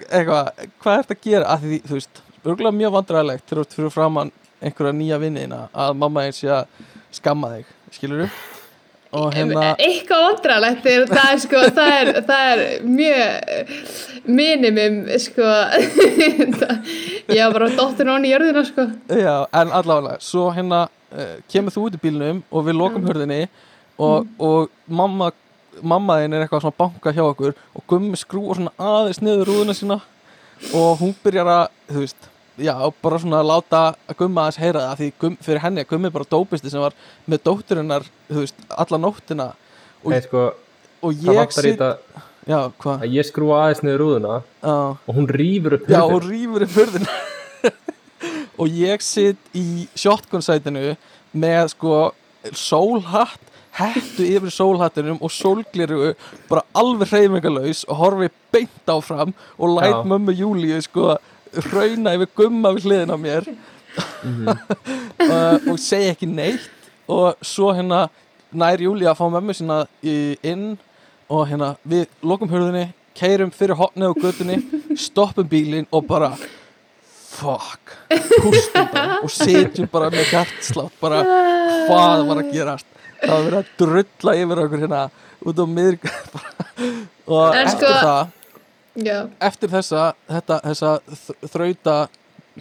eitthvað, 0.09 0.53
hvað 0.83 0.93
er 0.93 1.09
þetta 1.09 1.19
að 1.19 1.25
gera 1.31 1.55
að 1.55 1.67
því, 1.67 1.81
þú 1.87 1.99
veist, 1.99 2.23
örgulega 2.45 2.79
mjög 2.83 2.95
vandræðilegt 2.99 3.49
þegar 3.49 3.59
þú 3.59 3.67
ert 3.67 3.79
fyrir 3.79 3.97
framann 3.97 4.37
einhverja 4.59 4.99
nýja 5.01 5.23
vinniðina 5.23 5.65
að 5.87 5.99
mamma 6.03 6.27
einn 6.27 6.37
sé 6.37 6.53
að 6.53 6.87
skamma 7.15 7.57
þig, 7.57 7.75
skilur 7.95 8.25
þú? 8.27 8.58
Hérna, 9.13 9.73
eitthvað 9.81 10.25
vandralegt 10.27 10.87
það 11.09 11.31
er 11.31 11.41
sko 11.45 11.63
það 11.77 11.95
er, 11.97 12.11
það 12.29 12.51
er 12.53 12.63
mjög 12.85 14.29
minimum 14.29 14.99
sko 15.23 15.49
ég 17.37 17.41
var 17.41 17.57
bara 17.57 17.71
dóttir 17.79 18.11
án 18.13 18.27
í 18.27 18.33
jörðina 18.35 18.65
sko. 18.69 18.87
Já, 19.09 19.35
en 19.57 19.73
allavega 19.73 20.19
svo 20.25 20.49
hérna 20.53 20.85
uh, 20.89 21.37
kemur 21.51 21.75
þú 21.75 21.89
út 21.89 21.99
í 21.99 22.03
bílnum 22.03 22.43
og 22.51 22.69
við 22.69 22.81
lokum 22.81 23.09
hörðinni 23.09 23.47
og, 23.97 24.29
og 24.39 24.69
mamma 24.87 25.33
mamma 25.79 26.19
þinn 26.21 26.35
er 26.35 26.45
eitthvað 26.45 26.67
svona 26.67 26.81
banka 26.81 27.13
hjá 27.15 27.23
okkur 27.25 27.55
og 27.55 27.85
gummi 27.91 28.19
skrúar 28.19 28.59
svona 28.59 28.75
aðeins 28.77 29.23
niður 29.23 29.53
rúðuna 29.53 29.77
sína 29.79 30.01
og 30.75 30.99
hún 31.01 31.15
byrjar 31.23 31.49
að, 31.55 31.65
þú 31.93 32.03
veist 32.03 32.29
já, 32.59 32.75
bara 33.03 33.19
svona 33.23 33.41
að 33.43 33.51
láta 33.53 33.81
að 34.09 34.19
gumma 34.23 34.45
aðeins 34.47 34.61
heyra 34.63 34.85
það 34.89 35.01
því 35.03 35.09
gum, 35.23 35.37
fyrir 35.47 35.63
henni 35.65 35.85
að 35.85 35.91
gummi 35.93 36.11
bara 36.15 36.29
dópisti 36.31 36.73
sem 36.73 36.83
var 36.83 36.97
með 37.29 37.43
dótturinnar, 37.49 38.07
þú 38.29 38.45
veist, 38.45 38.63
alla 38.85 39.01
nóttina 39.03 39.49
og, 40.03 40.13
Nei, 40.13 40.21
sko, 40.25 40.45
og 41.03 41.27
ég 41.29 41.55
sit 41.57 41.83
já, 42.49 42.61
að 42.69 43.09
ég 43.13 43.29
skrúa 43.29 43.65
aðeins 43.67 43.83
niður 43.85 44.03
rúðuna 44.05 44.39
já 44.63 44.77
og 45.09 45.19
hún 45.19 45.29
rýfur 45.39 45.79
upp 45.79 45.91
Já, 45.91 46.01
hurðina. 46.01 46.15
og 46.17 46.29
rýfur 46.31 46.67
upp 46.67 46.79
hurðina 46.79 47.19
og 48.61 48.81
ég 48.81 49.05
sitt 49.05 49.53
í 49.59 49.67
shotgun 49.99 50.43
sætinu 50.45 50.95
með 51.39 51.75
sko 51.75 51.99
sólhatt, 52.57 53.43
hættu 53.79 54.25
yfir 54.27 54.51
sólhattinum 54.51 55.21
og 55.23 55.31
sólgliru 55.31 56.15
bara 56.49 56.65
alveg 56.79 57.13
hreyfingalaus 57.13 57.85
og 57.87 58.01
horfi 58.01 58.31
beint 58.55 58.91
áfram 58.91 59.35
og 59.59 59.77
læt 59.77 59.93
Já. 59.93 60.03
mömmu 60.09 60.35
Júlíu 60.35 60.81
sko 60.83 61.19
hrauna 61.69 62.15
yfir 62.19 62.31
gumma 62.43 62.73
við 62.77 62.89
hliðin 62.89 63.15
á 63.15 63.19
mér. 63.19 63.49
Uh, 65.19 65.57
og 65.73 65.79
segi 65.83 66.13
ekki 66.13 66.27
neitt. 66.31 66.69
Og 67.11 67.35
svo 67.43 67.73
hérna 67.75 68.05
nær 68.55 68.79
Júlía 68.81 69.11
að 69.11 69.19
fá 69.19 69.25
mömmu 69.33 69.55
sína 69.57 69.81
í, 70.07 70.37
inn. 70.47 70.77
Og 71.29 71.49
hérna 71.51 71.73
við 71.89 72.07
lokum 72.23 72.49
hurðinni, 72.53 72.93
keirum 73.19 73.51
fyrir 73.53 73.77
hotnið 73.81 74.15
á 74.15 74.21
götunni, 74.23 74.59
stoppum 74.97 75.49
bílinn 75.51 75.89
og 75.91 76.07
bara 76.09 76.31
fuck, 77.39 77.93
bara 78.09 79.19
og 79.23 79.31
setjum 79.35 79.91
bara 79.93 80.09
með 80.15 80.31
hjartslátt 80.33 80.95
bara 81.03 81.21
hvað 81.89 82.25
var 82.31 82.41
að 82.41 82.53
gerast? 82.55 82.89
Það 83.21 83.35
var 83.35 83.45
verið 83.45 83.59
að 83.59 83.69
drulla 83.83 84.35
yfir 84.41 84.63
okkur 84.65 84.83
hérna 84.85 85.03
út 85.51 85.61
á 85.63 85.67
miður 85.69 85.99
og 87.35 87.45
En 87.53 87.61
eftir 87.67 87.85
sko- 87.85 88.01
það 88.07 88.33
já, 89.05 89.19
eftir 89.51 89.71
þessa, 89.73 90.03
þetta, 90.31 90.61
þessa 90.67 90.93
þ- 91.07 91.51
þrauta 91.55 91.97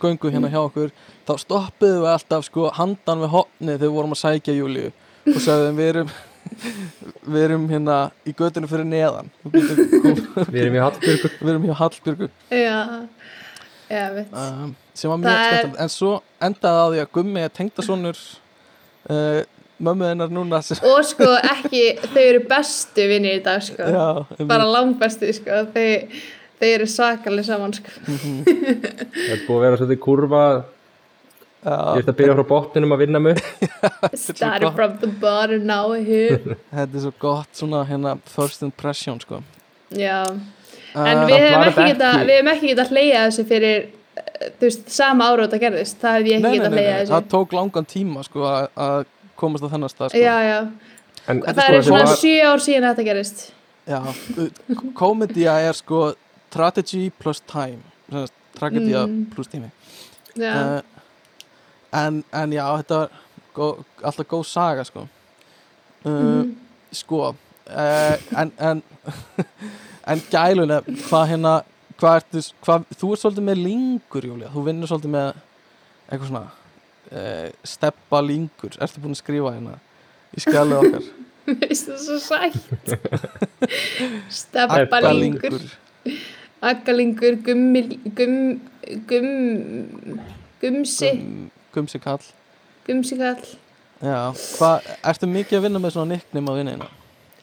göngu 0.02 0.30
hérna 0.34 0.50
hjá 0.54 0.60
okkur 0.62 0.92
þá 1.28 1.34
stoppuðum 1.42 2.04
við 2.06 2.12
alltaf 2.14 2.46
sko 2.48 2.70
handan 2.78 3.24
við 3.26 3.32
hotnið 3.34 3.74
þegar 3.80 3.88
við 3.88 3.96
vorum 3.98 4.14
að 4.16 4.22
sækja 4.22 4.54
Júliu 4.58 4.92
og 5.34 5.40
sagðum 5.44 5.80
við 5.82 5.90
erum 5.94 6.12
við 7.34 7.42
erum 7.48 7.66
hérna 7.72 7.96
í 8.24 8.32
göttinu 8.38 8.70
fyrir 8.72 8.86
neðan. 8.88 9.28
Við 10.48 10.62
erum 10.62 10.78
í 10.78 10.80
Hallbjörgu. 10.80 11.32
Við 11.42 11.50
erum 11.52 11.66
hjá 11.68 11.74
Hallbjörgu. 11.82 12.30
Já. 12.56 12.78
Já, 13.92 14.04
veit. 14.16 14.32
Um, 14.32 14.72
sem 14.96 15.12
var 15.12 15.20
mjög 15.20 15.34
er- 15.34 15.44
skemmtilegt. 15.50 15.82
En 15.84 15.92
svo 15.92 16.12
endaði 16.48 16.80
á 16.80 16.88
því 16.94 17.02
að 17.04 17.12
Gummi 17.18 17.44
tengdasonur 17.58 18.22
uh, 19.12 19.42
mömmu 19.84 20.08
hennar 20.10 20.32
núna 20.34 20.60
og 20.62 21.04
sko 21.06 21.28
ekki, 21.52 21.84
þau 22.14 22.24
eru 22.24 22.40
bestu 22.50 23.06
vinnir 23.12 23.38
í 23.40 23.44
dag 23.46 23.62
sko, 23.66 23.84
já, 23.94 24.08
um, 24.40 24.48
bara 24.50 24.66
langbestu 24.66 25.30
sko, 25.38 25.62
þau, 25.76 25.86
þau 26.62 26.72
eru 26.72 26.88
sakalega 26.90 27.48
saman 27.52 27.76
sko. 27.78 27.92
Það 28.08 29.30
er 29.36 29.46
búið 29.46 29.58
að 29.58 29.64
vera 29.68 29.80
svolítið 29.82 30.02
kurva. 30.08 30.44
Ég 31.68 31.74
já, 31.74 31.78
ert 32.00 32.10
að 32.14 32.18
byrja 32.22 32.36
frá 32.38 32.46
botninum 32.48 32.94
að 32.96 33.02
vinna 33.04 33.20
mig. 33.20 33.40
Started 34.28 34.74
from 34.78 34.98
the 35.02 35.10
bottom 35.22 35.66
now 35.68 35.92
here. 35.98 36.38
Þetta 36.76 36.88
er 37.02 37.04
svo 37.08 37.14
gott 37.20 37.58
svona 37.58 37.82
hérna 37.90 38.16
first 38.34 38.64
impression 38.68 39.20
sko. 39.24 39.42
Já, 39.96 40.24
Uh, 40.98 41.04
en 41.06 41.18
samt 41.20 41.30
við 41.30 41.42
hefum 41.44 41.64
ekki 41.68 41.74
þetta 41.76 41.88
geta 41.92 42.06
ekki- 42.10 42.26
við 42.28 42.38
hefum 42.38 42.48
ekki 42.50 42.68
geta 42.72 42.84
hleyja 42.90 43.18
þessu 43.28 43.44
fyrir 43.46 43.76
eh, 44.18 44.46
þú 44.58 44.64
veist, 44.64 44.86
sama 44.96 45.26
ára 45.30 45.44
þetta 45.46 45.60
gerðist. 45.62 45.98
Það 46.02 46.16
hef 46.16 46.30
ég 46.30 46.38
ekki 46.38 46.46
nei, 46.48 46.56
geta 46.56 46.70
nei, 46.72 46.78
hleyja 46.78 46.94
nei, 46.94 47.02
þessu 47.02 47.12
það 47.14 47.28
tók 47.34 47.54
langan 47.58 47.88
tíma 47.92 48.24
sko 48.26 48.46
að- 48.48 48.70
að 48.86 49.04
komast 49.38 49.64
á 49.64 49.70
þennan 49.72 49.92
stað 49.94 50.10
sko. 50.14 50.18
já, 50.22 50.36
já, 50.50 50.60
En 51.28 51.42
það 51.42 51.54
sko, 51.54 51.68
eru 51.74 51.84
sem 51.84 51.92
svona 51.92 52.06
var- 52.06 52.18
sjö 52.22 52.36
ár 52.52 52.60
síðan 52.64 52.88
þetta 52.92 53.06
gerðist 53.10 53.46
Já, 53.88 54.00
uh, 54.04 54.92
komedía 54.94 55.54
er 55.70 55.74
sko 55.74 56.14
strategy 56.50 57.10
plus 57.20 57.40
time 57.48 57.80
tragedía 58.58 59.06
Mm. 59.08 59.26
plus 59.36 59.48
tími 59.48 59.70
já, 60.36 60.54
uh, 60.54 60.82
en, 61.94 62.24
en 62.34 62.52
já, 62.52 62.66
þetta 62.82 62.98
var 62.98 63.10
gó, 63.56 63.68
alltaf 64.04 64.28
góð 64.28 64.46
saga 64.46 64.84
sko 64.86 65.08
uh, 66.06 66.10
Mhm. 66.12 66.56
sko 66.92 67.30
uh, 67.30 68.16
en 68.38 68.52
en, 68.60 68.84
en 70.08 70.20
gælulega 70.32 70.82
hvað 71.10 71.28
hérna 71.32 71.56
hvað 72.00 72.16
ertu, 72.22 72.42
hvað, 72.64 72.84
þú 73.00 73.12
ert 73.14 73.22
svolítið 73.24 73.44
með 73.48 73.64
lingur 73.64 74.22
Júlia, 74.28 74.50
þú 74.54 74.64
vinnur 74.68 74.88
svolítið 74.88 75.10
með 75.16 75.34
eitthvað 76.12 76.28
svona 76.30 76.52
uh, 77.12 77.48
steppa 77.68 78.22
lingur, 78.26 78.78
ertu 78.82 79.04
búin 79.04 79.16
að 79.16 79.22
skrifa 79.22 79.54
hérna 79.56 79.78
í 80.36 80.44
skjalið 80.44 80.78
okkar? 80.82 81.08
Veist 81.62 81.88
það 81.88 82.00
svo 82.04 82.18
sætt. 82.20 82.58
Steppalingur. 84.42 85.62
steppalingur 85.62 85.62
aggalingur, 86.62 87.38
gummi 87.46 87.82
gum, 88.18 88.36
gum 89.08 89.28
gumsi, 90.62 91.12
Gum, 91.22 91.50
gumsi 91.76 92.00
kall 92.02 92.24
gumsikall 92.88 93.44
Já, 94.02 94.30
hvað, 94.58 94.88
ertu 95.10 95.30
mikið 95.30 95.58
að 95.58 95.64
vinna 95.66 95.82
með 95.82 95.94
svona 95.96 96.16
nickname 96.16 96.54
á 96.54 96.58
vinnina? 96.58 96.88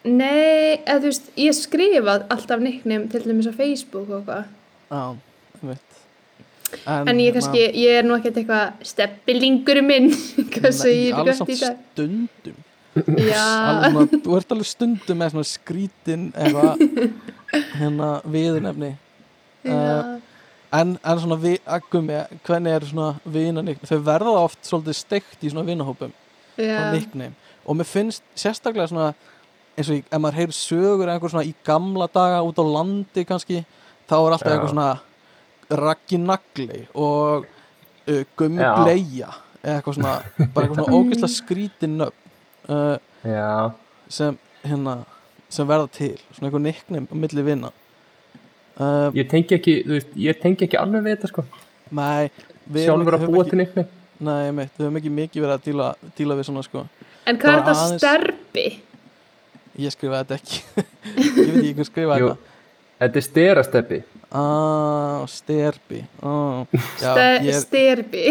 nei, 0.04 0.76
eða 0.84 1.00
þú 1.00 1.08
veist, 1.08 1.30
ég 1.40 1.56
skrifa 1.56 2.18
alltaf 2.30 2.60
nickname 2.62 3.08
til 3.10 3.22
dæmis 3.24 3.48
á 3.48 3.54
Facebook 3.56 4.10
og 4.10 4.20
eitthvað. 4.20 4.50
Já, 4.90 5.02
ég 5.62 5.70
veit 5.72 5.93
en 6.86 7.20
ég 7.22 7.34
kannski, 7.36 7.64
ég 7.80 8.00
er 8.00 8.06
nú 8.06 8.16
ekkert 8.18 8.38
eitthvað 8.42 8.84
steppilingur 8.90 9.80
minn 9.86 10.10
í 10.90 11.10
dag? 11.14 11.32
stundum. 11.34 12.60
Alveg 12.94 14.20
Þú 14.22 14.36
ert 14.38 14.52
alveg 14.54 14.68
stundum 14.70 15.18
með 15.18 15.34
svona 15.34 15.48
skrítin 15.48 16.28
eitthvað 16.36 16.84
hérna 17.80 18.10
viðurnefni. 18.30 18.92
Já, 19.64 20.20
en, 20.74 20.96
en 21.00 21.20
svona 21.22 21.38
við, 21.40 21.58
aggumi, 21.70 22.18
hvernig 22.46 22.74
er 22.76 22.86
svona 22.88 23.12
vinanik, 23.24 23.80
þau 23.88 23.98
verða 24.04 24.34
oft 24.42 24.60
svolítið 24.68 24.98
steikt 24.98 25.44
í 25.44 25.52
svona 25.52 25.66
vinahópum 25.68 26.12
já, 26.60 26.76
og 27.64 27.78
mér 27.78 27.88
finnst 27.88 28.22
sérstaklega 28.38 28.90
svona 28.90 29.12
eins 29.74 29.88
og 29.90 29.96
ég, 29.96 30.04
ef 30.06 30.20
maður 30.22 30.38
heyrir 30.38 30.56
sögur 30.56 31.10
einhver 31.10 31.32
svona 31.32 31.46
í 31.48 31.54
gamla 31.66 32.06
daga 32.12 32.42
út 32.46 32.60
á 32.60 32.64
landi 32.66 33.24
kannski, 33.26 33.62
þá 34.06 34.14
er 34.18 34.36
alltaf 34.36 34.44
Já. 34.46 34.52
eitthvað 34.54 34.74
svona 34.74 34.88
Raggi 35.70 36.20
Nagli 36.20 36.84
og 36.94 37.46
uh, 37.46 38.22
Gummi 38.36 38.62
Já. 38.62 38.74
Bleia 38.82 39.30
eða 39.64 39.78
eitthvað 39.78 39.98
svona, 39.98 40.14
bara 40.54 40.66
eitthvað 40.66 40.80
svona 40.80 40.96
ógeðslega 40.98 41.32
skrítin 41.32 41.96
nöfn 42.00 42.74
uh, 42.74 42.96
Já, 43.24 43.72
sem 44.12 44.38
hérna 44.64 44.98
sem 45.52 45.68
verða 45.68 45.88
til, 45.94 46.14
svona 46.34 46.50
eitthvað 46.50 46.66
nickname 46.66 47.08
á 47.08 47.14
milli 47.24 47.44
vinna 47.46 47.72
uh, 48.80 49.10
ég 49.16 49.28
tengi 49.30 49.56
ekki, 49.56 49.78
þú 49.86 49.98
veist, 49.98 50.16
ég 50.18 50.40
tengi 50.42 50.66
ekki 50.68 50.80
alveg 50.80 51.04
við 51.06 51.16
þetta 51.16 51.30
sko. 51.32 51.44
Nei, 51.94 52.30
við 52.66 52.88
Sjálfur 52.88 53.18
að 53.18 53.28
búa 53.28 53.44
ekki, 53.44 53.52
til 53.52 53.62
nýttni 53.62 53.86
Nei, 54.24 54.52
meitt, 54.54 54.72
við 54.78 54.86
höfum 54.86 54.98
ekki 55.00 55.10
mikið 55.12 55.42
verið 55.42 55.54
að 55.56 55.64
díla, 55.66 55.86
díla 56.16 56.36
við 56.38 56.46
svona 56.46 56.62
sko. 56.64 56.84
En 57.26 57.38
hvað 57.40 57.56
er 57.56 57.62
þetta 57.66 57.98
sterbi? 57.98 58.66
Ég 59.82 59.94
skrifaði 59.94 60.20
þetta 60.22 60.36
ekki. 60.38 60.84
Ég 61.24 61.50
veit 61.50 61.56
ekki 61.58 61.72
hvað 61.80 61.88
skrifaði 61.88 62.28
þetta. 62.28 62.52
Þetta 63.02 63.20
er 63.20 63.26
sterasteppi 63.26 63.98
Ah, 64.34 65.22
sterbi. 65.30 66.00
Ah, 66.22 66.64
já, 66.98 67.12
ég, 67.38 67.52
er, 67.54 67.60
sterbi. 67.62 68.22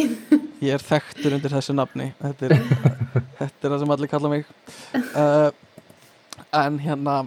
ég 0.60 0.74
er 0.76 0.84
þekktur 0.84 1.38
undir 1.38 1.54
þessu 1.54 1.76
nafni. 1.78 2.10
Þetta 2.20 2.50
er, 2.50 2.56
þetta 3.40 3.68
er 3.70 3.72
það 3.76 3.80
sem 3.86 3.94
allir 3.96 4.12
kalla 4.12 4.32
mig. 4.34 4.50
Uh, 5.14 5.52
En 6.54 6.76
hérna 6.82 7.24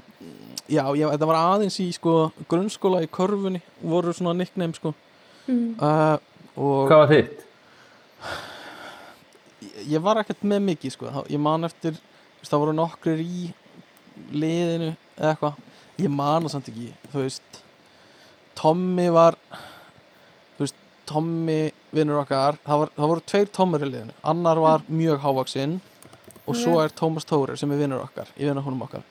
Já, 0.71 0.83
ég, 0.99 1.07
þetta 1.15 1.27
var 1.31 1.37
aðeins 1.39 1.77
í 1.83 1.85
sko 1.95 2.13
grunnskóla 2.51 3.01
í 3.05 3.09
körfunni 3.11 3.61
voru 3.87 4.11
svona 4.15 4.33
nickname 4.35 4.75
sko. 4.75 4.91
Mm. 5.47 5.77
uh, 5.79 6.17
og 6.59 6.89
Hvað 6.91 7.03
var 7.05 7.11
þitt? 7.13 7.45
ég- 9.63 9.87
ég 9.95 10.03
var 10.03 10.19
ekkert 10.23 10.43
með 10.43 10.65
mikið 10.67 10.95
sko. 10.97 11.07
Þá- 11.15 11.31
ég 11.31 11.41
man 11.43 11.65
eftir, 11.69 11.95
það 12.43 12.63
voru 12.65 12.75
nokkrir 12.75 13.23
í 13.23 13.53
liðinu 14.35 14.93
eða 15.19 15.33
eitthvað. 15.37 15.63
Ég 16.03 16.11
man 16.13 16.43
það 16.47 16.51
samt 16.57 16.69
ekki, 16.73 16.89
þú 17.15 17.23
veist 17.25 17.56
Tommy 18.57 19.09
var 19.13 19.37
Tommy 21.07 21.71
vinnur 21.95 22.19
okkar 22.25 22.57
það, 22.67 22.79
var, 22.81 22.89
það 22.97 23.11
voru 23.13 23.23
tveir 23.31 23.51
Tommur 23.55 23.83
í 23.85 23.89
liðinu. 23.91 24.15
Annar 24.27 24.59
var 24.59 24.83
mjög 24.91 25.21
hávaksinn 25.23 25.77
og 26.47 26.57
svo 26.59 26.81
er 26.83 26.91
Tómas 26.99 27.27
Tórir 27.29 27.59
sem 27.61 27.71
er 27.75 27.79
vinnur 27.79 28.03
okkar 28.03 28.31
í 28.35 28.47
vinnarhónum 28.49 28.83
okkar. 28.89 29.05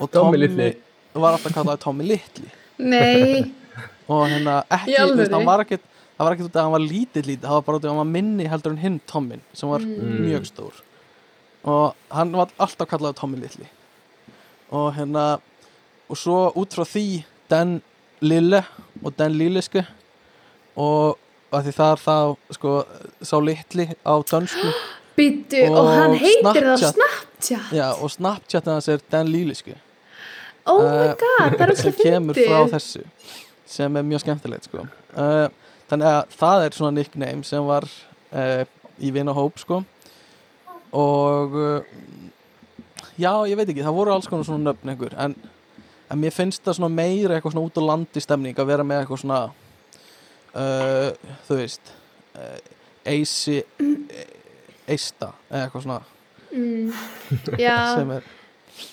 Og 0.00 0.08
Tommy 0.12 0.38
litli. 0.40 0.70
var 1.16 1.36
alltaf 1.36 1.52
kallaði 1.56 1.82
Tommy 1.84 2.06
litli. 2.08 2.48
Nei, 2.80 3.52
og 4.12 4.24
hérna 4.32 4.62
ekki, 4.78 4.96
veist, 5.16 5.32
hann 5.32 5.44
var 5.48 5.62
ekkert 5.64 5.84
það 6.16 6.24
var 6.24 6.34
ekkert 6.36 6.48
út 6.48 6.56
af 6.56 6.60
að 6.60 6.66
hann 6.66 6.74
var 6.76 6.84
lítið 6.86 7.28
lítið 7.30 7.44
það 7.46 7.56
var 7.58 7.64
bara 7.68 7.78
út 7.80 7.84
af 7.84 7.88
að 7.90 7.92
hann 7.94 8.00
var 8.02 8.10
minni 8.16 8.48
heldur 8.52 8.72
en 8.74 8.80
hinn 8.86 8.98
Tommin 9.12 9.44
sem 9.56 9.72
var 9.72 9.84
Mm. 9.84 10.16
mjög 10.24 10.46
stór. 10.48 10.80
Og 11.68 11.94
hann 12.16 12.32
var 12.36 12.52
alltaf 12.60 12.88
kallaði 12.88 13.18
Tommy 13.20 13.40
litli. 13.44 13.68
Og 14.72 14.88
hérna 14.96 15.26
og 16.08 16.16
svo 16.16 16.46
út 16.56 16.72
frá 16.76 16.84
því 16.88 17.24
Den 17.52 17.76
Lille 18.20 18.62
og 19.04 19.14
Den 19.18 19.32
Lilliske 19.38 19.86
og 20.76 21.18
að 21.54 21.68
því 21.68 21.72
það 21.76 21.90
er 21.94 22.00
það 22.04 22.30
sko, 22.56 22.72
sá 23.22 23.36
litli 23.40 23.86
á 24.04 24.14
dönsku 24.28 24.70
býtu 25.18 25.62
og, 25.70 25.76
Og 25.80 25.90
hann 25.94 26.14
heitir 26.20 26.66
það 26.66 26.86
Snapchat. 26.92 27.72
Já, 27.72 27.86
og 27.96 28.10
Snapchat 28.12 28.66
hans 28.72 28.88
er 28.92 29.02
Den 29.12 29.28
Lilliske 29.32 29.76
Oh 30.66 30.80
my 30.82 31.06
Eh, 31.06 31.12
god, 31.20 31.54
það 31.58 31.68
er 31.68 31.74
sem 31.78 31.92
alltaf 31.92 32.02
kemur 32.02 32.34
fyndið 32.34 32.48
frá 32.50 32.72
þessu 32.74 33.04
sem 33.66 33.96
er 33.98 34.04
mjög 34.06 34.22
skemmtilegt 34.24 34.66
sko. 34.68 34.84
uh, 35.18 35.46
þannig 35.90 36.06
að 36.10 36.34
það 36.38 36.64
er 36.66 36.74
svona 36.76 36.94
nickname 36.96 37.44
sem 37.46 37.64
var 37.66 37.86
uh, 38.32 38.62
í 39.02 39.10
vinahóp 39.14 39.58
sko. 39.62 39.80
og 40.96 41.54
uh, 41.54 41.80
já, 43.18 43.30
ég 43.50 43.56
veit 43.58 43.68
ekki, 43.70 43.82
það 43.86 43.96
voru 43.98 44.14
alls 44.14 44.28
konar 44.30 44.46
svona 44.46 44.70
nöfn 44.72 44.92
einhver 44.92 45.14
en, 45.22 45.34
en 46.10 46.20
mér 46.22 46.32
finnst 46.34 46.62
það 46.64 46.76
svona 46.78 46.92
meira 46.94 47.34
eitthvað 47.36 47.52
svona 47.56 47.66
út 47.68 47.78
á 47.80 47.82
landi 47.90 48.20
stemning 48.22 48.58
að 48.62 48.68
vera 48.70 48.84
með 48.86 49.00
eitthvað 49.02 49.22
svona 49.24 49.40
uh, 50.54 51.10
þú 51.48 51.58
veist 51.60 51.92
uh, 52.36 52.58
Eisi 53.06 53.60
Eista 54.86 55.32
eða 55.50 55.64
eitthvað 55.66 55.82
svona. 55.86 56.00
Mm, 56.54 56.90
sem 57.98 58.10
er, 58.16 58.26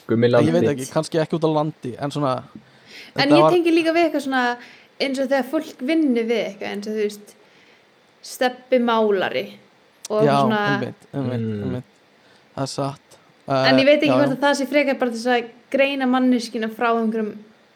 ég 0.10 0.54
veit 0.56 0.70
ekki, 0.72 0.88
kannski 0.94 1.20
ekki 1.22 1.38
út 1.38 1.46
á 1.46 1.52
landi 1.54 1.92
en 2.02 2.14
svona 2.14 2.34
en 3.14 3.30
ég 3.30 3.44
var- 3.46 3.54
tengi 3.54 3.74
líka 3.76 3.94
við 3.94 4.08
eitthvað 4.08 4.26
svona 4.26 4.44
eins 5.04 5.20
og 5.22 5.30
þegar 5.30 5.50
fólk 5.52 5.84
vinnur 5.86 6.26
við 6.30 6.42
eitthvað 6.48 6.70
eins 6.72 6.88
og 6.90 6.94
þú 6.98 7.04
veist 7.06 7.36
steppi 8.24 8.80
málari 8.82 9.46
og 10.10 10.24
já, 10.26 10.34
svona 10.40 10.62
einmitt, 10.74 11.08
einmitt, 11.14 11.42
Mm. 11.44 11.64
einmitt. 11.68 11.90
Það 12.56 12.64
er 12.64 12.72
satt 12.74 13.03
uh, 13.48 13.64
en 13.70 13.82
ég 13.82 13.88
veit 13.88 13.98
ekki 13.98 14.12
já, 14.12 14.20
hvort 14.20 14.36
að 14.36 14.46
það 14.46 14.60
sé 14.60 14.68
frekar 14.70 15.00
bara 15.02 15.16
þess 15.16 15.32
að 15.34 15.50
greina 15.74 16.08
manneskina 16.10 16.70
frá 16.74 16.90
einhverjum 16.92 17.34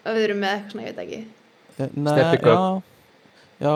öðrum 0.07 0.41
með 0.43 0.53
eitthvað 0.53 0.73
svona, 0.73 0.85
ég 0.85 0.95
veit 0.95 1.03
ekki. 1.05 1.21
Nei, 1.77 2.13
Steppi 2.13 2.53
já, 2.53 2.61
já, 3.61 3.73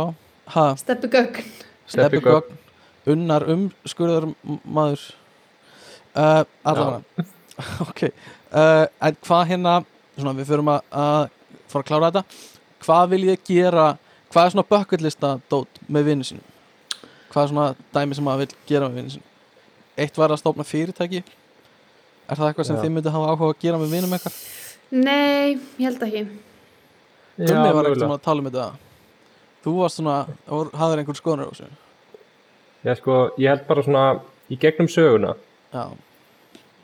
ha, 0.55 0.65
steppi 0.81 1.11
gögn. 1.11 1.51
Steppi 1.91 2.21
Gögn. 2.23 2.57
Unnar 3.11 3.43
umskurðar 3.49 4.29
maður. 4.63 5.05
Uh, 6.15 6.43
allavega. 6.63 7.27
Ok, 7.83 8.07
uh, 8.57 8.87
en 9.05 9.17
hvað 9.21 9.41
hérna 9.51 9.73
svona 10.15 10.31
við 10.33 10.47
förum 10.49 10.69
að, 10.71 10.85
að 10.97 11.25
fara 11.69 11.83
að 11.83 11.89
klára 11.89 12.07
þetta. 12.07 12.45
Hvað 12.81 13.11
vil 13.11 13.19
ég 13.27 13.43
gera 13.45 13.83
hvað 14.31 14.45
er 14.47 14.53
svona 14.55 14.69
bucketlista 14.69 15.31
dót 15.51 15.81
með 15.91 16.07
vinnu 16.07 16.25
sínum? 16.25 16.47
Hvað 17.31 17.43
er 17.43 17.51
svona 17.51 17.67
dæmi 17.93 18.17
sem 18.17 18.25
maður 18.25 18.45
vil 18.45 18.57
gera 18.71 18.87
með 18.87 18.97
vinnu 18.97 19.13
sínum? 19.15 19.27
Eitt 19.99 20.17
var 20.17 20.33
að 20.33 20.41
stofna 20.41 20.65
fyrirtæki 20.65 21.21
er 22.31 22.39
það 22.39 22.49
eitthvað 22.49 22.69
sem 22.69 22.77
Já. 22.79 22.81
þið 22.83 22.93
myndi 22.95 23.13
hafa 23.15 23.31
áhuga 23.33 23.51
að 23.51 23.61
gera 23.65 23.81
með 23.81 23.95
vinnum 23.95 24.15
eitthvað 24.17 24.39
nei, 24.91 25.57
ég 25.79 25.85
held 25.87 26.05
ekki. 26.07 26.23
Gummi 27.41 27.73
var 27.75 27.87
ekkert 27.87 28.03
svona 28.03 28.17
að 28.17 28.25
tala 28.25 28.41
um 28.43 28.47
þetta. 28.49 28.67
Þú 29.61 29.73
varst 29.77 29.99
svona, 29.99 30.15
var- 30.49 30.71
hafðir 30.81 31.01
einhver 31.01 31.19
skoðanur 31.19 31.47
á 31.47 31.53
þessu? 31.53 31.69
Já, 32.81 32.93
sko, 32.97 33.17
ég 33.39 33.53
held 33.53 33.67
bara 33.67 33.83
svona 33.85 34.05
í 34.51 34.57
gegnum 34.59 34.89
söguna. 34.91 35.35
Já, 35.71 35.85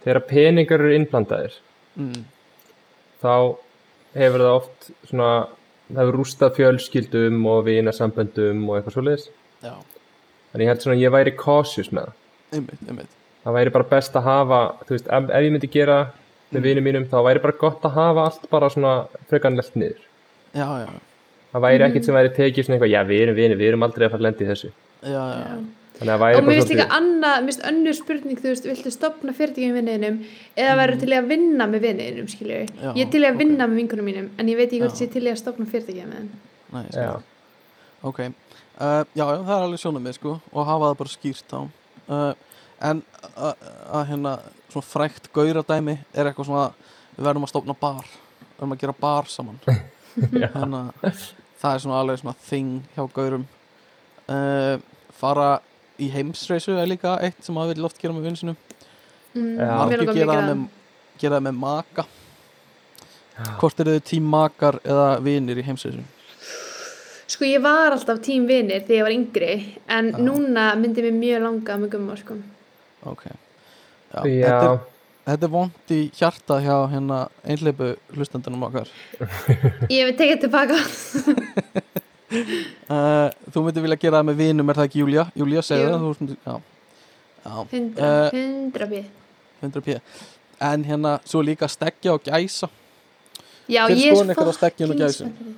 þegar 0.08 0.24
peningar 0.30 0.80
eru 0.84 0.96
innblandaðir 0.96 1.56
mm, 2.00 2.24
þá 3.24 3.34
hefur 4.18 4.44
það 4.46 4.54
oft 4.54 4.90
svona 5.10 5.30
það 5.90 6.02
hefur 6.02 6.18
rústað 6.22 6.56
fjölskyldum 6.58 7.44
og 7.52 7.66
vinasamböndum 7.68 8.64
og 8.70 8.80
eitthvað 8.80 9.28
já, 9.64 9.74
en 10.54 10.64
ég 10.64 10.72
held 10.72 10.84
svona 10.84 10.98
að 10.98 11.04
ég 11.04 11.16
væri 11.16 11.36
cautious 11.40 11.92
með 11.92 12.08
það. 12.10 12.26
Einmitt, 12.58 12.84
einmitt 12.88 13.17
það 13.48 13.56
væri 13.56 13.74
bara 13.78 13.88
best 13.88 14.16
að 14.20 14.28
hafa 14.28 14.62
þú 14.84 14.96
veist, 14.96 15.08
ef, 15.08 15.30
ef 15.32 15.46
ég 15.46 15.54
myndi 15.56 15.70
gera 15.72 15.98
með 16.52 16.68
vinum 16.68 16.88
mínum 16.88 17.08
þá 17.08 17.18
væri 17.24 17.44
bara 17.44 17.60
gott 17.62 17.88
að 17.88 17.96
hafa 17.96 18.28
allt 18.28 18.46
bara 18.52 18.70
svona 18.72 18.94
frekanlegt 19.32 19.76
niður. 19.80 20.04
Já, 20.56 20.68
já, 20.84 20.92
það 21.54 21.66
væri 21.68 21.88
ekkert 21.88 22.08
sem 22.08 22.18
væri 22.18 22.32
tekið 22.36 22.68
svona 22.68 22.78
eitthvað 22.78 22.94
já 22.94 23.02
við 23.08 23.24
erum 23.26 23.38
vinir, 23.40 23.60
við 23.60 23.72
erum 23.72 23.88
aldrei 23.88 24.08
að 24.08 24.16
fara 24.16 24.26
lendi 24.28 24.46
í 24.46 24.50
þessu. 24.52 24.72
Já, 25.04 25.12
já, 25.12 25.44
já. 25.44 25.58
þannig 26.00 26.14
að 26.14 26.24
væri 26.24 26.40
og 26.40 26.48
mér 26.48 26.60
finnst 26.60 26.74
líka 26.74 26.88
annað, 26.98 27.38
mér 27.38 27.52
finnst 27.52 27.68
önnur 27.72 27.98
spurning 28.00 28.42
þú 28.42 28.52
veist, 28.52 28.68
viltu 28.72 28.94
stopna 28.96 29.36
fyrirtækjum 29.38 29.78
með 29.78 29.80
vinninum 29.82 30.20
eða 30.58 30.76
verður 30.82 31.02
til 31.04 31.14
að 31.18 31.30
vinna 31.32 31.70
með 31.72 31.88
vinninum 31.88 32.32
skilju, 32.32 32.60
Mm. 32.78 32.94
Ég 32.96 33.06
er 33.06 33.12
til 33.12 33.24
að 33.24 33.32
ok. 33.34 33.40
vinna 33.44 33.68
með 33.68 33.80
vinkunum 33.82 34.06
mínum 34.12 34.28
en 34.38 34.52
ég 34.52 34.60
veit 34.60 34.68
ekki 34.68 34.84
hvort 34.84 35.02
ég 35.02 35.08
er 35.08 35.14
til 35.14 35.28
að 35.28 35.40
stopna 35.42 35.66
með 35.68 36.92
skil. 36.92 37.24
ok. 38.04 38.20
Uh, 38.78 39.02
já, 39.18 39.26
já, 39.26 39.42
það 39.42 39.56
er 39.56 39.64
alveg 39.66 39.80
sjónum 39.82 40.08
sko, 40.14 40.32
og 40.54 40.66
hafa 40.68 40.92
það 40.92 40.98
bara 41.00 41.10
skýrt 41.10 41.54
á 41.58 41.60
uh, 41.66 42.34
en 42.84 43.02
að 43.36 44.04
hérna 44.12 44.38
svona 44.70 44.88
frækt 44.88 45.32
gauradæmi 45.34 45.98
er 46.14 46.30
eitthvað 46.30 46.50
svona 46.50 46.68
við 47.18 47.30
verðum 47.30 47.48
að 47.48 47.54
stofna 47.54 47.76
bar. 47.82 48.10
Við 48.38 48.60
verðum 48.60 48.76
að 48.76 48.84
gera 48.84 48.98
bar 49.02 49.32
saman. 49.32 49.60
Þannig 50.58 50.78
að 50.78 51.24
það 51.58 51.72
er 51.72 51.84
svona 51.84 52.02
alveg 52.02 52.22
svona 52.22 52.38
þing 52.48 52.74
hjá 52.96 53.04
gaurum. 53.16 53.48
Uh, 54.28 54.76
fara 55.18 55.50
í 55.98 56.10
heimsreisu 56.14 56.76
er 56.78 56.90
líka 56.90 57.16
eitt 57.24 57.40
sem 57.46 57.56
maður 57.58 57.78
vil 57.78 57.88
oft 57.88 58.02
gera 58.02 58.14
með 58.14 58.28
vinsinum 58.28 58.58
mm, 59.34 59.54
Já. 59.56 59.70
margir 59.80 60.04
gera 60.12 60.34
það 60.34 60.42
að 60.42 60.50
með, 60.50 60.66
gera 61.22 61.40
það 61.40 61.48
með 61.48 61.58
maka. 61.64 62.06
Hvort 63.62 63.82
eru 63.84 63.96
þið 63.96 64.06
tím 64.10 64.30
makar 64.34 64.80
eða 64.84 65.08
vinir 65.26 65.62
í 65.62 65.66
heimsreisu? 65.66 66.04
Sko 67.28 67.48
ég 67.48 67.62
var 67.64 67.94
alltaf 67.94 68.22
tím 68.24 68.46
vinir 68.50 68.86
þegar 68.88 68.98
ég 68.98 69.08
var 69.08 69.16
yngri 69.16 69.56
en 69.98 70.12
Já. 70.14 70.22
núna 70.28 70.70
myndi 70.80 71.06
mér 71.06 71.18
mjög 71.18 71.44
langa 71.48 71.80
með 71.82 71.94
gumma 71.96 72.20
sko. 72.20 72.38
Ok. 73.04 73.26
Já, 73.28 74.22
já, 74.24 74.46
Þetta, 74.48 74.70
er, 74.72 74.80
þetta 75.28 75.48
er 75.48 75.52
vond 75.52 75.94
í 75.94 76.00
hjarta 76.16 76.60
hjá 76.64 76.76
hérna 76.94 77.20
einhleipu 77.44 77.92
hlustandunum 78.16 78.64
okkar. 78.70 78.92
Ég 79.98 80.08
vil 80.08 80.16
tekið 80.18 80.42
tilbaka. 80.46 80.80
Uh, 82.88 83.30
þú 83.52 83.68
myndir 83.68 83.86
vilja 83.86 84.00
gera 84.02 84.22
það 84.22 84.32
með 84.32 84.42
vinum 84.42 84.72
er 84.72 84.80
það 84.80 84.90
ekki 84.90 85.04
Júlia? 85.04 85.28
Júlia 85.38 85.64
segði 85.64 85.92
það 85.92 86.02
þú 86.08 86.16
myndir, 86.22 86.42
já, 86.44 86.58
já, 87.44 87.54
100, 87.72 88.02
Eh, 88.08 88.42
100 88.74 88.90
bí 88.92 89.06
100 89.62 89.86
p 89.86 90.00
en 90.60 90.84
hérna 90.86 91.20
svo 91.26 91.42
líka 91.46 91.68
stekja 91.70 92.14
og 92.14 92.24
gæsa. 92.26 92.70
Já, 93.68 93.84
er 93.86 93.92
er 93.92 94.00
skoðun 94.00 94.34
ykkar 94.34 94.50
á 94.50 94.54
steggjum 94.56 94.94
og 94.94 95.12
spennt. 95.12 95.58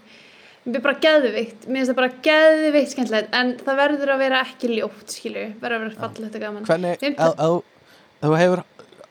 Mér 0.66 0.76
er 0.76 0.84
bara 0.84 1.00
geðvikt, 1.00 1.68
mér 1.68 1.80
finnst 1.80 1.92
það 1.92 1.96
bara 1.96 2.12
geðvikt 2.26 2.92
skemmtilegt 2.94 3.36
en 3.40 3.54
það 3.64 3.78
verður 3.80 4.12
að 4.14 4.20
vera 4.20 4.42
ekki 4.44 4.70
ljótt 4.76 5.14
skilju, 5.16 5.46
verður 5.62 5.76
að 5.78 5.86
vera 5.86 6.02
fallegt 6.04 6.36
og 6.36 6.42
gaman. 6.44 6.66
Hvernig, 6.68 7.04
ef 7.04 7.16
þú- 7.40 7.64
ef 8.20 8.28
þú 8.30 8.38
hefur 8.42 8.64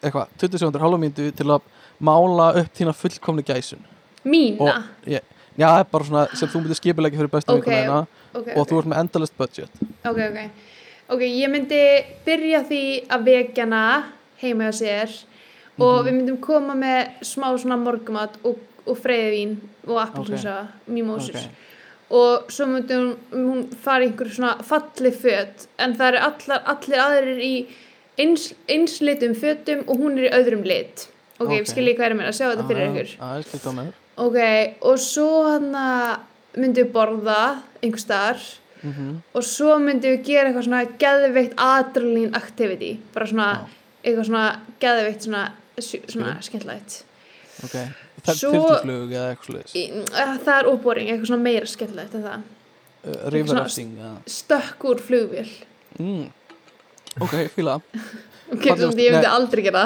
eitthvað, 0.02 0.28
20 0.38 0.58
sekundur, 0.62 0.80
hálfa 0.84 1.00
mínútu 1.02 1.30
til 1.34 1.46
að 1.46 1.62
mála 2.04 2.50
upp 2.60 2.74
þína 2.78 2.94
fullkomni 2.94 3.42
gæsun. 3.42 3.80
Mína? 4.28 4.60
og 4.60 5.08
já, 5.08 5.20
það 5.58 5.80
er 5.80 5.84
bara 5.90 6.04
svona 6.04 6.26
sem 6.36 6.48
þú 6.48 6.60
myndir 6.62 6.78
skipulegja 6.78 7.18
fyrir 7.18 7.30
bestu 7.32 7.52
Ok, 7.56 7.64
vinkunina 7.64 8.06
ok, 8.34 8.48
og 8.54 8.58
ok. 8.58 8.68
þú 8.68 8.78
ert 8.78 8.86
með 8.92 8.98
endalist 9.02 9.36
budget. 9.38 9.70
Ok, 10.04 10.18
ok. 10.18 10.50
Ok, 11.10 11.20
ég 11.24 11.48
myndi 11.50 12.04
byrja 12.26 12.60
því 12.68 12.82
að 13.08 13.24
vekjana 13.24 14.04
heima 14.42 14.68
hjá 14.68 14.74
sér. 14.84 15.24
Og 15.80 16.04
Mhm. 16.04 16.06
við 16.06 16.12
myndum 16.18 16.40
koma 16.40 16.74
með 16.74 17.08
smá 17.22 17.56
svona 17.56 17.78
morgumat 17.78 18.36
og, 18.44 18.58
og 18.88 18.98
freyðvín 19.02 19.56
og 19.86 20.00
appelsúsa, 20.02 20.56
mimósur. 20.88 21.36
Ok. 21.36 21.64
og 22.10 22.48
svo 22.48 22.64
myndi 22.70 22.96
hún, 22.96 23.10
hún 23.32 23.64
fara 23.84 24.06
í 24.06 24.08
einhver 24.08 24.30
svona 24.32 24.54
falli 24.64 25.10
föt 25.12 25.66
en 25.78 25.92
það 25.98 26.08
eru 26.08 26.20
allar, 26.30 26.62
allir 26.72 27.02
aðrir 27.04 27.42
í 27.44 27.54
eins, 28.18 28.54
eins 28.68 28.98
litum 29.04 29.34
fötum 29.36 29.82
og 29.86 30.00
hún 30.00 30.16
er 30.16 30.30
í 30.30 30.34
öðrum 30.38 30.64
lit. 30.64 31.08
Ok, 31.38 31.44
Ok. 31.44 31.50
okay. 31.52 31.64
skiljið 31.68 31.98
hvað 31.98 32.06
er 32.06 32.16
mér 32.18 32.30
að 32.30 32.38
sjá 32.38 32.46
þetta 32.48 32.68
fyrir 32.70 32.88
ykkur. 32.88 33.10
ég 33.38 33.50
skilta 33.50 33.70
á 33.70 33.74
með 33.76 33.92
ok, 34.18 34.38
og 34.88 34.96
svo 34.98 35.28
hann 35.46 35.68
að 35.78 36.16
myndum 36.58 36.86
við 36.86 36.92
borða 36.96 37.42
einhver 37.82 38.02
staðar. 38.02 38.40
Mm 38.82 39.22
og 39.34 39.42
svo 39.42 39.76
myndum 39.82 40.16
við 40.16 40.24
gera 40.24 40.48
eitthvað 40.48 40.64
svona 40.64 40.84
geðveikt 41.02 41.54
adrenalín 41.58 42.34
activity 42.38 42.92
bara 43.14 43.26
svona, 43.26 43.48
eitthvað 44.04 44.28
svona 44.30 44.44
geðveikt 44.80 45.26
svona, 45.26 45.44
svona 45.82 46.36
skemmtilegt 46.46 47.02
ok, 47.64 47.74
það 48.22 48.30
er 48.32 48.38
þyrluflug 48.42 49.12
eða 49.16 49.26
eitthvað 49.32 49.50
sluðis 49.50 49.76
eh, 49.82 50.32
það 50.44 50.54
er 50.56 50.70
óboring, 50.72 51.10
eitthvað 51.12 51.30
svona 51.32 51.46
meira 51.48 51.70
skemmtilegt 51.70 52.16
en 52.18 52.24
það, 52.28 52.46
uh, 53.02 53.20
riverrafting 53.34 53.92
eða? 53.98 54.14
stökk 54.38 54.88
úr 54.92 55.02
flugvél. 55.08 55.52
Mm. 55.98 56.26
ok, 57.20 57.36
fíla. 57.56 57.80
Ok, 58.48 58.64
sem 58.64 58.94
ég 58.96 59.12
myndi 59.12 59.28
aldrei 59.28 59.60
gera 59.66 59.82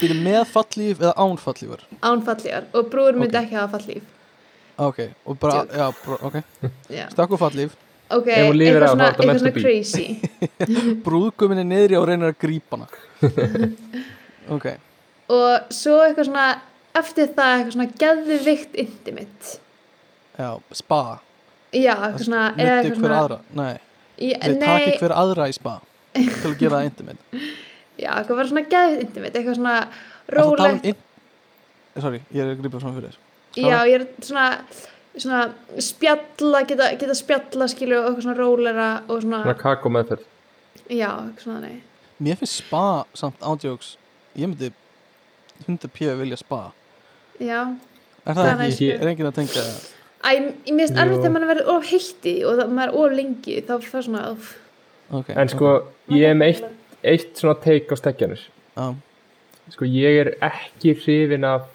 Býtu 0.00 0.16
með 0.24 0.40
fallíf 0.50 1.02
eða 1.04 1.12
án 1.22 1.36
fallífur 1.38 1.84
án 2.02 2.22
fallífar 2.26 2.64
og 2.74 2.88
brúður 2.90 3.20
myndi 3.20 3.38
Ok. 3.38 3.44
ekki 3.44 3.54
hafa 3.60 3.78
fallíf 3.78 4.08
ok, 4.82 4.98
og 5.30 5.38
bara, 5.38 5.60
já, 5.70 5.84
bara, 6.02 6.18
ok. 6.26 6.36
Já. 6.98 7.04
stakku 7.12 7.38
fallíf 7.38 7.76
ok, 8.12 8.26
eitthvað 8.26 8.88
svona, 8.90 9.06
er 9.06 9.12
eitthvað 9.12 9.38
svona 9.38 9.54
crazy. 9.56 10.06
Brúðguminni 11.06 11.64
niðri 11.68 11.98
og 12.00 12.08
reynir 12.10 12.32
að 12.32 12.40
grípa 12.42 12.76
hana. 12.76 12.88
Ok, 14.52 14.66
og 15.32 15.70
svo 15.72 16.00
eitthvað 16.02 16.28
svona 16.28 16.46
eftir 16.98 17.30
það 17.36 17.52
eitthvað 17.56 17.74
svona 17.76 17.88
geðvikt 18.02 18.78
intimate. 18.82 19.56
Já, 20.38 20.48
spa. 20.76 21.00
Já, 21.72 21.94
eitthvað 21.96 22.24
svona 22.26 22.44
eitthvað 22.52 22.86
hver 22.86 23.00
svona 23.00 23.18
aðra, 23.22 23.40
nei. 23.58 23.74
Í- 24.22 24.36
þau 24.38 24.54
nei, 24.60 24.94
hver 25.00 25.14
aðra 25.16 25.48
í 25.48 25.56
spa 25.56 25.76
til 26.12 26.52
að 26.52 26.58
gera 26.60 26.80
það 26.80 26.88
intimate. 26.90 27.42
Já, 28.02 28.08
eitthvað 28.16 28.38
var 28.38 28.48
svona 28.50 28.64
geðvikt 28.72 29.04
intimate 29.06 29.38
eitthvað 29.38 29.58
svona 29.60 29.76
um 29.82 30.36
rólegt. 30.36 30.88
in... 30.88 30.96
sorry, 32.00 32.22
ég 32.32 32.42
er 32.44 32.54
að 32.54 32.62
grípa 32.62 32.80
svona 32.80 32.96
fyrir 32.96 33.12
þér. 33.12 33.20
Já, 33.62 33.78
ég 33.88 33.96
er 34.00 34.06
svona 34.24 34.46
svona 35.12 35.40
spjalla, 35.82 36.62
geta, 36.68 36.90
geta 36.96 37.16
spjalla 37.16 37.68
skilju 37.68 37.98
og 37.98 38.06
eitthvað 38.06 38.26
svona 38.26 38.36
rólera 38.38 38.86
og 39.08 39.24
svona, 39.24 39.42
Svona 39.44 39.58
kakó 39.60 39.92
meðferð. 39.92 40.28
Já, 40.88 41.10
eitthvað 41.10 41.42
svona 41.44 41.60
nei. 41.66 41.82
Mér 42.22 42.38
finnst 42.40 42.62
spa 42.62 42.84
samt 43.18 43.42
ándjóks 43.44 43.96
ég 44.38 44.48
myndi 44.48 44.70
100p 45.66 46.14
vilja 46.20 46.38
spa 46.40 46.70
já, 47.46 47.60
er 48.26 48.36
það 48.36 48.48
Það 48.48 48.52
er 48.52 48.64
ekki, 48.68 48.88
er 48.94 49.10
enginn 49.12 49.28
að 49.30 49.36
tengja 49.40 49.62
það. 49.66 49.80
Æ, 50.22 50.30
ég 50.32 50.74
minnst 50.78 50.94
Jú. 50.94 51.02
erfitt 51.02 51.22
þegar 51.22 51.32
maður 51.34 51.50
verður 51.52 51.70
of 51.74 51.88
heilti 51.90 52.34
og 52.46 52.58
það, 52.60 52.74
maður 52.78 52.92
er 52.92 52.98
of 53.02 53.16
lengi 53.18 53.56
þá 53.66 53.72
fyrir 53.82 54.04
svona 54.06 54.24
of, 54.30 54.50
okay, 55.10 55.34
En 55.42 55.50
sko, 55.50 55.72
ég 56.14 56.28
er 56.30 56.36
með 56.38 56.52
eitt, 56.52 56.68
eitt 57.02 57.40
svona 57.42 57.56
teik 57.64 57.90
á 57.90 57.96
stekkjanir 57.98 58.44
já, 58.46 58.86
Sko, 59.72 59.86
ég 59.88 60.20
er 60.20 60.30
ekki 60.42 60.94
hrifin 61.00 61.44
af 61.48 61.66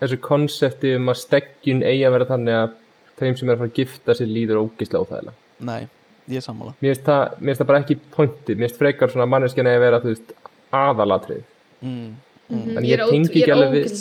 þessu 0.00 0.16
konsepti 0.24 0.94
um 0.96 1.08
að 1.12 1.18
steggjun 1.20 1.82
eigi 1.84 2.04
að 2.08 2.14
vera 2.16 2.28
þannig 2.30 2.56
að 2.58 2.76
þeim 3.20 3.36
sem 3.36 3.48
er 3.48 3.54
að 3.54 3.60
fara 3.60 3.70
að 3.70 3.76
gifta 3.76 4.16
sér 4.16 4.30
líður 4.32 4.60
ógislega 4.62 5.02
óþægilega. 5.04 5.34
Nei, 5.68 5.82
ég 6.32 6.40
er 6.40 6.44
sammála. 6.46 6.72
Mér 6.80 6.94
finnst 6.94 7.04
það, 7.10 7.34
mér 7.36 7.50
finnst 7.52 7.60
það 7.60 7.68
bara 7.68 7.80
ekki 7.84 7.96
pointi. 8.16 8.56
Mér 8.56 8.64
finnst 8.70 8.80
frekar 8.80 9.12
svona 9.12 9.28
manneskjan 9.28 9.68
eigi 9.68 9.76
að 9.80 9.84
vera, 9.84 10.00
þú 10.00 10.14
veist, 10.14 10.32
aðalatrið 10.80 11.42
mm, 11.82 12.08
mm, 12.48 12.76
En 12.78 12.84
ég 12.84 12.88
ég 12.88 12.96
er, 12.96 13.04
tengi 13.10 13.30
ekki 13.30 13.44
er 13.44 13.54
alveg 13.56 13.76
við- 13.76 13.92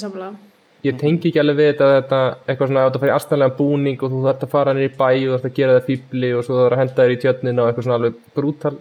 Ég 0.88 0.96
tengi 0.96 1.28
ekki 1.28 1.40
alveg 1.42 1.58
við 1.60 1.68
þetta, 1.74 1.88
þetta 1.98 2.20
eitthvað 2.48 2.70
svona 2.70 2.82
að 2.82 2.88
þetta 2.90 3.00
fara 3.02 3.12
í 3.12 3.16
astanlega 3.18 3.56
búning 3.58 4.00
og 4.00 4.12
þú 4.14 4.20
þarf 4.24 4.44
að 4.46 4.54
fara 4.54 4.74
niður 4.74 4.88
í 4.88 4.96
bæ 4.96 5.10
og 5.10 5.20
þú 5.20 5.34
þarf 5.34 5.48
að 5.50 5.58
gera 5.58 5.74
það 5.76 5.88
fýbli 5.90 6.30
og 6.38 6.46
svo 6.46 6.54
þú 6.56 6.62
þarf 6.64 6.76
að 6.78 6.82
henda 6.84 7.00
þér 7.02 7.12
í 7.12 7.18
tjötnin 7.24 7.60
og 7.60 7.66
eitthvað 7.68 7.86
svona 7.88 7.98
alveg 8.00 8.14
brútal 8.38 8.76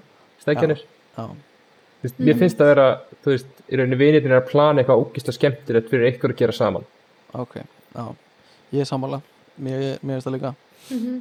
Þú 1.98 2.06
veist, 2.06 2.18
Mér 2.22 2.36
finnst 2.38 2.60
það 2.60 2.68
vera, 2.70 2.86
þú 3.24 3.32
veist, 3.32 3.48
í 3.66 3.78
rauninni 3.80 3.96
vinirinn 3.98 4.30
er 4.30 4.38
að 4.38 4.50
plana 4.52 4.78
eitthvað 4.84 5.00
ógislega 5.02 5.34
skemmtilegt 5.34 5.88
fyrir 5.90 6.12
ykkur 6.12 6.30
að 6.30 6.38
gera 6.38 6.54
saman. 6.54 6.84
Ok, 7.34 7.54
já. 7.58 8.04
Ég 8.70 8.80
er 8.84 8.86
sammála, 8.86 9.18
mér, 9.58 9.98
mér 9.98 10.14
finnst 10.14 10.28
það 10.28 10.36
líka. 10.36 10.54
Mhm. 10.94 11.16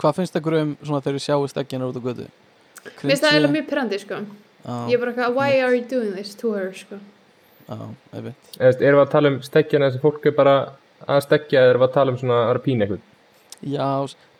hvað 0.00 0.14
finnst 0.16 0.34
ykkur 0.40 0.54
um 0.62 0.70
svona 0.82 1.00
þegar 1.04 1.14
við 1.18 1.26
sjáum 1.26 1.48
stekkinar 1.52 1.92
út 1.92 2.00
á 2.00 2.02
götu? 2.02 2.24
Mér 2.24 3.12
finnst 3.12 3.22
það 3.22 3.36
Eða, 7.68 8.72
Erum 8.74 8.98
við 8.98 9.04
að 9.04 9.12
tala 9.14 9.32
um 9.32 9.38
stekkjana 9.44 9.90
þessi 9.90 10.02
fólk 10.02 10.26
er 10.28 10.36
bara 10.36 10.56
að 11.04 11.22
stekja 11.24 11.62
eða 11.62 11.72
erum 11.74 11.84
við 11.84 11.88
að 11.88 11.94
tala 11.98 12.14
um 12.14 12.18
svona 12.20 12.40
að 12.50 12.60
pína 12.64 12.86
eitthvað? 12.86 13.06
Já, 13.64 13.88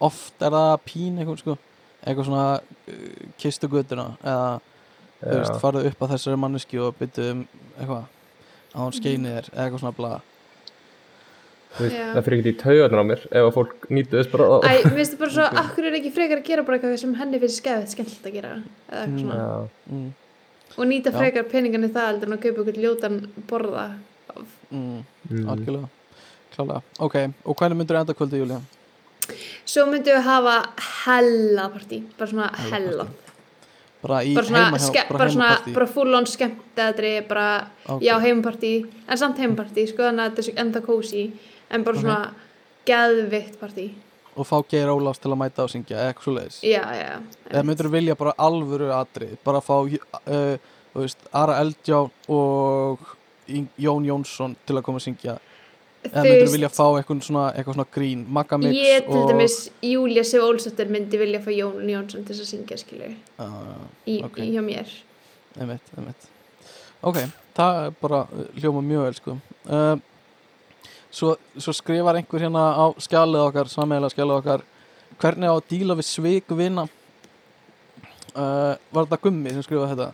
oft 0.04 0.44
er 0.44 0.52
það 0.52 0.74
pín 0.84 1.18
eitthvað 1.20 1.40
sko. 1.40 1.56
Eitthvað 2.04 2.28
svona 2.28 2.46
uh, 2.60 3.32
kistu 3.40 3.70
göttuna 3.72 4.10
eða 4.20 4.48
þú 5.24 5.38
veist, 5.38 5.58
farðu 5.62 5.86
upp 5.88 6.04
að 6.04 6.14
þessari 6.14 6.40
manneski 6.42 6.80
og 6.84 6.96
byttu 6.98 7.30
um 7.32 7.42
eitthvað 7.78 8.02
að 8.74 8.80
hún 8.82 8.96
skeini 8.98 9.32
þér 9.32 9.50
eða 9.52 9.64
eitthvað 9.64 9.84
svona 9.84 9.96
bla. 9.98 10.10
Þú 11.74 11.86
veist, 11.86 11.96
það 12.14 12.26
fyrir 12.26 12.40
ekki 12.40 12.52
í 12.52 12.58
taugarnar 12.60 13.02
á 13.02 13.06
mér 13.08 13.22
ef 13.30 13.46
að 13.48 13.54
fólk 13.56 13.88
nýtu 13.90 14.18
þess 14.20 14.30
bara 14.34 14.58
Æ, 14.62 14.74
finnst 14.98 15.14
það 15.14 15.22
bara 15.24 15.34
svo, 15.38 15.46
akkur 15.64 15.88
er 15.88 15.96
ekki 15.98 16.12
frekar 16.14 16.42
að 16.42 16.50
gera 16.50 16.66
bara 16.66 16.78
eitthvað 16.78 17.00
sem 17.02 17.16
henni 17.18 17.40
finnst 17.42 17.62
skefið 17.62 17.88
skemmtilegt 17.94 18.28
að 18.28 18.36
gera? 18.36 18.52
Eða 18.90 19.00
eitthvað 19.00 19.24
svona. 19.24 19.38
Já. 19.40 19.88
mm, 19.94 20.12
og 20.76 20.84
nýta 20.90 21.12
frekar 21.14 21.44
peningan 21.50 21.84
í 21.86 21.92
það 21.94 22.08
heldur 22.10 22.30
en 22.32 22.38
að 22.38 22.42
kaupa 22.44 22.64
ykkur 22.64 22.80
ljótan 22.84 23.20
borða. 23.50 23.86
Mm, 24.70 25.04
Mm. 25.30 25.48
algjörlega. 25.48 25.88
Klálega, 26.54 26.82
ok, 26.98 27.14
og 27.46 27.56
hvernig 27.56 27.76
myndur 27.78 27.96
enda 28.00 28.14
kvöldi 28.14 28.38
Júlía? 28.38 28.60
Svo 29.64 29.86
myndum 29.86 30.14
við 30.14 30.22
hafa 30.22 30.56
hella 31.06 31.68
partí 31.72 32.02
bara 32.18 32.30
svona 32.30 32.50
Hella 32.70 33.06
Bara 34.02 34.18
í 34.22 34.34
bara 34.34 34.44
svona, 34.46 34.64
heima, 34.66 34.78
ske, 34.78 35.04
bara 35.08 35.18
bara 35.18 35.30
svona 35.30 35.74
bara 35.74 35.86
full 35.86 36.14
on 36.14 36.26
skemmtæðri 36.26 37.26
bara, 37.28 37.66
Ok. 37.88 38.02
já, 38.02 38.18
heimapartí 38.20 38.86
en 39.08 39.16
samt 39.18 39.38
heimapartí, 39.38 39.86
sko, 39.88 40.02
þannig 40.02 40.20
að 40.20 40.34
þetta 40.36 40.48
er 40.52 40.60
enda 40.60 40.80
kósi 40.80 41.32
en 41.70 41.84
bara 41.84 41.96
svona 41.98 42.30
geðvikt 42.86 43.56
partí 43.58 43.90
og 44.36 44.46
fá 44.48 44.56
Geir 44.70 44.90
Ólafs 44.92 45.20
til 45.22 45.32
að 45.32 45.40
mæta 45.40 45.64
og 45.64 45.72
syngja 45.72 45.96
eða 45.98 46.12
eitthvað 46.12 46.26
svo 46.28 46.34
leiðis 46.36 46.60
eða 46.64 47.64
myndur 47.66 47.90
vilja 47.92 48.16
bara 48.18 48.34
alvöru 48.46 48.90
atrið 48.96 49.36
bara 49.46 49.60
fá 49.64 49.76
uh, 49.80 50.56
þú 50.94 51.02
veist, 51.02 51.26
Ara 51.34 51.58
Eldjá 51.62 52.04
og 52.30 53.10
Jón 53.78 54.06
Jónsson 54.08 54.54
til 54.64 54.78
að 54.78 54.84
koma 54.86 55.00
að 55.00 55.08
syngja. 55.08 55.34
Eða 56.04 56.20
Þú 56.20 56.22
myndur 56.24 56.42
veist, 56.44 56.54
vilja 56.54 56.70
fá 56.72 56.84
eitthvað 56.98 57.22
svona, 57.26 57.44
eitthvað 57.56 57.76
svona 57.78 57.86
grín? 57.96 58.22
Magga 58.36 58.58
Mix 58.60 58.76
ég 58.76 59.06
til 59.08 59.24
dæmis 59.30 59.56
Júlia 59.84 60.24
Sif 60.28 60.44
Ólsdóttir 60.44 60.90
myndi 60.92 61.20
vilja 61.20 61.40
fá 61.44 61.50
Jón 61.52 61.88
Jónsson 61.88 62.24
til 62.28 62.36
að 62.36 62.48
syngja 62.50 62.78
skilju 62.80 63.10
uh, 63.40 63.84
í, 64.06 64.20
Ok. 64.24 64.38
í 64.44 64.50
hjá 64.54 64.62
mér. 64.64 64.92
Einmitt, 65.58 65.92
einmitt. 65.96 66.28
Ok, 67.04 67.20
það 67.56 67.80
er 67.82 67.96
bara 68.00 68.24
hljóma 68.58 68.82
mjög 68.84 69.06
vel 69.08 69.16
sko. 69.18 69.36
Uh, 69.68 69.96
svo, 71.14 71.34
svo 71.62 71.72
skrifar 71.76 72.18
einhver 72.18 72.42
hérna 72.46 72.64
á 72.74 72.84
skjalið 73.02 73.44
okkar, 73.48 73.70
sammeðlega 73.72 74.14
skjalið 74.16 74.38
okkar 74.40 74.64
hvernig 75.22 75.50
á 75.50 75.54
að 75.54 75.66
díla 75.70 75.96
við 75.98 76.08
svik 76.10 76.54
vinna 76.58 76.84
uh, 78.34 78.74
var 78.90 79.06
þetta 79.06 79.20
Gummi 79.24 79.52
sem 79.54 79.64
skrifaði 79.66 79.94
þetta? 79.94 80.08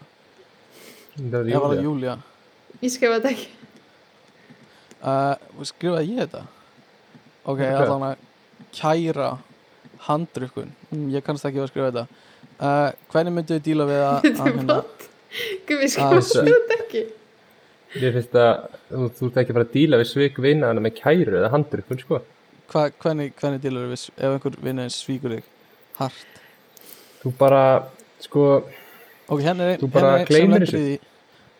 Það 1.20 1.54
var 1.60 1.74
það. 1.74 1.84
Júlia 1.84 2.16
ég 2.80 2.92
skrifa 2.94 3.16
þetta 3.18 3.32
ekki. 3.34 3.48
Uh, 5.00 5.64
skrifaði 5.68 6.14
ég 6.14 6.20
þetta? 6.24 6.42
Ok, 7.44 7.60
Ok. 7.60 7.62
allan 7.80 8.04
að 8.10 8.26
kæra 8.76 9.30
handrukkun. 10.06 10.68
Mm, 10.92 11.06
ég 11.14 11.24
kannast 11.24 11.44
ekki 11.48 11.60
að 11.62 11.70
skrifa 11.72 11.88
þetta. 11.90 12.04
Uh, 12.60 12.88
hvernig 13.12 13.34
myndu 13.36 13.56
þið 13.56 13.64
díla 13.66 13.86
við 13.88 14.02
að, 14.10 14.28
að 14.30 14.42
hérna, 14.46 14.76
Guð, 15.68 15.80
við 15.80 15.96
Ah, 16.02 16.20
skrifa 16.20 16.44
þetta 16.60 16.76
ekki. 16.78 17.02
Mér 17.96 18.14
finnst 18.16 18.36
að 18.38 18.79
þú, 18.90 19.06
þú 19.16 19.30
ert 19.30 19.40
ekki 19.42 19.54
að 19.54 19.58
fara 19.58 19.68
að 19.68 19.72
díla 19.76 20.00
við 20.00 20.10
svik 20.10 20.42
vinna 20.42 20.70
hana 20.70 20.84
með 20.84 20.96
kæru 20.98 21.38
eða 21.38 21.52
handrukun 21.54 22.02
sko. 22.02 22.20
hva, 22.70 22.84
hvernig, 23.02 23.32
hvernig 23.38 23.64
dílar 23.64 23.88
við 23.90 24.04
ef 24.16 24.34
einhver 24.34 24.60
vinnaðin 24.62 24.94
svíkur 24.94 25.36
þig 25.36 25.48
hart? 25.98 26.38
Þú 27.20 27.32
bara, 27.38 27.64
sko, 28.24 28.44
ok, 29.28 29.40
hérna 29.44 29.72
er, 29.74 29.86
bara 29.92 30.12
hérna 30.22 30.40
einn 30.40 30.54
sem 30.54 30.54
lendir 30.54 30.76
í 30.78 30.84
því. 30.84 30.98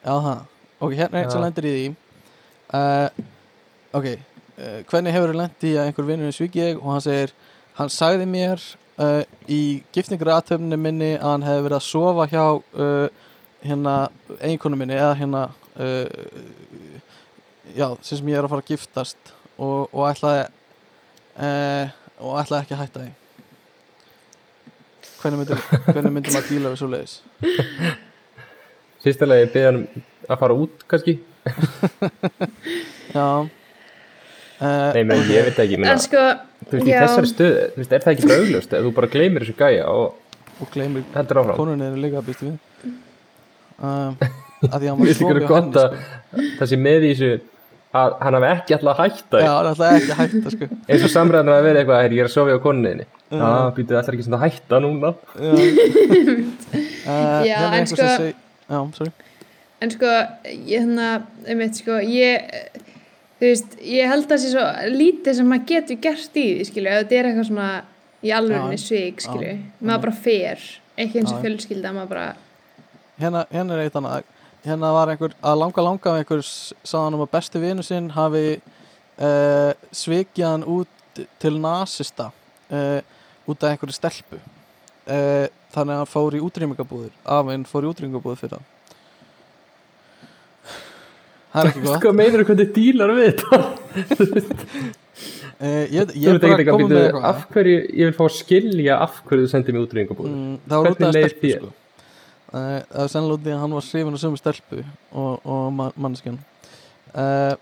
Það, 0.05 0.31
ok, 0.78 0.94
hérna 0.97 1.19
er 1.19 1.24
einn 1.24 1.35
sem 1.35 1.40
Já. 1.40 1.44
lendir 1.44 1.69
í 1.69 1.74
því. 1.74 1.89
Uh, 2.70 3.24
ok 3.98 4.07
uh, 4.15 4.82
hvernig 4.86 5.15
hefur 5.15 5.32
þú 5.32 5.39
lent 5.40 5.65
í 5.66 5.73
að 5.74 5.89
einhver 5.89 6.07
vinnurinn 6.07 6.36
svíki 6.36 6.62
þig? 6.62 6.78
Og 6.78 6.93
hann 6.94 7.02
segir, 7.05 7.35
hann 7.78 7.90
sagði 7.90 8.28
mér 8.31 8.62
uh, 9.02 9.23
í 9.51 9.62
giftingur 9.94 10.31
aðtöfninu 10.36 10.78
minni 10.78 11.11
að 11.16 11.32
hann 11.32 11.47
hefði 11.48 11.66
verið 11.66 11.78
að 11.81 11.89
sofa 11.89 12.28
hjá 12.31 12.44
uh, 12.47 13.27
hérna 13.66 13.97
eiginkonu 14.39 14.78
minni 14.78 14.98
eða 14.98 15.16
hérna 15.19 15.43
uh, 15.82 16.07
já, 17.76 17.86
sem 18.02 18.20
sem 18.20 18.30
ég 18.32 18.38
er 18.38 18.47
að 18.47 18.52
fara 18.52 18.64
að 18.64 18.72
giftast 18.72 19.32
og, 19.56 19.88
og 19.92 20.05
ætlaði 20.09 20.44
uh, 21.40 21.97
og 22.20 22.38
ætlaði 22.42 22.62
ekki 22.64 22.76
að 22.76 22.82
hætta 22.84 23.05
því 23.05 23.10
hvernig 25.20 25.42
myndir, 25.42 25.64
hvernig 25.90 26.14
myndir 26.14 26.36
maður 26.36 26.52
díla 26.55 26.72
við 26.72 26.80
svo 26.80 26.88
leiðis 26.90 27.14
fyrsta 29.05 29.28
lagi 29.28 29.51
beða 29.55 29.72
hann 29.72 29.82
að 30.30 30.40
fara 30.42 30.56
út 30.62 30.84
kannski. 30.90 31.16
já 33.16 33.24
uh, 33.24 33.48
Nei, 34.60 35.05
menn, 35.05 35.24
ég 35.32 35.48
veit 35.48 35.60
ekki, 35.64 35.78
minna, 35.80 35.94
en 35.94 36.02
sko, 36.02 36.24
þú 36.66 36.76
veist, 36.76 36.88
í 36.88 36.92
já. 36.92 37.01
þessari 37.05 37.30
stöð, 37.32 37.55
þú 37.74 37.82
veist, 37.82 37.94
er 37.97 38.05
það 38.05 38.16
ekki 38.16 38.34
augljóst 38.36 38.76
ef 38.76 38.84
þú 38.86 38.92
bara 38.98 39.12
gleymir 39.14 39.47
þessu 39.47 39.56
gæja 39.60 39.86
og 39.92 40.18
og 40.60 40.68
gleymir 40.74 41.06
heldur 41.14 41.40
áfram. 41.40 41.56
konunni 41.56 41.86
er 41.88 41.97
líka 42.01 42.20
býst 42.24 42.44
við 42.44 42.52
um, 43.86 44.18
að 44.68 44.76
því 44.76 44.84
að 44.84 44.90
hann 44.90 45.01
var 45.01 45.47
gott 45.48 45.80
henni, 45.80 45.80
að 45.80 46.52
það 46.60 46.72
sé 46.72 46.80
með 46.80 47.09
í 47.09 47.14
þessu 47.14 47.32
að 47.90 48.12
hann 48.22 48.36
hafi 48.38 48.48
ekki 48.54 48.74
alltaf 48.76 48.90
að 48.92 49.00
hætta 49.00 49.18
sko. 49.20 49.36
því. 49.36 49.42
já, 49.42 49.52
hann 49.56 49.70
ætlaði 49.72 49.96
ekki 50.00 50.12
að 50.14 50.20
hætta 50.20 50.50
sko. 50.54 50.68
eins 50.88 51.06
og 51.06 51.10
samræðan 51.14 51.50
að 51.54 51.64
vera 51.66 51.80
eitthvað, 51.80 52.02
"Herri, 52.04 52.16
ég 52.16 52.20
er 52.20 52.28
að 52.28 52.34
sofa 52.36 52.54
á 52.54 52.64
konunniðinni. 52.66 53.06
Mm. 53.30 53.40
Já, 53.40 53.48
býtu, 53.76 53.90
ætlar 53.98 54.14
ekki 54.14 54.24
sem 54.26 54.34
það 54.34 54.44
hætta 54.46 54.76
núna. 54.84 55.10
uh, 57.06 57.42
Já, 57.46 57.58
en 57.78 57.86
sko 57.90 58.06
seg, 58.06 58.34
já, 58.70 58.78
sorry 58.94 59.12
en 59.80 59.90
sko 59.94 60.10
ég 60.44 60.82
hérna, 60.82 61.08
einmitt 61.48 61.78
sko 61.80 61.96
ég, 62.04 62.50
þú 63.40 63.46
veist, 63.48 63.78
ég 63.80 64.10
held 64.10 64.26
að 64.26 64.34
það 64.34 64.42
sé 64.42 64.50
svo 64.52 64.66
lítið 64.92 65.38
sem 65.38 65.48
maður 65.48 65.70
getur 65.72 66.00
gert 66.04 66.36
í 66.36 66.44
því 66.58 66.66
skilju, 66.68 66.90
ef 66.90 66.98
þetta 67.04 67.18
er 67.20 67.28
eitthvað 67.30 67.48
svona 67.48 67.70
í 68.20 68.34
alvegni 68.36 68.76
Já. 68.76 68.82
svig, 68.84 69.22
skilju, 69.24 69.54
Já. 69.56 69.70
maður 69.80 70.04
bara 70.04 70.16
fer 70.26 70.66
ekki 71.00 71.22
eins 71.22 71.32
og 71.32 71.38
Já. 71.38 71.42
fjölskylda, 71.46 71.94
maður 71.96 72.12
bara 72.12 72.26
hérna, 73.20 73.46
hérna 73.54 73.78
er 73.78 73.86
eitt 73.86 73.96
annað 73.96 74.28
hérna 74.65 74.93
var 74.95 75.12
einhver, 75.12 75.37
að 75.43 75.61
langa 75.62 75.85
langa 75.85 76.16
einhver 76.19 76.43
saðan 76.45 77.19
um 77.19 77.24
að 77.24 77.32
besti 77.37 77.62
vinu 77.62 77.85
sinn 77.87 78.11
hafi 78.15 78.45
uh, 78.57 79.73
svikið 79.93 80.47
hann 80.47 80.66
út 80.69 81.23
til 81.43 81.57
nasista 81.61 82.31
uh, 82.70 83.01
út 83.49 83.62
af 83.65 83.73
einhverju 83.73 83.97
stelpu. 83.97 84.41
Uh, 85.11 85.47
þannig 85.74 85.95
að 85.95 86.03
hann 86.03 86.11
fór 86.11 86.37
í 86.37 86.43
útrýmingabúður 86.45 87.16
afinn 87.39 87.66
fór 87.69 87.87
í 87.87 87.91
útrýmingabúður 87.91 88.41
fyrir 88.43 88.59
það 88.59 88.69
það 91.51 91.62
er 91.62 91.70
ekki 91.70 91.85
gott. 91.85 91.99
Sko 91.99 92.12
meinar 92.15 92.43
þú 92.43 92.49
hvernig 92.51 92.73
dílar 92.77 93.12
við 93.16 93.28
þetta? 93.31 93.61
ég, 95.97 96.15
ég 96.15 96.28
er 96.31 96.41
bara 96.43 96.57
að 96.57 96.70
koma 96.70 96.87
með 96.87 96.97
að 96.97 97.07
eitthvað. 97.09 97.28
af 97.31 97.45
hverju, 97.55 97.77
ég 98.01 98.11
vil 98.11 98.16
fá 98.16 98.24
að 98.27 98.35
skilja 98.39 98.99
af 99.07 99.20
hverju 99.27 99.47
þú 99.47 99.53
sendið 99.55 99.77
mér 99.77 99.87
útrýðingabúð 99.87 100.31
mm, 100.31 100.57
það 100.70 100.85
var 100.85 100.95
út 100.95 101.05
af 101.07 101.15
stelpu 101.16 101.53
sko. 101.57 101.73
Uh, 102.52 102.81
það 102.90 103.01
var 103.01 103.12
sennilega 103.14 103.39
út 103.39 103.47
í 103.48 103.55
að 103.55 103.62
hann 103.64 103.77
var 103.78 103.86
srifin 103.86 104.16
og 104.18 104.22
sömu 104.22 104.40
stelpu 104.40 104.82
og, 105.12 105.40
og 105.44 105.72
ma 105.77 105.90
manneskjan. 105.97 106.39
Uh, 107.14 107.56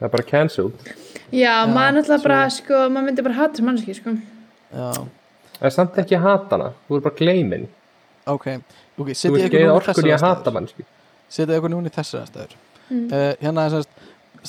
Það 0.00 0.06
er 0.06 0.12
bara 0.14 0.24
cancelled. 0.24 0.92
Já, 1.30 1.52
náttúrulega 1.68 2.16
svo- 2.16 2.24
bara, 2.24 2.44
sko, 2.50 2.78
maður 2.88 3.06
myndi 3.10 3.22
bara 3.26 3.34
hata 3.36 3.62
mannski, 3.62 3.94
sko. 3.94 4.14
já, 4.72 4.92
Það 5.58 5.66
er 5.68 5.74
samt 5.74 5.98
ekki 6.00 6.16
að 6.16 6.24
hata 6.24 6.56
hana, 6.56 6.70
þú 6.88 6.96
er 6.96 7.02
bara 7.04 7.14
gleimin 7.18 7.66
ok, 8.26 8.46
okay 8.96 9.14
Þú 9.14 9.36
ykkur 9.36 9.52
geða 9.52 9.74
núna 9.74 10.08
í 10.08 10.14
að 10.14 10.24
hata 10.24 10.30
aðstæður 10.30 10.56
mannski 10.56 10.86
setja 11.30 11.58
ykkur 11.60 11.70
núna 11.74 11.90
í 11.90 11.94
þessar 11.94 12.24
aðstæður. 12.24 12.56
Mm. 12.90 13.04
uh, 13.12 13.34
hérna 13.42 13.66
er 13.66 13.74
semst 13.76 13.90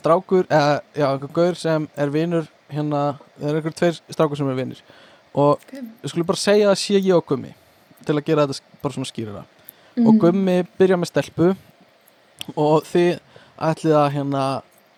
strákur 0.01 0.47
eða, 0.47 0.79
já, 0.95 1.05
einhver 1.11 1.33
gaur 1.35 1.59
sem 1.59 1.88
er 1.99 2.09
vinur 2.09 2.47
hérna, 2.71 3.01
það 3.38 3.49
er 3.49 3.59
einhver 3.59 3.75
tveir 3.75 3.99
strákur 4.09 4.39
sem 4.39 4.49
er 4.49 4.55
vinir. 4.57 4.81
Og 5.35 5.59
Ok. 5.59 5.75
við 6.01 6.13
skulum 6.13 6.27
bara 6.31 6.41
segja 6.41 6.71
að 6.71 6.79
sé 6.79 6.97
ég 6.99 7.15
og 7.15 7.25
Gummi 7.27 7.53
til 8.05 8.15
að 8.15 8.25
gera 8.25 8.47
þetta 8.47 8.61
bara 8.81 8.93
svona 8.93 9.11
skýrara 9.11 9.43
Mhm. 9.97 10.07
og 10.07 10.19
Gummi 10.21 10.63
byrja 10.79 10.95
með 10.97 11.09
stelpu 11.11 11.55
og 12.55 12.83
þið 12.87 13.19
ætlið 13.61 13.95
að 14.01 14.11
hérna 14.15 14.43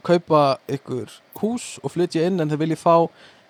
kaupa 0.03 0.41
ykkur 0.69 1.09
hús 1.41 1.80
og 1.84 1.91
flytja 1.91 2.27
inn 2.27 2.39
en 2.39 2.49
þið 2.49 2.61
viljið 2.61 2.77
fá 2.84 3.09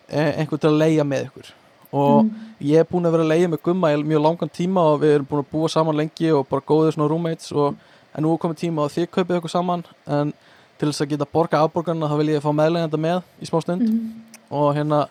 eh, 0.09 0.34
einhver 0.39 0.59
til 0.61 0.69
að 0.69 0.77
leia 0.80 1.03
með 1.03 1.25
ykkur 1.30 1.51
og 1.93 2.23
Mhm. 2.25 2.31
ég 2.61 2.80
er 2.80 2.84
búin 2.85 3.05
að 3.05 3.11
vera 3.11 3.23
að 3.23 3.27
leia 3.34 3.47
með 3.47 3.61
Gumma 3.63 3.88
í 3.93 4.03
mjög 4.03 4.21
langan 4.23 4.49
tíma 4.49 4.81
og 4.93 5.01
við 5.01 5.15
erum 5.15 5.25
búin 5.27 5.43
að 5.43 5.51
búa 5.51 5.69
saman 5.69 5.95
lengi 5.97 6.31
og 6.34 6.47
bara 6.49 6.61
góðir 6.61 6.93
svona 6.93 7.09
roommates 7.09 7.51
og 7.51 7.75
en 8.15 8.23
nú 8.23 8.34
er 8.34 8.38
komið 8.38 8.59
tíma 8.63 8.85
að 8.85 8.93
þið 8.95 9.07
kaupið 9.11 9.38
ykkur 9.41 9.49
saman 9.49 9.84
en 10.07 10.34
til 10.80 10.89
þess 10.89 11.01
að 11.01 11.09
geta 11.09 11.25
borga 11.25 11.59
afborgarna 11.67 12.07
þá 12.09 12.17
vil 12.17 12.27
ég 12.30 12.41
fá 12.41 12.51
meðlegenda 12.51 12.97
með 12.97 13.23
í 13.41 13.45
smá 13.45 13.61
stund 13.61 13.81
Mhm. 13.81 14.13
og 14.51 14.75
hérna 14.75 15.07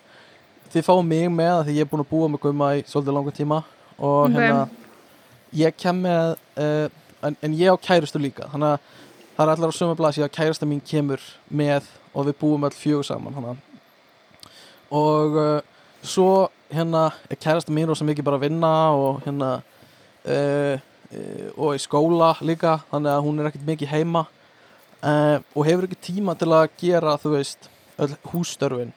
þið 0.72 0.82
fáum 0.84 1.06
mig 1.06 1.28
með 1.28 1.60
að 1.60 1.66
því 1.66 1.74
ég 1.76 1.80
er 1.80 1.84
búin 1.86 2.04
að 2.04 2.10
búa 2.10 2.28
með 2.30 2.40
Gumma 2.40 2.64
í 2.76 2.82
svolítið 2.82 3.14
langan 3.14 3.32
tíma 3.32 3.64
og 4.02 4.26
Ok. 4.26 4.36
hérna 4.36 4.68
ég 5.54 5.76
kem 5.78 6.02
með 6.02 6.36
uh, 6.58 6.88
en, 7.22 7.36
en 7.42 7.54
ég 7.54 7.70
á 7.70 7.76
kærustu 7.78 8.18
líka 8.20 8.48
þannig 8.52 8.74
að 8.74 8.78
það 9.36 9.44
er 9.44 9.52
allar 9.54 9.72
á 9.72 9.78
sömu 9.78 9.96
blasi 9.98 10.24
að 10.24 10.34
kærusta 10.36 10.68
mín 10.68 10.82
kemur 10.84 11.22
með 11.48 11.88
og 12.12 12.26
við 12.28 12.38
búum 12.40 12.66
öll 12.68 12.76
fjögur 12.76 13.06
saman 13.06 13.36
hana. 13.36 13.56
og 14.90 15.36
uh, 15.36 15.60
svo 16.02 16.48
hérna 16.72 17.10
er 17.30 17.36
kærasta 17.36 17.72
mín 17.72 17.86
rosa 17.88 18.04
mikið 18.04 18.24
bara 18.24 18.40
að 18.40 18.46
vinna 18.48 18.72
og 18.96 19.20
hérna 19.26 19.50
uh, 20.24 20.76
og 21.56 21.76
í 21.76 21.80
skóla 21.82 22.32
líka 22.40 22.78
þannig 22.90 23.12
að 23.12 23.24
hún 23.26 23.40
er 23.40 23.50
ekkert 23.50 23.66
mikið 23.68 23.90
heima 23.92 24.22
og 25.02 25.66
hefur 25.66 25.84
ekki 25.84 25.98
tíma 26.06 26.32
til 26.38 26.46
að 26.54 26.70
gera 26.80 27.18
þú 27.20 27.32
veist 27.34 27.66
öll 28.00 28.14
hússtörfin 28.30 28.94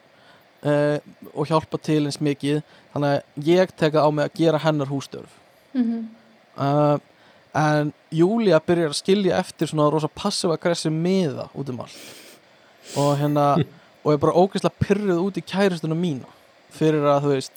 uh, 0.65 0.97
og 1.33 1.47
hjálpa 1.49 1.77
til 1.81 2.03
eins 2.07 2.19
mikið 2.23 2.61
þannig 2.93 3.15
að 3.15 3.49
ég 3.49 3.73
teka 3.77 4.03
á 4.05 4.09
mig 4.11 4.25
að 4.29 4.37
gera 4.43 4.61
hennar 4.65 4.91
hússtörf 4.91 5.41
Mhm. 5.75 6.05
uh, 6.57 6.97
en 7.55 7.93
Júlia 8.11 8.59
byrjar 8.63 8.91
að 8.93 8.99
skilja 9.01 9.39
eftir 9.39 9.67
svona 9.67 9.89
rosa 9.91 10.07
passiv-aggressiv 10.07 10.91
miða 10.91 11.49
út 11.55 11.69
um 11.69 11.81
allt 11.83 12.95
og 12.95 13.17
hérna 13.19 13.45
og 14.05 14.13
er 14.13 14.17
bara 14.21 14.33
ógeðslega 14.37 14.79
pyrruð 14.79 15.19
út 15.27 15.37
í 15.39 15.43
kæristuna 15.43 15.95
mína 15.97 16.29
fyrir 16.75 17.03
að 17.07 17.23
þú 17.25 17.33
veist 17.35 17.51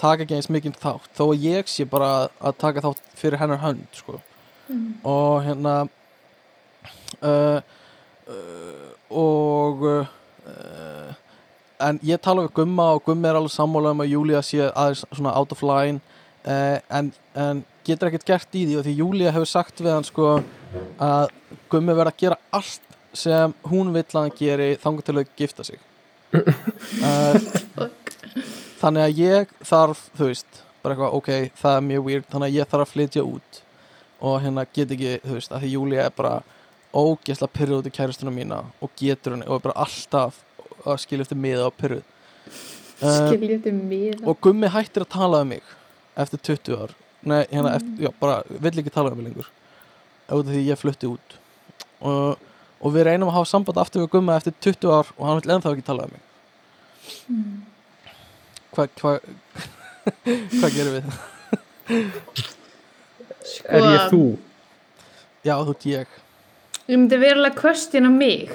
taka 0.00 0.24
ekki 0.24 0.34
eins 0.38 0.48
mikið 0.50 0.78
þátt 0.80 1.10
þó 1.18 1.24
að 1.28 1.42
ég 1.44 1.68
sé 1.68 1.84
bara 1.84 2.28
að, 2.40 2.54
taka 2.58 2.80
þátt 2.80 3.02
fyrir 3.14 3.38
hennar 3.42 3.60
hönd 3.62 3.86
sko. 3.92 4.20
Mhm. 4.70 4.92
og 5.04 5.42
hérna 5.44 5.74
uh, 7.22 7.60
uh, 8.30 8.90
og 9.10 9.82
uh, 9.82 11.14
en 11.80 11.98
ég 12.06 12.20
tala 12.22 12.44
við 12.46 12.54
Gumma 12.60 12.92
og 12.96 13.04
Gummi 13.06 13.28
er 13.28 13.38
alveg 13.38 13.54
sammála 13.54 13.94
um 13.94 14.02
að 14.04 14.14
Júlia 14.14 14.42
sé 14.44 14.62
aðeins 14.68 15.04
svona 15.08 15.34
out 15.38 15.52
of 15.54 15.62
line 15.66 16.00
uh, 16.44 16.78
en, 16.88 17.12
en 17.34 17.62
getur 17.86 18.10
ekkert 18.10 18.28
gert 18.28 18.56
í 18.58 18.66
því 18.68 18.78
og 18.80 18.86
því 18.86 18.94
Júlia 18.98 19.34
hefur 19.34 19.50
sagt 19.50 19.82
við 19.82 19.94
hann 19.94 20.06
sko 20.06 20.30
að 21.00 21.32
Gummi 21.72 21.96
verða 21.96 22.14
að 22.14 22.22
gera 22.24 22.40
allt 22.54 22.86
sem 23.16 23.54
hún 23.66 23.90
vill 23.94 24.06
að 24.06 24.20
hann 24.20 24.36
geri 24.38 24.68
þangar 24.80 25.06
til 25.06 25.16
að 25.18 25.32
gifta 25.38 25.66
sig. 25.66 25.80
Uh, 27.00 27.36
þannig 28.80 29.02
að 29.02 29.18
ég 29.18 29.50
þarf 29.66 30.00
þú 30.16 30.28
veist, 30.28 30.60
bara 30.82 30.94
eitthvað 30.94 31.16
ok 31.18 31.28
það 31.58 31.76
er 31.76 31.84
mjög 31.86 32.04
weird, 32.06 32.26
þannig 32.30 32.48
að 32.48 32.56
ég 32.56 32.70
þarf 32.70 32.84
að 32.84 32.92
flytja 32.92 33.24
út. 33.26 33.60
Og 34.20 34.36
hérna 34.44 34.64
get 34.68 34.94
ekki, 34.94 35.12
þú 35.24 35.36
veist, 35.36 35.52
að 35.52 35.64
því 35.64 35.70
Júlia 35.74 36.04
er 36.06 36.14
bara 36.16 36.32
ógeðslega 36.90 37.54
pyrruð 37.56 37.82
út 37.82 37.90
í 37.90 37.94
kæristuna 37.94 38.34
mína 38.34 38.60
og 38.82 38.94
getur 38.98 39.36
henni 39.36 39.48
og 39.48 39.58
er 39.58 39.66
bara 39.68 39.84
alltaf 39.84 40.40
að 40.86 40.98
skilja 41.04 41.26
eftir 41.26 41.40
miða 41.40 41.66
og 41.68 41.76
pyrruð 41.80 42.02
uh, 42.02 43.16
Skilja 43.28 43.56
þetta 43.58 43.72
miða. 43.76 44.20
og 44.28 44.40
Gummi 44.44 44.70
hættir 44.72 45.04
að 45.06 45.12
tala 45.16 45.42
um 45.44 45.50
mig 45.54 45.62
eftir 46.20 46.42
20 46.50 46.76
ár 46.84 46.94
nei, 47.22 47.42
hérna, 47.50 47.74
eftir, 47.76 48.06
já, 48.06 48.10
bara 48.20 48.40
vill 48.48 48.78
ekki 48.80 48.92
tala 48.94 49.12
um 49.12 49.18
mig 49.20 49.28
lengur 49.30 49.50
af 50.30 50.44
því 50.46 50.62
ég 50.68 50.78
flutti 50.80 51.10
út 51.10 51.36
og, 52.00 52.38
og 52.80 52.94
við 52.94 53.08
reynum 53.10 53.28
að 53.32 53.38
hafa 53.40 53.50
samband 53.52 53.80
aftur 53.82 54.04
við 54.06 54.12
Gummi 54.14 54.36
eftir 54.36 54.54
20 54.64 54.94
ár 54.94 55.10
og 55.16 55.26
hann 55.28 55.40
vill 55.40 55.54
ennþá 55.56 55.74
ekki 55.76 55.86
tala 55.90 56.08
um 56.08 56.16
mig 56.16 56.26
Mm. 57.30 57.62
hvað 58.74 58.90
hva, 59.00 59.12
hvað 60.60 60.74
gerum 60.76 60.96
við? 60.98 61.06
Sko, 63.50 63.64
Er 63.72 63.86
ég 63.86 64.04
þú? 64.12 64.20
Já, 65.46 65.54
þú 65.64 65.72
ert 65.74 65.86
ég 65.90 66.12
Ég 66.90 66.98
myndi 66.98 67.18
verulega 67.22 67.54
question 67.56 68.06
á 68.06 68.12
mig. 68.12 68.50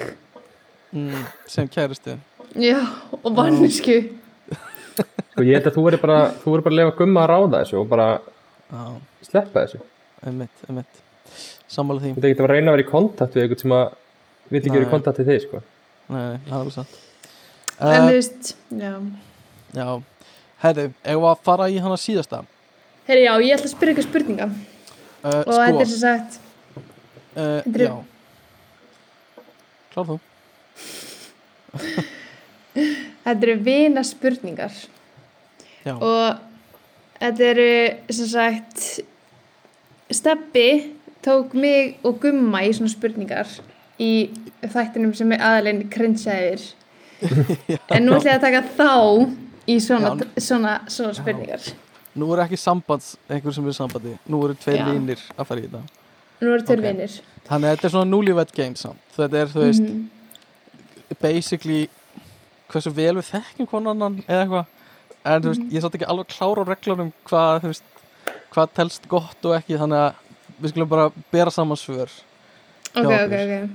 Mm, 0.96 1.24
sem 1.52 1.68
kæristi 1.72 2.16
Já, 2.56 2.78
og 3.22 3.32
mannsku. 3.36 3.96
Sko 5.36 5.44
ég 5.44 5.58
held 5.58 5.66
að 5.68 5.74
þú 5.76 5.82
verður 5.84 6.02
bara, 6.06 6.18
þú 6.40 6.52
verður 6.54 6.64
bara 6.66 6.74
að 6.74 6.78
lefa 6.80 6.96
gumma 7.00 7.24
að 7.24 7.30
ráða 7.32 7.58
þessu 7.60 7.78
og 7.82 7.88
bara 7.90 8.06
Já, 8.66 8.84
sleppa 9.28 9.62
þessu. 9.66 9.80
Einmitt, 10.26 10.62
einmitt. 10.68 11.02
Sammála 11.70 12.00
því. 12.02 12.12
Þú 12.16 12.22
veit 12.22 12.30
ekki 12.32 12.44
að 12.46 12.50
reyna 12.54 12.70
að 12.72 12.76
vera 12.78 12.84
í 12.86 12.90
kontakt 12.90 13.36
við 13.36 13.44
eitthvað 13.44 13.62
sem 13.62 13.74
að 13.76 13.84
vil 14.50 14.60
ekki 14.60 14.72
vera 14.76 14.86
í 14.86 14.90
kontakt 14.94 15.20
við 15.20 15.28
þig 15.32 15.44
sko. 15.44 15.60
Nei, 16.06 16.38
það 16.46 16.54
er 16.54 16.56
alveg 16.60 16.74
satt 16.76 17.02
En 17.76 17.90
uh, 17.90 18.06
þú 18.06 18.12
veist, 18.14 18.50
já. 18.80 18.92
Já, 19.76 19.86
herri, 20.62 20.84
eigum 21.04 21.24
við 21.26 21.30
að 21.34 21.40
fara 21.50 21.66
í 21.68 21.80
hana 21.84 21.98
síðasta? 22.00 22.38
Herri, 23.10 23.26
já, 23.26 23.32
ég 23.44 23.56
ætla 23.58 23.68
að 23.68 23.74
spyrja 23.74 23.94
ykkur 23.96 24.06
spurninga. 24.06 24.46
uh, 24.46 25.42
Og 25.42 25.50
þetta 25.52 25.82
er 25.84 25.90
sem 25.90 26.00
sagt, 26.00 26.38
uh, 27.36 27.60
Já. 27.76 27.92
Klár 29.92 30.08
þú 30.08 30.16
þetta 33.24 33.42
eru 33.46 33.56
vina 33.64 34.02
spurningar. 34.06 34.72
Já, 35.86 35.94
Og 36.02 36.38
þetta 37.20 37.46
eru 37.52 37.68
sem 38.12 38.28
sagt, 38.30 38.84
Steppi 40.12 40.92
tók 41.24 41.54
mig 41.58 41.96
og 42.06 42.20
Gumma 42.22 42.60
í 42.66 42.72
svona 42.76 42.90
spurningar 42.92 43.48
í 44.02 44.28
þættinum 44.62 45.14
sem 45.16 45.32
er 45.34 45.42
aðalinn 45.42 45.86
krinsaðir. 45.90 46.62
En 47.96 48.04
nú 48.04 48.12
ætla 48.18 48.34
ég 48.34 48.36
að 48.36 48.44
taka 48.44 48.60
þá 48.76 48.90
í 49.72 49.78
svona, 49.80 50.10
Já. 50.20 50.26
svona, 50.44 50.74
svona 50.92 51.14
spurningar. 51.16 51.62
nú 52.16 52.28
er 52.34 52.42
ekki 52.44 52.58
sambands 52.60 53.14
einhver 53.28 53.52
sem 53.56 53.66
er 53.68 53.74
sambandi 53.76 54.12
Nú 54.28 54.38
eru 54.44 54.54
tveir 54.56 54.78
Já. 54.82 54.86
vinir 54.92 55.20
að 55.36 55.46
fara 55.48 55.60
í 55.60 55.64
þetta 55.66 55.80
Nú 56.42 56.52
eru 56.52 56.62
tveir 56.68 56.78
Ok. 56.82 56.84
vinir. 56.90 57.16
Þannig 57.48 57.66
að 57.70 57.74
þetta 57.76 57.84
er 57.88 57.92
svona 57.94 58.10
newlywed 58.12 58.52
game 58.56 58.76
samt 58.76 59.00
Þetta 59.16 59.40
er, 59.42 59.46
þú 59.54 59.64
veist, 59.64 59.82
Mhm. 59.82 60.04
Basically 61.22 61.88
hversu 62.72 62.90
vel 62.94 63.14
við 63.20 63.30
þekkjum 63.32 63.68
konan 63.70 63.94
annan 63.96 64.22
eða 64.28 64.44
eitthvað. 64.44 64.66
En 65.26 65.42
þú 65.42 65.48
veist, 65.50 65.60
Mhm. 65.60 65.70
ég 65.70 65.76
er 65.76 65.80
satt 65.82 65.94
ekki 65.94 66.08
alveg 66.10 66.28
klára 66.28 66.62
á 66.62 66.68
reglunum 66.70 67.12
hvað, 67.26 67.60
þú 67.62 67.66
veist, 67.72 67.82
hvað 68.52 68.68
telst 68.74 69.08
gott 69.08 69.44
og 69.44 69.56
ekki, 69.60 69.78
þannig 69.78 69.98
að 69.98 70.14
við 70.62 70.70
skulum 70.72 70.88
bara 70.88 71.10
bera 71.32 71.50
saman 71.50 71.76
svör. 71.76 72.10
Ok, 72.96 73.04
ok, 73.04 73.32
ok. 73.32 73.70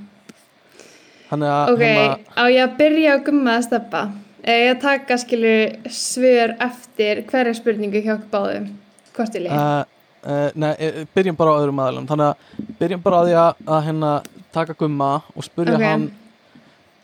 þannig 1.31 1.47
að 1.47 1.69
Ok, 1.73 1.80
hérna, 1.80 2.19
á 2.35 2.43
ég 2.51 2.63
að 2.65 2.77
byrja 2.77 3.13
að 3.15 3.23
gumma 3.26 3.57
að 3.57 3.63
steppa? 3.68 4.01
Ég 4.43 4.76
að 4.76 4.81
taka 4.81 5.18
skilu 5.22 5.51
svör 5.88 6.55
eftir 6.59 7.22
hverja 7.30 7.53
spurningu 7.55 8.01
hjá 8.03 8.18
báðum? 8.31 8.72
Hvort 9.13 9.34
vil 9.34 9.43
ég 9.45 9.51
uh, 9.51 9.84
uh, 10.26 10.49
nei, 10.55 10.72
eh, 10.80 11.05
byrjum 11.15 11.38
bara 11.38 11.51
á 11.53 11.59
öðrum 11.61 11.80
aðlum 11.84 12.07
þannig 12.09 12.31
að 12.31 12.35
byrjum 12.80 13.03
bara 13.03 13.15
á 13.15 13.23
því 13.27 13.35
að, 13.38 13.55
að 13.68 13.85
hérna, 13.85 14.11
taka 14.51 14.73
gumma 14.73 15.11
og 15.35 15.43
spurja 15.43 15.76
Ok. 15.76 15.84
hann 15.84 16.11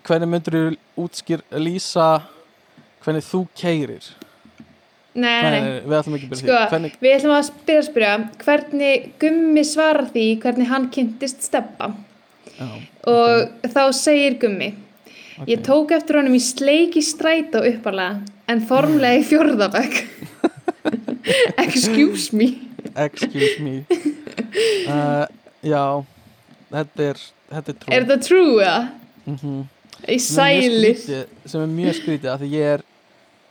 hvernig 0.07 0.31
myndir 0.31 0.57
þú 0.57 1.03
útskýr 1.03 1.43
lýsa 1.59 2.07
hvernig 3.03 3.25
þú 3.27 3.43
keirir 3.57 4.07
nei, 5.17 5.37
nei, 5.43 5.51
nei. 5.51 5.69
við 5.83 5.95
ætlum 5.99 6.17
ekki 6.17 6.27
að 6.27 6.33
byrja 6.33 6.41
Sko, 6.41 6.57
því 6.57 6.71
hvernig, 6.73 6.97
við 7.03 7.15
ætlum 7.17 7.35
að 7.35 7.45
spyrja 7.49 7.79
að 7.81 7.87
spyrja 7.89 8.15
hvernig 8.43 9.07
gummi 9.23 9.63
svarar 9.67 10.11
því 10.13 10.25
hvernig 10.43 10.71
hann 10.71 10.89
kynntist 10.93 11.47
steppa 11.47 11.91
já, 12.57 12.67
og 13.13 13.71
þá 13.73 13.81
segir 13.97 14.37
gummi 14.41 14.73
ok. 14.73 15.47
ég 15.51 15.63
tók 15.67 15.93
eftir 15.97 16.21
honum 16.21 16.37
í 16.37 16.43
sleiki 16.43 17.03
strætó 17.05 17.63
uppalega 17.67 18.21
en 18.51 18.63
formlega 18.69 19.21
í 19.21 19.25
fjórðabæk 19.27 20.03
excuse 21.65 22.35
me 22.35 22.53
excuse 22.95 23.57
me 23.63 23.81
uh, 24.87 25.25
já 25.73 25.83
þetta 26.71 27.09
er, 27.11 27.25
þetta 27.51 27.73
er 27.73 27.81
trú 27.81 27.91
er 27.95 28.05
þetta 28.05 28.21
true 28.27 28.61
eða? 28.61 28.77
Mhm. 29.27 29.65
Í 30.07 30.17
er 30.17 30.21
skrítið- 30.21 31.49
sem 31.51 31.61
er 31.65 31.71
mjög 31.77 31.97
skrítið 32.01 32.29
af 32.33 32.39
því 32.41 32.49
ég 32.53 32.73
er 32.77 32.83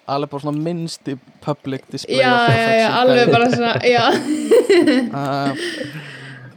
alveg 0.06 0.30
bara 0.30 0.42
svona 0.44 0.62
minnsti 0.62 1.16
public 1.42 1.82
display 1.90 2.20
já, 2.20 2.30
já, 2.48 2.68
já, 2.80 2.88
alveg 3.00 3.32
bara 3.32 3.48
svona 3.50 3.72
já, 3.82 4.04
uh, 5.20 5.50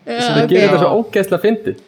sem 0.09 0.38
ok. 0.43 0.49
gerir 0.51 0.67
þetta 0.67 0.81
svo 0.81 0.91
ógeðslega 0.99 1.41
fyndið. 1.43 1.81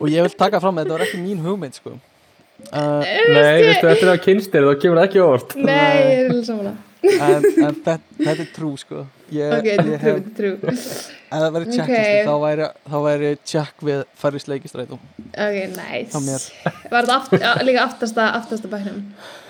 Og 0.00 0.08
ég 0.12 0.26
vil 0.26 0.34
taka 0.38 0.60
fram 0.62 0.76
að 0.78 0.84
þetta 0.84 0.96
var 0.98 1.04
ekki 1.06 1.20
mín 1.22 1.40
hugmynd 1.44 1.74
sko. 1.78 1.94
uh, 1.94 3.02
Nei, 3.34 3.62
veistu, 3.66 3.88
eftir 3.90 4.10
að 4.12 4.20
kynst 4.26 4.52
þér 4.54 4.68
þá 4.70 4.74
kemur 4.82 5.00
það 5.00 5.08
ekki 5.08 5.22
orð 5.24 5.56
nei, 5.58 5.94
ég 5.98 6.18
er 6.20 6.28
alveg 6.30 6.44
saman 6.50 6.68
en, 7.04 7.44
en 7.44 7.76
þetta, 7.84 7.94
þetta 8.18 8.44
er 8.44 8.50
trú 8.54 8.70
sko. 8.80 9.04
ég, 9.34 9.52
ok, 9.56 9.68
þetta 9.68 10.10
er 10.10 10.18
er 10.18 10.24
true 10.36 10.74
ef 10.74 11.40
það 11.42 11.48
væri 11.56 11.66
Ok. 11.66 11.74
checklisti 11.74 12.20
þá 12.28 12.34
væri, 12.44 12.68
þá 12.92 12.96
væri 13.06 13.30
check 13.52 13.84
við 13.88 14.02
færri 14.22 14.42
sleikistrætum 14.44 15.00
ok, 15.00 15.56
Hjá 15.58 15.66
nice 15.74 16.22
mér. 16.24 16.46
var 16.92 17.08
þetta 17.08 17.16
aft, 17.18 17.64
líka 17.66 17.84
aftasta, 17.88 18.28
aftasta 18.40 18.70
bæknum? 18.72 19.02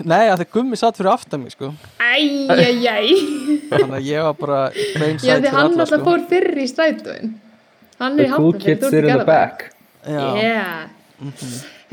Nei, 0.04 0.24
að 0.32 0.42
því 0.42 0.48
gummi 0.56 0.80
satt 0.80 0.98
fyrir 1.00 1.12
aftan 1.14 1.44
mig 1.44 1.54
sko. 1.56 1.72
æjæjæj 2.00 3.12
þannig 3.70 3.96
að 3.98 4.08
ég 4.08 4.26
var 4.28 4.36
bara 4.40 4.60
já, 4.72 4.88
því 4.96 5.20
fyrir 5.28 5.54
hann 5.58 5.70
alltaf 5.70 5.92
sko. 5.92 6.02
fór 6.08 6.26
fyrr 6.32 6.58
í 6.64 6.66
strætóin. 6.70 7.34
Hann 8.00 8.18
er 8.18 8.26
í 8.26 8.32
hafnafjörð, 8.32 8.64
kids 8.64 8.82
þú 8.82 8.88
ert 8.88 8.90
sit 8.90 8.98
í 8.98 8.98
in 8.98 9.06
the 9.06 9.12
Garðabæ 9.12 9.26
back. 9.30 9.70
Já. 10.04 10.24
yeah. 10.40 10.88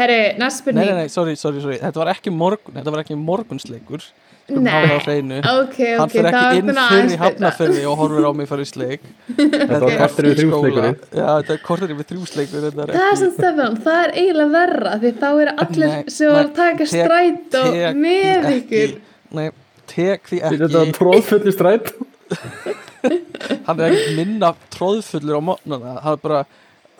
Herru, 0.01 0.17
næst 0.41 0.41
Nei, 0.41 0.49
spurning 0.57 0.87
nei, 0.87 0.95
nei, 1.03 1.09
sorry, 1.13 1.35
sorry, 1.37 1.61
sorry. 1.61 1.77
Þetta 1.81 2.01
var 2.01 2.09
ekki 2.15 2.31
morgun, 2.33 2.73
þetta 2.77 2.93
var 2.95 3.03
ekki 3.03 3.17
morgunsleikur 3.19 4.05
Skulum 4.51 4.65
Nei. 4.67 4.71
hafa 4.73 4.87
það 4.91 4.99
á 4.99 5.05
hreinu. 5.07 5.37
Ok, 5.51 5.77
Hann 5.81 6.01
ok, 6.03 6.11
fyrir 6.13 6.27
ekki 6.31 6.59
inn 6.61 6.71
fyrir 6.91 7.21
hafnafyrði 7.23 7.83
og 7.87 7.95
horfir 8.01 8.27
á 8.27 8.31
mig 8.41 8.49
fyrir 8.51 8.67
sleik 8.69 9.05
Þetta 9.39 9.79
var 9.85 9.95
kortir 10.01 10.27
yfir 10.27 10.39
þrjúsleikurinn 10.41 10.97
Já, 11.21 11.27
þetta 11.39 11.55
er 11.55 11.61
kortir 11.69 11.93
yfir 11.95 12.09
þrjúsleikur 12.11 12.65
Þetta 12.67 12.85
er 12.85 12.91
Það 12.91 13.01
er 13.01 13.11
ekki 13.11 13.21
sem 13.23 13.33
Stefán, 13.37 13.77
það 13.87 13.99
er 14.03 14.13
eiginlega 14.21 14.53
verra 14.57 14.93
því 15.05 15.11
þá 15.21 15.27
eru 15.45 15.55
allir 15.65 15.91
Nei, 15.95 16.01
sem 16.17 16.33
var 16.35 16.43
að 16.43 16.53
taka 16.59 16.89
strætó 16.91 17.63
tek 17.71 17.99
með 18.03 18.49
ykkur. 18.57 18.91
Ekki- 18.91 19.37
Nei, 19.39 19.47
tek 19.95 20.27
því 20.31 20.41
Þetta 20.45 20.71
var 20.75 20.83
ekki 20.85 20.97
tróðfulli 20.99 21.55
stræt 21.55 21.93
Hann 23.67 23.79
er 23.81 23.95
ekki 23.95 24.17
minna 24.19 24.51
tróðfullur 24.75 25.39
á 25.39 25.43
mótnana 25.51 25.95
Hann 26.03 26.17
er 26.17 26.21
bara, 26.25 26.43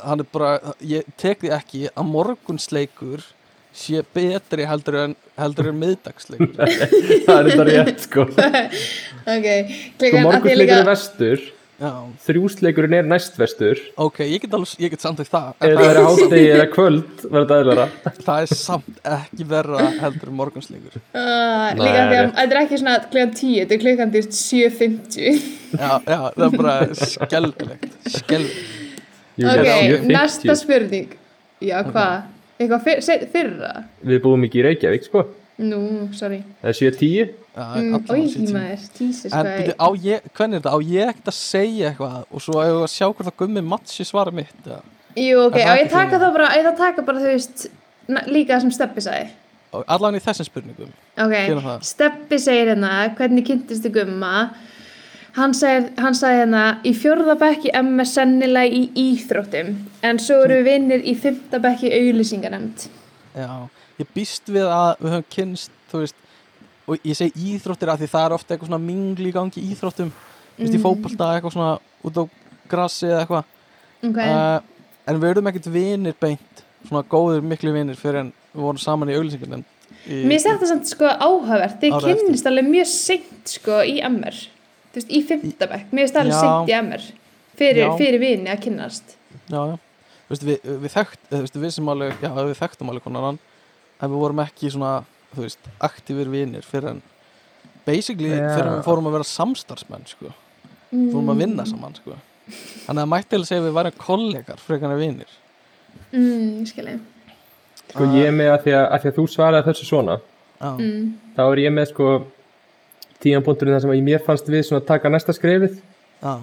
hann 0.01 0.23
er 0.23 0.29
bara 0.33 0.53
Ég 0.83 1.05
tek 1.21 1.43
því 1.43 1.51
ekki 1.59 1.83
að 1.93 2.09
morgunsleikur 2.15 3.27
sé 3.71 4.01
betri 4.15 4.65
heldur 4.67 4.97
en 5.05 5.13
heldur 5.41 5.71
en 5.71 5.79
miðdagsleikur. 5.81 6.53
Það 7.25 7.37
er 7.37 7.49
þetta 7.49 7.65
rétt 7.71 8.05
sko. 8.07 8.27
Ok, 9.21 9.47
Sko 10.01 10.55
líka 10.57 10.79
er 10.81 10.87
vestur 10.87 11.41
Já, 11.81 11.93
Þrjúsleikurinn 12.25 12.93
er 12.93 13.05
næst 13.09 13.37
vestur 13.41 13.79
ok, 14.01 14.19
ég 14.25 14.43
get 14.43 14.51
alveg, 14.53 14.73
ég 14.83 14.91
get 14.93 15.01
samtækt 15.01 15.31
það. 15.33 15.47
Ef 15.65 15.71
það 15.77 15.87
er 15.87 15.99
hátegi 16.05 16.49
eða 16.55 16.65
kvöld 16.73 17.23
það 18.27 18.33
er 18.35 18.51
samt 18.53 18.99
ekki 19.15 19.47
verra 19.49 19.87
heldur 20.01 20.33
morgunsleikur 20.41 20.99
uh, 20.99 21.21
Nei, 21.21 21.81
Líka 21.81 22.03
því 22.11 22.19
að 22.19 22.27
þetta 22.27 22.45
er 22.45 22.59
ekki 22.61 22.81
svona 22.83 22.97
klukkan 23.07 23.33
10 23.39 23.55
þetta 23.63 23.77
er 23.77 23.81
klukkan 23.85 24.13
til 24.17 24.23
7.50 24.41 25.25
já, 25.25 25.91
já, 26.05 26.19
það 26.37 26.45
er 26.49 26.59
bara 26.59 26.77
skelvilegt 27.01 28.13
skelvilegt 28.17 28.79
Ok, 29.41 29.47
það 29.47 29.65
7.50. 29.65 30.11
næsta 30.11 30.55
spurning. 30.59 31.13
Já, 31.63 31.77
hvað? 31.87 32.15
Eitthvað 32.61 32.83
fyr, 32.85 33.27
fyrra? 33.33 33.71
Við 34.05 34.21
búum 34.23 34.45
ekki 34.45 34.61
í 34.61 34.65
Reykjavík 34.67 35.07
sko. 35.07 35.23
Nú, 35.61 35.79
sorry. 36.17 36.39
Það 36.61 36.77
7.10 36.79 37.33
já, 37.51 37.65
mm, 37.77 38.05
hvernig 40.31 40.55
er 40.55 40.61
þetta, 40.61 40.71
á 40.73 40.77
ég 40.79 41.11
ekkert 41.11 41.29
að 41.31 41.37
segja 41.37 41.91
eitthvað? 41.91 42.17
Og 42.31 42.43
svo 42.45 42.61
að 42.61 42.87
sjá 42.89 43.05
hvort 43.09 43.27
það 43.27 43.37
gummi 43.43 43.63
matchi 43.73 44.05
svara 44.07 44.33
mitt 44.33 44.65
ja. 44.69 44.79
Jú, 45.19 45.43
ok, 45.49 45.57
á 45.59 45.75
ég 45.75 45.91
taka 45.91 46.17
það 46.21 46.33
bara, 46.37 46.49
ég 46.55 46.65
það 46.69 46.77
taka 46.79 47.05
bara, 47.07 47.19
þú 47.19 47.33
veist 47.33 47.65
na- 48.07 48.25
líka 48.27 48.55
það 48.55 48.61
sem 48.65 48.73
Steppi 48.77 49.03
sagði. 49.05 49.29
Og 49.71 49.85
allan 49.87 50.15
í 50.15 50.19
þessum 50.23 50.47
spurningum. 50.47 50.91
Ok. 51.19 51.35
Steppi 51.87 52.39
segir 52.39 52.71
hérna 52.73 53.15
hvernig 53.15 53.45
kynntist 53.47 53.83
þið 53.85 53.93
gumma 54.01 54.33
hann, 55.37 55.53
segir, 55.57 55.91
hann 55.97 56.17
sagði 56.17 56.41
hérna 56.43 56.63
í 56.83 56.91
í 56.91 57.75
MS 57.81 58.15
sennilega 58.17 58.79
í 58.81 58.81
íþróttum 59.07 59.75
en 60.03 60.19
svo 60.19 60.41
eru 60.45 60.61
við 60.61 60.67
vinnir 60.69 61.05
í 61.05 61.15
í 61.15 61.93
auglýsinganemnd 61.99 62.87
já, 63.35 63.51
ég 64.01 64.11
býst 64.15 64.49
við 64.51 64.67
að 64.67 64.91
við 64.99 65.15
höfum 65.15 65.29
kynst 65.35 65.71
þú 65.91 66.03
veist, 66.03 66.17
og 66.87 67.07
ég 67.07 67.17
segi 67.17 67.47
íþróttir 67.55 67.91
að 67.91 68.03
því 68.03 68.09
það 68.11 68.25
er 68.27 68.35
ofta 68.35 68.53
eitthvað 68.55 68.71
svona 68.71 68.83
mingli 68.83 69.29
í 69.31 69.35
gangi 69.35 69.61
í 69.61 69.71
íþróttum. 69.75 70.11
Þú 70.57 70.63
veist, 70.65 70.75
í 70.77 70.81
fótbolta 70.83 71.29
eitthvað 71.35 71.55
svona 71.55 71.73
út 72.07 72.19
á 72.19 72.23
grassi 72.71 73.09
eða 73.09 73.21
eitthvað. 73.23 73.51
Ok, 74.01 74.17
uh, 74.25 74.87
en 75.11 75.21
við 75.21 75.33
erum 75.33 75.51
ekkert 75.51 75.69
vinir 75.73 76.17
beint 76.21 76.63
svona 76.87 77.03
góðir 77.11 77.45
miklu 77.45 77.73
vinir 77.75 77.99
fyrir 77.99 78.23
en 78.25 78.31
við 78.55 78.65
vorum 78.65 78.81
saman 78.81 79.11
í 79.11 79.17
auglýsingarnefnd 79.19 80.09
í- 80.09 80.23
mér 80.25 80.39
finnst 80.39 80.49
þetta 80.49 80.71
samt 80.71 80.89
sko 80.91 81.11
áhugavert. 81.11 81.77
Þið 81.83 81.97
kynnist 82.07 82.49
alveg 82.49 82.69
mjög 82.71 82.89
seint 82.91 83.55
sko 83.57 83.81
í 83.85 83.99
MR 84.07 84.41
þú 84.91 84.99
veist, 84.99 85.11
í 85.11 85.21
fymta 85.27 85.69
bekk. 85.71 85.93
Mér 85.95 86.11
alveg 86.11 86.35
Já. 86.35 86.41
seint 86.41 86.71
í 86.71 86.75
MR 86.77 87.07
fyrir, 87.59 87.95
fyrir 87.99 88.21
vini 88.21 88.51
að 88.51 88.65
kynnast. 88.67 89.15
Já, 89.47 89.61
já. 89.73 89.77
Þú 89.77 90.35
veist, 90.35 90.45
við, 90.47 90.67
við, 90.67 90.91
þekkt, 90.95 91.23
eða, 91.27 91.37
þú 91.37 91.45
veist, 91.45 91.61
við 91.63 91.73
sem 91.75 91.93
alveg, 91.93 92.21
já, 92.23 92.31
við 92.39 92.59
þekktum 92.61 92.91
alveg 92.93 93.07
konar 93.07 93.31
en 94.01 94.09
við 94.09 94.17
vorum 94.17 94.41
ekki 94.41 94.71
svona, 94.73 94.91
þú 95.35 95.45
veist, 95.45 95.71
aktífir 95.83 96.31
vinir 96.31 96.65
fyrir 96.65 96.95
en 96.95 97.01
basically 97.85 98.31
Já. 98.31 98.49
fyrir 98.55 98.67
en 98.67 98.79
við 98.79 98.87
fórum 98.87 99.09
að 99.09 99.17
vera 99.17 99.29
samstarfsmenn 99.29 100.09
sko, 100.09 100.33
fórum 100.89 101.31
að 101.33 101.43
vinna 101.45 101.65
saman 101.69 101.95
sko. 101.97 102.17
Þannig 102.51 102.89
að 102.89 103.01
það 103.01 103.11
mætti 103.13 103.37
alveg 103.37 103.49
segja 103.49 103.61
að 103.61 103.67
við 103.67 103.77
værum 103.77 103.97
kollegar 104.01 104.61
frekar 104.61 104.93
en 104.95 105.01
vinir. 105.01 105.33
Mm, 106.11 106.65
skilji. 106.67 106.97
Sko 107.91 108.07
ég 108.15 108.29
er 108.29 108.35
með 108.35 108.53
að 108.53 108.65
því 108.65 108.75
að, 108.77 108.85
að, 108.85 109.01
því 109.03 109.11
að 109.11 109.17
þú 109.17 109.25
svaraði 109.31 109.67
þessu 109.67 109.87
svona 109.87 110.17
já, 110.17 110.69
mm. 110.69 111.07
þá 111.35 111.41
er 111.45 111.61
ég 111.61 111.73
með 111.75 111.89
sko 111.91 112.11
tíðanbúndurinn 113.23 113.75
þar 113.75 113.83
sem 113.85 113.93
að 113.93 114.03
mér 114.07 114.25
fannst 114.25 114.49
við 114.51 114.65
svona 114.67 114.81
að 114.81 114.89
taka 114.89 115.11
næsta 115.11 115.35
skrefið. 115.37 115.77
Já, 116.21 116.33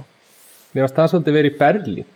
mér 0.73 0.85
fannst 0.85 1.01
það 1.01 1.11
svolítið 1.15 1.39
verið 1.39 1.53
í 1.53 1.59
Berlín. 1.63 2.13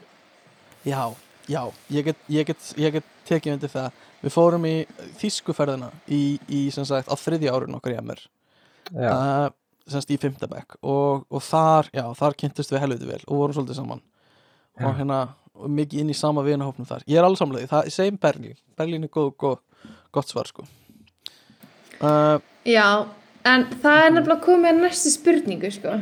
Já, 0.89 1.03
já 1.51 1.63
ég 1.95 2.07
get, 2.11 2.23
ég 2.33 2.47
get, 2.51 2.71
ég 2.81 2.97
get 2.99 3.11
tekið 3.29 3.57
undir 3.57 3.73
það. 3.73 4.05
Við 4.23 4.37
fórum 4.37 4.69
í 4.69 4.77
þýskuferðina 5.19 5.91
í, 6.07 6.23
í 6.47 6.63
sem 6.75 6.87
sagt, 6.87 7.11
á 7.11 7.15
þriðja 7.19 7.57
árun 7.57 7.79
okkar 7.79 7.97
í 7.97 7.99
MR 7.99 8.21
Já, 8.93 9.11
uh, 9.11 9.47
semst 9.91 10.11
í 10.15 10.19
fimmtabæk 10.21 10.77
og, 10.79 11.25
og 11.27 11.43
þar, 11.43 11.89
já, 11.95 12.05
þar 12.19 12.37
kynntust 12.39 12.75
við 12.75 12.83
helviti 12.85 13.09
vel 13.09 13.21
og 13.27 13.41
vorum 13.41 13.57
svolítið 13.57 13.81
saman. 13.81 14.03
Já. 14.79 14.87
og 14.89 14.95
hérna, 14.97 15.19
og 15.59 15.73
mikið 15.77 16.01
inn 16.01 16.13
í 16.13 16.17
sama 16.17 16.45
vinahópnum 16.47 16.89
þar. 16.89 17.03
Ég 17.11 17.19
er 17.21 17.27
alveg 17.27 17.43
samlega, 17.43 17.69
það 17.69 17.89
er 17.89 17.95
segjum 17.97 18.21
Berlín. 18.23 18.55
Berlín 18.79 19.05
er 19.05 19.13
góð, 19.13 19.33
góð, 19.43 19.91
gott 20.15 20.31
svar 20.33 20.49
sko. 20.49 20.65
Uh, 22.01 22.39
Já, 22.67 23.05
en 23.49 23.65
það 23.83 24.05
er 24.07 24.13
nefnilega 24.17 24.45
komið 24.45 24.71
að 24.73 24.83
næstu 24.83 25.13
spurningu 25.13 25.71
sko. 25.75 25.97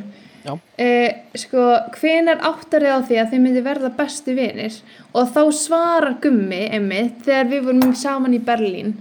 Eh, 0.81 1.27
sko, 1.37 1.65
hvenær 2.01 2.41
áttar 2.49 2.87
þið 2.87 2.95
á 2.97 3.01
því 3.05 3.17
að 3.21 3.33
þið 3.33 3.43
myndi 3.45 3.63
verða 3.65 3.91
bestu 3.99 4.33
vinir 4.39 4.79
og 5.13 5.29
þá 5.35 5.41
svarar 5.53 6.17
gummi 6.23 6.63
einmitt 6.73 7.19
þegar 7.27 7.51
við 7.51 7.67
vorum 7.67 7.93
saman 8.01 8.37
í 8.37 8.41
Berlín 8.41 8.95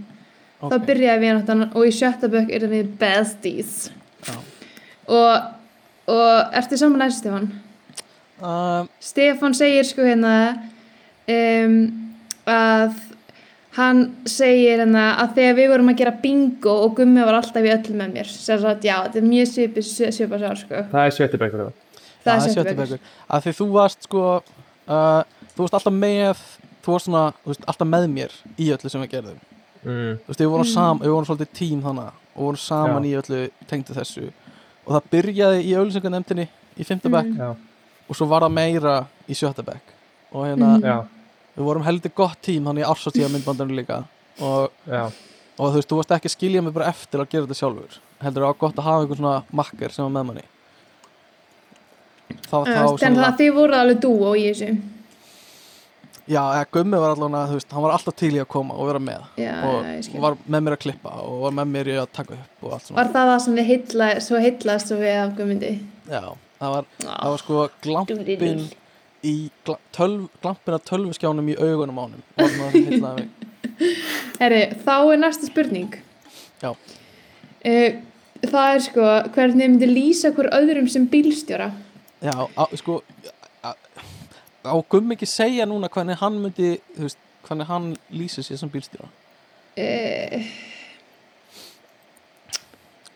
þá 0.60 0.76
ok, 0.76 0.84
byrjaði 0.90 1.22
við 1.24 1.32
náttúrulega 1.38 1.80
og 1.80 1.88
í 1.88 1.94
sjötta 1.96 2.30
bökk 2.34 2.52
erum 2.58 2.74
við 2.76 2.90
besties 3.00 3.78
Já. 4.28 4.36
og, 5.16 5.48
og 6.12 6.60
ertu 6.60 6.82
saman 6.82 7.06
næstu 7.06 7.32
Stefán? 7.32 7.48
uh, 8.44 8.84
Stefán 9.00 9.56
segir 9.56 9.88
sko 9.88 10.04
hérna 10.04 10.36
um, 11.24 11.80
að 12.44 13.00
hann 13.78 14.00
segir 14.26 14.80
hérna 14.80 15.04
að 15.22 15.36
þegar 15.38 15.58
við 15.60 15.70
vorum 15.74 15.92
að 15.92 16.00
gera 16.02 16.14
bingo 16.24 16.74
og 16.86 16.96
gummi 16.98 17.26
var 17.28 17.38
alltaf 17.40 17.66
í 17.68 17.74
öll 17.74 17.94
með 18.00 18.16
mér 18.16 18.32
sem 18.32 18.62
sagt 18.64 18.88
já, 18.88 18.96
þetta 19.06 19.20
er 19.22 19.28
mjög 19.28 19.52
svipið 19.52 19.90
svipað 20.16 20.40
svar 20.46 20.58
sko 20.64 20.82
það 20.94 21.04
er 21.06 21.16
sjötti 21.18 21.42
bekkur 21.44 21.62
það. 21.66 21.76
það 22.24 22.34
er 22.34 22.42
sjötti 22.46 22.56
sjötti 22.56 22.76
bekkur 22.80 22.96
bekkur. 22.96 23.14
að 23.30 23.46
því 23.46 23.54
þú 23.60 23.68
varst 23.76 24.08
sko 24.10 24.24
uh, 24.40 25.22
þú 25.54 25.62
varst 25.66 25.78
alltaf 25.80 25.94
með 26.00 26.42
þú 26.80 26.96
varst 26.96 27.10
svona, 27.10 27.24
þú 27.44 27.54
veist, 27.54 27.68
alltaf 27.70 27.92
með 27.94 28.08
mér 28.16 28.36
í 28.58 28.72
öllu 28.74 28.90
sem 28.94 29.06
við 29.06 29.14
gerðum 29.14 29.40
mm. 29.84 30.18
þú 30.26 30.34
veist, 30.34 30.42
við 30.44 30.52
vorum, 30.56 30.70
sam, 30.74 31.00
við 31.04 31.14
vorum 31.14 31.30
svolítið 31.30 31.54
tím 31.62 31.86
þannig 31.86 32.12
og 32.40 32.44
vorum 32.50 32.62
saman 32.64 33.06
Já. 33.06 33.10
í 33.10 33.16
öllu 33.22 33.42
tengdu 33.70 33.96
þessu 33.98 34.26
og 34.88 34.96
það 34.96 35.10
byrjaði 35.14 35.64
í 35.70 35.76
auðlýsingarnemndinni 35.78 36.50
í 36.80 36.88
fimmtabæk 36.88 37.30
Mm. 37.30 37.38
Já, 37.38 37.50
og 38.10 38.18
svo 38.18 38.26
var 38.26 38.42
það 38.42 38.54
meira 38.56 38.94
í 39.30 39.36
sjötabæk 39.38 39.92
og 40.34 40.46
hérna, 40.48 40.70
Mhm. 40.80 41.08
Já, 41.60 41.64
við 41.64 41.68
vorum 41.68 41.84
heldur 41.84 42.14
gott 42.16 42.40
tím 42.46 42.70
hann 42.70 42.80
í 42.80 42.86
ársastíða 42.88 43.32
myndbandinu 43.34 43.76
líka. 43.76 44.04
Og, 44.40 44.70
já. 44.88 45.10
og 45.60 45.66
þú 45.66 45.74
veist, 45.76 45.90
þú 45.90 45.98
varst 46.00 46.14
ekki 46.16 46.30
að 46.32 46.36
skilja 46.38 46.62
mig 46.64 46.76
bara 46.76 46.92
eftir 46.94 47.20
að 47.20 47.34
gera 47.34 47.48
þetta 47.48 47.60
sjálfur. 47.60 47.98
Heldur 48.24 48.46
það 48.46 48.54
var 48.54 48.62
gott 48.64 48.80
að 48.80 48.88
hafa 48.88 49.04
einhvern 49.04 49.20
svona 49.20 49.60
makker 49.62 49.96
sem 49.96 50.08
var 50.08 50.16
með 50.16 50.30
manni. 50.30 50.46
Þá, 52.30 52.56
þá 52.56 52.70
þannig 52.70 53.04
svona, 53.04 53.28
að 53.28 53.38
þið 53.42 53.52
voru 53.58 53.78
alveg 53.80 54.02
dúo 54.06 54.32
í 54.38 54.48
þessu. 54.48 54.72
Já, 56.30 56.44
eða 56.54 56.66
Gummi 56.70 56.98
var 57.02 57.16
allavega, 57.16 57.48
þú 57.50 57.56
veist, 57.58 57.72
hann 57.74 57.84
var 57.84 57.92
alltaf 57.96 58.16
til 58.22 58.30
í 58.36 58.40
að 58.40 58.50
koma 58.54 58.76
og 58.78 58.86
vera 58.86 59.00
með. 59.02 59.24
Já, 59.42 59.54
og 59.66 59.80
já, 59.82 59.96
ég 60.14 60.22
var 60.22 60.36
með 60.46 60.66
mér 60.68 60.76
að 60.76 60.84
klippa 60.84 61.14
og 61.26 61.40
var 61.42 61.56
með 61.58 61.72
mér 61.74 61.90
í 61.90 61.96
að 61.98 62.12
taka 62.14 62.38
upp 62.38 62.68
og 62.68 62.76
allt 62.76 62.86
svona. 62.86 62.98
Var 63.00 63.10
það 63.16 63.32
það 63.32 63.40
sem 63.46 63.58
þið 63.58 63.70
heilla, 63.72 64.10
svo 64.22 64.42
svo 64.86 65.00
við 65.02 65.16
af 65.24 65.34
Guðmundi? 65.40 65.72
já, 66.10 66.22
það 66.60 66.76
var, 66.76 66.86
Já. 67.00 67.10
það 67.10 67.34
var 67.34 67.42
sko 67.44 67.64
glampin 67.84 68.62
í 69.26 69.36
tölv, 69.96 70.28
glampin 70.42 70.78
af 70.78 70.86
tölvuskjánum 70.88 71.52
í 71.52 71.58
augunum 71.60 72.00
á 72.00 72.04
honum 72.06 72.24
var 72.38 72.52
svona 72.54 72.72
sem 72.72 72.90
heillaði 72.90 73.26
mig 73.26 73.48
Herri, 74.40 74.62
þá 74.86 74.96
er 74.98 75.20
næsta 75.20 75.48
spurning. 75.50 75.96
Já. 76.62 76.72
Uh, 76.72 78.00
það 78.44 78.74
er 78.74 78.84
sko, 78.84 79.06
hvernig 79.36 79.64
þið 79.64 79.72
myndi 79.74 79.90
lýsa 79.90 80.32
hver 80.36 80.50
öðrum 80.56 80.88
sem 80.92 81.08
bílstjóra? 81.12 81.70
Já, 82.24 82.36
á, 82.36 82.64
sko 82.80 83.02
á, 83.64 83.72
á 84.64 84.76
Gummi 84.92 85.16
ekki 85.16 85.28
segja 85.28 85.68
núna 85.68 85.92
hvernig 85.92 86.20
hann 86.20 86.40
myndi, 86.44 86.78
þú 86.96 87.08
veist, 87.08 87.22
hvernig 87.48 87.72
hann 87.72 87.94
lýsir 88.12 88.48
sér 88.48 88.62
sem 88.64 88.72
bílstjóra 88.72 89.12
Uh, 89.80 90.42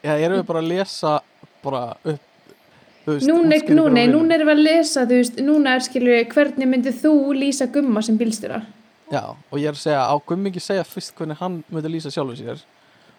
Já, 0.04 0.14
erum 0.16 0.38
við 0.38 0.46
bara 0.48 0.62
að 0.62 0.70
lesa 0.70 1.10
bara 1.64 1.82
upp 2.08 2.33
veist, 3.06 3.28
núna, 3.28 3.60
núna, 3.76 4.06
núna 4.08 4.38
erum 4.38 4.50
við 4.50 4.56
að 4.56 4.64
lesa, 4.64 5.04
þú 5.10 5.20
veist, 5.20 5.42
núna 5.44 5.76
er 5.76 5.84
skilur 5.84 6.24
hvernig 6.34 6.70
myndið 6.72 7.02
þú 7.04 7.14
lýsa 7.36 7.68
gumma 7.74 8.04
sem 8.06 8.18
bílstjóra? 8.20 8.62
Já, 9.12 9.24
og 9.36 9.60
ég 9.60 9.68
er 9.70 9.76
að 9.76 9.82
segja, 9.84 10.04
á 10.08 10.16
Gummi 10.26 10.50
ekki 10.50 10.62
segja 10.64 10.84
fyrst 10.88 11.14
hvernig 11.18 11.38
hann 11.38 11.60
myndi 11.70 11.92
lýsa 11.92 12.12
sjálfur 12.14 12.38
sér 12.40 12.62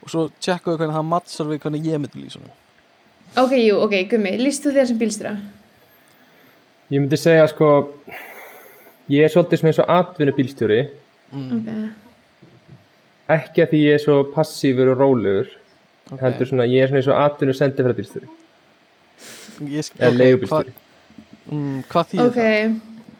og 0.02 0.10
svo 0.10 0.24
tjekka 0.42 0.72
við 0.72 0.80
hvernig 0.80 0.96
hann 0.96 1.10
mattsar 1.10 1.48
við 1.50 1.60
hvernig 1.62 1.86
ég 1.86 2.00
myndi 2.00 2.22
lýsa 2.22 2.40
honum 2.40 2.60
Ok, 3.44 3.52
jú, 3.58 3.76
ok, 3.84 3.94
gummi, 4.10 4.32
lýst 4.40 4.64
þú 4.64 4.72
þér 4.74 4.88
sem 4.90 4.98
bílstjóra? 4.98 5.34
Ég 6.94 7.02
myndi 7.02 7.18
segja 7.20 7.44
sko 7.52 7.68
ég 9.12 9.26
er 9.26 9.32
svolítið 9.32 9.60
sem 9.60 9.70
eins 9.70 9.82
og 9.84 9.92
atvinnu 9.98 10.34
bílstjóri 10.38 10.80
mm, 11.34 11.50
Ok, 11.58 11.68
ekki 13.36 13.64
að 13.64 13.74
því 13.74 13.82
ég 13.84 13.98
er 13.98 14.04
svo 14.06 14.18
passífur 14.34 14.94
og 14.94 15.04
rólegur 15.04 15.52
ok. 16.10 16.20
heldur 16.24 16.50
svona 16.50 16.68
ég 16.70 16.86
er 16.86 16.90
svona 16.90 17.02
eins 17.02 17.12
og 17.12 17.22
atvinnu 17.28 17.56
sendifæra 17.56 17.98
bílstjóri 18.00 18.32
Ég 19.60 19.84
sk- 19.86 19.98
eða 20.00 20.16
leigubílstjóri 20.18 20.72
hvað- 20.72 21.52
mm, 21.52 21.84
Hvað 21.90 22.08
þýðir 22.12 22.26
ok, 22.28 22.40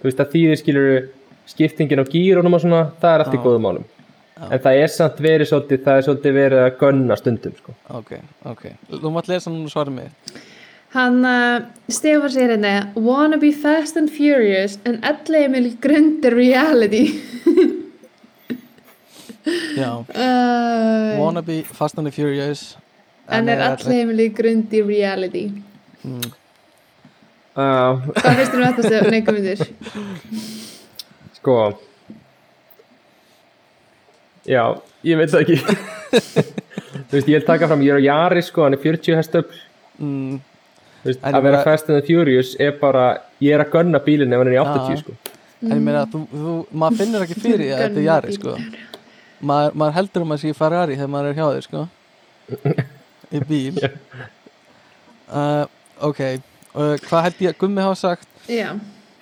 þú 0.00 0.08
veist 0.08 0.20
að 0.24 0.32
þýðir 0.34 0.58
skilur 0.62 1.08
skiptingin 1.46 2.00
á 2.00 2.04
gýrunum 2.08 2.54
og 2.54 2.60
svona 2.64 2.82
það 3.00 3.14
er 3.14 3.20
allt 3.24 3.34
í 3.34 3.38
Já. 3.38 3.44
góðum 3.44 3.62
málum 3.68 3.84
Já. 4.34 4.48
en 4.50 4.58
það 4.64 4.80
er 4.82 4.88
samt 4.88 5.18
verið 5.20 5.46
svolítið 5.52 5.84
það 5.84 5.96
er 6.00 6.02
svolítið 6.08 6.32
verið 6.40 6.58
að 6.64 6.78
gunna 6.80 7.16
stundum 7.16 7.54
sko. 7.58 7.74
það? 7.88 7.96
Ok, 7.98 8.12
ok 8.44 8.64
Þú 8.90 9.12
mátt 9.14 9.28
lesa 9.28 9.50
núna 9.50 9.68
svarið 9.70 9.92
mig 9.92 10.10
hann, 10.94 11.24
uh, 11.24 11.60
Stefán 11.88 12.30
segir 12.30 12.50
hérna, 12.54 12.92
wanna 12.94 13.36
be 13.36 13.50
fast 13.52 13.96
and 13.96 14.08
furious 14.10 14.78
en 14.86 15.00
allir 15.02 15.48
mil 15.50 15.70
grund 15.80 16.24
reality. 16.24 17.20
Já, 19.76 20.04
Uh, 20.14 21.18
wanna 21.20 21.42
be 21.42 21.62
fast 21.62 21.98
and 21.98 22.08
furious 22.14 22.76
en 23.28 23.48
er 23.48 23.58
allir 23.60 24.06
mil 24.06 24.28
grund 24.30 24.72
reality. 24.72 25.50
Mm, 26.04 26.30
uh, 27.56 28.06
Hvað 28.20 28.38
finnst 28.38 28.54
þér 28.54 28.60
um 28.60 28.66
þetta 28.68 28.86
stöð? 28.86 29.10
Nei, 29.10 29.20
guðmundur. 29.26 29.66
sko 31.40 31.58
já, 34.44 34.64
ég 35.04 35.20
veit 35.20 35.32
það 35.32 35.44
ekki. 35.44 35.58
Þú 36.14 37.16
veist 37.16 37.28
ég 37.28 37.38
vil 37.38 37.46
taka 37.46 37.68
fram 37.70 37.84
ég 37.84 37.94
er 37.94 38.02
á 38.02 38.06
Jari 38.08 38.42
sko, 38.44 38.64
hann 38.66 38.76
er 38.76 38.82
40 38.82 39.18
hestöfl. 39.18 39.62
Mm, 39.98 40.40
Þú 41.04 41.10
veist, 41.10 41.22
að 41.28 41.44
vera 41.44 41.62
Fast 41.66 41.90
and 41.90 41.98
the 42.00 42.06
Furious 42.06 42.54
er 42.60 42.74
bara, 42.80 43.04
ég 43.44 43.54
er 43.56 43.64
að 43.64 43.72
gunna 43.74 44.00
bílinn 44.04 44.32
ef 44.32 44.40
hann 44.40 44.50
er 44.50 44.56
í 44.56 44.60
80 44.62 44.94
Já. 44.94 45.02
sko. 45.02 45.16
En 45.64 45.76
ég 45.76 45.84
meina, 45.84 46.04
þú, 46.12 46.24
þú, 46.32 46.54
maður 46.76 47.00
finnur 47.00 47.24
ekki 47.24 47.38
fyrir 47.40 47.72
að 47.72 47.82
þetta 47.84 48.00
er 48.00 48.06
jari, 48.08 48.34
sko. 48.36 48.56
maður, 49.44 49.76
maður 49.80 49.96
heldur 49.98 50.24
um 50.26 50.34
að 50.34 50.42
sé 50.42 50.52
Ferrari 50.56 50.98
þegar 50.98 51.12
maður 51.14 51.30
er 51.30 51.38
hjá 51.38 51.46
þér, 51.54 51.68
sko. 51.68 51.84
Í 53.34 53.42
bíl. 53.48 53.90
Uh, 55.24 55.64
Ok, 56.04 56.20
uh, 56.74 56.94
hvað 57.06 57.24
held 57.28 57.40
ég 57.46 57.54
að 57.54 57.60
Gummi 57.62 57.84
hafa 57.84 57.96
sagt? 58.00 58.28
Já, 58.50 58.74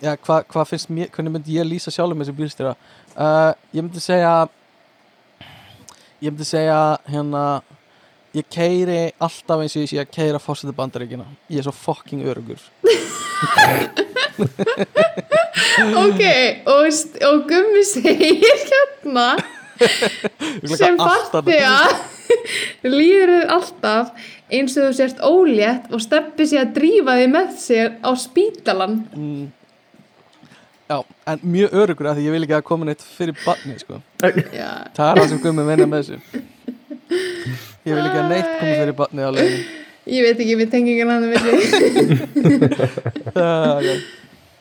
Já, 0.03 0.17
hvað 0.19 0.49
hva 0.51 0.65
finnst 0.67 0.91
mér, 0.91 1.11
hvernig 1.15 1.37
myndi 1.37 1.55
ég 1.55 1.67
lýsa 1.69 1.93
sjálfum 1.95 2.19
með 2.19 2.27
þessi 2.33 2.39
bílstjóra? 2.41 2.73
Uh, 3.15 3.53
Ég 3.71 3.85
myndi 3.85 4.03
segja 4.03 4.33
Ég 6.23 6.33
myndi 6.33 6.47
segja 6.49 6.81
hérna 7.07 7.45
Ég 8.35 8.49
keiri 8.51 9.13
alltaf 9.23 9.63
eins 9.63 9.77
og 9.77 9.85
ég 9.85 9.91
sé 9.93 10.01
að 10.03 10.11
keira 10.17 10.41
fórseti 10.43 10.75
bandaríkina 10.75 11.27
Ég 11.53 11.61
er 11.61 11.69
svo 11.69 11.75
fucking 11.77 12.25
örugur 12.27 12.59
ok, 16.03 16.23
og, 16.67 16.87
og 17.29 17.43
gummi 17.51 17.83
segir 17.87 18.41
hérna 18.43 19.29
sem 20.79 20.99
farti 20.99 21.59
að 21.67 21.95
líður 22.99 23.31
þér 23.37 23.47
alltaf 23.57 24.07
eins 24.53 24.73
og 24.77 24.83
þú 24.87 24.93
sért 24.99 25.19
ólétt 25.25 25.85
og 25.93 26.01
steppi 26.05 26.45
sér 26.49 26.61
að 26.67 26.75
drífa 26.79 27.13
þig 27.21 27.29
með 27.33 27.47
sér 27.63 27.87
á 28.05 28.11
spítalan 28.21 28.95
mm, 29.17 29.45
Já, 30.93 30.97
en 31.31 31.39
mjög 31.49 31.69
örugur 31.83 32.07
af 32.11 32.15
því 32.19 32.25
ég 32.27 32.33
vil 32.35 32.45
ekki 32.45 32.57
að 32.59 32.69
koma 32.69 32.85
neitt 32.85 33.03
fyrir 33.17 33.37
barni 33.47 33.75
sko. 33.81 33.95
Það 34.21 34.29
er 34.43 34.47
það 34.99 35.29
sem 35.31 35.41
Gummi 35.41 35.65
meina 35.65 35.87
með 35.89 35.99
þessu 36.03 36.17
Ég 37.87 37.93
vil 37.97 38.03
ekki 38.03 38.21
að 38.21 38.31
neitt 38.33 38.51
koma 38.59 38.75
fyrir 38.75 38.97
barni 38.99 39.21
á 39.25 39.31
leiðin 39.33 39.63
ég 40.11 40.21
veit 40.27 40.39
ekki, 40.43 40.57
við 40.59 40.69
tengingin 40.73 41.13
hann 41.13 41.25
að 41.31 41.33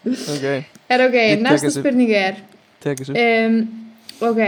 Ok, 0.02 0.18
ok, 0.34 0.46
Er 0.90 1.02
ok, 1.06 1.16
tek 1.16 1.42
næsta 1.46 1.70
spurning 1.74 2.12
er 2.16 2.36
um, 3.14 3.56
Ok, 4.30 4.42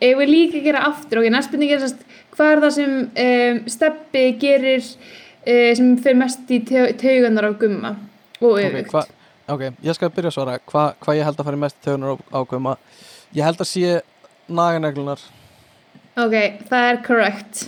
ef 0.00 0.18
við 0.20 0.28
líka 0.30 0.62
gera 0.64 0.84
aftur. 0.88 1.20
Ok, 1.22 1.30
næsta 1.32 1.48
spurning 1.50 1.72
er 1.74 1.80
sest, 1.82 2.02
hvað 2.36 2.52
er 2.52 2.62
það 2.64 2.74
sem 2.76 2.92
um, 3.26 3.62
steppi 3.74 4.24
gerir 4.42 4.82
uh, 4.84 5.70
sem 5.78 5.94
fyrir 6.02 6.20
mest 6.20 6.50
í 6.54 6.60
tau- 6.68 6.92
taugarnar 7.00 7.48
á 7.48 7.52
gumma? 7.58 7.94
Og 8.40 8.60
öfugt. 8.62 8.92
hva, 8.94 9.02
ok, 9.50 9.64
ég 9.82 9.94
skal 9.98 10.10
byrja 10.14 10.30
að 10.30 10.36
svara. 10.36 10.58
Hva, 10.70 10.84
Hvað 11.02 11.18
ég 11.18 11.26
held 11.26 11.40
að 11.40 11.48
fara 11.50 11.60
mest 11.64 11.80
tögunar 11.82 12.20
ákveðum 12.30 12.76
Ég 13.34 13.44
held 13.44 13.60
að 13.60 13.68
sé 13.68 13.96
naganeglunar 14.48 15.20
Ok, 16.18 16.34
það 16.68 16.86
er 16.92 16.96
correct. 17.06 17.64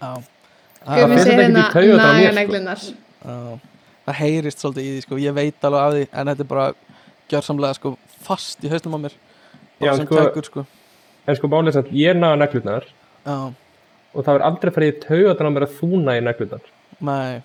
Já. 0.00 0.14
Gumi 0.84 1.16
fer 1.16 1.24
segir 1.24 1.40
þetta 1.40 1.60
ekki 1.64 1.82
í 1.84 1.88
hérna 1.88 2.04
á 2.04 2.08
sko. 2.08 2.14
naganeglunar 2.14 2.80
Já, 3.24 3.36
það 4.06 4.18
heyrist 4.20 4.60
svolítið 4.64 4.84
í 4.88 4.94
því 4.94 5.02
sko. 5.04 5.18
ég 5.24 5.36
veit 5.36 5.64
alveg 5.68 5.80
af 5.84 5.92
því 5.94 6.02
en 6.12 6.30
þetta 6.30 6.44
er 6.44 6.48
bara 6.50 6.66
gjörsamlega 7.32 7.78
sko, 7.78 7.92
fast 8.26 8.64
í 8.64 8.72
hausnum 8.72 8.96
á 8.96 9.04
mér. 9.06 9.14
Já, 9.80 9.94
sem 9.96 10.06
sko- 10.06 10.18
tekur 10.20 10.48
sko. 10.48 10.66
En 11.26 11.36
sko 11.38 11.48
málið 11.48 11.70
er 11.72 11.76
samt, 11.78 11.92
ég 11.96 12.16
naga 12.18 12.36
neglurnar 12.42 12.86
já, 13.24 13.36
og 14.14 14.24
það 14.26 14.34
er 14.38 14.44
aldrei 14.48 14.72
farið 14.74 14.92
í 14.92 14.96
taugadan 15.06 15.48
á 15.48 15.54
mér 15.54 15.66
að 15.66 15.76
þú 15.78 16.00
nægi 16.04 16.24
neglurnar. 16.28 16.70
nei 17.00 17.42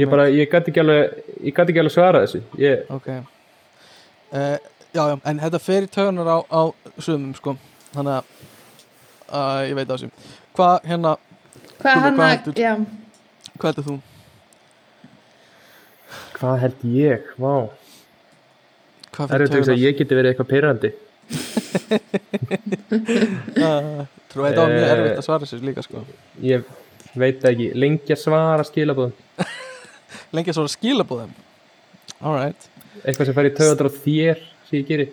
Ég 0.00 0.08
bara, 0.08 0.24
ég 0.32 0.48
gæti 0.48 0.70
ekki 0.72 0.80
alveg, 0.80 1.16
ég 1.44 1.52
gæti 1.52 1.72
ekki 1.72 1.80
alveg 1.82 1.92
svara 1.92 2.20
þessu. 2.24 2.38
Ég, 2.56 2.86
ok 2.88 3.08
uh, 3.12 4.56
já, 4.92 5.02
já, 5.10 5.16
en 5.28 5.40
þetta 5.42 5.60
fer 5.60 5.84
í 5.84 5.90
tögunar 5.92 6.30
á, 6.32 6.38
á 6.48 6.62
sumum 6.96 7.34
sko. 7.36 7.56
þannig 7.92 8.14
að 8.14 8.24
uh, 9.28 9.60
ég 9.68 9.76
veit 9.76 9.92
á 9.92 9.94
þessu 9.96 10.08
hvað 10.56 10.88
hérna, 10.88 11.16
Hvað 11.82 12.08
að, 12.08 12.22
heldur? 12.22 12.56
já 12.56 12.72
hvað 13.58 13.68
heldur 13.68 13.86
þú? 13.90 13.98
hvað 16.36 16.58
held 16.64 16.84
ég? 16.96 17.28
Vá, 17.38 17.54
hvað 19.12 19.28
það 19.28 19.34
er 19.36 19.44
þetta 19.46 19.74
að 19.76 19.84
ég 19.84 19.98
geti 20.00 20.18
verið 20.18 20.32
eitthvað 20.32 20.50
pyrrandi. 20.52 20.90
trú 24.32 24.44
þetta 24.46 24.60
var 24.62 24.72
mjög 24.72 24.86
Eh. 24.86 24.92
erfitt 24.94 25.18
að 25.20 25.26
svara 25.26 25.46
sér 25.48 25.60
líka 25.66 25.82
sko. 25.84 26.04
Ég 26.42 26.64
veit 27.18 27.40
það 27.42 27.50
ekki, 27.52 27.68
lengi 27.76 28.14
að 28.14 28.20
svara 28.22 28.64
skilabóðum. 28.64 29.12
lengi 30.32 30.50
að 30.52 30.56
svara 30.58 30.72
skilabóðum 30.76 31.32
alright 32.22 32.68
Eitthvað 33.02 33.26
sem 33.28 33.34
fær 33.34 33.48
í 33.48 33.54
taugadan 33.56 33.88
á 33.88 33.92
þér, 34.04 34.38
sem 34.68 34.78
ég 34.78 34.86
geri. 34.88 35.06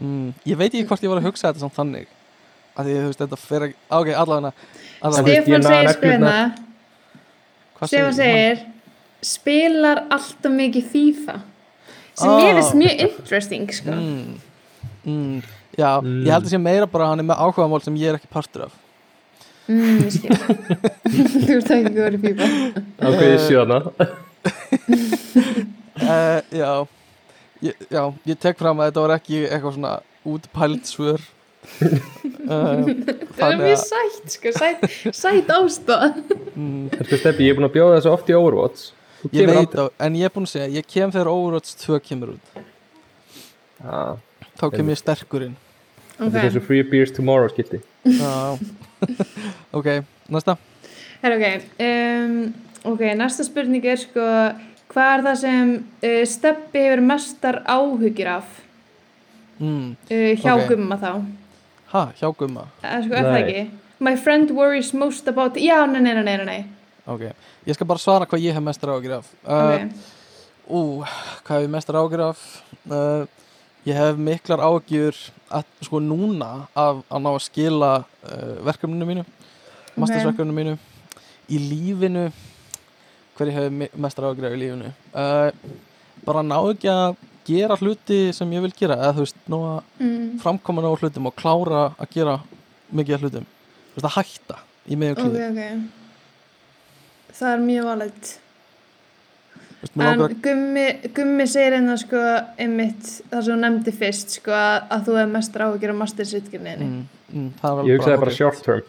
mm, 0.00 0.32
ég 0.46 0.56
veit 0.60 0.72
ekki 0.74 0.86
hvort 0.90 1.02
ég 1.04 1.08
var 1.12 1.18
að 1.22 1.28
hugsa 1.30 1.48
þetta 1.52 1.60
samt 1.64 1.76
þannig 1.78 2.06
að 2.76 2.84
því 2.86 2.96
þú 2.96 3.06
veist 3.10 3.22
þetta 3.24 3.38
fer 3.40 3.62
á, 3.66 3.96
ok, 4.00 4.08
allavega 4.14 4.52
veist, 5.02 5.48
ég 5.48 5.62
naga 5.62 5.70
segir 5.70 5.94
sko 5.94 6.06
hérna 6.06 6.30
hann? 6.30 6.52
segir 8.18 8.58
spilar 9.22 9.98
alltaf 10.10 10.52
mikið 10.52 10.84
FIFA 10.92 11.40
sem 12.20 12.28
Ah. 12.30 12.36
mér 12.40 12.54
finnst 12.60 12.74
mjög 12.76 13.00
interesting 13.06 13.70
sko. 13.72 13.90
mm, 13.90 14.40
mm, 15.06 15.42
Já, 15.78 16.00
Mm. 16.02 16.24
ég 16.26 16.30
held 16.34 16.44
að 16.44 16.50
sé 16.54 16.58
meira 16.60 16.86
bara 16.90 17.04
að 17.04 17.10
hann 17.14 17.20
er 17.22 17.28
með 17.30 17.42
áhugamál 17.44 17.82
sem 17.84 17.94
ég 17.96 18.08
er 18.10 18.18
ekki 18.18 18.30
partur 18.32 18.64
af. 18.66 18.72
Mm, 19.70 20.00
ég 20.02 20.10
skil. 20.10 20.30
Þú 21.10 21.56
ert 21.56 21.70
ekki 21.76 21.92
góður 21.94 22.16
í 22.16 22.20
FIFA. 22.24 22.48
Ákveðið 23.06 23.44
sjöðna. 23.46 23.78
uh, 26.02 26.40
Já. 26.50 26.70
Ég, 27.62 27.74
Já, 27.92 28.02
ég 28.26 28.38
tek 28.40 28.56
fram 28.58 28.78
að 28.80 28.88
þetta 28.90 29.02
var 29.04 29.12
ekki 29.18 29.42
eitthvað 29.46 29.74
svona 29.76 29.94
útpælt 30.26 30.88
svör. 30.88 31.20
Uh, 31.60 32.88
það 33.36 33.50
er 33.52 33.58
mjög 33.60 33.82
sætt 33.84 34.32
sko, 34.32 34.52
sætt, 34.56 34.84
sætt 35.14 35.50
ástæð 35.52 36.16
mm, 36.56 36.86
Þetta 36.94 37.18
stefni, 37.20 37.44
ég 37.46 37.52
er 37.52 37.58
búin 37.58 37.68
að 37.68 37.74
bjóða 37.74 37.98
þessu 37.98 38.12
oft 38.14 38.32
í 38.32 38.36
Overwatch. 38.38 38.86
Ég 39.28 39.44
kemur 39.44 39.58
veit 39.60 39.76
á, 39.76 39.84
en 40.06 40.16
ég 40.16 40.24
er 40.24 40.32
búin 40.34 40.48
að 40.48 40.54
segja 40.54 40.70
ég 40.80 40.88
kem 40.88 41.12
þegar 41.12 41.28
Overwatch 41.34 41.76
2 41.84 42.00
kemur 42.08 42.32
út. 42.38 42.46
Aldrei. 43.84 44.26
Þá 44.60 44.66
kem 44.76 44.90
ég 44.92 45.00
sterkur 45.00 45.46
inn. 45.48 45.56
Þetta 46.20 46.36
er 46.42 46.50
þessu 46.50 46.60
free 46.66 46.84
beers 46.84 47.12
tomorrow 47.16 47.48
skilti 47.48 47.78
ok, 49.78 49.86
næsta. 50.28 50.56
Her, 51.22 51.36
ok, 51.36 51.62
um, 51.86 52.34
ok, 52.92 53.04
næsta 53.16 53.44
spurning 53.46 53.84
er 53.88 54.00
sko, 54.00 54.24
hvað 54.92 55.12
er 55.14 55.24
það 55.26 55.38
sem 55.42 55.72
uh, 55.80 56.22
Steppi 56.28 56.82
hefur 56.86 57.02
mestar 57.08 57.60
áhugir 57.68 58.28
af? 58.36 58.48
Mm. 59.60 59.96
uh, 60.08 60.30
hjá 60.40 60.54
Ok. 60.56 60.66
Gumma 60.72 60.96
þá? 61.00 61.10
ha, 61.92 62.04
hjá 62.20 62.28
gumma? 62.38 62.68
Uh, 62.84 62.98
sko, 63.04 63.16
er 63.16 63.26
það 63.28 63.40
ekki? 63.40 63.64
My 64.00 64.14
friend 64.16 64.52
worries 64.56 64.92
most 64.96 65.28
about, 65.28 65.56
já, 65.60 65.82
nei, 65.90 66.00
nei, 66.00 66.14
nei, 66.16 66.24
nei, 66.24 66.44
nei, 66.48 66.60
ok, 67.04 67.26
ég 67.68 67.76
skal 67.76 67.88
bara 67.90 68.00
svara 68.00 68.28
hvað 68.28 68.44
ég 68.46 68.56
hef 68.56 68.64
mestar 68.64 68.92
ágjur 68.94 69.18
af. 69.18 69.28
Uh, 69.44 69.60
ok, 69.60 70.06
ú, 70.70 70.80
hvað 71.44 71.58
hef 71.58 71.66
ég 71.66 71.74
mestar 71.74 71.98
ágjur 72.00 72.22
af? 72.30 72.44
Uh, 72.88 73.26
ég 73.88 73.96
hef 73.96 74.18
miklar 74.20 74.60
ágjur 74.64 75.16
sko 75.80 76.00
núna 76.04 76.66
af 76.76 77.00
að 77.08 77.22
ná 77.24 77.30
að 77.32 77.42
skila 77.46 77.90
uh, 78.02 78.56
verkefninu 78.66 79.08
mínu 79.08 79.24
mastersverkefninu 79.96 80.56
mínu 80.56 80.74
í 81.50 81.60
lífinu 81.64 82.26
hverju 83.38 83.56
hef 83.56 83.96
mestar 83.96 84.28
ágjur 84.28 84.50
af 84.50 84.56
í 84.56 84.60
lífinu 84.64 84.90
uh, 84.90 85.48
bara 86.26 86.44
ná 86.44 86.58
ekki 86.60 86.90
að 86.92 87.16
gera 87.48 87.78
hluti 87.80 88.20
sem 88.36 88.52
ég 88.52 88.66
vil 88.66 88.74
gera 88.76 88.98
eða 89.00 89.14
þú 89.16 89.24
veist, 89.24 89.40
ná 89.48 89.56
að 89.58 89.78
mm, 90.04 90.26
framkoma 90.42 90.84
ná 90.84 90.90
hlutum 90.92 91.30
og 91.30 91.38
klára 91.40 91.86
að 91.96 92.12
gera 92.18 92.36
mikið 92.92 93.16
af 93.16 93.24
hlutum 93.24 93.48
þú 93.48 93.96
veist 93.96 94.10
að 94.10 94.16
hætta 94.18 94.60
í 94.86 95.00
meðjum 95.00 95.16
ok, 95.16 95.24
klíði 95.24 95.48
ok. 95.48 95.98
Það 97.40 97.52
er 97.54 97.60
mjög 97.64 97.84
valið. 97.86 98.30
En 99.96 100.20
að 100.20 100.34
gummi, 100.44 100.86
gummi 101.16 101.46
segir 101.48 101.72
einna 101.78 101.94
sko 101.96 102.20
einmitt 102.60 103.06
það 103.30 103.44
sem 103.46 103.54
hún 103.54 103.62
nefndi 103.64 103.92
fyrst 103.96 104.34
sko 104.36 104.52
að, 104.52 104.74
að 104.92 105.06
þú 105.06 105.14
hefur 105.16 105.32
mestar 105.32 105.64
áhugir 105.66 105.92
á 105.92 105.96
mastersritgerninni. 106.02 106.84
mm, 106.84 107.06
mm, 107.32 107.48
það 107.62 107.80
er 107.80 107.88
Ég 107.88 107.96
hugsaði 108.00 108.20
bara 108.26 108.34
short 108.36 108.62
term 108.66 108.82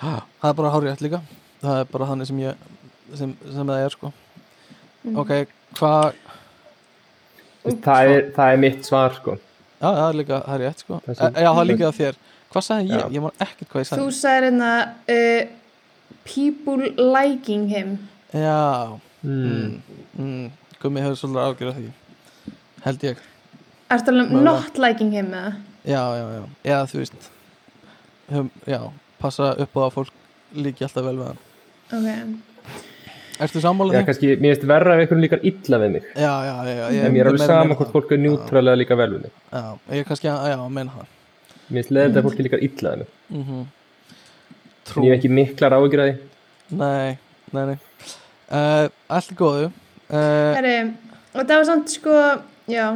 Ha, 0.00 0.14
það 0.40 0.48
er 0.50 0.56
bara 0.62 0.70
hárið 0.72 1.04
líka 1.04 1.20
það 1.60 1.80
er 1.82 1.90
bara 1.92 2.06
þannig 2.08 2.26
sem 2.30 2.38
ég 2.40 2.54
sem, 3.20 3.36
sem 3.52 3.66
það 3.66 3.84
er 3.84 3.96
sko 3.98 4.12
Mm. 5.00 5.16
ok, 5.16 5.30
hvað 5.78 6.12
það 7.64 8.10
það 8.36 8.50
er 8.52 8.58
mitt 8.60 8.84
svar 8.84 9.14
sko 9.16 9.36
já, 9.80 9.86
það 9.88 10.08
er 10.08 10.18
líka, 10.18 10.40
það 10.46 10.54
er 10.56 10.64
rétt 10.66 10.82
sko 10.84 10.98
Það 11.06 11.12
e, 11.12 11.14
sem- 11.20 11.38
já, 11.40 11.48
það 11.50 11.60
er 11.62 11.68
líka 11.70 11.86
að 11.88 11.98
þér 12.00 12.18
hvað 12.50 12.66
sagði 12.66 12.90
ég? 12.90 13.00
Já. 13.00 13.08
ég 13.16 13.22
man 13.24 13.32
ekkert 13.46 13.68
hvað 13.70 13.80
ég 13.80 13.88
Þú 13.90 13.94
sagði 13.96 14.18
sagðir 14.20 14.48
einna 14.50 14.72
uh, 15.14 15.42
people 16.24 16.90
liking 17.14 17.68
him. 17.70 17.94
já, 18.32 18.60
mm. 18.88 18.96
mm, 18.96 19.00
mm, 19.00 19.09
Gummi 19.22 21.02
hefur 21.04 21.18
svolítið 21.20 21.44
ágjörð 21.44 21.72
af 21.72 21.76
því 21.80 21.90
held 22.84 23.04
ég. 23.04 23.18
Ertu 23.90 24.12
alveg 24.12 24.30
Mögulega. 24.30 24.44
not 24.44 24.78
liking 24.78 25.12
him 25.12 25.34
eða? 25.34 25.52
já, 25.84 26.02
já, 26.16 26.26
já, 26.36 26.44
eða 26.64 26.86
þú 26.90 27.00
veist 27.00 27.30
hum, 28.30 28.50
já, 28.68 28.80
passa 29.20 29.50
upp 29.64 29.76
á 29.76 29.80
að 29.86 29.96
fólk 29.96 30.14
líki 30.54 30.86
alltaf 30.86 31.04
vel 31.04 31.18
við 31.18 31.26
hann. 31.30 31.42
Ok. 31.90 32.08
Ertu 33.40 33.60
sammála 33.64 33.94
Já, 33.94 33.98
því? 34.00 34.06
kannski, 34.10 34.30
mér 34.36 34.54
finnst 34.54 34.66
verra 34.68 34.94
ef 34.94 35.02
einhvern 35.04 35.22
líkar 35.24 35.44
illa 35.48 35.78
við 35.80 35.92
mig. 35.94 36.08
Já, 36.12 36.32
já, 36.44 36.54
já, 36.68 36.88
já 36.92 37.04
En 37.06 37.14
mér 37.14 37.22
er 37.24 37.30
alveg 37.30 37.46
sama 37.48 37.74
hvort 37.74 37.88
það. 37.88 37.94
fólk 37.96 38.12
er 38.12 38.20
njútralega 38.20 38.80
líka 38.80 38.98
vel 39.00 39.10
við 39.14 39.22
mig. 39.26 39.36
Já, 39.52 39.62
ég 39.96 40.08
kannski, 40.08 40.28
já, 40.28 40.56
meina 40.68 40.96
það. 40.96 41.14
Mér 41.70 41.78
finnst 41.80 41.94
leðið 41.96 42.20
að 42.20 42.26
fólki 42.28 42.46
líkar 42.46 42.64
illa 42.68 42.92
við 42.92 42.98
mig. 42.98 43.14
Mm 43.30 43.44
-hmm. 43.44 43.64
En 44.96 45.04
ég 45.04 45.10
hef 45.10 45.18
ekki 45.18 45.28
miklar 45.28 45.72
því. 45.80 46.18
Nei, 46.70 47.18
nei, 47.52 47.64
nei 47.66 47.78
uh, 48.50 48.86
Allt 49.08 49.32
góðu 49.38 49.66
uh, 49.70 50.54
Herri, 50.56 50.76
og 51.34 51.42
það 51.46 51.56
var 51.60 51.66
samt 51.68 51.92
sko, 51.94 52.14
já. 52.70 52.86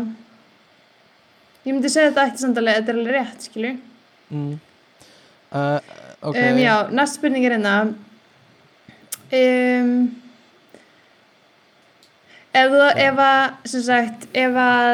Ég 1.65 1.73
myndi 1.73 1.89
segja 1.93 2.11
þetta 2.11 2.27
ætti 2.29 2.43
samt 2.45 2.59
alveg, 2.61 2.81
þetta 2.81 2.93
er 2.93 2.99
alveg 3.01 3.15
rétt, 3.19 3.47
skilju. 3.51 3.75
mm, 4.31 4.59
uh, 5.53 5.79
Ok 6.25 6.37
Um, 6.41 6.57
já, 6.59 6.75
næst 6.91 7.19
spurning 7.19 7.45
er 7.45 7.53
hérna. 7.59 7.73
Um, 9.35 9.91
ef, 12.55 12.75
ef 12.97 13.19
að, 13.21 13.55
sem 13.69 13.83
sagt, 13.85 14.27
ef 14.33 14.57
að 14.61 14.93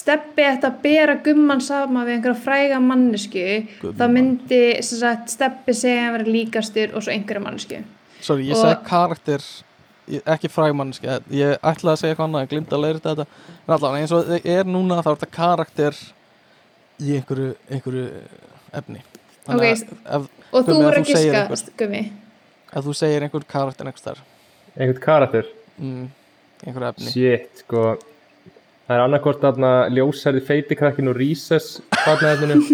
steppi 0.00 0.44
ætti 0.46 0.68
að 0.70 0.78
bera 0.84 1.16
gumman 1.24 1.60
sama 1.64 2.04
við 2.06 2.16
einhverja 2.18 2.44
fræga 2.44 2.78
mannesku, 2.84 3.44
Gumman. 3.82 3.96
þá 3.98 4.04
myndi, 4.14 4.60
sem 4.86 5.02
sagt, 5.02 5.32
steppi 5.34 5.74
segja 5.76 6.06
að 6.08 6.16
vera 6.18 6.34
líkastur 6.36 6.94
og 6.94 7.02
svo 7.04 7.12
einhverja 7.16 7.44
mannesku. 7.44 7.82
Sorry, 8.20 8.46
ég 8.48 8.56
og- 8.56 8.62
segi 8.64 8.88
karakter 8.88 9.44
ekki 10.34 10.48
frægmannski 10.50 11.06
ég 11.38 11.50
ætlaði 11.62 11.92
að 11.94 12.00
segja 12.00 12.12
eitthvað 12.14 12.26
annað, 12.28 12.44
ég 12.44 12.50
glimta 12.54 12.74
að 12.76 12.82
leira 12.84 13.02
þetta. 13.04 13.24
En 13.66 13.72
allavega 13.76 14.00
eins 14.02 14.14
og 14.16 14.20
er 14.56 14.64
núna 14.68 14.94
þá 15.04 15.08
er 15.12 15.16
þetta 15.20 15.36
karakter 15.36 15.94
í 17.00 17.02
einhverju, 17.18 17.50
einhverju 17.70 18.04
efni. 18.80 19.00
Ok, 19.00 19.04
Þannig 19.46 19.64
að 19.64 19.68
ef, 20.18 20.22
Og 20.50 20.58
þú 20.66 20.70
að 20.74 20.76
þú 20.76 20.80
segir 21.06 21.08
giska, 21.14 21.40
einhver. 21.40 21.60
gummi. 21.80 22.02
ef 22.74 22.80
þú 22.86 22.92
segir 23.00 23.20
einhver 23.26 23.44
karakter 23.48 23.84
einhver 23.88 24.02
starf 24.02 24.20
Einhvern 24.76 25.02
karakter? 25.02 25.44
Mm, 25.78 26.06
einhverju 26.66 26.88
efni. 26.92 27.10
Shit, 27.14 27.50
sko 27.64 27.80
Það 28.90 28.96
er 28.96 29.02
annarkort 29.04 29.40
þarna 29.44 29.70
ljósærði 29.94 30.40
feitikrakkin 30.48 31.08
og 31.12 31.16
Ríses 31.16 31.66
fatnaðinu 31.94 32.56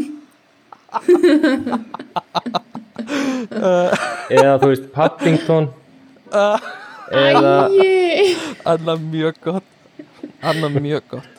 eða 4.33 4.55
þú 4.63 4.67
veist 4.71 4.87
Paddington 4.95 5.67
eða 7.13 7.55
annað 8.73 9.01
mjög 9.13 9.41
gott 9.45 9.65
annað 10.43 10.81
mjög 10.83 11.03
gott 11.11 11.33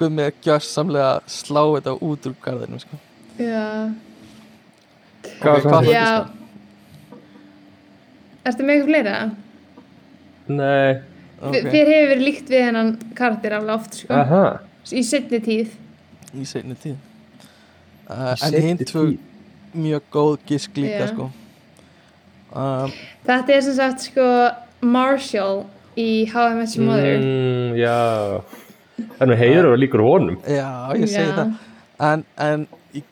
Guðmi 0.00 0.22
er 0.24 0.32
gjörsamlega 0.44 1.08
að 1.18 1.26
slá 1.28 1.60
þetta 1.74 1.92
út 2.08 2.26
úr 2.30 2.34
garðinu 2.40 2.78
sko. 2.80 2.96
Já. 3.36 3.92
hvað 5.40 5.40
Ok, 5.40 5.44
var 5.44 5.60
hvað- 5.60 5.84
það? 5.84 5.90
Já. 5.92 7.20
Ertu 8.48 8.64
með 8.64 8.74
eitthvað 8.74 8.88
fleira? 8.88 9.16
Nei, 10.50 10.94
okay. 11.42 11.60
Þér 11.66 11.90
hefur 11.92 12.08
verið 12.14 12.24
líkt 12.24 12.48
við 12.54 12.64
hennan 12.64 12.88
karakter 13.18 13.54
alveg 13.58 13.74
oft, 13.76 13.98
sko. 14.00 14.14
aha 14.16 14.42
Í 14.96 15.02
setni 15.06 15.38
tíð. 15.44 15.74
í 16.34 16.46
seinni 16.48 16.74
tíð 16.80 16.96
uh, 16.96 18.14
Í 18.14 18.30
en 18.32 18.40
seinni 18.40 18.62
hinn 18.70 18.80
tvö 18.88 19.04
mjög 19.76 20.08
góð 20.16 20.32
gisk 20.48 20.80
líka 20.80 21.10
sko. 21.12 21.28
um, 22.56 22.92
Þetta 23.28 23.54
er 23.58 23.60
sem 23.68 23.76
sagt, 23.76 24.08
sko, 24.08 24.24
Marshall 24.82 25.64
í 25.98 26.08
How 26.30 26.48
I 26.52 26.54
Met 26.60 26.76
Your 26.76 26.86
Mother. 26.86 27.18
mm, 27.20 27.74
Já 27.80 27.98
er 29.20 29.26
nú 29.30 29.36
heiður 29.40 29.70
og 29.72 29.78
líkur 29.80 30.02
honum 30.04 30.36
já, 30.44 30.68
ég 30.96 31.08
segi 31.08 31.24
Já. 31.24 31.36
það 31.36 31.48
en, 32.10 32.24
en 32.36 32.66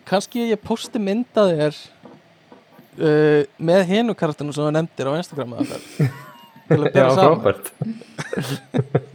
kannski 0.09 0.47
ég 0.51 0.61
posti 0.65 1.01
mynda 1.01 1.45
þér 1.49 1.75
uh, 3.01 3.43
með 3.61 3.85
hinu 3.89 4.15
karakterinu 4.17 4.53
sem 4.57 4.65
þú 4.69 4.73
nefndir 4.77 5.09
á 5.09 5.13
Instagram 5.17 5.55
eða 5.57 5.65
eitthvað. 5.65 6.11
til 6.69 6.79
að 6.79 6.89
Já, 6.99 7.07
frábært 7.17 7.67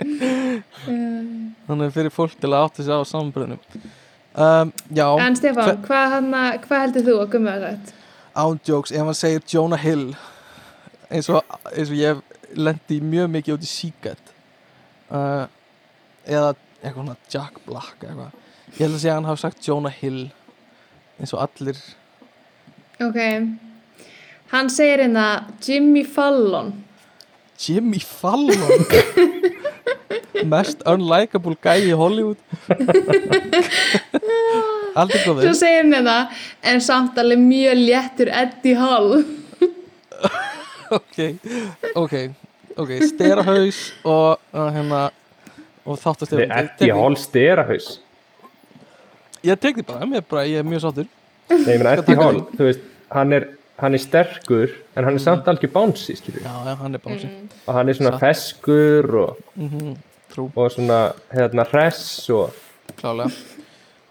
þannig 1.68 1.94
fyrir 1.96 2.14
fólk 2.14 2.34
til 2.42 2.50
að 2.52 2.66
átta 2.68 2.86
sig 2.86 2.94
á 2.94 3.02
samanbröðinu 3.08 3.58
um, 4.36 4.74
já, 4.94 5.08
En 5.22 5.38
Stefán, 5.40 5.70
Hver- 5.70 5.82
hvað, 5.88 6.06
hana, 6.18 6.44
hvað 6.66 6.84
heldur 6.88 7.06
þú 7.08 7.16
að 7.24 7.32
gummi 7.38 7.54
að 7.54 7.66
þetta? 7.70 7.98
ándjóks 8.44 8.92
ef 8.98 9.04
hann 9.06 9.18
segir 9.22 9.44
Jonah 9.54 9.78
Hill 9.84 10.08
eins 11.14 11.30
og, 11.30 11.44
eins 11.74 11.90
og 11.94 11.98
ég 12.02 12.22
lendi 12.56 13.00
mjög 13.02 13.34
mikið 13.34 13.58
út 13.58 13.66
í 13.66 13.72
Seagate 13.72 14.38
uh, 15.10 15.46
eða 16.26 16.54
eitthvað 16.84 17.02
svona 17.02 17.18
Jack 17.32 17.60
Black 17.68 18.04
eitthvað 18.04 18.32
ég 18.74 18.86
held 18.86 18.96
að 18.96 19.04
segja 19.04 19.14
að 19.14 19.20
hann 19.20 19.30
hafi 19.32 19.44
sagt 19.44 19.68
Jonah 19.68 20.00
Hill 20.00 20.24
eins 21.20 21.36
og 21.36 21.44
allir 21.46 21.78
Ok. 23.02 23.18
Hann 24.54 24.70
segir 24.70 25.02
hérna 25.02 25.48
Jimmy 25.66 26.04
Fallon. 26.06 26.74
Jimmy 27.60 28.00
Fallon 28.00 28.86
mest 30.54 30.82
unlikable 30.90 31.56
guy 31.62 31.88
í 31.88 31.94
Hollywood 31.98 32.38
aldrei 35.00 35.22
Svo 35.24 35.34
góður 35.38 35.56
segir 35.58 35.82
hann 35.82 35.94
hérna, 35.96 36.18
en 36.66 36.82
samt 36.84 37.18
alveg 37.22 37.40
mjög 37.42 37.80
léttur 37.80 38.30
Eddie 38.34 38.78
Hall. 38.78 39.24
ok, 41.00 41.18
ok 41.96 42.16
ok, 42.78 42.92
sterahaus 43.10 43.82
og 44.04 44.40
uh, 44.54 44.70
hérna 44.74 45.04
og 45.84 46.00
þáttast 46.00 46.32
Þetta 46.32 46.46
er 46.48 46.70
ekki 46.70 46.90
hálf 46.96 47.22
sterahaus. 47.22 47.90
Ég 49.44 49.60
tek 49.60 49.82
því 49.82 49.86
bara, 49.90 50.08
mér 50.08 50.24
bara, 50.30 50.46
ég 50.48 50.62
er 50.64 50.68
mjög 50.68 50.86
sáttur. 50.86 51.10
Nei, 51.52 51.74
ég 51.76 51.82
meina 51.82 51.98
taka 52.00 52.24
Hall, 52.24 52.40
þú 52.56 52.68
veist, 52.70 52.86
hann 53.12 53.36
er, 53.36 53.50
hann 53.82 53.98
er 53.98 54.02
sterkur 54.02 54.72
en 54.96 55.08
hann 55.10 55.20
er 55.20 55.24
samt 55.24 55.50
algjör 55.52 55.74
bánsi, 55.74 56.16
skilur 56.18 56.46
já, 56.46 56.54
já, 56.70 56.76
hann 56.80 56.96
er 56.96 57.04
bánsi 57.04 57.30
og 57.66 57.76
hann 57.76 57.92
er 57.92 57.98
svona 57.98 58.14
Satt. 58.16 58.24
feskur 58.24 59.18
og, 59.26 59.42
mm 59.60 59.96
trú, 60.34 60.48
og 60.58 60.72
svona, 60.74 61.12
hérna, 61.30 61.62
hress 61.70 62.30
og 62.34 62.56
klálega. 62.98 63.30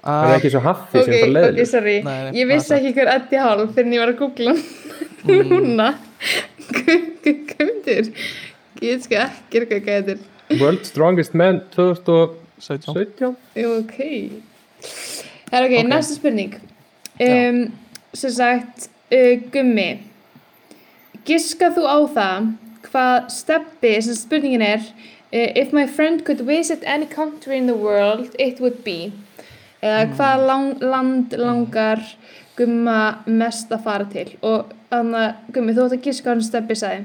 Hann 0.02 0.28
er 0.28 0.32
uh, 0.32 0.36
ekki 0.36 0.50
svo 0.52 0.60
haffi 0.62 1.00
Ok, 1.00 1.06
sem 1.06 1.14
bara 1.14 1.24
ok, 1.24 1.32
leðileg 1.34 1.68
sorry. 1.70 1.96
Nei, 2.06 2.14
nei, 2.26 2.32
ég 2.38 2.48
vissi 2.50 2.70
það 2.70 2.78
ekki 2.78 2.92
hver 2.98 3.10
Eddie 3.16 3.42
Hall 3.42 3.64
fyrir 3.74 3.96
ég 3.96 4.02
var 4.02 4.12
að 4.12 4.20
googla 4.20 4.54
hann 5.24 5.50
núna. 5.50 5.88
Gumdur. 7.52 8.08
Ég 8.82 9.02
sko 9.04 9.18
ekki 9.22 9.62
hvað 9.68 9.86
þetta 9.86 10.14
er. 10.16 10.22
World 10.60 10.84
Strongest 10.88 11.34
Man 11.38 11.60
2017 11.74 12.40
17 12.62 13.36
Jú, 13.58 13.70
Ok. 13.80 13.96
Það 15.52 15.58
er 15.58 15.66
ok, 15.66 15.76
Ok. 15.78 15.88
næsta 15.90 16.14
spurning. 16.18 16.54
um, 17.20 17.72
sem 18.14 18.30
sagt 18.30 18.88
uh, 19.12 19.34
Gummi 19.52 19.88
giska 21.28 21.68
þú 21.76 21.84
á 21.86 21.98
það 22.16 22.46
hvað 22.88 23.28
steppi, 23.30 23.92
sem 24.02 24.16
spurningin 24.18 24.62
er 24.66 24.80
uh, 24.82 25.50
if 25.62 25.72
my 25.72 25.86
friend 25.86 26.24
could 26.26 26.40
visit 26.48 26.82
any 26.84 27.06
country 27.06 27.56
in 27.56 27.66
the 27.66 27.76
world 27.76 28.34
it 28.38 28.60
would 28.60 28.82
be 28.84 29.12
eða 29.82 30.08
hvað 30.16 30.46
lang, 30.46 30.66
land 30.82 31.32
langar 31.38 32.02
Gumma 32.56 32.98
mest 33.26 33.70
að 33.72 33.82
fara 33.86 34.04
til. 34.12 34.28
Og 34.44 34.72
þannig 34.92 35.18
að 35.22 35.52
Gummi 35.56 35.74
þú 35.76 35.84
átt 35.86 35.96
að 35.96 36.06
giska 36.06 36.28
á 36.28 36.32
hann 36.34 36.42
steppi 36.44 36.76
sagði 36.76 37.04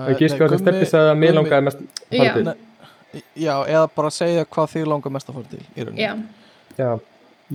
og 0.00 0.20
gíska 0.20 0.46
sem 0.48 0.60
steppi 0.62 0.86
sagði 0.88 1.10
að 1.12 1.18
mér 1.18 1.34
langaði 1.36 1.64
mest 1.66 1.80
að 1.80 2.14
Já. 2.14 2.20
fara 2.20 2.34
til. 2.34 2.44
Nei, 2.50 3.22
Já, 3.42 3.54
eða 3.66 3.86
bara 3.96 4.10
segja 4.14 4.44
hvað 4.46 4.68
þig 4.74 4.84
langar 4.86 5.14
mest 5.16 5.30
að 5.32 5.34
fara 5.40 5.48
til 5.50 5.62
í 5.74 5.86
rauninni. 5.86 6.04
já, 6.04 6.12
Já, 6.78 6.90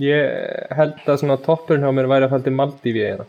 ég 0.04 0.74
held 0.76 1.06
að 1.08 1.20
svona 1.22 1.38
toppurinn 1.46 1.82
hjá 1.86 1.94
mér 1.96 2.10
væri 2.12 2.26
að 2.28 2.34
fara 2.34 2.42
til 2.44 2.52
Maldífi 2.52 3.06
eina. 3.08 3.24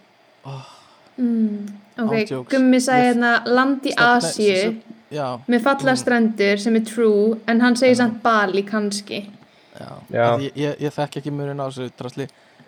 mm, 1.18 1.70
ok, 2.04 2.12
Ándjóks. 2.12 2.50
Gummi 2.52 2.78
Ég- 2.78 3.08
hérna 3.08 3.32
land 3.46 3.86
í 3.86 3.94
Já, 5.10 5.40
með 5.48 5.62
falla 5.64 5.96
strendur 5.96 6.60
sem 6.60 6.76
er 6.76 6.82
true 6.84 7.38
en 7.48 7.62
hann 7.62 7.76
segir 7.76 7.96
samt 7.96 8.22
Bali 8.22 8.64
kannski 8.64 9.26
Ég, 9.78 10.52
ég, 10.56 10.76
ég 10.82 10.94
þekki 10.96 11.22
ekki 11.22 11.32
mjög 11.34 11.58
á 11.60 11.66
þessu 11.68 11.90
drasli 11.98 12.28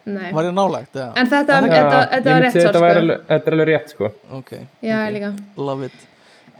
Nei. 0.10 0.32
Var 0.34 0.44
ég 0.48 0.54
nálægt, 0.56 0.94
eða? 0.96 1.12
en 1.20 1.28
þetta, 1.30 1.54
Já, 1.54 1.62
þetta, 1.62 1.76
Já, 1.76 2.06
þetta 2.10 2.30
ég 2.30 2.34
var 2.34 2.42
rétt 2.42 2.56
þetta 2.56 2.82
væri 2.82 2.94
sko 2.94 3.02
alveg- 3.04 3.26
Þetta 3.30 3.48
er 3.50 3.54
alveg 3.56 3.68
rétt 3.70 3.90
sko. 3.94 4.10
Ok, 4.38 4.52
já, 4.82 4.96
ok. 5.06 5.14
líka 5.14 5.32
love 5.58 5.86
it 5.86 5.92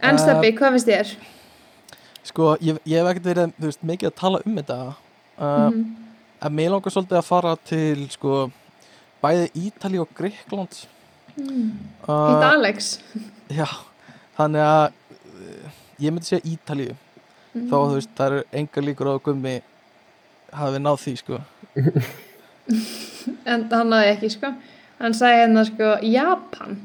en 0.02 0.14
Uh, 0.14 0.20
Steppi, 0.20 0.52
hvað 0.56 0.70
finnst 0.76 0.86
þér? 0.90 1.14
Sko, 2.22 2.56
ég, 2.60 2.78
ég 2.86 3.00
hef 3.00 3.08
ekkert 3.10 3.26
verið, 3.30 3.52
veist, 3.58 3.82
mikið 3.84 4.10
að 4.10 4.14
tala 4.20 4.40
um 4.46 4.56
þetta 4.56 4.78
uh, 5.38 5.70
Mhm. 5.70 5.96
En 6.42 6.52
mér 6.56 6.70
langar 6.72 6.90
svolítið 6.94 7.18
að 7.18 7.24
fara 7.24 7.56
til, 7.68 8.08
sko 8.08 8.50
Bæði 9.22 9.50
Ítali 9.54 9.98
og 10.00 10.08
Gríkland 10.16 10.86
Mm. 11.36 11.72
uh, 12.08 12.34
Hitt 12.34 12.44
Alex 12.44 12.98
Já, 13.58 13.66
þannig 14.38 14.60
að 14.60 14.86
uh, 14.86 15.70
Ég 16.00 16.10
myndi 16.12 16.26
segja 16.28 16.44
Ítalíu 16.56 16.94
Mm. 17.50 17.66
Þó, 17.66 17.76
þú 17.90 17.94
veist, 17.96 18.10
það 18.14 18.26
eru 18.30 18.42
enga 18.52 18.80
líkur 18.86 19.08
á 19.10 19.12
að 19.16 19.22
gummi 19.26 19.60
hafi 20.56 20.82
náð 20.82 21.00
því, 21.04 21.16
sko. 21.22 21.40
En 23.50 23.66
hann 23.70 23.90
náði 23.90 24.12
ekki 24.14 24.30
sko. 24.32 24.52
Hann 25.00 25.16
sagði 25.16 25.42
hérna 25.42 25.64
sko 25.68 25.90
Japan. 26.06 26.78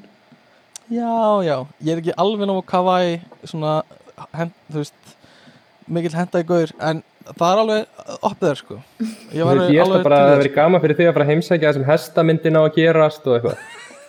Já, 0.86 1.42
já, 1.46 1.56
ég 1.82 1.96
er 1.96 2.02
ekki 2.02 2.16
alveg 2.22 2.50
nóg 2.50 2.62
kawaii 2.70 3.18
svona, 3.50 3.80
hend, 4.38 4.54
þú 4.70 4.84
veist 4.84 5.16
mikill 5.90 6.14
henda 6.14 6.42
í 6.42 6.46
gaur 6.46 6.74
en 6.78 7.02
það 7.32 7.48
er 7.48 7.62
alveg 7.64 8.04
uppið 8.20 8.46
þér 8.50 8.60
sko. 8.62 8.78
Ég 9.34 9.40
Ég 9.40 9.82
held 9.82 9.96
að 9.98 10.06
það 10.06 10.36
veri 10.44 10.54
gaman 10.54 10.84
fyrir 10.84 11.00
því 11.00 11.08
að 11.10 11.18
fara 11.18 11.28
heimsækja 11.32 11.72
þessum 11.72 11.88
hestamyndin 11.90 12.60
á 12.60 12.62
að 12.62 12.76
gerast 12.78 13.26
og 13.26 13.40
eitthvað. 13.40 13.66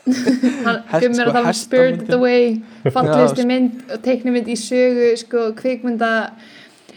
hann 0.67 0.83
er 0.93 1.07
sko, 1.09 1.25
að 1.25 1.33
tala 1.33 1.43
um. 1.49 1.57
Spirited 1.59 2.15
Away 2.15 2.45
fallisti 2.95 3.43
Já, 3.43 3.49
mynd 3.49 3.97
og 3.97 4.05
teiknumynd 4.05 4.53
í 4.53 4.59
sögu 4.61 5.09
sko 5.19 5.49
kvikmynda 5.59 6.13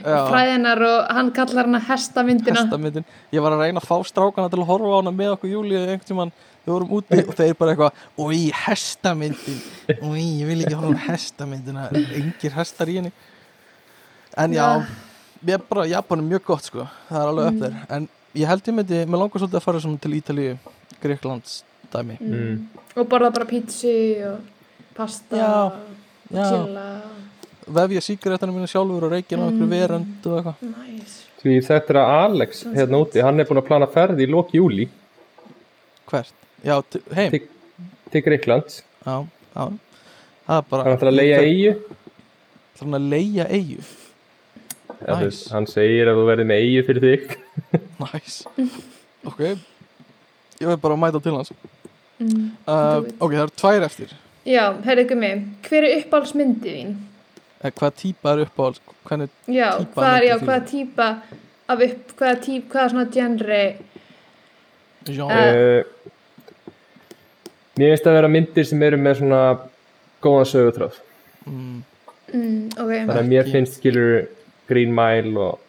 fræðinar 0.04 0.84
og 0.88 1.10
hann 1.18 1.32
kallar 1.36 1.68
hana 1.70 1.82
hestamyndina. 1.90 2.64
Hestamyndin. 2.64 3.06
Ég 3.36 3.44
var 3.44 3.56
að 3.56 3.66
reyna 3.66 3.82
að 3.84 3.90
fá 3.90 3.98
strákana 4.08 4.52
til 4.52 4.62
að 4.62 4.70
horfa 4.72 4.94
á 4.94 4.98
hana 5.00 5.14
með 5.16 5.34
okkur 5.36 5.54
Júlíu 5.54 5.82
einhvern 5.84 6.08
tímann. 6.08 6.34
Við 6.66 6.74
vorum 6.76 6.96
úti 7.00 7.22
og 7.24 7.36
þeir 7.38 7.56
bara 7.60 7.74
eitthvað 7.76 8.26
Úi, 8.26 8.42
hestamyndin. 8.66 9.62
Úi, 10.06 10.26
ég 10.42 10.50
vil 10.50 10.60
ekki 10.64 10.80
horfa 10.80 10.98
á 11.00 11.08
hestamyndina. 11.14 11.88
Engir 12.20 12.58
hestar 12.58 12.92
í 12.92 13.00
henni. 13.00 13.14
En 14.40 14.54
já, 14.54 14.68
ég 15.46 15.56
er 15.58 15.64
bara, 15.70 15.88
Japan 15.90 16.22
er 16.22 16.30
mjög 16.34 16.46
gott 16.52 16.68
sko. 16.70 16.86
Það 17.10 17.24
er 17.24 17.32
alveg 17.34 17.50
upp 17.54 17.64
þér. 17.64 17.80
En 17.98 18.12
ég 18.38 18.52
held 18.52 18.70
ég 18.70 18.78
myndi, 18.78 19.02
mér 19.08 19.24
langar 19.24 19.42
svolítið 19.42 19.60
að 19.62 19.66
fara 19.66 19.98
til 20.06 20.20
Ítalíu 20.20 20.60
Gríklands 21.00 21.64
dæmi. 21.94 22.18
Mm. 22.22 22.68
og 22.96 23.08
borða 23.10 23.32
bara 23.34 23.48
pítsu 23.50 23.92
og 24.30 24.40
pasta 24.96 25.38
Já, 25.38 25.50
og 25.66 25.74
já. 26.32 26.46
chilla 26.50 26.88
vefja 27.76 28.02
síkaretana 28.06 28.54
mína 28.56 28.68
sjálfur 28.70 29.06
og 29.08 29.14
reykja 29.14 29.38
á 29.38 29.44
einhverju 29.46 29.70
verönd 29.72 30.28
og 30.30 30.38
eitthvað 30.40 30.64
nice. 30.74 31.18
Því 31.40 31.54
þetta 31.70 31.94
er 31.94 32.00
að 32.02 32.14
Alex 32.26 32.64
hérna 32.76 33.00
úti, 33.00 33.22
hann 33.24 33.40
er 33.40 33.48
búin 33.48 33.62
að 33.62 33.68
plana 33.70 33.88
ferð 33.94 34.20
í 34.24 34.28
lok 34.30 34.50
júli 34.56 34.90
hvert, 36.10 36.34
já, 36.66 36.76
heim 37.16 37.32
til, 37.36 37.42
til 38.12 38.24
Greiklands. 38.26 38.82
já, 39.06 39.16
já, 39.54 39.64
það 40.50 40.58
er 40.58 40.70
bara 40.74 40.84
Hann 40.88 40.98
ætlar 40.98 41.12
að 41.14 41.20
leia 41.20 41.42
eigu. 41.46 41.74
ætlar 42.74 42.86
hann 42.88 43.00
að 43.00 43.10
leia 43.16 43.48
eigu 43.54 43.82
Nice. 45.00 45.46
hann 45.54 45.68
segir 45.70 46.10
að 46.12 46.18
þú 46.20 46.24
verði 46.28 46.46
með 46.50 46.64
eigu 46.66 46.82
fyrir 46.90 47.06
þig. 47.06 47.36
næs 48.02 48.40
ok, 49.30 49.44
ég 50.60 50.68
veit 50.68 50.82
bara 50.82 50.98
að 50.98 51.04
mæta 51.06 51.22
til 51.24 51.36
hans 51.38 51.54
mm. 52.20 52.50
uh, 52.68 53.06
ok, 53.20 53.32
það 53.32 53.44
eru 53.46 53.56
tvær 53.62 53.86
eftir 53.88 54.12
já, 54.50 54.66
heyrðu 54.88 55.06
gummi 55.14 55.32
hver 55.70 55.88
er 55.88 55.96
uppáhaldsmyndið 56.02 56.76
þín? 56.82 56.92
Eh, 57.64 57.72
hvað 57.72 57.94
típa 58.02 58.34
er 58.34 58.40
upp 58.46 58.60
á 58.60 58.66
hvernig, 59.10 59.30
já, 59.48 59.70
Típa 59.78 60.02
hvað 60.02 60.16
er, 60.18 60.24
já, 60.30 60.36
hvaða 60.40 60.66
típa 60.72 61.08
af 61.70 61.82
upp, 61.86 62.16
hvaða 62.20 62.40
típ, 62.46 62.68
hvaða 62.72 62.90
svona 62.90 63.08
genre 63.14 63.62
genre 65.06 65.40
Uh, 65.40 65.84
mér 67.80 67.94
finnst 67.96 68.08
að 68.10 68.18
vera 68.20 68.28
myndir 68.32 68.66
sem 68.68 68.82
eru 68.84 68.98
með 69.00 69.22
svona 69.22 69.42
góðan 70.22 70.50
sögutráð. 70.52 70.98
mm, 71.48 71.80
mm, 72.34 72.66
ok, 72.76 72.92
Þannig 72.92 73.16
að 73.22 73.30
mér 73.32 73.52
finnst 73.54 73.78
skilur 73.80 74.28
Green 74.68 74.92
Mile 74.94 75.40
og 75.40 75.60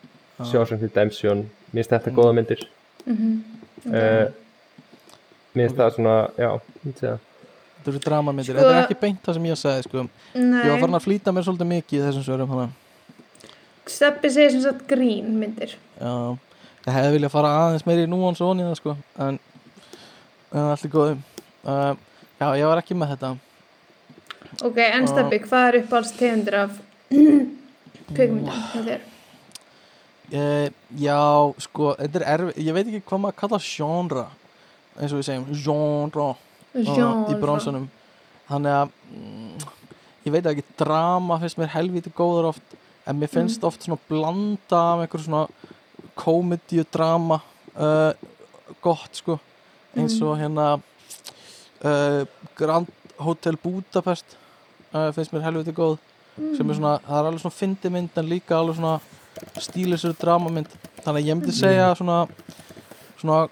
Já. 0.41 0.45
Shawshank 0.51 0.83
Redemption. 0.83 1.45
Mér 1.73 1.85
finnst 1.85 1.91
þetta 1.95 2.11
Mm. 2.11 2.17
góða 2.17 2.35
myndir. 2.35 2.67
mhm 3.07 3.45
Uh, 3.87 4.29
mér 5.55 5.69
finnst 5.69 5.79
Ok. 5.79 5.81
það 5.81 5.95
svona, 5.95 6.17
já, 6.37 6.51
ég 6.87 6.95
sé 6.99 7.07
það. 7.07 7.19
Þetta 7.81 7.91
eru 7.95 8.03
dramamyndir, 8.05 8.53
Sko- 8.55 8.61
þetta 8.61 8.77
er 8.77 8.85
ekki 8.85 9.01
beint 9.01 9.23
það 9.25 9.37
sem 9.39 9.49
ég 9.51 9.59
sagði 9.59 9.83
sko. 9.89 10.05
ég 10.05 10.71
var 10.71 10.79
farin 10.81 10.95
nei, 10.95 11.01
að 11.01 11.05
flýta 11.09 11.33
mér 11.35 11.47
svolítið 11.49 11.71
mikið 11.73 11.99
í 11.99 12.05
þessum 12.07 12.25
svörum. 12.29 12.71
Steppi 13.91 14.31
segir 14.31 14.53
sem 14.55 14.63
sagt 14.63 14.87
grín 14.91 15.33
myndir 15.41 15.73
já, 15.99 16.13
ég 16.87 16.95
hefði 16.95 17.15
viljað 17.17 17.33
fara 17.35 17.53
aðeins 17.65 17.87
meiri 17.89 18.07
núans 18.07 18.41
og 18.41 18.53
onni 18.53 18.67
það 18.69 18.77
sko 18.79 18.97
en, 19.25 19.39
en 20.53 20.69
allir 20.71 20.93
góðum 20.93 21.23
uh, 21.65 21.95
já, 22.39 22.47
ég 22.61 22.69
var 22.71 22.83
ekki 22.83 22.95
með 22.99 23.15
þetta 23.17 23.33
ok, 24.69 24.79
en 24.85 25.07
Og- 25.09 25.11
Steppi, 25.11 25.41
hvað 25.47 25.67
er 25.71 25.79
uppáhaldstegundir 25.81 26.59
af 26.61 26.77
kveikmyndum 28.15 28.63
hjá 28.75 28.85
þér? 28.91 29.09
Uh, 30.31 30.69
já, 31.03 31.19
sko, 31.67 31.95
þetta 31.99 32.21
er 32.21 32.27
erfið, 32.37 32.63
ég 32.69 32.77
veit 32.77 32.87
ekki 32.87 33.03
hvað 33.09 33.23
maður 33.25 33.39
kalla 33.43 33.59
genre, 33.67 34.27
eins 35.01 35.11
og 35.11 35.19
við 35.19 35.27
segjum, 35.27 35.49
uh, 35.51 36.31
í 36.77 36.85
Genre. 36.87 37.37
bronsunum. 37.41 37.89
Þannig 38.51 38.77
að, 38.77 38.93
mm, 39.15 39.69
ég 40.27 40.35
veit 40.35 40.49
ekki, 40.51 40.65
drama 40.79 41.39
finnst 41.43 41.59
mér 41.59 41.73
helviti 41.75 42.13
góður 42.15 42.51
oft, 42.53 42.77
en 43.07 43.19
mér 43.19 43.31
finnst 43.33 43.65
oft 43.65 43.83
svona 43.83 43.99
blanda 44.09 44.81
af 44.95 45.05
einhver 45.05 45.25
svona 45.25 45.47
komedíu 46.19 46.85
drama, 46.93 47.41
uh, 47.77 48.13
gott, 48.83 49.15
sko, 49.17 49.39
eins 49.97 50.19
og 50.23 50.37
hérna 50.39 50.75
uh, 51.85 52.27
Grand 52.59 52.91
Hotel 53.19 53.57
Budapest, 53.57 54.37
uh, 54.93 55.11
finnst 55.15 55.33
mér 55.33 55.47
helviti 55.49 55.73
góð, 55.73 55.99
sem 56.57 56.69
er 56.71 56.79
svona, 56.79 56.99
það 57.07 57.19
er 57.19 57.31
alveg 57.31 57.45
svona 57.45 57.59
fyndi 57.59 57.91
mynd, 57.93 58.13
en 58.17 58.31
líka 58.31 58.59
alveg 58.59 58.79
svona 58.79 59.01
stílisur 59.61 60.15
dramamynd. 60.19 60.71
Þannig 61.01 61.23
að 61.23 61.29
ég 61.29 61.39
myndi 61.39 61.55
segja 61.57 61.95
svona 61.97 62.27
svona 63.21 63.49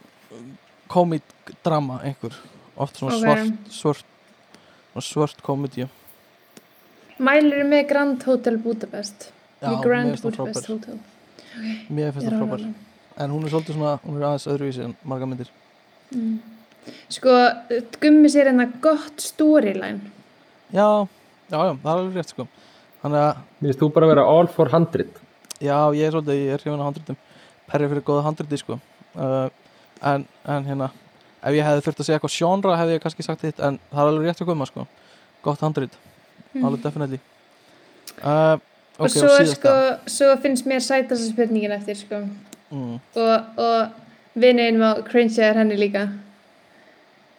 komið 0.88 1.24
drama 1.64 2.00
einhver 2.04 2.36
oft 2.78 2.96
svona 3.00 3.14
Ok. 3.14 3.22
svart 3.22 3.72
svart, 3.78 4.04
svart 5.04 5.42
komedíu 5.46 5.88
Mælir 7.18 7.64
með 7.66 7.88
Grand 7.90 8.22
Hotel 8.22 8.56
Budapest. 8.62 9.32
Já, 9.60 9.72
Grand 9.82 10.20
Budapest 10.22 10.66
frábær. 10.68 10.68
Hotel. 10.68 10.98
Mér 11.90 12.12
finnst 12.14 12.28
er 12.28 12.36
það 12.36 12.44
frábær. 12.44 12.74
en 13.18 13.30
hún 13.34 13.44
er 13.44 13.50
svolítið 13.50 13.74
svona, 13.74 13.94
hún 14.04 14.16
er 14.20 14.26
aðeins 14.28 14.46
öðruvísi 14.52 14.84
en 14.84 14.94
marga 15.04 15.26
myndir. 15.26 15.50
Sko, 17.10 17.32
gummi 18.00 18.30
sér 18.30 18.46
hérna 18.52 18.68
gott 18.80 19.20
storyline. 19.20 20.00
Já, 20.72 21.08
já, 21.50 21.58
já, 21.58 21.74
það 21.82 21.90
er 21.90 21.98
alveg 21.98 22.14
rétt 22.20 22.30
sko. 22.32 22.46
Þannig 23.02 23.24
að, 23.24 23.42
Mér 23.58 23.68
finnst 23.72 23.82
þú 23.82 23.88
bara 23.94 24.06
að 24.06 24.12
vera 24.14 24.26
all 24.36 24.46
for 24.54 24.68
100. 24.68 25.10
já, 25.60 25.76
ég 25.98 26.06
er 26.06 26.12
svolítið 26.14 26.38
ég 26.38 26.52
er 26.54 26.62
hrifin 26.62 26.78
að 26.78 26.86
handritum, 26.88 27.16
perri 27.66 27.88
fyrir 27.90 28.06
góða 28.06 28.24
handriti 28.28 28.58
sko. 28.62 28.78
Uh, 29.18 29.48
en, 30.02 30.24
en 30.46 30.64
hérna 30.70 30.90
ef 31.42 31.54
ég 31.54 31.64
hefði 31.66 31.84
þurft 31.86 32.00
að 32.02 32.08
segja 32.08 32.18
eitthvað 32.18 32.36
genre 32.36 32.76
hefði 32.80 32.96
ég 32.96 33.02
kannski 33.04 33.26
sagt 33.26 33.44
þitt, 33.46 33.60
en 33.62 33.78
það 33.92 34.02
er 34.02 34.12
alveg 34.12 34.26
rétt 34.28 34.42
að 34.42 34.50
koma 34.50 34.66
sko 34.68 34.86
gott 35.46 35.60
handrit, 35.62 35.94
alveg 36.58 36.82
definitely 36.82 37.20
uh, 38.22 38.56
og 38.98 39.06
ok, 39.06 39.12
svo, 39.14 39.28
og 39.30 39.50
sko, 39.52 39.74
svo 40.10 40.30
finnst 40.42 40.66
mér 40.66 40.82
sætast 40.82 41.28
spurningin 41.30 41.74
eftir 41.76 41.98
sko. 42.00 42.22
mm. 42.70 42.96
og, 43.14 43.60
og 43.62 44.38
vinnin 44.38 44.80
má 44.80 44.96
cringe 45.06 45.38
er 45.42 45.58
henni 45.62 45.78
líka 45.78 46.08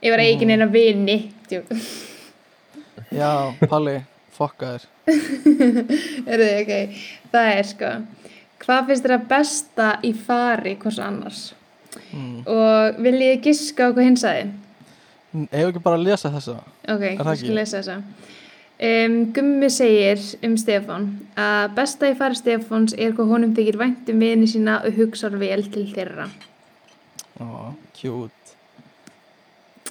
ég 0.04 0.12
var 0.14 0.20
Mm. 0.20 0.26
eigin 0.26 0.50
eina 0.56 0.66
vini 0.72 1.34
Djú. 1.50 1.64
Já, 3.20 3.52
Palli, 3.70 3.98
fokka 4.32 4.78
þér 4.78 4.88
er 6.30 6.44
þið 6.44 6.58
ok 6.62 6.74
það 7.34 7.52
er 7.58 7.64
sko 7.68 7.92
hvað 8.64 8.88
finnst 8.90 9.06
þér 9.06 9.16
að 9.18 9.28
besta 9.32 9.88
í 10.04 10.14
fari 10.14 10.76
hvers 10.80 11.00
annars 11.04 11.42
mm. 12.14 12.42
og 12.48 13.00
vil 13.04 13.22
ég 13.24 13.44
giska 13.46 13.92
hvað 13.94 14.10
hinn 14.10 14.20
sagði? 14.20 14.50
Ef 15.52 15.68
ekki 15.68 15.82
bara 15.86 16.00
að 16.00 16.08
lesa 16.08 16.32
þessa? 16.34 16.58
Ok, 16.90 17.06
ég 17.06 17.40
skal 17.42 17.58
lesa 17.60 17.82
þessa. 17.82 18.02
Um, 18.80 19.16
Gummi 19.36 19.68
segir 19.76 20.22
um 20.48 20.54
Stefán 20.58 21.10
að 21.36 21.74
besta 21.76 22.08
í 22.08 22.16
fari 22.16 22.38
Stefáns 22.40 22.94
er 22.96 23.12
hvað 23.12 23.34
honum 23.34 23.56
þykir 23.58 23.78
vænt 23.82 24.12
um 24.14 24.24
vini 24.24 24.48
sína 24.48 24.78
og 24.88 24.96
hugsar 24.96 25.36
vel 25.42 25.66
til 25.74 25.84
þeirra. 25.92 26.30
Ó, 27.44 27.76
cute. 27.98 28.56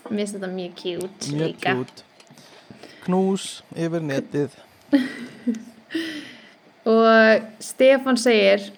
Mér 0.09 0.23
finnst 0.25 0.39
þetta 0.39 0.49
mjög 0.55 0.79
cute 0.81 1.35
Mjög 1.35 1.53
líka. 1.53 1.75
cute. 1.77 2.07
Knús 3.05 3.49
yfir 3.77 4.05
netið. 4.05 4.57
Og 6.89 7.49
Stefán 7.61 8.17
segir 8.17 8.71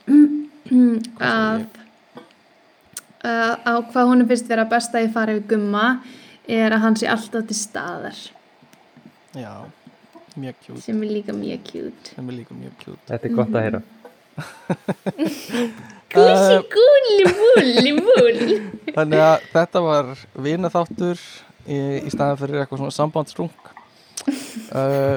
að 1.22 1.68
að 3.26 3.52
á 3.68 3.74
hvað 3.92 4.10
honum 4.12 4.30
finnst 4.30 4.48
vera 4.50 4.66
besta 4.68 5.02
í 5.02 5.10
fari 5.12 5.38
við 5.38 5.48
Gumma 5.54 5.86
er 6.48 6.74
að 6.74 6.84
hann 6.84 6.98
sé 6.98 7.08
alltaf 7.10 7.46
til 7.48 7.58
staðar. 7.58 8.18
Já, 9.36 9.52
mjög 10.36 10.60
cute. 10.66 10.82
Sem 10.84 11.02
er 11.04 11.14
líka 11.18 11.36
mjög 11.36 11.64
cute. 11.68 12.14
Sem 12.14 12.28
er 12.32 12.38
líka 12.40 12.56
mjög 12.56 12.76
cute. 12.84 13.02
Þetta 13.10 13.28
er 13.28 13.36
gott 13.36 13.54
að 13.54 13.66
heyra. 13.68 13.82
Gúsi 16.10 16.56
gúli 16.74 17.18
múli 17.28 17.92
múli 17.94 18.56
Þannig 18.94 19.20
að 19.22 19.44
þetta 19.52 19.82
var 19.84 20.08
vinaþáttur 20.42 21.20
í, 21.66 21.78
í 22.02 22.10
staðan 22.10 22.40
fyrir 22.40 22.62
eitthvað 22.62 22.82
svona 22.82 22.96
sambandsrung 22.96 23.52
uh, 24.74 25.16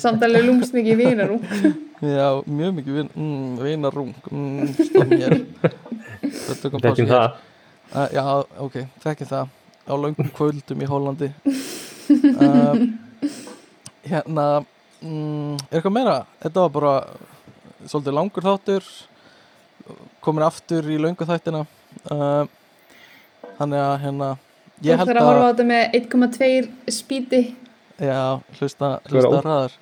samtalið 0.00 0.46
lúmst 0.48 0.76
mikið 0.76 1.02
vinarú 1.02 1.38
Já, 2.00 2.40
mjög 2.48 2.78
mikið 2.78 2.96
vin, 2.96 3.10
mm, 3.12 3.58
vinarung 3.60 4.14
mm, 4.32 4.64
Stóð 6.30 6.50
mér 6.50 6.56
Það 6.56 6.60
tökum 6.64 6.82
pásu 6.84 6.90
Þekkjum 6.90 7.08
hér. 7.10 7.16
það. 7.16 7.30
Uh, 7.90 8.08
já, 8.14 8.24
ok, 8.66 8.76
þekki 9.04 9.28
það. 9.30 9.54
Á 9.90 9.94
löngum 9.98 10.30
kvöldum 10.36 10.84
í 10.84 10.90
Hollandi. 10.90 11.30
Uh, 12.10 12.84
Hérna 14.10 14.46
mm, 15.02 15.58
er 15.68 15.80
eitthvað 15.80 15.96
meira? 15.96 16.16
Þetta 16.42 16.64
var 16.66 16.72
bara 16.76 16.94
svolítið 17.90 18.16
langur 18.16 18.46
þáttur 18.46 18.88
komin 20.22 20.46
aftur 20.46 20.86
í 20.90 20.96
löngu 21.00 21.26
þættina. 21.26 21.64
Uh, 22.10 22.46
Þannig 23.60 23.82
að 23.84 23.94
hérna 24.04 24.26
Þú 24.80 24.86
ég 24.88 25.00
held 25.00 25.10
þarf 25.10 25.20
að 25.20 25.26
horfa 25.28 25.40
á 25.40 25.44
að 25.44 25.50
þetta 25.50 25.64
með 25.68 25.96
1,2 25.98 26.94
spýti 26.96 27.40
já, 28.00 28.20
hlusta, 28.56 28.88
hlusta 29.10 29.40
ræðar 29.44 29.74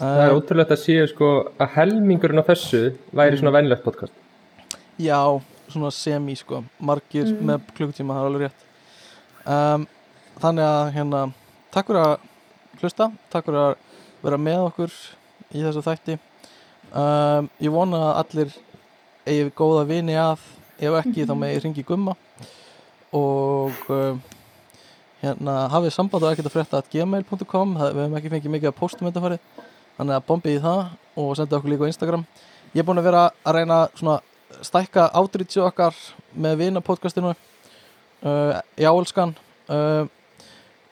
Það 0.00 0.20
er 0.24 0.32
ótrúlegt 0.38 0.72
að 0.72 0.80
sé 0.80 0.96
sko 1.10 1.28
að 1.60 1.74
helmingurinn 1.74 2.40
á 2.40 2.48
þessu 2.48 2.80
væri 3.12 3.40
svona 3.40 3.52
venjulegt 3.58 3.84
podcast 3.84 4.14
Já, 5.00 5.20
svona 5.70 5.90
semi 5.94 6.34
sko. 6.36 6.62
Margir 6.82 7.26
Mm. 7.30 7.46
með 7.46 7.60
klukkutíma, 7.76 8.14
það 8.14 8.20
er 8.24 8.30
alveg 8.30 8.42
rétt. 8.48 8.66
Um, 9.46 9.86
Þannig 10.40 10.64
að 10.64 10.92
hérna 10.94 11.18
takk 11.70 11.86
fyrir 11.90 12.00
að 12.00 12.18
hlusta 12.80 13.06
takk 13.30 13.44
fyrir 13.44 13.58
að 13.60 13.74
vera 14.24 14.38
með 14.40 14.62
okkur 14.70 14.92
í 15.52 15.60
þessu 15.66 15.82
þætti. 15.84 16.18
Um, 16.96 17.50
Ég 17.60 17.70
vona 17.74 17.98
að 18.10 18.20
allir 18.22 18.54
eigi 19.26 19.50
góða 19.52 19.86
vini 19.86 20.16
að 20.16 20.38
ef 20.80 20.96
ekki 21.04 21.26
þá 21.28 21.34
með 21.36 21.52
ég 21.54 21.62
ringi 21.66 21.84
gumma. 21.84 22.14
Og 23.12 23.72
um, 23.90 24.22
hérna 25.20 25.68
hafið 25.74 25.92
samband 25.92 26.24
og 26.24 26.32
ekkert 26.32 26.48
að 26.48 26.54
frétta 26.56 26.78
at 26.80 26.90
gmail.com 26.92 27.74
við 27.76 28.00
hefum 28.00 28.16
ekki 28.16 28.32
fengið 28.32 28.54
mikið 28.54 28.70
að 28.72 28.78
postum 28.80 29.08
þetta 29.10 29.24
farið 29.26 29.40
þannig 29.98 30.16
að 30.16 30.26
bombið 30.30 30.56
í 30.56 30.62
það 30.64 30.82
og 31.20 31.32
senda 31.36 31.58
okkur 31.58 31.72
líka 31.74 31.84
á 31.84 31.90
Instagram. 31.92 32.24
Ég 32.72 32.80
er 32.80 32.86
búin 32.88 33.00
að 33.02 33.08
vera 33.10 33.24
að 33.44 33.58
reyna 33.58 33.80
svona 33.98 34.20
stækka 34.64 35.08
átrýtsi 35.16 35.60
okkar 35.64 35.96
með 36.34 36.56
vina 36.64 36.80
podcastinu 36.84 37.32
uh, 37.34 38.60
í 38.78 38.86
áelskan 38.88 39.34
uh, 39.70 40.04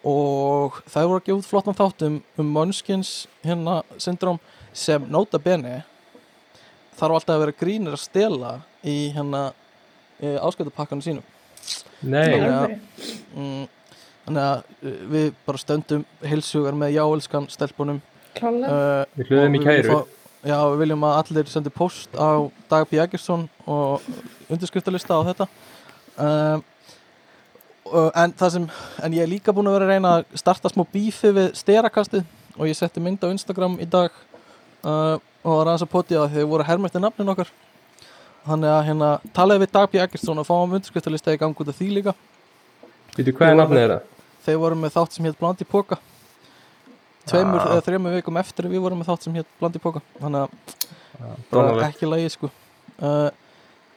og 0.09 0.79
það 0.89 1.09
voru 1.11 1.21
að 1.21 1.27
gefa 1.27 1.39
út 1.41 1.49
flottan 1.51 1.77
þáttum 1.79 2.19
um 2.39 2.53
Munskins 2.55 3.13
hérna 3.45 3.81
syndrom 4.01 4.39
sem 4.73 5.03
nota 5.11 5.41
bene 5.43 5.81
þarf 6.99 7.19
alltaf 7.19 7.35
að 7.37 7.43
vera 7.45 7.57
grínir 7.61 7.97
að 7.97 8.03
stela 8.05 8.53
í 8.87 9.11
hérna 9.15 9.49
ásköldapakkanu 10.19 11.05
sínum. 11.05 11.23
Nei, 12.03 12.33
mm, 13.35 13.67
þannig 14.27 14.43
að 14.43 14.63
uh, 14.83 14.95
við 15.13 15.29
bara 15.47 15.61
stöndum 15.63 16.03
heilsugar 16.27 16.75
með 16.79 16.97
jáelskan 16.97 17.47
stelpunum. 17.53 18.01
Klálega. 18.39 18.71
uh, 18.71 19.19
við 19.19 19.31
hlöðum 19.31 19.59
í 19.59 19.61
kæru. 19.63 19.93
fá- 19.93 20.18
Já, 20.47 20.59
við 20.71 20.81
viljum 20.85 21.03
að 21.03 21.17
allir 21.19 21.49
sendi 21.51 21.71
post 21.75 22.13
á 22.15 22.47
Dag 22.71 22.85
P. 22.87 22.99
Eggertsson 23.03 23.49
og 23.67 24.05
undirskriftalista 24.47 25.17
á 25.19 25.27
þetta 25.27 25.47
um, 26.15 26.63
en 28.15 28.35
það 28.39 28.53
sem 28.55 28.69
en 29.03 29.17
ég 29.17 29.25
er 29.25 29.33
líka 29.33 29.55
búin 29.55 29.67
að 29.67 29.79
vera 29.79 29.89
að 29.89 29.95
reyna 29.97 30.13
að 30.19 30.37
starta 30.39 30.71
smá 30.71 30.85
bífi 30.93 31.33
við 31.35 31.49
sterakastið 31.59 32.23
og 32.55 32.69
ég 32.71 32.79
setti 32.79 33.03
mynd 33.03 33.25
á 33.27 33.33
Instagram 33.33 33.79
í 33.83 33.89
dag 33.91 34.15
uh, 34.87 35.17
og 35.43 35.57
var 35.57 35.73
aðeins 35.73 35.87
að 35.89 35.93
potja 35.97 36.21
að 36.23 36.37
þau 36.37 36.47
voru 36.53 36.69
eftir 36.87 37.03
nafnin 37.03 37.33
okkar 37.35 37.51
þannig 38.47 38.71
að 38.77 38.87
hérna 38.93 39.11
talaði 39.35 39.65
við 39.65 39.73
Dag 39.75 39.91
P. 39.91 40.03
Eggertsson 40.05 40.39
og 40.39 40.47
fáum 40.47 40.77
undirskriftalista 40.79 41.35
í 41.35 41.41
gang 41.41 41.59
út 41.59 41.73
af 41.73 41.81
því 41.81 41.91
líka 41.99 42.15
Veitu 43.17 43.35
hvað 43.35 43.51
er 43.51 43.59
nafnið 43.59 43.83
þeirra? 43.83 43.99
þeir 44.47 44.63
voru 44.63 44.79
með 44.79 44.95
þátt 44.95 45.19
sem 45.19 45.27
hétt 45.27 45.41
Blandi 45.43 45.67
Póka 45.67 45.99
tveimur 47.29 47.61
eða 47.65 47.85
þreimur 47.87 48.17
vikum 48.19 48.41
eftir 48.41 48.69
við 48.73 48.83
vorum 48.85 49.01
með 49.03 49.11
þátt 49.11 49.27
sem 49.27 49.39
hétt 49.39 49.53
Blandi 49.61 49.83
Póka 49.83 50.03
þannig 50.19 50.49
að 51.53 51.85
ekki 51.89 52.11
lægi 52.11 52.35
sko. 52.35 52.51
Uh, 52.99 53.31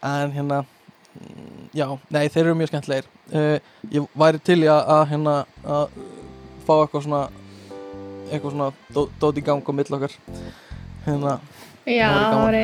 en 0.06 0.34
hérna 0.36 0.62
mm, 0.62 1.70
já, 1.78 1.88
nei 2.14 2.24
þeir 2.30 2.44
eru 2.46 2.58
mjög 2.60 2.72
skemmtlegir 2.72 3.08
uh, 3.34 3.58
ég 3.94 4.10
væri 4.18 4.42
til 4.46 4.60
í 4.62 4.70
að, 4.70 4.82
að 4.94 5.04
hérna 5.14 5.36
að 5.66 5.96
fá 6.68 6.74
eitthvað 6.76 7.06
svona 7.08 7.22
eitthvað 8.32 8.54
svona 8.56 8.70
dó, 8.96 9.02
dót 9.20 9.40
í 9.42 9.46
gang 9.46 9.66
á 9.66 9.72
mill 9.76 9.96
okkar. 9.98 10.14
Hérna, 11.06 11.40
Já, 11.90 12.08
það 12.14 12.38
var, 12.46 12.60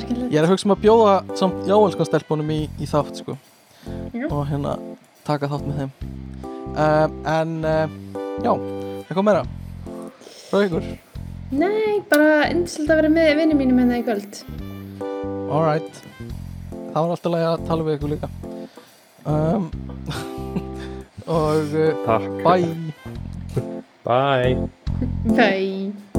skemmtilegt. 0.00 0.30
ég 0.30 0.38
er 0.38 0.46
að 0.46 0.54
hugsa 0.54 0.68
um 0.68 0.74
að 0.76 0.84
bjóða 0.84 1.16
samt 1.40 1.66
jáelskan 1.68 2.08
stelpunum 2.08 2.52
í, 2.54 2.60
í 2.80 2.88
þátt 2.88 3.20
sko. 3.20 3.36
Já. 4.14 4.28
og 4.30 4.46
hérna 4.48 4.78
taka 5.26 5.50
þátt 5.50 5.66
með 5.68 5.82
þeim. 5.82 5.90
Uh, 6.74 7.06
en 7.34 7.52
uh, 7.68 7.98
já, 8.42 8.52
eitthvað 9.04 9.26
meira 9.28 9.44
frá 10.54 10.64
ykkur? 10.68 10.86
Nei, 11.54 12.00
bara 12.10 12.46
indislegt 12.50 12.90
að 12.90 13.00
vera 13.02 13.10
með 13.12 13.32
vinni 13.40 13.58
mínum 13.58 13.80
hérna 13.82 13.98
í 13.98 14.06
kvöld. 14.06 14.40
Alright 15.54 16.02
Það 16.94 17.02
var 17.02 17.12
alltaf 17.14 17.32
lægi 17.34 17.46
að 17.48 17.64
tala 17.68 17.86
við 17.86 17.96
ykkur 17.98 18.12
líka. 18.14 18.28
Um, 19.26 19.66
Og 21.34 21.74
uh, 21.74 21.90
Takk. 22.06 22.30
bye. 22.46 22.70
Bye. 24.06 24.68
Bye. 25.34 26.12